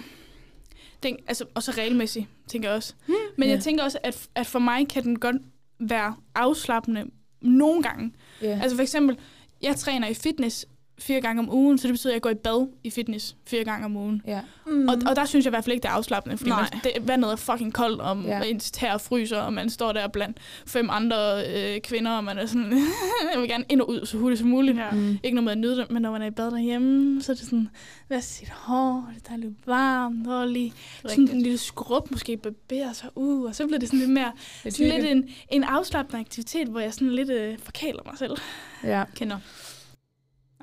den, 1.04 1.18
altså 1.28 1.45
også 1.56 1.72
regelmæssigt, 1.72 2.26
tænker 2.47 2.70
jeg 2.70 2.76
også. 2.78 2.93
Hmm. 3.06 3.16
Men 3.38 3.47
Ja. 3.49 3.54
jeg 3.56 3.64
tænker 3.64 3.84
også, 3.84 3.97
at, 4.04 4.28
at 4.36 4.47
for 4.47 4.60
mig 4.60 4.88
kan 4.88 5.04
den 5.04 5.20
godt 5.20 5.36
være 5.80 6.16
afslappende 6.36 7.06
nogle 7.41 7.84
gange. 7.84 8.14
Ja. 8.41 8.60
Altså 8.62 8.76
for 8.78 8.82
eksempel, 8.84 9.18
jeg 9.62 9.76
træner 9.76 10.08
i 10.08 10.14
fitness 10.14 10.66
fire 11.00 11.22
gange 11.22 11.39
om 11.39 11.54
ugen, 11.54 11.78
så 11.78 11.88
det 11.88 11.94
betyder, 11.94 12.12
at 12.12 12.14
jeg 12.14 12.22
går 12.22 12.30
i 12.30 12.34
bad 12.34 12.68
i 12.84 12.89
fitness 12.89 13.36
fire 13.48 13.64
gange 13.64 13.86
om 13.86 13.96
ugen. 13.98 14.22
ja. 14.28 14.41
Mm. 14.68 14.88
Og, 14.88 14.98
og 15.10 15.16
der 15.16 15.26
synes 15.26 15.46
jeg 15.46 15.50
i 15.50 15.54
hvert 15.54 15.64
fald 15.64 15.74
ikke, 15.74 15.84
det 15.84 15.89
er 15.89 15.94
afslappende, 15.94 16.38
fordi 16.38 16.50
man, 16.50 16.60
Nej. 16.60 16.80
det, 16.84 17.08
vandet 17.08 17.32
er 17.32 17.36
fucking 17.36 17.74
koldt, 17.74 18.02
og 18.02 18.22
Ja. 18.26 18.41
ens 18.41 18.72
tær 18.72 18.98
fryser, 18.98 19.38
og 19.38 19.54
man 19.54 19.70
står 19.70 19.91
der 19.91 20.08
blandt 20.08 20.38
fem 20.68 20.89
andre 20.91 21.44
øh, 21.48 21.82
kvinder, 21.82 22.12
og 22.12 22.24
man 22.24 22.38
er 22.38 22.46
sådan, 22.46 22.72
jeg 23.34 23.41
vil 23.41 23.50
gerne 23.50 23.64
ind 23.70 23.82
og 23.82 23.89
ud 23.89 24.06
så 24.06 24.18
hurtigt 24.18 24.39
som 24.39 24.50
muligt. 24.50 24.78
Ja. 24.78 24.91
Mm. 24.91 25.18
Ikke 25.24 25.36
noget 25.36 25.44
med 25.44 25.52
at 25.52 25.58
nyde 25.58 25.78
det, 25.78 25.91
men 25.91 26.02
når 26.02 26.12
man 26.12 26.22
er 26.22 26.26
i 26.26 26.32
bad 26.32 26.52
derhjemme, 26.52 27.22
så 27.24 27.32
er 27.32 27.36
det 27.36 27.44
sådan, 27.46 27.70
hvad 28.08 28.22
sit 28.22 28.50
hår, 28.50 29.10
det 29.16 29.32
er 29.34 29.38
lidt 29.38 29.68
varmt, 29.68 30.28
og 30.28 30.48
lige 30.48 30.74
sådan 31.06 31.30
en 31.30 31.41
lille 31.41 31.58
skrub, 31.58 32.12
måske 32.12 32.38
barberer 32.38 32.94
sig 32.94 33.10
ud, 33.16 33.46
og 33.46 33.56
så 33.56 33.66
bliver 33.66 33.80
det 33.80 33.88
sådan 33.89 34.00
lidt 34.00 34.12
mere, 34.12 34.32
sådan 34.70 34.88
lidt 35.02 35.06
en, 35.06 35.30
en 35.50 35.64
afslappende 35.64 36.20
aktivitet, 36.20 36.68
hvor 36.68 36.80
jeg 36.80 36.94
sådan 36.94 37.12
lidt 37.12 37.30
øh, 37.30 37.58
forkæler 37.60 38.02
mig 38.06 38.18
selv. 38.18 38.38
Ja. 38.84 39.04
kender. 39.16 39.38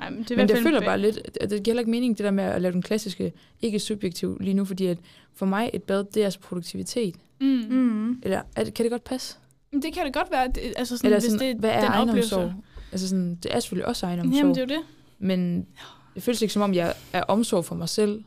Nej, 0.00 0.10
men 0.10 0.22
det 0.22 0.36
Men 0.36 0.48
fald 0.48 0.62
føler 0.62 0.80
bare 0.80 0.98
lidt, 0.98 1.18
at 1.40 1.50
det 1.50 1.62
giver 1.62 1.72
heller 1.72 1.80
ikke 1.80 1.90
mening, 1.90 2.18
det 2.18 2.24
der 2.24 2.30
med 2.30 2.44
at 2.44 2.62
lave 2.62 2.72
den 2.72 2.82
klassiske, 2.82 3.32
ikke 3.62 3.78
subjektiv 3.80 4.38
lige 4.40 4.54
nu, 4.54 4.64
fordi 4.64 4.86
at 4.86 4.98
for 5.34 5.46
mig 5.46 5.70
et 5.74 5.82
bad, 5.82 6.04
det 6.04 6.20
er 6.20 6.24
altså 6.24 6.40
produktivitet. 6.40 7.14
Mm. 7.40 7.46
Mm. 7.46 8.20
Eller 8.22 8.42
er 8.56 8.64
det, 8.64 8.74
kan 8.74 8.84
det 8.84 8.90
godt 8.90 9.04
passe? 9.04 9.36
Men 9.72 9.82
det 9.82 9.92
kan 9.94 10.04
det 10.06 10.14
godt 10.14 10.30
være, 10.30 10.48
det, 10.48 10.72
altså 10.76 10.96
sådan, 10.96 11.06
Eller 11.08 11.20
hvis 11.20 11.30
sådan, 11.30 11.48
det 11.48 11.56
hvad 11.56 11.70
er 11.70 11.80
den 11.80 11.88
egenomsorg? 11.88 12.38
oplevelse. 12.38 12.62
Altså 12.92 13.08
sådan, 13.08 13.34
det 13.42 13.54
er 13.54 13.60
selvfølgelig 13.60 13.86
også 13.86 14.06
egenomsorg, 14.06 14.36
Jamen, 14.38 14.54
det 14.54 14.60
er 14.70 14.74
jo 14.74 14.80
det. 14.80 14.86
men 15.18 15.66
det 16.14 16.22
føles 16.22 16.42
ikke 16.42 16.54
som 16.54 16.62
om, 16.62 16.74
jeg 16.74 16.94
er 17.12 17.22
omsorg 17.22 17.64
for 17.64 17.74
mig 17.74 17.88
selv. 17.88 18.22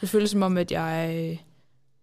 Det 0.00 0.08
føles 0.08 0.30
som 0.30 0.42
om, 0.42 0.56
at 0.56 0.72
jeg 0.72 1.14
øh, 1.32 1.38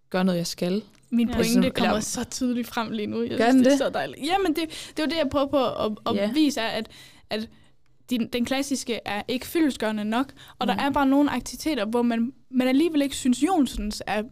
gør 0.09 0.23
noget, 0.23 0.37
jeg 0.37 0.47
skal. 0.47 0.81
Min 1.09 1.27
Ja. 1.29 1.33
pointe 1.33 1.53
Sådan- 1.53 1.71
kommer 1.71 1.89
eller- 1.89 2.01
så 2.01 2.23
tydeligt 2.23 2.67
frem 2.67 2.91
lige 2.91 3.07
nu. 3.07 3.21
Jeg 3.21 3.29
Gør 3.29 3.37
synes, 3.37 3.53
den 3.53 3.59
det 3.59 3.65
er 3.65 3.69
det? 3.69 3.77
så 3.79 3.89
dejligt. 3.89 4.19
Jamen, 4.25 4.47
det, 4.55 4.89
det 4.97 4.99
er 4.99 5.03
jo 5.03 5.09
det, 5.09 5.17
jeg 5.17 5.29
prøver 5.31 5.45
på 5.47 5.57
at, 5.85 5.91
at 6.09 6.15
Ja. 6.15 6.31
vise, 6.33 6.59
er, 6.61 6.67
at, 6.67 6.87
at 7.29 7.49
din, 8.09 8.27
den 8.33 8.45
klassiske 8.45 8.99
er 9.05 9.21
ikke 9.27 9.47
fyldesgørende 9.47 10.05
nok, 10.05 10.33
og 10.59 10.67
der 10.67 10.75
Nej. 10.75 10.85
er 10.85 10.89
bare 10.91 11.05
nogle 11.05 11.31
aktiviteter, 11.31 11.85
hvor 11.85 12.01
man, 12.01 12.33
man 12.51 12.67
alligevel 12.67 13.01
ikke 13.01 13.15
synes, 13.15 13.43
Jonsens 13.43 14.03
er, 14.07 14.23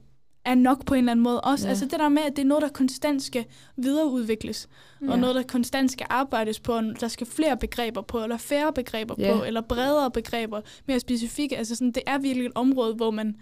er 0.46 0.56
nok 0.56 0.86
på 0.86 0.94
en 0.94 0.98
eller 0.98 1.12
anden 1.12 1.24
måde 1.24 1.42
også. 1.42 1.66
Ja. 1.66 1.70
Altså 1.70 1.86
det 1.86 2.00
der 2.00 2.10
med, 2.10 2.22
at 2.22 2.36
det 2.36 2.42
er 2.42 2.46
noget, 2.48 2.62
der 2.62 2.70
konstant 2.70 3.24
skal 3.24 3.46
videreudvikles, 3.78 4.68
ja. 5.02 5.12
og 5.12 5.20
noget, 5.20 5.36
der 5.36 5.44
konstant 5.44 5.92
skal 5.92 6.06
arbejdes 6.10 6.60
på, 6.60 6.74
og 6.74 6.84
der 7.00 7.08
skal 7.08 7.28
flere 7.28 7.58
begreber 7.58 8.02
på, 8.02 8.24
eller 8.24 8.38
færre 8.38 8.74
begreber 8.74 9.16
Ja. 9.18 9.38
på, 9.38 9.44
eller 9.44 9.62
bredere 9.62 10.12
begreber, 10.12 10.62
mere 10.88 11.00
specifikke. 11.00 11.58
Altså 11.58 11.76
sådan, 11.76 11.92
det 11.92 12.04
er 12.06 12.18
virkelig 12.18 12.46
et 12.46 12.52
område, 12.56 12.96
hvor 12.96 13.12
man, 13.12 13.36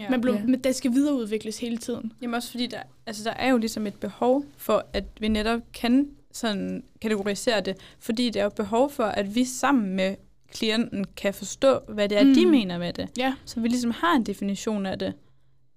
Ja. 0.00 0.10
man 0.10 0.20
blev, 0.20 0.34
Ja. 0.34 0.42
men 0.44 0.60
det 0.60 0.74
skal 0.74 0.92
videreudvikles 0.92 1.58
hele 1.58 1.78
tiden. 1.78 2.12
Jamen 2.22 2.34
også 2.34 2.50
fordi, 2.50 2.66
der, 2.66 2.80
altså, 3.06 3.24
der 3.24 3.30
er 3.30 3.48
jo 3.50 3.56
ligesom 3.56 3.86
et 3.86 3.94
behov 3.94 4.44
for, 4.56 4.86
at 4.92 5.04
vi 5.20 5.28
netop 5.28 5.60
kan 5.74 6.08
sådan 6.32 6.84
kategorisere 7.00 7.60
det, 7.60 7.76
fordi 8.00 8.30
der 8.30 8.40
er 8.40 8.44
jo 8.44 8.50
behov 8.50 8.90
for, 8.90 9.04
at 9.04 9.34
vi 9.34 9.44
sammen 9.44 9.96
med 9.96 10.16
klienten 10.52 11.04
kan 11.16 11.34
forstå, 11.34 11.80
hvad 11.88 12.08
det 12.08 12.18
er, 12.18 12.24
mm. 12.24 12.34
de 12.34 12.46
mener 12.46 12.78
med 12.78 12.92
det. 12.92 13.08
Ja. 13.18 13.34
Så 13.44 13.60
vi 13.60 13.68
ligesom 13.68 13.90
har 13.90 14.16
en 14.16 14.24
definition 14.24 14.86
af 14.86 14.98
det. 14.98 15.14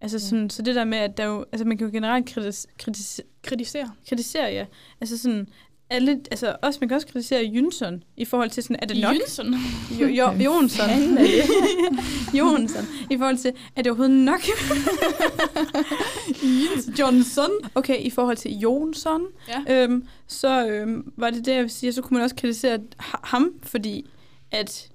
Altså 0.02 0.20
sådan, 0.20 0.50
så 0.50 0.62
det 0.62 0.76
der 0.76 0.84
med, 0.84 0.98
at 0.98 1.18
der 1.18 1.26
jo, 1.26 1.46
altså 1.52 1.66
man 1.66 1.78
kan 1.78 1.88
jo 1.88 1.94
generelt 1.94 2.26
kritis, 2.26 2.68
kritis, 2.80 3.22
Kritisere. 3.44 3.92
kritisere, 4.10 4.52
ja. 4.52 4.66
Altså 5.02 5.18
sådan, 5.18 5.48
alle, 5.92 6.22
altså 6.32 6.56
også, 6.62 6.78
man 6.82 6.90
kan 6.90 6.96
også 6.96 7.08
kritisere 7.08 7.44
Jønsson 7.44 8.04
i 8.18 8.26
forhold 8.26 8.50
til 8.50 8.64
sådan, 8.64 8.78
er 8.82 8.86
det 8.86 9.02
nok? 9.02 9.16
Jønsson. 9.16 9.54
Jo, 10.00 10.08
jo, 10.08 10.32
Jonsson. 10.32 10.90
Jonsson. 12.40 12.84
I 13.10 13.18
forhold 13.18 13.38
til, 13.38 13.54
er 13.76 13.82
det 13.82 13.92
overhovedet 13.92 14.18
nok? 14.26 14.42
Johnson. 17.00 17.50
Okay, 17.76 18.00
i 18.02 18.10
forhold 18.10 18.38
til 18.38 18.52
Jonsson, 18.52 19.22
Ja. 19.48 19.84
øhm, 19.84 20.08
så 20.28 20.68
øhm, 20.68 21.14
var 21.18 21.30
det 21.30 21.46
det, 21.46 21.52
jeg 21.54 21.62
vil 21.62 21.70
sige, 21.70 21.94
så 21.94 22.02
kunne 22.02 22.16
man 22.18 22.24
også 22.24 22.36
kritisere 22.36 22.80
ha- 23.00 23.18
ham, 23.24 23.54
fordi 23.64 24.10
at, 24.52 24.90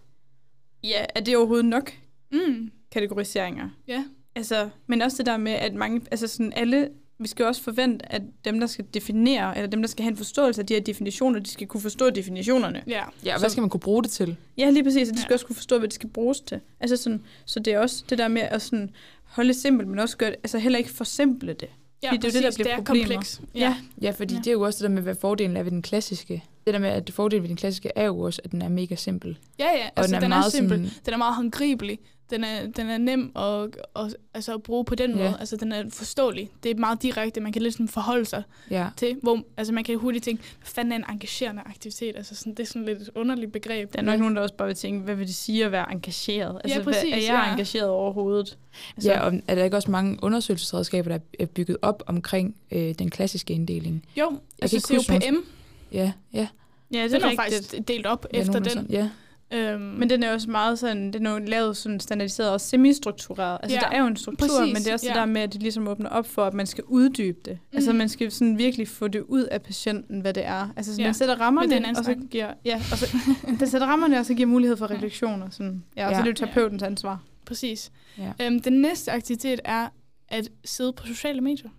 ja, 0.84 1.04
er 1.14 1.20
det 1.20 1.36
overhovedet 1.36 1.64
nok 1.66 1.92
Mm. 2.32 2.70
kategoriseringer? 2.92 3.68
Ja. 3.88 4.04
Altså, 4.36 4.68
men 4.86 5.02
også 5.02 5.16
det 5.16 5.26
der 5.26 5.36
med, 5.36 5.52
at 5.52 5.74
mange, 5.74 6.00
altså 6.10 6.26
sådan 6.28 6.52
alle, 6.56 6.88
vi 7.18 7.28
skal 7.28 7.44
også 7.46 7.62
forvente, 7.62 8.12
at 8.12 8.22
dem, 8.44 8.60
der 8.60 8.66
skal 8.66 8.84
definere, 8.94 9.56
eller 9.56 9.70
dem, 9.70 9.82
der 9.82 9.88
skal 9.88 10.02
have 10.02 10.10
en 10.10 10.16
forståelse 10.16 10.60
af 10.60 10.66
de 10.66 10.74
her 10.74 10.80
definitioner, 10.80 11.40
de 11.40 11.50
skal 11.50 11.66
kunne 11.66 11.80
forstå 11.80 12.10
definitionerne. 12.10 12.82
Ja. 12.86 12.92
Ja, 13.24 13.34
og 13.34 13.40
Så- 13.40 13.42
hvad 13.42 13.50
skal 13.50 13.60
man 13.60 13.70
kunne 13.70 13.80
bruge 13.80 14.02
det 14.02 14.10
til? 14.10 14.36
Ja, 14.58 14.70
lige 14.70 14.84
præcis, 14.84 15.08
og 15.08 15.14
de 15.14 15.20
skal 15.20 15.30
Ja. 15.30 15.34
også 15.34 15.46
kunne 15.46 15.56
forstå, 15.56 15.78
hvad 15.78 15.88
det 15.88 15.94
skal 15.94 16.08
bruges 16.08 16.40
til. 16.40 16.60
Altså 16.80 16.96
sådan, 16.96 17.22
så 17.44 17.60
det 17.60 17.72
er 17.72 17.78
også 17.78 18.04
det 18.10 18.18
der 18.18 18.28
med 18.28 18.42
at 18.42 18.62
sådan 18.62 18.90
holde 19.24 19.48
det 19.48 19.56
simpelt, 19.56 19.88
men 19.88 19.98
også 19.98 20.16
gøre 20.16 20.30
det, 20.30 20.36
altså 20.42 20.58
heller 20.58 20.78
ikke 20.78 20.90
forsimple 20.90 21.52
det. 21.52 21.68
Ja, 22.02 22.08
Fordi 22.10 22.16
det 22.16 22.24
er 22.36 22.40
jo 22.40 22.42
det, 22.46 22.52
der 22.52 22.62
bliver 22.62 22.68
det 22.76 22.80
er 22.80 22.84
problemer. 22.84 23.06
kompleks. 23.06 23.40
Ja. 23.54 23.76
Ja, 24.02 24.10
fordi 24.10 24.34
Ja. 24.34 24.38
ja. 24.38 24.42
det 24.42 24.46
er 24.46 24.52
jo 24.52 24.60
også 24.60 24.76
det 24.78 24.82
der 24.90 24.94
med, 24.94 25.02
hvad 25.02 25.14
fordelen 25.14 25.56
er 25.56 25.62
ved 25.62 25.70
den 25.70 25.82
klassiske. 25.82 26.44
Det 26.66 26.74
der 26.74 26.80
med, 26.80 26.88
at 26.88 27.06
det 27.06 27.14
fordelen 27.14 27.42
ved 27.42 27.48
den 27.48 27.56
klassiske 27.56 27.90
er 27.96 28.04
jo 28.04 28.20
også, 28.20 28.40
at 28.44 28.52
den 28.52 28.62
er 28.62 28.68
mega 28.68 28.94
simpel. 28.94 29.38
Ja, 29.58 29.64
ja. 29.64 29.70
Og 29.86 29.92
Altså, 29.96 30.06
den 30.08 30.14
er, 30.14 30.20
den 30.20 30.32
er, 30.32 30.36
meget 30.36 30.52
simpel. 30.52 30.76
sådan, 30.78 30.90
Den 31.06 31.14
er 31.14 31.18
meget 31.18 31.34
håndgribelig. 31.34 31.98
Den 32.30 32.44
er, 32.44 32.66
den 32.66 32.86
er 32.90 32.98
nem 32.98 33.32
at, 33.36 33.76
at, 34.04 34.16
altså 34.34 34.54
at 34.54 34.62
bruge 34.62 34.84
på 34.84 34.94
den 34.94 35.10
Ja. 35.10 35.16
måde. 35.16 35.36
Altså, 35.40 35.56
den 35.56 35.72
er 35.72 35.84
forståelig. 35.90 36.50
Det 36.62 36.70
er 36.70 36.74
meget 36.74 37.02
direkte. 37.02 37.40
Man 37.40 37.52
kan 37.52 37.62
lidt 37.62 37.74
sådan 37.74 37.88
forholde 37.88 38.24
sig 38.24 38.42
ja. 38.70 38.86
til, 38.96 39.16
hvor 39.22 39.42
altså, 39.56 39.72
man 39.74 39.84
kan 39.84 39.98
hurtigt 39.98 40.24
tænke, 40.24 40.42
hvad 40.58 40.66
fanden 40.66 40.92
er 40.92 40.96
en 40.96 41.04
engagerende 41.08 41.62
aktivitet? 41.66 42.16
Altså, 42.16 42.34
sådan, 42.34 42.54
det 42.54 42.60
er 42.60 42.66
sådan 42.66 42.84
lidt 42.84 42.98
et 43.02 43.10
underligt 43.14 43.52
begreb. 43.52 43.92
Der 43.92 43.98
er 43.98 44.02
nok 44.02 44.18
nogen, 44.18 44.36
der 44.36 44.42
også 44.42 44.54
bare 44.54 44.68
vil 44.68 44.76
tænke, 44.76 45.04
hvad 45.04 45.14
vil 45.14 45.26
det 45.26 45.34
sige 45.34 45.64
at 45.64 45.72
være 45.72 45.92
engageret? 45.92 46.60
Altså, 46.64 46.82
præcis, 46.82 47.02
hvad, 47.02 47.12
er 47.12 47.16
jeg 47.16 47.44
ja. 47.46 47.50
engageret 47.52 47.88
overhovedet? 47.88 48.58
Altså, 48.96 49.10
Ja, 49.12 49.20
og 49.20 49.32
er 49.48 49.54
der 49.54 49.64
ikke 49.64 49.76
også 49.76 49.90
mange 49.90 50.18
undersøgelsesredskaber, 50.22 51.08
der 51.10 51.18
er 51.40 51.46
bygget 51.46 51.76
op 51.82 52.02
omkring 52.06 52.56
øh, 52.70 52.94
den 52.98 53.10
klassiske 53.10 53.54
inddeling? 53.54 54.04
Jo, 54.16 54.28
kan 54.28 54.38
altså 54.62 54.80
COPM, 54.80 55.34
Ja, 55.92 56.12
ja. 56.32 56.48
ja 56.92 57.02
det 57.02 57.10
den 57.10 57.22
er 57.22 57.26
er 57.30 57.36
faktisk 57.36 57.74
delt 57.88 58.06
op 58.06 58.26
ja 58.34 58.38
efter 58.40 58.54
er 58.54 58.58
den. 58.58 58.70
Sådan, 58.70 58.90
ja. 58.90 59.08
Øhm, 59.52 59.80
Men 59.80 60.10
den 60.10 60.22
er 60.22 60.32
også 60.32 60.50
meget 60.50 60.78
sådan, 60.78 61.12
den 61.12 61.26
er 61.26 61.30
jo 61.32 61.38
lavet 61.38 61.76
sådan 61.76 62.00
standardiseret 62.00 62.50
og 62.50 62.60
semi-struktureret. 62.60 63.58
Altså, 63.62 63.76
Ja, 63.76 63.80
ja, 63.84 63.90
der 63.90 63.96
er 63.96 64.00
jo 64.00 64.06
en 64.06 64.16
struktur, 64.16 64.46
præcis, 64.46 64.72
men 64.74 64.82
det 64.82 64.88
er 64.88 64.92
også 64.92 65.06
ja. 65.06 65.12
det 65.12 65.18
der 65.20 65.26
med, 65.26 65.40
at 65.40 65.52
det 65.52 65.62
ligesom 65.62 65.88
åbner 65.88 66.08
op 66.10 66.26
for, 66.26 66.44
at 66.44 66.54
man 66.54 66.66
skal 66.66 66.84
uddybe 66.86 67.38
det. 67.44 67.52
Mm. 67.72 67.76
Altså, 67.76 67.92
man 67.92 68.08
skal 68.08 68.30
sådan 68.32 68.58
virkelig 68.58 68.88
få 68.88 69.08
det 69.08 69.20
ud 69.20 69.42
af 69.42 69.62
patienten, 69.62 70.20
hvad 70.20 70.34
det 70.34 70.44
er. 70.44 70.68
Altså, 70.76 70.94
så 70.94 71.00
Ja, 71.02 71.06
man 71.06 71.14
sætter 71.14 71.34
er 71.34 71.40
rammerne, 71.40 71.66
en 71.76 71.84
anden 71.84 71.96
og 71.96 72.04
så 72.04 72.14
giver, 72.30 72.52
ja, 72.64 72.76
og 72.92 72.98
så, 72.98 73.16
den 73.60 73.68
sætter 73.68 73.86
rammerne, 73.86 74.18
og 74.18 74.26
så 74.26 74.34
giver 74.34 74.48
mulighed 74.48 74.76
for 74.76 74.90
refleksioner. 74.90 75.50
Sådan. 75.50 75.84
Ja, 75.96 76.06
og 76.06 76.12
så 76.12 76.16
Ja. 76.16 76.20
er 76.20 76.24
det 76.32 76.40
jo 76.40 76.46
terapeutens 76.46 76.82
ansvar. 76.82 77.22
Præcis. 77.46 77.92
Ja. 78.18 78.32
Øhm, 78.46 78.60
den 78.60 78.72
næste 78.80 79.12
aktivitet 79.12 79.60
er 79.64 79.88
at 80.28 80.48
sidde 80.64 80.92
på 80.92 81.06
sociale 81.06 81.40
medier. 81.40 81.70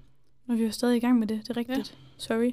Og 0.50 0.56
vi 0.58 0.62
er 0.62 0.66
jo 0.66 0.72
stadig 0.72 0.98
i 0.98 1.00
gang 1.00 1.20
med 1.20 1.28
det, 1.28 1.40
det 1.42 1.50
er 1.50 1.58
rigtigt. 1.58 1.78
Ja. 1.80 2.18
Sorry. 2.18 2.52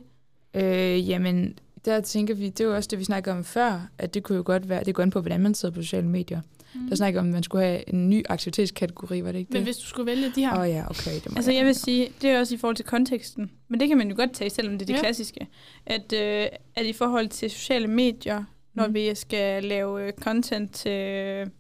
Øh, 0.55 1.09
jamen, 1.09 1.59
der 1.85 2.01
tænker 2.01 2.35
vi, 2.35 2.49
det 2.49 2.61
er 2.61 2.65
jo 2.65 2.75
også 2.75 2.89
det, 2.91 2.99
vi 2.99 3.05
snakkede 3.05 3.37
om 3.37 3.45
før, 3.45 3.89
at 3.99 4.15
det 4.15 4.23
kunne 4.23 4.37
jo 4.37 4.43
godt 4.47 4.69
være, 4.69 4.85
det 4.85 4.95
går 4.95 5.03
an 5.03 5.11
på, 5.11 5.21
hvordan 5.21 5.41
man 5.41 5.55
sidder 5.55 5.75
på 5.75 5.83
sociale 5.83 6.07
medier. 6.09 6.41
Mm. 6.75 6.89
Der 6.89 6.97
snakker 6.97 7.21
om, 7.21 7.27
at 7.27 7.33
man 7.33 7.43
skulle 7.43 7.65
have 7.65 7.89
en 7.89 8.11
ny 8.11 8.23
aktivitetskategori, 8.29 9.25
var 9.25 9.33
det 9.33 9.39
ikke 9.39 9.49
Men 9.53 9.57
det? 9.57 9.67
hvis 9.67 9.77
du 9.77 9.87
skulle 9.87 10.07
vælge 10.07 10.33
de 10.35 10.41
her, 10.41 10.55
Åh 10.55 10.61
oh, 10.61 10.69
ja, 10.69 10.85
okay. 10.91 11.15
Det 11.15 11.31
må 11.31 11.37
Altså, 11.37 11.53
jeg 11.53 11.65
vil 11.67 11.75
sige, 11.75 12.09
det 12.23 12.31
er 12.31 12.39
også 12.41 12.55
i 12.55 12.59
forhold 12.59 12.77
til 12.77 12.85
konteksten. 12.85 13.51
Men 13.69 13.81
det 13.81 13.89
kan 13.89 13.99
man 13.99 14.09
jo 14.11 14.17
godt 14.17 14.33
tage, 14.33 14.51
selvom 14.51 14.79
det 14.79 14.83
er 14.83 14.87
det 14.87 14.93
Ja. 14.93 14.97
ja. 14.99 15.03
klassiske. 15.03 15.47
At, 15.87 16.13
øh, 16.13 16.47
at 16.75 16.87
i 16.87 16.93
forhold 16.93 17.29
til 17.29 17.51
sociale 17.51 17.87
medier, 17.87 18.45
når 18.75 18.87
Mm. 18.87 18.95
vi 18.95 19.15
skal 19.15 19.65
lave 19.65 20.07
øh, 20.07 20.13
content 20.13 20.73
til 20.75 21.51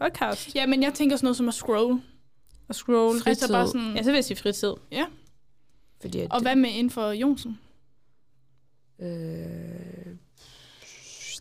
podcast 0.00 0.54
ja, 0.54 0.66
men 0.66 0.82
jeg 0.82 0.94
tænker 0.94 1.16
sådan 1.16 1.24
noget 1.26 1.36
som 1.36 1.48
at 1.48 1.54
scroll. 1.54 2.00
og 2.68 2.74
scroll, 2.74 3.18
Altså 3.26 3.52
bare 3.52 3.66
sådan, 3.66 3.92
ja, 3.96 4.02
så 4.02 4.10
vil 4.10 4.14
jeg 4.16 4.24
sige 4.24 4.36
fritid. 4.36 4.72
Fordi 6.00 6.20
at, 6.20 6.32
og 6.32 6.42
hvad 6.42 6.56
med 6.56 6.70
inden 6.70 6.90
for 6.90 7.10
Jonsen? 7.10 7.58
Øh, 9.00 10.14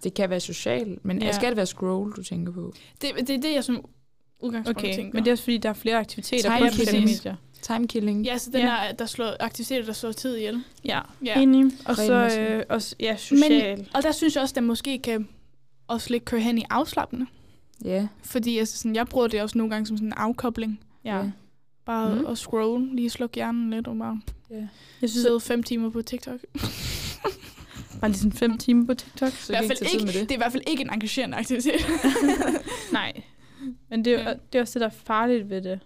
det 0.03 0.13
kan 0.13 0.29
være 0.29 0.39
social, 0.39 0.97
men 1.03 1.21
Ja. 1.21 1.31
skal 1.31 1.47
det 1.49 1.57
være 1.57 1.65
scroll, 1.65 2.11
du 2.11 2.23
tænker 2.23 2.53
på? 2.53 2.73
Det, 3.01 3.11
det 3.19 3.29
er 3.29 3.41
det, 3.41 3.53
jeg 3.53 3.63
som 3.63 3.85
udgangspunkt 4.39 4.79
Okay, 4.79 4.95
tænker. 4.95 5.13
men 5.13 5.23
det 5.23 5.29
er 5.29 5.33
også 5.33 5.43
fordi, 5.43 5.57
der 5.57 5.69
er 5.69 5.73
flere 5.73 5.97
aktiviteter 5.99 6.57
Time 6.57 6.69
på 6.69 6.75
sociale 6.75 7.05
medier. 7.05 7.35
Time 7.61 7.87
killing. 7.87 8.25
Ja, 8.25 8.37
så 8.37 8.49
den 8.51 8.59
Ja. 8.61 8.67
er, 8.87 8.91
der 8.91 9.05
slår 9.05 9.35
aktiviteter, 9.39 9.85
der 9.85 9.93
slår 9.93 10.11
tid 10.11 10.35
ihjel. 10.35 10.63
Ja, 10.85 10.99
Ja. 11.25 11.41
enig. 11.41 11.71
Og 11.85 11.95
så 11.95 12.37
øh, 12.39 12.63
også, 12.69 12.95
ja, 12.99 13.17
social. 13.17 13.87
Og 13.93 14.03
der 14.03 14.11
synes 14.11 14.35
jeg 14.35 14.41
også, 14.43 14.53
at 14.57 14.63
måske 14.63 14.99
kan 14.99 15.27
også 15.87 16.07
lidt 16.11 16.25
køre 16.25 16.41
hen 16.41 16.57
i 16.57 16.63
afslappende. 16.69 17.25
Ja. 17.85 18.07
Fordi 18.23 18.57
altså, 18.57 18.77
sådan, 18.77 18.95
jeg 18.95 19.07
bruger 19.07 19.27
det 19.27 19.41
også 19.41 19.57
nogle 19.57 19.71
gange 19.73 19.85
som 19.87 19.97
sådan 19.97 20.07
en 20.07 20.13
afkobling. 20.17 20.79
ja. 21.05 21.23
Bare 21.85 22.15
Mm. 22.15 22.25
at 22.25 22.37
scroll, 22.37 22.95
lige 22.95 23.09
slukke 23.09 23.35
hjernen 23.35 23.69
lidt 23.69 23.87
og 23.87 23.97
bare 23.97 24.21
ja. 24.51 24.55
Jeg 25.01 25.09
synes, 25.09 25.13
sidde 25.13 25.39
fem 25.39 25.63
timer 25.63 25.89
på 25.89 26.01
TikTok. 26.01 26.39
bare 27.99 28.11
lige 28.11 28.19
sådan 28.19 28.31
fem 28.31 28.57
timer 28.57 28.85
på 28.85 28.93
TikTok. 28.93 29.29
Så 29.31 29.53
I 29.53 29.55
hvert 29.55 29.67
fald 29.67 29.93
ikke, 29.93 30.05
med 30.05 30.13
det. 30.13 30.21
det. 30.21 30.31
er 30.31 30.35
i 30.35 30.37
hvert 30.37 30.51
fald 30.51 30.63
ikke 30.67 30.81
en 30.83 30.89
engagerende 30.93 31.37
aktivitet. 31.37 31.73
Nej. 32.91 33.13
Men 33.89 34.05
det 34.05 34.13
er, 34.13 34.19
Ja. 34.29 34.33
det 34.53 34.57
er 34.57 34.61
også 34.61 34.73
det, 34.73 34.81
der 34.81 34.87
er 34.87 35.01
farligt 35.05 35.49
ved 35.49 35.61
det. 35.61 35.79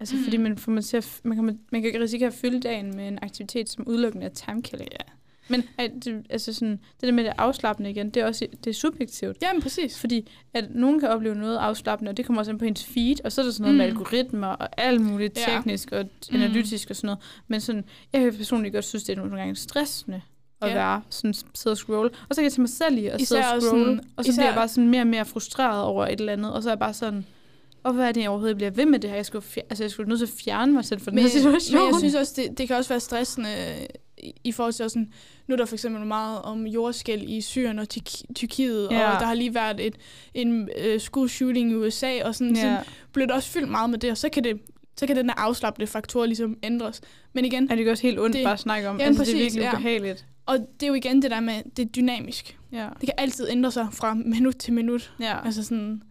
Altså, 0.00 0.16
Mm. 0.16 0.22
fordi 0.24 0.36
man, 0.36 0.58
får 0.58 0.72
man, 0.72 0.82
til 0.82 0.96
at, 0.96 1.20
man, 1.24 1.36
kan, 1.36 1.58
man 1.72 1.82
kan 1.82 2.00
risikere 2.00 2.26
at 2.26 2.34
fylde 2.34 2.60
dagen 2.60 2.96
med 2.96 3.08
en 3.08 3.18
aktivitet, 3.22 3.68
som 3.68 3.88
udelukkende 3.88 4.26
er 4.26 4.30
timekilling. 4.30 4.90
ja. 4.92 5.12
Men 5.50 5.62
at, 5.78 5.90
det, 6.04 6.26
altså 6.30 6.52
sådan, 6.52 6.70
det 6.70 7.06
der 7.06 7.12
med 7.12 7.24
det 7.24 7.32
afslappende 7.38 7.90
igen, 7.90 8.10
det 8.10 8.20
er 8.22 8.26
også 8.26 8.46
det 8.64 8.70
er 8.70 8.74
subjektivt. 8.74 9.36
Jamen 9.42 9.62
præcis. 9.62 9.98
Fordi 10.00 10.28
at 10.54 10.64
nogen 10.74 11.00
kan 11.00 11.08
opleve 11.08 11.34
noget 11.34 11.56
afslappende, 11.56 12.08
og 12.10 12.16
det 12.16 12.26
kommer 12.26 12.40
også 12.40 12.50
ind 12.50 12.58
på 12.58 12.64
ens 12.64 12.84
feed, 12.84 13.16
og 13.24 13.32
så 13.32 13.40
er 13.40 13.44
der 13.44 13.52
sådan 13.52 13.62
noget 13.62 13.74
mm. 13.74 13.78
med 13.78 13.86
algoritmer 13.86 14.46
og 14.46 14.68
alt 14.80 15.00
muligt 15.00 15.38
Ja. 15.48 15.54
teknisk 15.54 15.92
og 15.92 16.04
Mm. 16.30 16.36
analytisk 16.36 16.90
og 16.90 16.96
sådan 16.96 17.06
noget. 17.06 17.18
Men 17.48 17.60
sådan, 17.60 17.84
jeg 18.12 18.20
kan 18.22 18.34
personligt 18.36 18.72
godt 18.74 18.84
synes, 18.84 19.04
det 19.04 19.12
er 19.12 19.16
nogle 19.16 19.36
gange 19.36 19.56
stressende 19.56 20.22
at 20.62 20.68
Ja. 20.68 20.74
være 20.74 21.02
sådan, 21.10 21.34
sidde 21.54 21.74
og 21.74 21.76
scroll. 21.76 22.06
Og 22.28 22.34
så 22.34 22.40
kan 22.40 22.44
jeg 22.44 22.52
tage 22.52 22.60
mig 22.60 22.70
selv 22.70 22.98
i 22.98 23.06
at 23.06 23.20
sidde 23.26 23.40
og 23.54 23.62
scrolle, 23.62 23.84
sådan- 23.84 24.00
og 24.16 24.24
så 24.24 24.30
især- 24.30 24.40
bliver 24.40 24.48
jeg 24.48 24.54
bare 24.56 24.68
sådan 24.68 24.88
mere 24.88 25.02
og 25.02 25.06
mere 25.06 25.24
frustreret 25.24 25.82
over 25.82 26.06
et 26.06 26.20
eller 26.20 26.32
andet, 26.32 26.52
og 26.52 26.62
så 26.62 26.68
er 26.68 26.72
jeg 26.72 26.78
bare 26.78 26.94
sådan, 26.94 27.26
og 27.82 27.92
hvad 27.92 28.08
er 28.08 28.12
det, 28.12 28.20
jeg 28.20 28.30
overhovedet 28.30 28.56
bliver 28.56 28.70
ved 28.70 28.86
med 28.86 28.98
det 28.98 29.10
her? 29.10 29.16
Jeg 29.16 29.26
skulle, 29.26 29.44
fjer- 29.44 29.62
altså, 29.70 29.84
jeg 29.84 29.90
skulle 29.90 30.08
nødt 30.08 30.20
til 30.20 30.26
at 30.26 30.32
fjerne 30.44 30.72
mig 30.72 30.84
selv 30.84 31.00
fra 31.00 31.10
den 31.10 31.18
her 31.18 31.28
situation. 31.28 31.80
men 31.80 31.86
jeg 31.88 31.94
synes 31.98 32.14
også, 32.14 32.32
det, 32.36 32.58
det 32.58 32.68
kan 32.68 32.76
også 32.76 32.88
være 32.88 33.00
stressende 33.00 33.48
i, 34.18 34.32
i 34.44 34.52
forhold 34.52 34.72
til 34.72 34.90
sådan, 34.90 35.12
nu 35.46 35.52
er 35.52 35.56
der 35.56 35.64
for 35.64 35.74
eksempel 35.74 36.06
meget 36.06 36.42
om 36.42 36.66
jordskæld 36.66 37.22
i 37.22 37.40
Syrien 37.40 37.78
og 37.78 37.88
Tyrkiet, 38.34 38.88
Ja. 38.90 39.10
og 39.14 39.20
der 39.20 39.26
har 39.26 39.34
lige 39.34 39.54
været 39.54 39.86
et, 39.86 39.94
en 40.34 40.68
øh, 40.84 41.00
school 41.00 41.28
shooting 41.28 41.70
i 41.70 41.74
USA, 41.74 42.24
og 42.24 42.34
sådan, 42.34 42.54
ja. 42.54 42.60
sådan 42.60 42.72
ja. 42.76 42.80
blev 43.12 43.26
det 43.26 43.34
også 43.34 43.48
fyldt 43.50 43.68
meget 43.68 43.90
med 43.90 43.98
det, 43.98 44.10
og 44.10 44.16
så 44.16 44.28
kan 44.28 44.44
det 44.44 44.60
så 44.98 45.06
kan 45.06 45.16
den 45.16 45.28
der 45.28 45.34
afslappende 45.36 45.86
faktor 45.86 46.26
ligesom 46.26 46.56
ændres. 46.62 47.00
Men 47.32 47.44
igen, 47.44 47.64
Er 47.64 47.68
det 47.68 47.78
ikke 47.78 47.90
også 47.90 48.02
helt 48.02 48.20
ondt 48.20 48.36
Det- 48.36 48.44
bare 48.44 48.52
at 48.52 48.60
snakke 48.60 48.88
om? 48.88 48.96
Jamen, 49.00 49.06
altså, 49.08 49.22
det 49.24 49.28
er 49.30 49.34
præcis, 49.34 49.42
virkelig 49.56 49.62
ja. 49.62 49.72
ubehageligt. 49.72 50.24
Og 50.48 50.58
det 50.80 50.82
er 50.82 50.88
jo 50.88 50.94
igen 50.94 51.22
det 51.22 51.30
der 51.30 51.40
med, 51.40 51.54
det 51.76 51.84
er 51.84 51.88
dynamisk. 51.88 52.58
Ja. 52.72 52.88
Det 53.00 53.08
kan 53.08 53.14
altid 53.18 53.48
ændre 53.50 53.70
sig 53.72 53.88
fra 53.92 54.14
minut 54.14 54.56
til 54.56 54.72
minut. 54.72 55.12
ja. 55.20 55.44
Altså 55.46 55.62
sådan, 55.64 56.02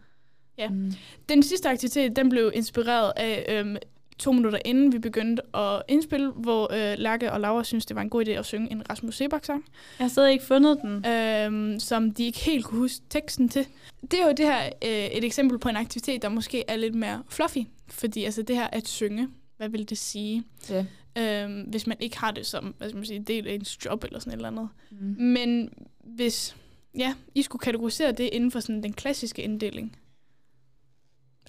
Ja. 0.58 0.68
Mm. 0.68 0.92
Den 1.28 1.42
sidste 1.42 1.68
aktivitet, 1.68 2.16
den 2.16 2.28
blev 2.28 2.50
inspireret 2.54 3.12
af 3.16 3.46
øhm, 3.48 3.76
to 4.18 4.32
minutter 4.32 4.58
inden 4.64 4.92
vi 4.92 4.98
begyndte 4.98 5.56
at 5.56 5.82
indspille, 5.88 6.30
hvor 6.30 6.72
øh, 6.72 6.98
Lærke 6.98 7.32
og 7.32 7.40
Laura 7.40 7.64
synes 7.64 7.86
det 7.86 7.94
var 7.96 8.02
en 8.02 8.10
god 8.10 8.26
idé 8.26 8.30
at 8.30 8.46
synge 8.46 8.72
en 8.72 8.90
Rasmus 8.90 9.16
Sebak-sang, 9.16 9.64
Jeg 9.98 10.04
har 10.04 10.08
stadig 10.08 10.32
ikke 10.32 10.44
fundet 10.44 10.78
den. 10.82 11.06
øhm, 11.12 11.80
som 11.80 12.10
de 12.10 12.24
ikke 12.26 12.38
helt 12.38 12.64
kunne 12.64 12.78
huske 12.78 13.00
teksten 13.10 13.48
til. 13.48 13.66
Det 14.10 14.20
er 14.20 14.26
jo 14.26 14.32
det 14.36 14.46
her 14.46 14.66
øh, 14.84 14.90
et 15.18 15.24
eksempel 15.24 15.58
på 15.58 15.68
en 15.68 15.76
aktivitet, 15.76 16.22
der 16.22 16.28
måske 16.28 16.64
er 16.68 16.76
lidt 16.76 16.94
mere 16.94 17.22
fluffy, 17.28 17.58
fordi 17.88 18.24
altså 18.24 18.42
det 18.42 18.56
her 18.56 18.66
at 18.72 18.88
synge, 18.88 19.28
hvad 19.58 19.68
vil 19.68 19.88
det 19.88 19.98
sige, 19.98 20.44
Ja. 20.70 20.86
øhm, 21.18 21.60
hvis 21.62 21.86
man 21.86 21.96
ikke 22.00 22.18
har 22.18 22.30
det 22.30 22.46
som 22.46 22.74
hvad 22.78 22.88
skal 22.88 22.96
man 22.96 23.06
sige, 23.06 23.20
del 23.22 23.46
af 23.48 23.52
ens 23.54 23.84
job 23.84 24.04
eller 24.04 24.18
sådan 24.18 24.32
et 24.32 24.36
eller 24.36 24.48
andet. 24.48 24.68
Mm. 24.90 25.16
Men 25.24 25.70
hvis 26.04 26.56
ja, 26.98 27.14
I 27.34 27.42
skulle 27.42 27.60
kategorisere 27.60 28.12
det 28.12 28.30
inden 28.32 28.50
for 28.50 28.60
sådan 28.60 28.82
den 28.82 28.92
klassiske 28.92 29.42
inddeling, 29.42 29.96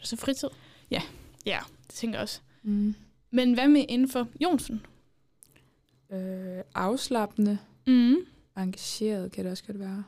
så 0.02 0.16
fritid? 0.16 0.48
Ja. 0.92 1.02
Ja, 1.46 1.60
det 1.88 1.96
tænker 1.96 2.18
jeg 2.18 2.22
også. 2.24 2.40
Mm. 2.64 2.96
Men 3.32 3.54
hvad 3.54 3.68
med 3.68 3.86
inden 3.90 4.10
for 4.10 4.28
Jonsen? 4.42 4.82
Øh, 6.12 6.64
afslappende, 6.76 7.58
Mm. 7.88 8.16
engageret 8.58 9.32
kan 9.32 9.44
det 9.44 9.52
også 9.52 9.64
godt 9.64 9.80
være. 9.80 10.04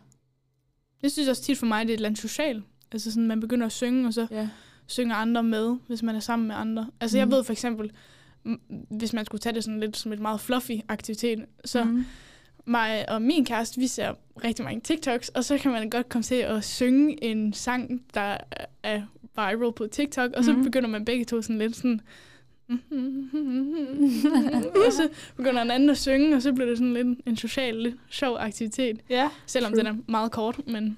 Jeg 1.02 1.12
synes 1.12 1.30
også 1.30 1.44
tit 1.44 1.58
for 1.58 1.66
mig, 1.66 1.86
det 1.86 1.90
er 1.92 1.94
et 1.94 1.98
eller 1.98 2.10
andet 2.10 2.22
socialt. 2.22 2.64
Altså 2.92 3.12
sådan, 3.12 3.28
man 3.28 3.40
begynder 3.40 3.66
at 3.66 3.72
synge, 3.72 4.08
og 4.08 4.14
så 4.14 4.28
Ja. 4.32 4.50
Synger 4.88 5.16
andre 5.16 5.44
med, 5.44 5.76
hvis 5.88 6.04
man 6.04 6.16
er 6.16 6.20
sammen 6.20 6.48
med 6.48 6.56
andre. 6.56 6.88
Altså 7.02 7.18
jeg 7.18 7.28
Mhm. 7.28 7.36
ved 7.36 7.44
for 7.44 7.52
eksempel, 7.54 7.92
hvis 8.90 9.14
man 9.14 9.26
skulle 9.26 9.42
tage 9.42 9.54
det 9.56 9.64
sådan 9.64 9.80
lidt 9.80 9.98
som 9.98 10.14
et 10.14 10.20
meget 10.20 10.42
fluffy 10.42 10.72
aktivitet, 10.90 11.46
så 11.66 11.84
Mm. 11.84 12.06
mig 12.66 13.10
og 13.10 13.22
min 13.22 13.46
kæreste, 13.46 13.80
vi 13.80 13.88
ser 13.88 14.14
rigtig 14.44 14.66
mange 14.66 14.82
TikToks, 14.82 15.30
og 15.30 15.44
så 15.44 15.58
kan 15.58 15.72
man 15.72 15.90
godt 15.90 16.10
komme 16.10 16.24
til 16.24 16.36
at 16.36 16.64
synge 16.64 17.24
en 17.24 17.54
sang, 17.54 18.02
der 18.14 18.38
er 18.84 19.02
viral 19.36 19.72
på 19.74 19.88
TikTok, 19.88 20.32
og 20.38 20.44
så 20.44 20.54
Mhm. 20.54 20.64
begynder 20.64 20.90
man 20.90 21.06
begge 21.06 21.26
to 21.26 21.42
sådan 21.42 21.58
lidt 21.58 21.76
sådan... 21.76 22.02
og 24.88 24.94
så 24.94 25.10
begynder 25.36 25.62
en 25.62 25.72
anden 25.72 25.90
at 25.90 25.98
synge, 25.98 26.36
og 26.36 26.42
så 26.42 26.54
bliver 26.54 26.68
det 26.70 26.78
sådan 26.78 26.94
lidt 26.94 27.20
en 27.26 27.38
social, 27.38 27.76
lidt 27.76 27.96
sjov 28.10 28.38
aktivitet. 28.40 29.00
Ja. 29.10 29.30
Selvom 29.46 29.72
True. 29.72 29.80
den 29.80 29.88
er 29.88 29.96
meget 30.08 30.32
kort, 30.32 30.68
men 30.68 30.98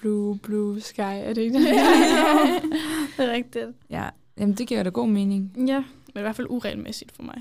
Blue, 0.00 0.38
blue 0.38 0.80
sky, 0.80 1.00
er 1.00 1.32
det 1.32 1.42
ikke 1.42 1.58
det? 1.58 1.66
det 3.16 3.28
er 3.28 3.32
rigtigt. 3.32 3.66
ja, 3.90 4.08
jamen 4.38 4.54
det 4.54 4.68
giver 4.68 4.82
da 4.82 4.90
god 4.90 5.08
mening. 5.08 5.52
Ja. 5.68 5.78
men 6.14 6.20
i 6.20 6.20
hvert 6.20 6.36
fald 6.36 6.46
uregelmæssigt 6.50 7.12
for 7.12 7.22
mig. 7.22 7.34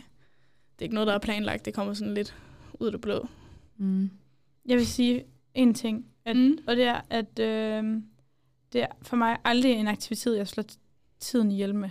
Det 0.74 0.80
er 0.80 0.84
ikke 0.84 0.94
noget, 0.96 1.08
der 1.08 1.14
er 1.14 1.20
planlagt, 1.20 1.66
det 1.66 1.74
kommer 1.74 1.94
sådan 1.94 2.14
lidt 2.14 2.36
ud 2.80 2.86
af 2.86 2.92
det 2.92 3.02
blå. 3.02 3.28
Mm. 3.78 4.10
Jeg 4.66 4.78
vil 4.78 4.88
sige 4.88 5.24
en 5.54 5.74
ting, 5.74 6.06
at, 6.26 6.36
Mm. 6.36 6.58
og 6.68 6.76
det 6.76 6.84
er, 6.86 7.02
at 7.10 7.40
øh, 7.40 7.84
det 8.74 8.82
er 8.82 8.88
for 9.02 9.16
mig 9.16 9.38
aldrig 9.44 9.72
en 9.72 9.88
aktivitet, 9.88 10.38
jeg 10.38 10.48
slår 10.48 10.66
tiden 11.20 11.52
ihjel 11.52 11.76
med. 11.76 11.90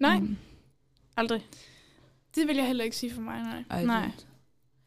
Nej, 0.00 0.18
Mm. 0.20 0.36
Aldrig. 1.16 1.46
det 2.34 2.48
vil 2.48 2.56
jeg 2.56 2.66
heller 2.66 2.84
ikke 2.84 2.96
sige 2.96 3.12
for 3.12 3.20
mig, 3.20 3.42
nej. 3.42 3.64
Ej, 3.70 3.84
Nej. 3.84 4.10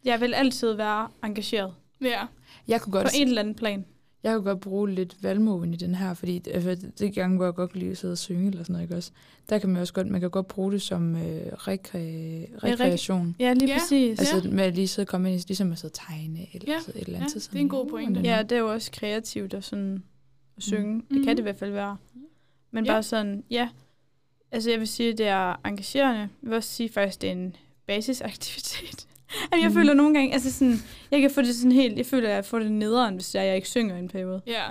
Jeg 0.06 0.22
vil 0.22 0.34
altid 0.34 0.74
være 0.74 1.08
engageret. 1.24 1.74
Ja, 2.02 2.26
Jeg 2.68 2.82
kunne 2.82 2.92
På 2.92 2.98
godt, 2.98 3.08
en 3.16 3.28
eller 3.28 3.42
anden 3.42 3.56
plan. 3.56 3.86
Jeg 4.24 4.34
kunne 4.36 4.44
godt 4.44 4.60
bruge 4.60 4.92
lidt 4.92 5.24
valgmoven 5.24 5.74
i 5.74 5.78
den 5.78 5.96
her, 5.96 6.14
fordi 6.14 6.42
altså, 6.54 6.88
det 7.00 7.14
gange, 7.16 7.36
hvor 7.38 7.46
jeg 7.46 7.54
godt 7.54 7.72
kan 7.72 7.80
lide 7.80 7.92
at 7.92 7.98
sidde 7.98 8.12
og 8.12 8.18
synge 8.18 8.48
eller 8.48 8.64
sådan 8.64 8.74
noget, 8.74 8.84
ikke 8.86 8.96
også? 8.96 9.12
Der 9.50 9.60
kan 9.60 9.70
man 9.70 9.82
også 9.82 9.94
godt, 9.94 10.08
man 10.08 10.22
kan 10.22 10.30
godt 10.30 10.48
bruge 10.48 10.72
det 10.72 10.82
som 10.82 11.16
øh, 11.16 11.22
rekre, 11.54 12.00
rekreation. 12.64 13.36
Ja, 13.40 13.54
lige 13.54 13.70
Ja. 13.74 13.80
præcis. 13.80 14.20
Altså 14.20 14.50
med 14.52 14.64
at 14.64 14.76
lige 14.76 14.88
sidde 14.88 15.04
og 15.06 15.10
komme 15.10 15.32
ind, 15.34 15.42
i- 15.42 15.48
ligesom 15.48 15.72
at 15.72 15.78
sidde 15.80 15.92
og 15.92 16.08
tegne, 16.10 16.48
eller 16.54 16.72
Ja, 16.74 16.78
et 16.78 16.88
eller 17.08 17.18
ja, 17.20 17.24
andet. 17.24 17.34
det 17.52 17.56
er 17.56 17.60
en 17.62 17.70
god 17.70 17.90
pointe. 17.90 18.22
Ja, 18.22 18.42
det 18.44 18.52
er 18.52 18.60
jo 18.60 18.72
også 18.72 18.92
kreativt 18.92 19.54
at 19.54 19.64
sådan 19.64 20.04
at 20.58 20.64
synge. 20.64 20.94
Mm. 20.96 21.06
Det 21.18 21.24
kan 21.26 21.36
det 21.38 21.40
i 21.40 21.44
hvert 21.44 21.58
fald 21.60 21.72
være. 21.72 21.98
Men 22.72 22.86
Ja. 22.86 22.92
bare 22.92 23.04
sådan, 23.04 23.44
ja. 23.52 23.70
Altså 24.52 24.70
jeg 24.72 24.80
vil 24.80 24.88
sige, 24.88 25.12
at 25.12 25.18
det 25.18 25.28
er 25.28 25.56
engagerende. 25.66 26.20
Jeg 26.20 26.30
vil 26.42 26.54
også 26.54 26.70
sige 26.70 26.90
faktisk, 26.90 27.22
det 27.22 27.28
er 27.28 27.32
en 27.32 27.56
basisaktivitet. 27.88 29.08
Jamen, 29.52 29.64
jeg 29.64 29.70
Mhm. 29.70 29.74
føler 29.80 29.94
nogle 29.94 30.14
gange, 30.14 30.34
altså 30.34 30.52
sådan, 30.54 30.78
jeg 31.12 31.22
kan 31.22 31.32
få 31.32 31.42
det 31.42 31.56
sådan 31.56 31.72
helt, 31.72 31.98
jeg 31.98 32.06
føler, 32.06 32.30
at 32.30 32.36
jeg 32.36 32.46
får 32.46 32.60
det 32.60 32.72
nederen, 32.72 33.16
hvis 33.16 33.36
jeg, 33.36 33.46
jeg 33.46 33.56
ikke 33.56 33.68
synger 33.70 33.96
i 33.96 34.00
en 34.00 34.08
periode. 34.08 34.42
ja. 34.48 34.62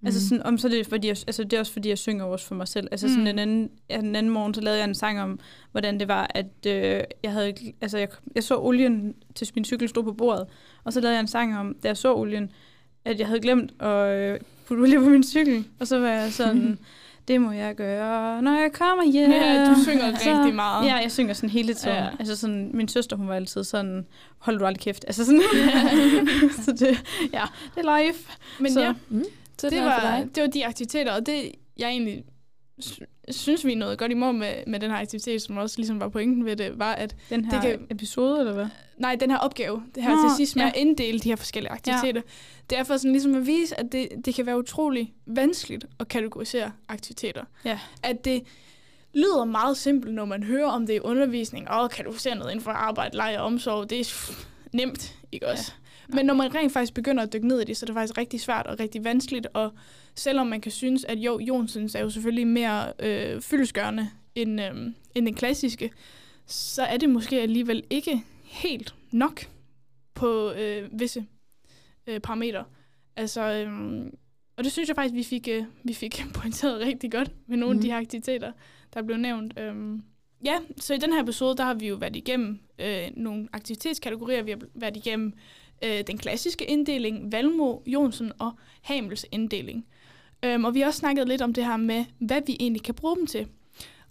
Mm. 0.00 0.06
Altså 0.06 0.28
sådan, 0.28 0.42
om 0.46 0.58
så 0.58 0.66
er 0.68 0.70
det, 0.70 0.86
fordi 0.86 1.08
jeg, 1.08 1.16
altså 1.26 1.44
det 1.44 1.52
er 1.52 1.60
også 1.60 1.72
fordi, 1.72 1.88
jeg 1.88 1.98
synger 1.98 2.24
også 2.24 2.46
for 2.46 2.54
mig 2.54 2.68
selv. 2.68 2.88
Altså 2.90 3.08
sådan 3.08 3.22
Mm. 3.22 3.26
en 3.26 3.38
anden, 3.38 3.70
ja, 3.90 3.98
en 3.98 4.16
anden 4.16 4.32
morgen, 4.32 4.54
så 4.54 4.60
lavede 4.60 4.78
jeg 4.80 4.88
en 4.88 4.94
sang 4.94 5.20
om, 5.20 5.38
hvordan 5.72 6.00
det 6.00 6.08
var, 6.08 6.30
at 6.34 6.46
øh, 6.66 7.00
jeg 7.22 7.32
havde, 7.32 7.54
altså 7.80 7.98
jeg, 7.98 8.08
jeg 8.34 8.44
så 8.44 8.58
olien 8.58 9.14
til 9.34 9.50
min 9.54 9.64
cykel 9.64 9.88
stod 9.88 10.02
på 10.04 10.12
bordet, 10.12 10.46
og 10.84 10.92
så 10.92 11.00
lavede 11.00 11.14
jeg 11.14 11.20
en 11.20 11.26
sang 11.28 11.58
om, 11.58 11.74
da 11.82 11.88
jeg 11.88 11.96
så 11.96 12.14
olien, 12.14 12.52
at 13.04 13.18
jeg 13.18 13.26
havde 13.26 13.40
glemt 13.40 13.82
at 13.82 14.18
øh, 14.18 14.40
putte 14.66 14.80
olie 14.80 14.98
på 14.98 15.04
min 15.08 15.22
cykel. 15.24 15.64
Og 15.80 15.86
så 15.86 15.98
var 15.98 16.08
jeg 16.08 16.32
sådan, 16.32 16.78
det 17.28 17.40
må 17.40 17.52
jeg 17.52 17.74
gøre, 17.74 18.42
når 18.42 18.52
jeg 18.52 18.72
kommer 18.72 19.04
hjem. 19.12 19.30
Ja, 19.30 19.64
du 19.70 19.82
synger 19.82 20.14
Så- 20.18 20.30
rigtig 20.38 20.54
meget. 20.54 20.86
Ja, 20.86 20.94
jeg 20.94 21.12
synger 21.12 21.34
sådan 21.34 21.50
hele 21.50 21.74
tiden. 21.74 21.96
Ja. 21.96 22.02
Ja. 22.04 22.10
Altså 22.18 22.36
sådan, 22.36 22.70
min 22.74 22.88
søster, 22.88 23.16
hun 23.16 23.28
var 23.28 23.34
altid 23.34 23.64
sådan, 23.64 24.06
hold 24.38 24.58
du 24.58 24.64
aldrig 24.64 24.80
kæft. 24.80 25.04
Altså 25.06 25.24
sådan, 25.24 25.42
så 26.64 26.72
det, 26.72 26.88
ja, 27.32 27.42
det 27.74 27.84
er 27.86 27.98
live. 27.98 28.14
Men 28.60 28.72
Så- 28.72 28.80
ja, 28.80 28.92
Mm. 29.08 29.24
Så 29.58 29.70
det 29.70 29.78
er 29.78 29.82
for 29.82 29.88
var, 29.88 30.00
dig. 30.00 30.28
det 30.34 30.42
var 30.42 30.48
de 30.48 30.66
aktiviteter, 30.66 31.12
og 31.12 31.26
det 31.26 31.52
jeg 31.78 31.88
egentlig 31.88 32.24
synes, 33.30 33.64
vi 33.66 33.74
noget 33.74 33.98
godt 33.98 34.10
i 34.12 34.14
mål 34.14 34.34
med, 34.34 34.54
med 34.66 34.80
den 34.80 34.90
her 34.90 34.98
aktivitet, 34.98 35.42
som 35.42 35.56
også 35.56 35.78
ligesom 35.78 36.00
var 36.00 36.08
pointen 36.08 36.44
ved 36.44 36.56
det, 36.56 36.78
var, 36.78 36.92
at 36.92 37.16
Den 37.30 37.44
her 37.44 37.60
Det 37.60 37.70
kan- 37.70 37.86
episode, 37.90 38.38
eller 38.40 38.52
hvad? 38.52 38.66
nej, 38.98 39.14
den 39.16 39.30
her 39.30 39.38
opgave, 39.38 39.82
det 39.94 40.02
her 40.02 40.10
Nå, 40.16 40.28
til 40.28 40.36
sidst 40.36 40.56
med 40.56 40.62
ja. 40.64 40.68
at 40.68 40.76
inddele 40.76 41.18
de 41.18 41.28
her 41.28 41.36
forskellige 41.36 41.70
aktiviteter, 41.72 42.22
det 42.70 42.78
er 42.78 42.82
for 42.82 42.96
sådan 42.96 43.12
ligesom 43.12 43.34
at 43.34 43.46
vise, 43.46 43.80
at 43.80 43.92
det, 43.92 44.08
det 44.24 44.34
kan 44.34 44.46
være 44.46 44.58
utrolig 44.58 45.12
vanskeligt 45.26 45.86
at 46.00 46.08
kategorisere 46.08 46.72
aktiviteter. 46.88 47.44
Ja. 47.64 47.78
At 48.02 48.24
det 48.24 48.42
lyder 49.14 49.44
meget 49.44 49.76
simpelt, 49.76 50.14
når 50.14 50.24
man 50.24 50.42
hører 50.42 50.66
om 50.68 50.86
det 50.86 50.94
i 50.94 51.00
undervisning. 51.00 51.66
Åh, 51.70 51.88
kategorisere 51.88 52.34
noget 52.34 52.50
inden 52.50 52.64
for 52.64 52.70
arbejde, 52.70 53.16
leje 53.16 53.40
og 53.40 53.46
omsorg, 53.46 53.90
det 53.90 54.00
er 54.00 54.32
nemt, 54.72 55.14
ikke 55.32 55.48
også? 55.48 55.72
Ja. 55.76 55.83
Men 56.08 56.26
når 56.26 56.34
man 56.34 56.54
rent 56.54 56.72
faktisk 56.72 56.94
begynder 56.94 57.22
at 57.22 57.32
dykke 57.32 57.48
ned 57.48 57.60
i 57.60 57.64
det, 57.64 57.76
så 57.76 57.84
er 57.84 57.86
det 57.86 57.94
faktisk 57.94 58.18
rigtig 58.18 58.40
svært 58.40 58.66
og 58.66 58.80
rigtig 58.80 59.04
vanskeligt. 59.04 59.46
Og 59.54 59.72
selvom 60.14 60.46
man 60.46 60.60
kan 60.60 60.72
synes, 60.72 61.04
at 61.04 61.18
jo, 61.18 61.38
Jonsens 61.38 61.94
er 61.94 62.00
jo 62.00 62.10
selvfølgelig 62.10 62.46
mere 62.46 62.92
øh, 62.98 63.40
fyldesgørende 63.40 64.10
end, 64.34 64.60
øh, 64.60 64.74
end 65.14 65.26
den 65.26 65.34
klassiske, 65.34 65.90
så 66.46 66.82
er 66.82 66.96
det 66.96 67.08
måske 67.10 67.40
alligevel 67.40 67.82
ikke 67.90 68.22
helt 68.44 68.94
nok 69.12 69.40
på 70.14 70.52
øh, 70.52 70.88
visse 71.00 71.26
øh, 72.06 72.20
parametre. 72.20 72.64
Altså, 73.16 73.40
øh, 73.52 73.72
og 74.56 74.64
det 74.64 74.72
synes 74.72 74.88
jeg 74.88 74.96
faktisk, 74.96 75.14
vi 75.14 75.22
fik, 75.22 75.48
øh, 75.48 75.64
vi 75.84 75.92
fik 75.94 76.24
pointeret 76.34 76.80
rigtig 76.80 77.12
godt 77.12 77.30
med 77.46 77.56
nogle 77.56 77.72
mm. 77.74 77.78
af 77.78 77.82
de 77.82 77.88
Mhm. 77.88 77.92
her 77.92 78.00
aktiviteter, 78.00 78.52
der 78.94 79.02
blev 79.02 79.16
nævnt. 79.16 79.58
Øh, 79.58 79.98
ja, 80.44 80.54
så 80.80 80.94
i 80.94 80.98
den 80.98 81.12
her 81.12 81.22
episode, 81.22 81.56
der 81.56 81.64
har 81.64 81.74
vi 81.74 81.88
jo 81.88 81.94
været 81.94 82.16
igennem 82.16 82.58
øh, 82.78 83.08
nogle 83.16 83.48
aktivitetskategorier. 83.52 84.42
Vi 84.42 84.50
har 84.50 84.58
været 84.74 84.96
igennem 84.96 85.32
øh, 85.84 86.00
den 86.06 86.18
klassiske 86.18 86.64
inddeling, 86.64 87.32
Valmo, 87.32 87.78
Jonsen 87.86 88.32
og 88.38 88.52
Hamels 88.82 89.26
inddeling. 89.32 89.86
Øhm, 90.44 90.64
og 90.64 90.74
vi 90.74 90.80
har 90.80 90.86
også 90.86 90.98
snakket 90.98 91.28
lidt 91.28 91.42
om 91.42 91.54
det 91.54 91.64
her 91.64 91.76
med, 91.76 92.04
hvad 92.18 92.40
vi 92.46 92.56
egentlig 92.60 92.82
kan 92.82 92.94
bruge 92.94 93.16
dem 93.16 93.26
til. 93.26 93.46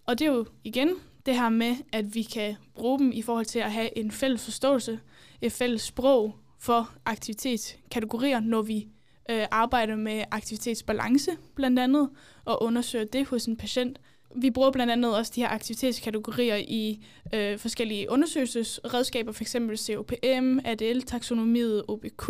Og 0.05 0.19
det 0.19 0.27
er 0.27 0.31
jo 0.31 0.45
igen 0.63 0.89
det 1.25 1.35
her 1.35 1.49
med, 1.49 1.75
at 1.91 2.15
vi 2.15 2.23
kan 2.23 2.55
bruge 2.75 2.99
dem 2.99 3.11
i 3.11 3.21
forhold 3.21 3.45
til 3.45 3.59
at 3.59 3.71
have 3.71 3.97
en 3.97 4.11
fælles 4.11 4.43
forståelse, 4.43 4.99
et 5.41 5.51
fælles 5.51 5.81
sprog 5.81 6.35
for 6.59 6.93
aktivitetskategorier, 7.05 8.39
når 8.39 8.61
vi 8.61 8.87
øh, 9.29 9.45
arbejder 9.51 9.95
med 9.95 10.23
aktivitetsbalance 10.31 11.31
blandt 11.55 11.79
andet, 11.79 12.09
og 12.45 12.63
undersøger 12.63 13.05
det 13.05 13.27
hos 13.27 13.45
en 13.45 13.57
patient. 13.57 13.99
Vi 14.35 14.49
bruger 14.49 14.71
blandt 14.71 14.91
andet 14.91 15.17
også 15.17 15.31
de 15.35 15.41
her 15.41 15.49
aktivitetskategorier 15.49 16.55
i 16.55 17.05
øh, 17.33 17.57
forskellige 17.57 18.11
undersøgelsesredskaber, 18.11 19.31
f.eks. 19.31 19.55
COPM, 19.77 20.59
ADL, 20.65 21.01
taksonomiet, 21.01 21.83
OBQ 21.87 22.29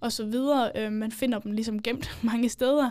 osv. 0.00 0.34
Øh, 0.76 0.92
man 0.92 1.12
finder 1.12 1.38
dem 1.38 1.52
ligesom 1.52 1.82
gemt 1.82 2.18
mange 2.32 2.48
steder. 2.48 2.90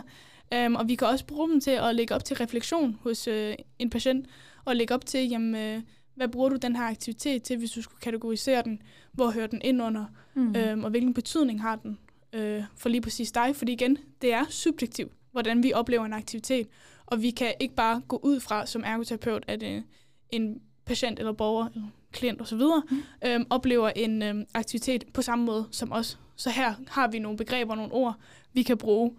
Um, 0.66 0.74
og 0.74 0.88
vi 0.88 0.94
kan 0.94 1.08
også 1.08 1.26
bruge 1.26 1.50
dem 1.50 1.60
til 1.60 1.70
at 1.70 1.94
lægge 1.94 2.14
op 2.14 2.24
til 2.24 2.36
refleksion 2.36 2.98
hos 3.00 3.28
øh, 3.28 3.54
en 3.78 3.90
patient, 3.90 4.26
og 4.64 4.76
lægge 4.76 4.94
op 4.94 5.06
til, 5.06 5.28
jamen, 5.28 5.54
øh, 5.54 5.82
hvad 6.14 6.28
bruger 6.28 6.48
du 6.48 6.56
den 6.56 6.76
her 6.76 6.84
aktivitet 6.84 7.42
til, 7.42 7.58
hvis 7.58 7.70
du 7.70 7.82
skulle 7.82 8.00
kategorisere 8.00 8.62
den? 8.62 8.82
Hvor 9.12 9.30
hører 9.30 9.46
den 9.46 9.60
ind 9.64 9.82
under? 9.82 10.04
Mm. 10.34 10.56
Øhm, 10.56 10.84
og 10.84 10.90
hvilken 10.90 11.14
betydning 11.14 11.62
har 11.62 11.76
den 11.76 11.98
øh, 12.32 12.62
for 12.76 12.88
lige 12.88 13.00
præcis 13.00 13.32
dig? 13.32 13.56
Fordi 13.56 13.72
igen, 13.72 13.98
det 14.22 14.32
er 14.32 14.44
subjektivt, 14.50 15.12
hvordan 15.32 15.62
vi 15.62 15.72
oplever 15.72 16.04
en 16.04 16.12
aktivitet. 16.12 16.68
Og 17.06 17.22
vi 17.22 17.30
kan 17.30 17.54
ikke 17.60 17.74
bare 17.74 18.02
gå 18.08 18.20
ud 18.22 18.40
fra 18.40 18.66
som 18.66 18.82
ergoterapeut, 18.86 19.44
at 19.48 19.62
øh, 19.62 19.82
en 20.30 20.60
patient 20.84 21.18
eller 21.18 21.32
borger 21.32 21.68
eller 21.74 21.88
klient 22.12 22.40
osv. 22.40 22.58
Mm. 22.90 23.02
Øhm, 23.26 23.46
oplever 23.50 23.88
en 23.96 24.22
øhm, 24.22 24.44
aktivitet 24.54 25.04
på 25.14 25.22
samme 25.22 25.44
måde 25.44 25.68
som 25.70 25.92
os. 25.92 26.18
Så 26.36 26.50
her 26.50 26.74
har 26.88 27.08
vi 27.08 27.18
nogle 27.18 27.38
begreber, 27.38 27.74
nogle 27.74 27.92
ord, 27.92 28.14
vi 28.52 28.62
kan 28.62 28.78
bruge 28.78 29.12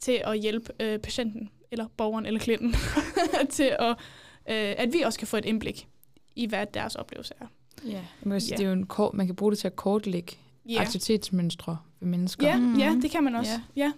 til 0.00 0.22
at 0.24 0.40
hjælpe 0.40 0.72
øh, 0.80 0.98
patienten, 0.98 1.50
eller 1.70 1.86
borgeren, 1.96 2.26
eller 2.26 2.40
klienten, 2.40 2.74
til 3.50 3.76
at, 3.78 3.88
øh, 4.50 4.74
at 4.78 4.92
vi 4.92 5.00
også 5.00 5.18
kan 5.18 5.28
få 5.28 5.36
et 5.36 5.44
indblik 5.44 5.88
i, 6.36 6.46
hvad 6.46 6.66
deres 6.74 6.94
oplevelse 6.94 7.34
er. 7.40 7.46
Ja. 7.86 8.04
Man 8.22 8.34
kan, 8.34 8.40
sige, 8.40 8.52
Ja. 8.52 8.56
det 8.56 8.64
er 8.64 8.68
jo 8.68 8.72
en 8.72 8.86
kort, 8.86 9.14
man 9.14 9.26
kan 9.26 9.36
bruge 9.36 9.52
det 9.52 9.58
til 9.58 9.66
at 9.66 9.76
kortlægge 9.76 10.36
Ja, 10.68 10.80
aktivitetsmønstre 10.80 11.78
ved 12.00 12.08
mennesker. 12.08 12.46
ja, 12.48 12.58
Mhm. 12.58 12.78
ja 12.78 12.96
det 13.02 13.10
kan 13.10 13.24
man 13.24 13.34
også. 13.34 13.52
Ja. 13.76 13.82
ja. 13.84 13.92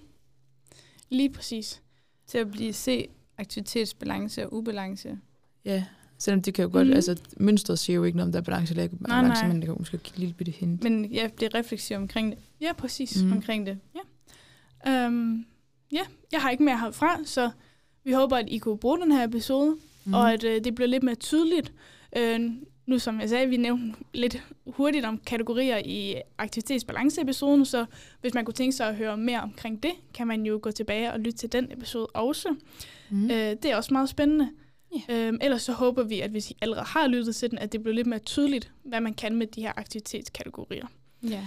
Lige 1.08 1.30
præcis. 1.30 1.82
Til 2.26 2.38
at 2.38 2.50
blive 2.50 2.72
se 2.72 3.08
aktivitetsbalance 3.40 4.46
og 4.46 4.54
ubalance. 4.54 5.18
ja. 5.64 5.84
Selvom 6.18 6.42
det 6.42 6.54
kan 6.54 6.62
jo 6.62 6.70
godt, 6.72 6.86
mm. 6.86 6.92
altså 6.92 7.16
mønstret 7.36 7.78
siger 7.78 7.96
jo 7.96 8.04
ikke 8.04 8.16
noget 8.16 8.28
om, 8.28 8.32
der 8.32 8.38
er 8.38 8.44
balance 8.44 8.72
eller 8.72 8.82
ikke 8.82 8.96
Nej, 9.00 9.22
balance, 9.22 9.42
nej. 9.42 9.52
men 9.52 9.60
det 9.62 9.66
kan 9.66 9.76
måske 9.78 9.98
give 9.98 10.12
et 10.12 10.18
lille 10.18 10.34
bitte 10.34 10.52
hint. 10.52 10.82
Men 10.82 11.04
ja, 11.04 11.28
det 11.40 11.46
er 11.46 11.54
refleksiv 11.58 11.96
omkring 11.96 12.30
det. 12.30 12.38
Ja, 12.60 12.72
præcis. 12.72 13.22
Mm. 13.22 13.32
Omkring 13.32 13.66
det. 13.66 13.78
Um, 14.88 15.46
ja, 15.92 16.00
jeg 16.32 16.40
har 16.42 16.50
ikke 16.50 16.62
mere 16.62 16.78
herfra, 16.78 17.18
så 17.24 17.50
vi 18.04 18.12
håber, 18.12 18.36
at 18.36 18.44
I 18.48 18.58
kunne 18.58 18.78
bruge 18.78 18.98
den 18.98 19.12
her 19.12 19.24
episode, 19.24 19.76
mm. 20.04 20.14
og 20.14 20.32
at 20.32 20.44
øh, 20.44 20.64
det 20.64 20.74
bliver 20.74 20.88
lidt 20.88 21.02
mere 21.02 21.14
tydeligt. 21.14 21.72
Øh, 22.16 22.50
nu 22.86 22.98
som 22.98 23.20
jeg 23.20 23.28
sagde, 23.28 23.48
vi 23.48 23.56
nævnte 23.56 23.98
lidt 24.14 24.42
hurtigt 24.66 25.04
om 25.04 25.20
kategorier 25.26 25.78
i 25.84 26.14
aktivitetsbalance-episoden, 26.38 27.64
så 27.64 27.86
hvis 28.20 28.34
man 28.34 28.44
kunne 28.44 28.54
tænke 28.54 28.76
sig 28.76 28.88
at 28.88 28.96
høre 28.96 29.16
mere 29.16 29.40
omkring 29.40 29.82
det, 29.82 29.92
kan 30.14 30.26
man 30.26 30.46
jo 30.46 30.58
gå 30.62 30.70
tilbage 30.70 31.12
og 31.12 31.20
lytte 31.20 31.38
til 31.38 31.52
den 31.52 31.72
episode 31.72 32.06
også. 32.06 32.54
Mm. 33.10 33.24
Øh, 33.24 33.30
det 33.30 33.64
er 33.64 33.76
også 33.76 33.94
meget 33.94 34.08
spændende. 34.08 34.50
Yeah. 35.10 35.28
Øhm, 35.28 35.38
ellers 35.40 35.62
så 35.62 35.72
håber 35.72 36.02
vi, 36.02 36.20
at 36.20 36.30
hvis 36.30 36.50
I 36.50 36.56
allerede 36.62 36.84
har 36.84 37.06
lyttet 37.06 37.36
til 37.36 37.50
den, 37.50 37.58
at 37.58 37.72
det 37.72 37.82
bliver 37.82 37.94
lidt 37.94 38.06
mere 38.06 38.18
tydeligt, 38.18 38.72
hvad 38.82 39.00
man 39.00 39.14
kan 39.14 39.36
med 39.36 39.46
de 39.46 39.60
her 39.60 39.72
aktivitetskategorier. 39.76 40.86
Ja. 41.22 41.44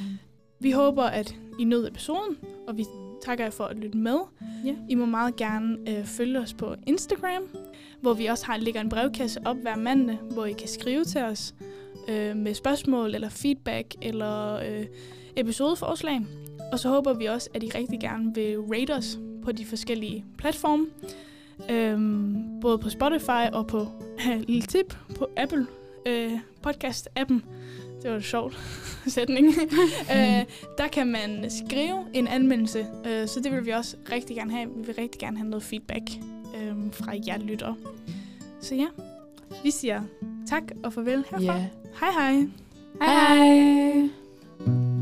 Vi 0.59 0.71
håber, 0.71 1.03
at 1.03 1.35
I 1.59 1.63
nød 1.63 1.87
episoden, 1.87 2.37
og 2.67 2.77
vi 2.77 2.85
takker 3.25 3.43
jer 3.43 3.51
for 3.51 3.63
at 3.63 3.77
lytte 3.77 3.97
med. 3.97 4.17
Ja. 4.65 4.75
I 4.89 4.95
må 4.95 5.05
meget 5.05 5.35
gerne 5.35 5.77
øh, 5.87 6.05
følge 6.05 6.39
os 6.39 6.53
på 6.53 6.75
Instagram, 6.87 7.43
hvor 8.01 8.13
vi 8.13 8.25
også 8.25 8.45
har 8.45 8.57
lægger 8.57 8.81
en 8.81 8.89
brevkasse 8.89 9.39
op 9.45 9.57
hver 9.57 9.75
mandag, 9.75 10.17
hvor 10.31 10.45
I 10.45 10.51
kan 10.51 10.67
skrive 10.67 11.03
til 11.03 11.21
os 11.21 11.55
øh, 12.07 12.35
med 12.35 12.53
spørgsmål 12.53 13.15
eller 13.15 13.29
feedback 13.29 13.95
eller 14.01 14.55
øh, 14.55 14.85
episodeforslag. 15.35 16.21
Og 16.71 16.79
så 16.79 16.89
håber 16.89 17.13
vi 17.13 17.25
også, 17.25 17.49
at 17.53 17.63
I 17.63 17.71
rigtig 17.75 17.99
gerne 17.99 18.35
vil 18.35 18.59
rate 18.59 18.91
os 18.91 19.19
på 19.43 19.51
de 19.51 19.65
forskellige 19.65 20.25
platforme. 20.37 20.85
Øhm, 21.69 22.59
både 22.61 22.77
på 22.77 22.89
Spotify 22.89 23.51
og 23.53 23.67
på 23.67 23.87
lille 24.47 24.61
tip 24.61 24.97
på 25.15 25.27
Apple 25.37 25.67
øh, 26.05 26.31
podcast-appen. 26.67 27.41
Det 28.03 28.11
var 28.11 28.17
en 28.17 28.23
sjovt 28.23 28.57
sætning. 29.07 29.47
øh, 30.15 30.43
der 30.77 30.87
kan 30.91 31.07
man 31.07 31.49
skrive 31.49 32.05
en 32.13 32.27
anmeldelse, 32.27 32.85
øh, 33.05 33.27
så 33.27 33.39
det 33.39 33.51
vil 33.51 33.65
vi 33.65 33.71
også 33.71 33.97
rigtig 34.11 34.35
gerne 34.35 34.51
have. 34.51 34.69
Vi 34.75 34.85
vil 34.85 34.95
rigtig 34.95 35.19
gerne 35.21 35.37
have 35.37 35.49
noget 35.49 35.63
feedback 35.63 36.03
øh, 36.55 36.73
fra 36.91 37.13
jer 37.27 37.37
lyttere. 37.37 37.75
Så 38.61 38.75
ja, 38.75 38.87
vi 39.63 39.71
siger 39.71 40.01
tak 40.49 40.63
og 40.83 40.93
farvel 40.93 41.25
herfra. 41.29 41.57
Ja. 41.57 41.67
Hej 41.99 42.11
hej. 42.11 42.47
Hej 43.01 43.35
hej. 43.35 44.92